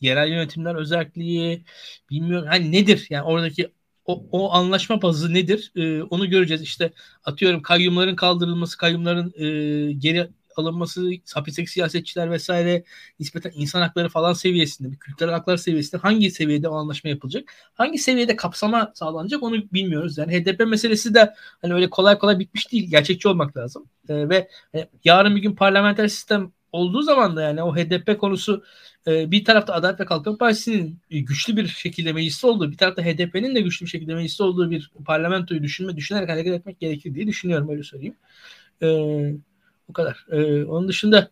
yerel 0.00 0.28
yönetimler 0.28 0.74
özelliği 0.74 1.64
bilmiyorum 2.10 2.48
hani 2.50 2.72
nedir? 2.72 3.06
Yani 3.10 3.22
oradaki 3.24 3.72
o, 4.06 4.26
o 4.32 4.52
anlaşma 4.52 5.02
bazı 5.02 5.34
nedir? 5.34 5.72
E, 5.76 6.02
onu 6.02 6.30
göreceğiz. 6.30 6.62
İşte 6.62 6.92
atıyorum 7.24 7.62
kayyumların 7.62 8.16
kaldırılması, 8.16 8.78
kayyumların 8.78 9.32
e, 9.36 9.92
geri 9.92 10.30
alınması, 10.60 11.10
hapisteki 11.34 11.70
siyasetçiler 11.70 12.30
vesaire 12.30 12.84
nispeten 13.20 13.52
insan 13.54 13.80
hakları 13.80 14.08
falan 14.08 14.32
seviyesinde, 14.32 14.92
bir 14.92 14.96
kültürel 14.96 15.32
haklar 15.32 15.56
seviyesinde 15.56 16.00
hangi 16.00 16.30
seviyede 16.30 16.68
o 16.68 16.74
anlaşma 16.74 17.10
yapılacak? 17.10 17.52
Hangi 17.74 17.98
seviyede 17.98 18.36
kapsama 18.36 18.92
sağlanacak 18.94 19.42
onu 19.42 19.72
bilmiyoruz. 19.72 20.18
Yani 20.18 20.32
HDP 20.32 20.66
meselesi 20.66 21.14
de 21.14 21.34
hani 21.62 21.74
öyle 21.74 21.90
kolay 21.90 22.18
kolay 22.18 22.38
bitmiş 22.38 22.72
değil. 22.72 22.90
Gerçekçi 22.90 23.28
olmak 23.28 23.56
lazım. 23.56 23.88
E, 24.08 24.28
ve 24.28 24.48
e, 24.74 24.88
yarın 25.04 25.36
bir 25.36 25.42
gün 25.42 25.54
parlamenter 25.54 26.08
sistem 26.08 26.52
olduğu 26.72 27.02
zaman 27.02 27.36
da 27.36 27.42
yani 27.42 27.62
o 27.62 27.76
HDP 27.76 28.18
konusu 28.18 28.64
e, 29.06 29.30
bir 29.30 29.44
tarafta 29.44 29.74
Adalet 29.74 30.00
ve 30.00 30.04
Kalkınma 30.04 30.38
Partisi'nin 30.38 30.98
güçlü 31.10 31.56
bir 31.56 31.66
şekilde 31.66 32.12
mecliste 32.12 32.46
olduğu, 32.46 32.72
bir 32.72 32.76
tarafta 32.76 33.02
HDP'nin 33.02 33.54
de 33.54 33.60
güçlü 33.60 33.86
bir 33.86 33.90
şekilde 33.90 34.14
mecliste 34.14 34.42
olduğu 34.42 34.70
bir 34.70 34.90
parlamentoyu 35.04 35.62
düşünme, 35.62 35.96
düşünerek 35.96 36.28
hareket 36.28 36.54
etmek 36.54 36.80
gerekir 36.80 37.14
diye 37.14 37.26
düşünüyorum 37.26 37.68
öyle 37.68 37.82
söyleyeyim. 37.82 38.16
E, 38.82 38.88
bu 39.90 39.92
kadar. 39.92 40.26
E, 40.30 40.64
onun 40.64 40.88
dışında 40.88 41.30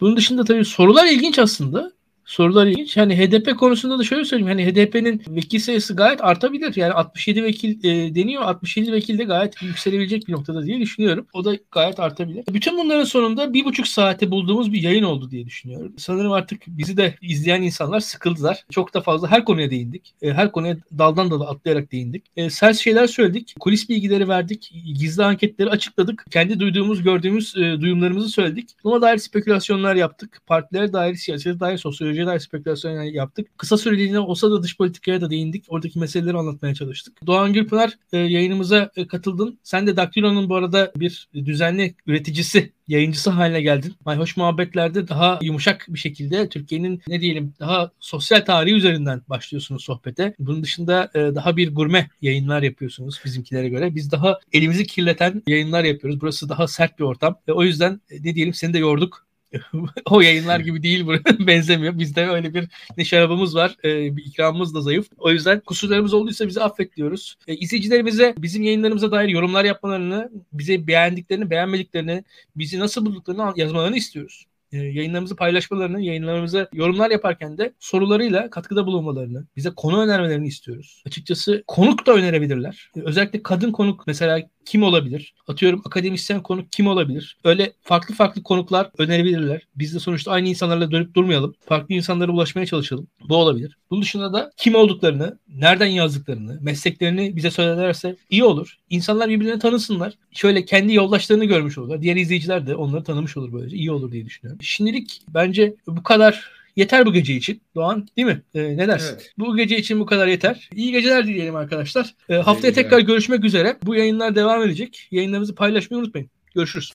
bunun 0.00 0.16
dışında 0.16 0.44
tabii 0.44 0.64
sorular 0.64 1.06
ilginç 1.06 1.38
aslında 1.38 1.92
sorular 2.24 2.66
ilginç. 2.66 2.96
Yani 2.96 3.18
HDP 3.18 3.58
konusunda 3.58 3.98
da 3.98 4.04
şöyle 4.04 4.24
söyleyeyim. 4.24 4.48
Hani 4.48 4.66
HDP'nin 4.66 5.22
vekil 5.28 5.58
sayısı 5.58 5.96
gayet 5.96 6.24
artabilir. 6.24 6.76
Yani 6.76 6.92
67 6.92 7.44
vekil 7.44 7.84
e, 7.84 8.14
deniyor. 8.14 8.42
67 8.42 8.92
vekil 8.92 9.18
de 9.18 9.24
gayet 9.24 9.62
yükselebilecek 9.62 10.28
bir 10.28 10.32
noktada 10.32 10.66
diye 10.66 10.80
düşünüyorum. 10.80 11.26
O 11.32 11.44
da 11.44 11.56
gayet 11.70 12.00
artabilir. 12.00 12.44
Bütün 12.52 12.78
bunların 12.78 13.04
sonunda 13.04 13.54
bir 13.54 13.64
buçuk 13.64 13.88
saate 13.88 14.30
bulduğumuz 14.30 14.72
bir 14.72 14.82
yayın 14.82 15.02
oldu 15.02 15.30
diye 15.30 15.46
düşünüyorum. 15.46 15.92
Sanırım 15.98 16.32
artık 16.32 16.62
bizi 16.66 16.96
de 16.96 17.14
izleyen 17.22 17.62
insanlar 17.62 18.00
sıkıldılar. 18.00 18.64
Çok 18.70 18.94
da 18.94 19.00
fazla 19.00 19.30
her 19.30 19.44
konuya 19.44 19.70
değindik. 19.70 20.14
E, 20.22 20.32
her 20.32 20.52
konuya 20.52 20.76
daldan 20.98 21.30
dala 21.30 21.50
atlayarak 21.50 21.92
değindik. 21.92 22.24
E, 22.36 22.50
sert 22.50 22.76
şeyler 22.76 23.06
söyledik. 23.06 23.54
Kulis 23.60 23.88
bilgileri 23.88 24.28
verdik. 24.28 24.72
Gizli 24.94 25.24
anketleri 25.24 25.70
açıkladık. 25.70 26.24
Kendi 26.30 26.60
duyduğumuz, 26.60 27.02
gördüğümüz 27.02 27.56
e, 27.56 27.80
duyumlarımızı 27.80 28.28
söyledik. 28.28 28.70
Buna 28.84 29.02
dair 29.02 29.18
spekülasyonlar 29.18 29.94
yaptık. 29.94 30.40
Partilere 30.46 30.92
dair, 30.92 31.14
siyasete 31.14 31.60
dair, 31.60 31.78
sosyoloji 31.78 32.11
teknolojiye 32.12 32.26
dair 32.26 32.38
spekülasyon 32.38 33.02
yaptık. 33.02 33.58
Kısa 33.58 33.78
süreliğine 33.78 34.18
olsa 34.18 34.50
da 34.50 34.62
dış 34.62 34.76
politikaya 34.76 35.20
da 35.20 35.30
değindik. 35.30 35.64
Oradaki 35.68 35.98
meseleleri 35.98 36.36
anlatmaya 36.36 36.74
çalıştık. 36.74 37.26
Doğan 37.26 37.52
Gürpınar 37.52 37.98
e, 38.12 38.18
yayınımıza 38.18 38.90
e, 38.96 39.06
katıldın. 39.06 39.58
Sen 39.62 39.86
de 39.86 39.96
Daktilo'nun 39.96 40.48
bu 40.48 40.56
arada 40.56 40.92
bir 40.96 41.28
düzenli 41.34 41.94
üreticisi 42.06 42.72
yayıncısı 42.88 43.30
haline 43.30 43.62
geldin. 43.62 43.94
Mayhoş 44.04 44.36
muhabbetlerde 44.36 45.08
daha 45.08 45.38
yumuşak 45.42 45.86
bir 45.88 45.98
şekilde 45.98 46.48
Türkiye'nin 46.48 47.02
ne 47.08 47.20
diyelim 47.20 47.54
daha 47.60 47.90
sosyal 48.00 48.40
tarihi 48.40 48.74
üzerinden 48.74 49.22
başlıyorsunuz 49.28 49.84
sohbete. 49.84 50.34
Bunun 50.38 50.62
dışında 50.62 51.10
e, 51.14 51.18
daha 51.18 51.56
bir 51.56 51.74
gurme 51.74 52.10
yayınlar 52.22 52.62
yapıyorsunuz 52.62 53.20
bizimkilere 53.24 53.68
göre. 53.68 53.94
Biz 53.94 54.12
daha 54.12 54.38
elimizi 54.52 54.86
kirleten 54.86 55.42
yayınlar 55.46 55.84
yapıyoruz. 55.84 56.20
Burası 56.20 56.48
daha 56.48 56.68
sert 56.68 56.98
bir 56.98 57.04
ortam. 57.04 57.38
E, 57.48 57.52
o 57.52 57.62
yüzden 57.62 58.00
ne 58.10 58.34
diyelim 58.34 58.54
seni 58.54 58.72
de 58.74 58.78
yorduk. 58.78 59.26
o 60.10 60.20
yayınlar 60.20 60.60
gibi 60.60 60.82
değil 60.82 61.06
bu 61.06 61.12
benzemiyor. 61.46 61.98
Bizde 61.98 62.28
öyle 62.28 62.54
bir 62.54 62.68
ne 62.96 63.04
şarabımız 63.04 63.54
var, 63.54 63.76
e, 63.84 64.16
bir 64.16 64.24
ikramımız 64.24 64.74
da 64.74 64.80
zayıf. 64.80 65.08
O 65.18 65.30
yüzden 65.30 65.60
kusurlarımız 65.60 66.14
olduysa 66.14 66.48
bizi 66.48 66.62
affet 66.62 66.96
diyoruz. 66.96 67.36
E, 67.48 67.56
izleyicilerimize 67.56 68.34
bizim 68.38 68.62
yayınlarımıza 68.62 69.10
dair 69.10 69.28
yorumlar 69.28 69.64
yapmalarını, 69.64 70.30
bize 70.52 70.86
beğendiklerini, 70.86 71.50
beğenmediklerini, 71.50 72.24
bizi 72.56 72.78
nasıl 72.78 73.06
bulduklarını 73.06 73.52
yazmalarını 73.56 73.96
istiyoruz 73.96 74.46
yayınlarımızı 74.76 75.36
paylaşmalarını, 75.36 76.00
yayınlarımıza 76.00 76.68
yorumlar 76.72 77.10
yaparken 77.10 77.58
de 77.58 77.74
sorularıyla 77.78 78.50
katkıda 78.50 78.86
bulunmalarını, 78.86 79.46
bize 79.56 79.70
konu 79.70 80.02
önermelerini 80.02 80.46
istiyoruz. 80.46 81.02
Açıkçası 81.06 81.64
konuk 81.66 82.06
da 82.06 82.12
önerebilirler. 82.12 82.90
E, 82.96 83.00
özellikle 83.00 83.42
kadın 83.42 83.72
konuk 83.72 84.06
mesela 84.06 84.40
kim 84.64 84.82
olabilir? 84.82 85.34
Atıyorum 85.48 85.82
akademisyen 85.84 86.42
konuk 86.42 86.72
kim 86.72 86.86
olabilir? 86.86 87.38
Öyle 87.44 87.72
farklı 87.82 88.14
farklı 88.14 88.42
konuklar 88.42 88.90
önerebilirler. 88.98 89.66
Biz 89.76 89.94
de 89.94 89.98
sonuçta 89.98 90.30
aynı 90.30 90.48
insanlarla 90.48 90.90
dönüp 90.90 91.14
durmayalım. 91.14 91.54
Farklı 91.60 91.94
insanlara 91.94 92.32
ulaşmaya 92.32 92.66
çalışalım. 92.66 93.06
Bu 93.28 93.36
olabilir. 93.36 93.76
Bunun 93.90 94.02
dışında 94.02 94.32
da 94.32 94.50
kim 94.56 94.74
olduklarını, 94.74 95.38
nereden 95.48 95.86
yazdıklarını, 95.86 96.58
mesleklerini 96.60 97.36
bize 97.36 97.50
söylerlerse 97.50 98.16
iyi 98.30 98.44
olur. 98.44 98.76
İnsanlar 98.90 99.28
birbirlerini 99.28 99.60
tanısınlar. 99.60 100.14
Şöyle 100.32 100.64
kendi 100.64 100.94
yoldaşlarını 100.94 101.44
görmüş 101.44 101.78
olurlar. 101.78 102.02
Diğer 102.02 102.16
izleyiciler 102.16 102.66
de 102.66 102.76
onları 102.76 103.04
tanımış 103.04 103.36
olur 103.36 103.52
böylece. 103.52 103.76
İyi 103.76 103.90
olur 103.92 104.12
diye 104.12 104.26
düşünüyorum. 104.26 104.61
Şimdilik 104.62 105.22
bence 105.34 105.74
bu 105.86 106.02
kadar 106.02 106.52
Yeter 106.76 107.06
bu 107.06 107.12
gece 107.12 107.34
için 107.34 107.62
Doğan 107.74 108.08
değil 108.16 108.26
mi? 108.26 108.42
Ee, 108.54 108.76
ne 108.76 108.88
dersin? 108.88 109.14
Evet. 109.14 109.32
Bu 109.38 109.56
gece 109.56 109.78
için 109.78 110.00
bu 110.00 110.06
kadar 110.06 110.26
yeter. 110.26 110.68
İyi 110.74 110.92
geceler 110.92 111.26
dileyelim 111.26 111.56
arkadaşlar. 111.56 112.14
Ee, 112.28 112.34
haftaya 112.34 112.72
tekrar 112.72 112.98
görüşmek 112.98 113.44
üzere. 113.44 113.76
Bu 113.82 113.94
yayınlar 113.94 114.34
devam 114.34 114.62
edecek. 114.62 115.08
Yayınlarımızı 115.10 115.54
paylaşmayı 115.54 116.02
unutmayın. 116.02 116.30
Görüşürüz. 116.54 116.92